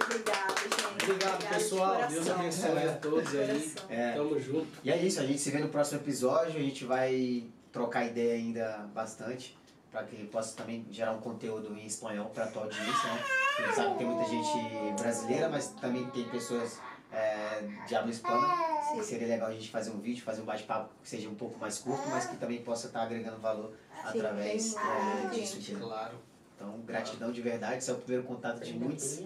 Obrigada, 0.00 0.54
gente. 0.62 0.86
Obrigado, 0.86 1.02
Obrigada 1.02 1.38
de 1.38 1.46
pessoal. 1.48 1.94
coração. 1.94 2.14
Deus 2.14 2.30
abençoe 2.30 2.88
a 2.88 2.92
todos 2.94 3.34
aí. 3.34 3.74
É, 3.88 4.12
Tamo 4.12 4.38
junto. 4.38 4.68
e 4.84 4.92
é 4.92 4.96
isso, 4.96 5.18
a 5.18 5.26
gente 5.26 5.40
se 5.40 5.50
vê 5.50 5.58
no 5.58 5.68
próximo 5.70 6.00
episódio. 6.00 6.56
A 6.56 6.62
gente 6.62 6.84
vai 6.84 7.48
trocar 7.72 8.06
ideia 8.06 8.34
ainda 8.34 8.88
bastante 8.94 9.58
para 9.90 10.04
que 10.04 10.24
possa 10.28 10.56
também 10.56 10.86
gerar 10.88 11.14
um 11.14 11.20
conteúdo 11.20 11.76
em 11.76 11.84
espanhol 11.84 12.26
para 12.26 12.44
a 12.44 12.46
tua 12.46 12.62
audiência. 12.62 13.12
Né? 13.12 13.24
A 13.58 13.62
gente 13.62 13.74
sabe 13.74 13.90
que 13.90 13.98
tem 13.98 14.06
muita 14.06 14.30
gente 14.30 15.02
brasileira, 15.02 15.48
mas 15.48 15.68
também 15.70 16.08
tem 16.10 16.28
pessoas 16.28 16.78
é, 17.10 17.64
de 17.88 17.96
habla 17.96 18.12
hispana. 18.12 18.46
Sim. 18.92 19.02
Seria 19.02 19.26
legal 19.26 19.48
a 19.48 19.52
gente 19.52 19.68
fazer 19.68 19.90
um 19.90 19.98
vídeo, 19.98 20.22
fazer 20.22 20.42
um 20.42 20.44
bate-papo 20.44 20.90
que 21.02 21.08
seja 21.08 21.28
um 21.28 21.34
pouco 21.34 21.58
mais 21.58 21.80
curto, 21.80 22.08
mas 22.08 22.26
que 22.26 22.36
também 22.36 22.62
possa 22.62 22.86
estar 22.86 23.02
agregando 23.02 23.38
valor 23.38 23.72
Sim, 24.12 24.18
através 24.20 24.76
é, 24.76 25.26
disso. 25.30 25.76
Claro. 25.76 26.27
Então, 26.58 26.80
gratidão 26.80 27.30
de 27.30 27.40
verdade, 27.40 27.76
esse 27.76 27.88
é 27.88 27.92
o 27.92 27.98
primeiro 27.98 28.24
contato 28.24 28.64
de 28.64 28.72
muitos, 28.72 29.20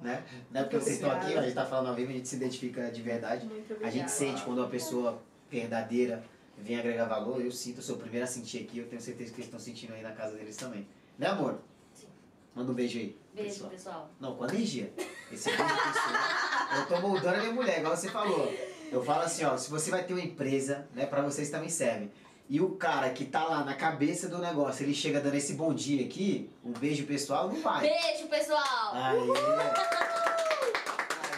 né? 0.00 0.24
Não 0.52 0.60
é 0.60 0.62
porque 0.62 0.78
vocês 0.78 0.94
estão 0.94 1.10
aqui, 1.10 1.32
a 1.32 1.40
gente 1.40 1.48
está 1.48 1.66
falando 1.66 1.88
ao 1.88 1.94
vivo, 1.96 2.12
a 2.12 2.14
gente 2.14 2.28
se 2.28 2.36
identifica 2.36 2.88
de 2.92 3.02
verdade. 3.02 3.44
Muito 3.44 3.84
A 3.84 3.90
gente 3.90 4.08
sente 4.08 4.40
quando 4.42 4.58
uma 4.58 4.68
pessoa 4.68 5.20
verdadeira 5.50 6.22
vem 6.56 6.78
agregar 6.78 7.06
valor, 7.06 7.44
eu 7.44 7.50
sinto, 7.50 7.78
eu 7.78 7.82
sou 7.82 7.96
o 7.96 7.98
primeiro 7.98 8.22
a 8.24 8.28
sentir 8.28 8.62
aqui, 8.62 8.78
eu 8.78 8.86
tenho 8.86 9.02
certeza 9.02 9.30
que 9.30 9.38
eles 9.38 9.46
estão 9.46 9.58
sentindo 9.58 9.94
aí 9.94 10.02
na 10.02 10.12
casa 10.12 10.36
deles 10.36 10.56
também. 10.56 10.86
Né, 11.18 11.26
amor? 11.26 11.58
Sim. 11.92 12.06
Manda 12.54 12.70
um 12.70 12.74
beijo 12.74 12.98
aí. 12.98 13.18
Beijo, 13.34 13.50
pessoal. 13.50 13.70
pessoal. 13.70 14.10
Não, 14.20 14.36
com 14.36 14.44
energia. 14.46 14.92
Esse 15.32 15.48
beijo 15.48 15.64
pessoal. 15.64 16.78
Eu 16.78 16.86
tô 16.86 17.00
moldando 17.00 17.34
a 17.34 17.40
minha 17.40 17.52
mulher, 17.52 17.80
igual 17.80 17.96
você 17.96 18.08
falou. 18.08 18.54
Eu 18.92 19.02
falo 19.02 19.22
assim, 19.22 19.44
ó, 19.44 19.56
se 19.56 19.68
você 19.68 19.90
vai 19.90 20.04
ter 20.04 20.12
uma 20.12 20.22
empresa, 20.22 20.86
né, 20.94 21.04
pra 21.04 21.20
vocês 21.20 21.50
também 21.50 21.68
serve. 21.68 22.12
E 22.48 22.60
o 22.60 22.70
cara 22.76 23.10
que 23.10 23.24
tá 23.24 23.44
lá 23.44 23.64
na 23.64 23.74
cabeça 23.74 24.28
do 24.28 24.38
negócio, 24.38 24.84
ele 24.84 24.94
chega 24.94 25.20
dando 25.20 25.34
esse 25.34 25.54
bom 25.54 25.74
dia 25.74 26.04
aqui, 26.06 26.48
um 26.64 26.70
beijo 26.72 27.04
pessoal, 27.04 27.48
não 27.48 27.60
vai. 27.60 27.80
Beijo, 27.88 28.28
pessoal. 28.28 28.90
Aí. 28.92 29.28
O 29.28 29.34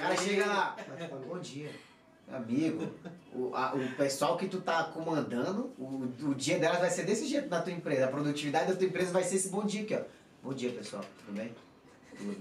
cara 0.01 0.17
chega 0.17 0.47
lá, 0.47 0.77
bom 1.27 1.39
dia. 1.39 1.71
Amigo, 2.31 2.93
o, 3.35 3.55
a- 3.55 3.73
o 3.75 3.89
pessoal 3.97 4.37
que 4.37 4.49
tu 4.49 4.61
tá 4.61 4.85
comandando, 4.85 5.73
o, 5.79 6.07
o 6.29 6.35
dia 6.35 6.59
delas 6.59 6.79
vai 6.79 6.91
ser 6.91 7.05
desse 7.05 7.27
jeito 7.27 7.49
na 7.49 7.63
tua 7.63 7.73
empresa. 7.73 8.05
A 8.05 8.09
produtividade 8.09 8.71
da 8.71 8.77
tua 8.77 8.87
empresa 8.87 9.11
vai 9.11 9.25
ser 9.25 9.37
esse 9.37 9.49
bom 9.49 9.65
dia 9.65 9.83
aqui, 9.83 9.95
ó. 9.95 10.03
Bom 10.43 10.53
dia, 10.53 10.71
pessoal. 10.71 11.03
Tudo 11.25 11.35
bem? 11.35 11.55
Tudo. 12.19 12.37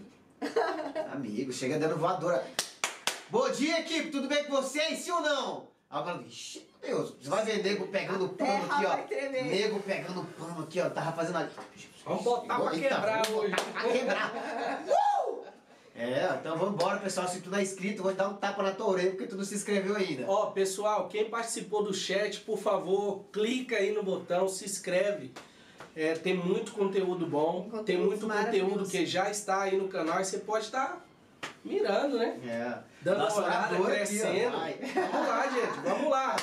Amigo, 1.14 1.54
chega 1.54 1.80
dando 1.80 1.96
voadora. 1.98 2.46
Bom 3.30 3.50
dia, 3.50 3.80
equipe. 3.80 4.12
Tudo 4.12 4.28
bem 4.28 4.44
com 4.44 4.52
vocês? 4.52 5.00
Sim 5.00 5.12
ou 5.12 5.22
não? 5.22 5.68
Aí 5.90 6.02
o 6.02 6.06
cara, 6.06 6.24
Deus, 6.88 7.14
você 7.22 7.30
vai 7.30 7.44
ver 7.44 7.64
nego 7.64 7.88
pegando 7.88 8.30
pano 8.30 8.68
terra 8.68 8.96
aqui, 8.96 9.14
ó. 9.14 9.44
Nego 9.44 9.80
pegando 9.82 10.24
pano 10.38 10.64
aqui, 10.64 10.80
ó. 10.80 10.90
Tava 10.90 11.12
fazendo 11.12 11.38
ali. 11.38 11.50
Vamos 12.06 12.24
botar 12.24 12.60
pra 12.60 12.72
quebrar 12.72 13.30
hoje. 13.30 13.56
pra 13.74 13.84
quebrar. 13.84 14.34
Uh! 14.88 15.48
É, 16.00 16.30
então 16.40 16.56
vamos 16.60 16.76
embora, 16.76 17.00
pessoal. 17.00 17.28
Se 17.28 17.42
tu 17.42 17.50
não 17.50 17.58
é 17.58 17.64
inscrito, 17.64 18.02
eu 18.02 18.04
vou 18.04 18.14
dar 18.14 18.30
um 18.30 18.36
tapa 18.36 18.62
na 18.62 18.72
tua 18.72 18.86
orelha 18.86 19.10
porque 19.10 19.26
tu 19.26 19.36
não 19.36 19.44
se 19.44 19.56
inscreveu 19.56 19.96
ainda. 19.96 20.26
Ó, 20.28 20.52
pessoal, 20.52 21.08
quem 21.08 21.28
participou 21.28 21.84
do 21.84 21.92
chat, 21.92 22.42
por 22.42 22.60
favor, 22.60 23.26
clica 23.34 23.78
aí 23.78 23.92
no 23.92 24.04
botão, 24.04 24.48
se 24.48 24.64
inscreve. 24.64 25.34
É, 25.96 26.14
tem 26.14 26.36
muito 26.36 26.72
conteúdo 26.74 27.26
bom, 27.26 27.64
Conteúdos 27.64 27.86
tem 27.86 27.98
muito 27.98 28.28
conteúdo 28.28 28.88
que 28.88 29.08
já 29.08 29.32
está 29.32 29.64
aí 29.64 29.76
no 29.76 29.88
canal 29.88 30.22
e 30.22 30.26
você 30.26 30.38
pode 30.38 30.66
estar 30.66 31.04
mirando, 31.66 32.20
né? 32.20 32.40
É. 32.46 32.78
Dando 33.08 33.20
Nossa 33.20 33.40
uma 33.40 33.48
olhada, 33.48 33.76
oradora 33.76 34.04
aqui, 34.04 34.22
ó, 34.22 34.28
crescendo. 34.28 34.58
vamos 35.12 35.28
lá, 35.30 35.48
gente, 35.48 35.80
vamos 35.82 36.10
lá. 36.10 36.36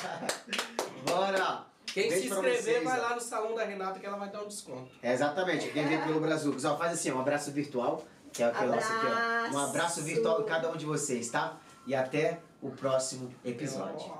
Bora! 1.05 1.65
Quem 1.85 2.09
Beijo 2.09 2.21
se 2.21 2.33
inscrever 2.33 2.63
vocês, 2.63 2.83
vai 2.83 2.99
ó. 2.99 3.03
lá 3.03 3.13
no 3.13 3.21
salão 3.21 3.53
da 3.53 3.63
Renata 3.63 3.99
que 3.99 4.05
ela 4.07 4.17
vai 4.17 4.31
dar 4.31 4.41
um 4.41 4.47
desconto. 4.47 4.89
É, 5.03 5.13
exatamente, 5.13 5.69
quem 5.69 5.87
vem 5.87 6.01
pelo 6.01 6.19
Brasil. 6.19 6.51
Pessoal, 6.51 6.75
faz 6.75 6.93
assim, 6.93 7.11
um 7.11 7.19
abraço 7.19 7.51
virtual, 7.51 8.03
que 8.33 8.41
é 8.41 8.47
o 8.47 8.51
que 8.51 8.63
é 8.63 8.65
o 8.65 8.71
nosso 8.71 8.91
aqui, 8.91 9.05
ó. 9.05 9.55
Um 9.55 9.59
abraço 9.59 10.01
virtual 10.01 10.41
em 10.41 10.45
cada 10.45 10.71
um 10.71 10.75
de 10.75 10.87
vocês, 10.87 11.29
tá? 11.29 11.55
E 11.85 11.93
até 11.93 12.39
o 12.59 12.71
próximo 12.71 13.31
episódio. 13.45 14.11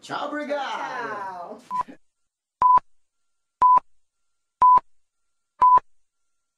Tchau, 0.00 0.26
obrigado! 0.26 1.56
Tchau. 1.86 1.96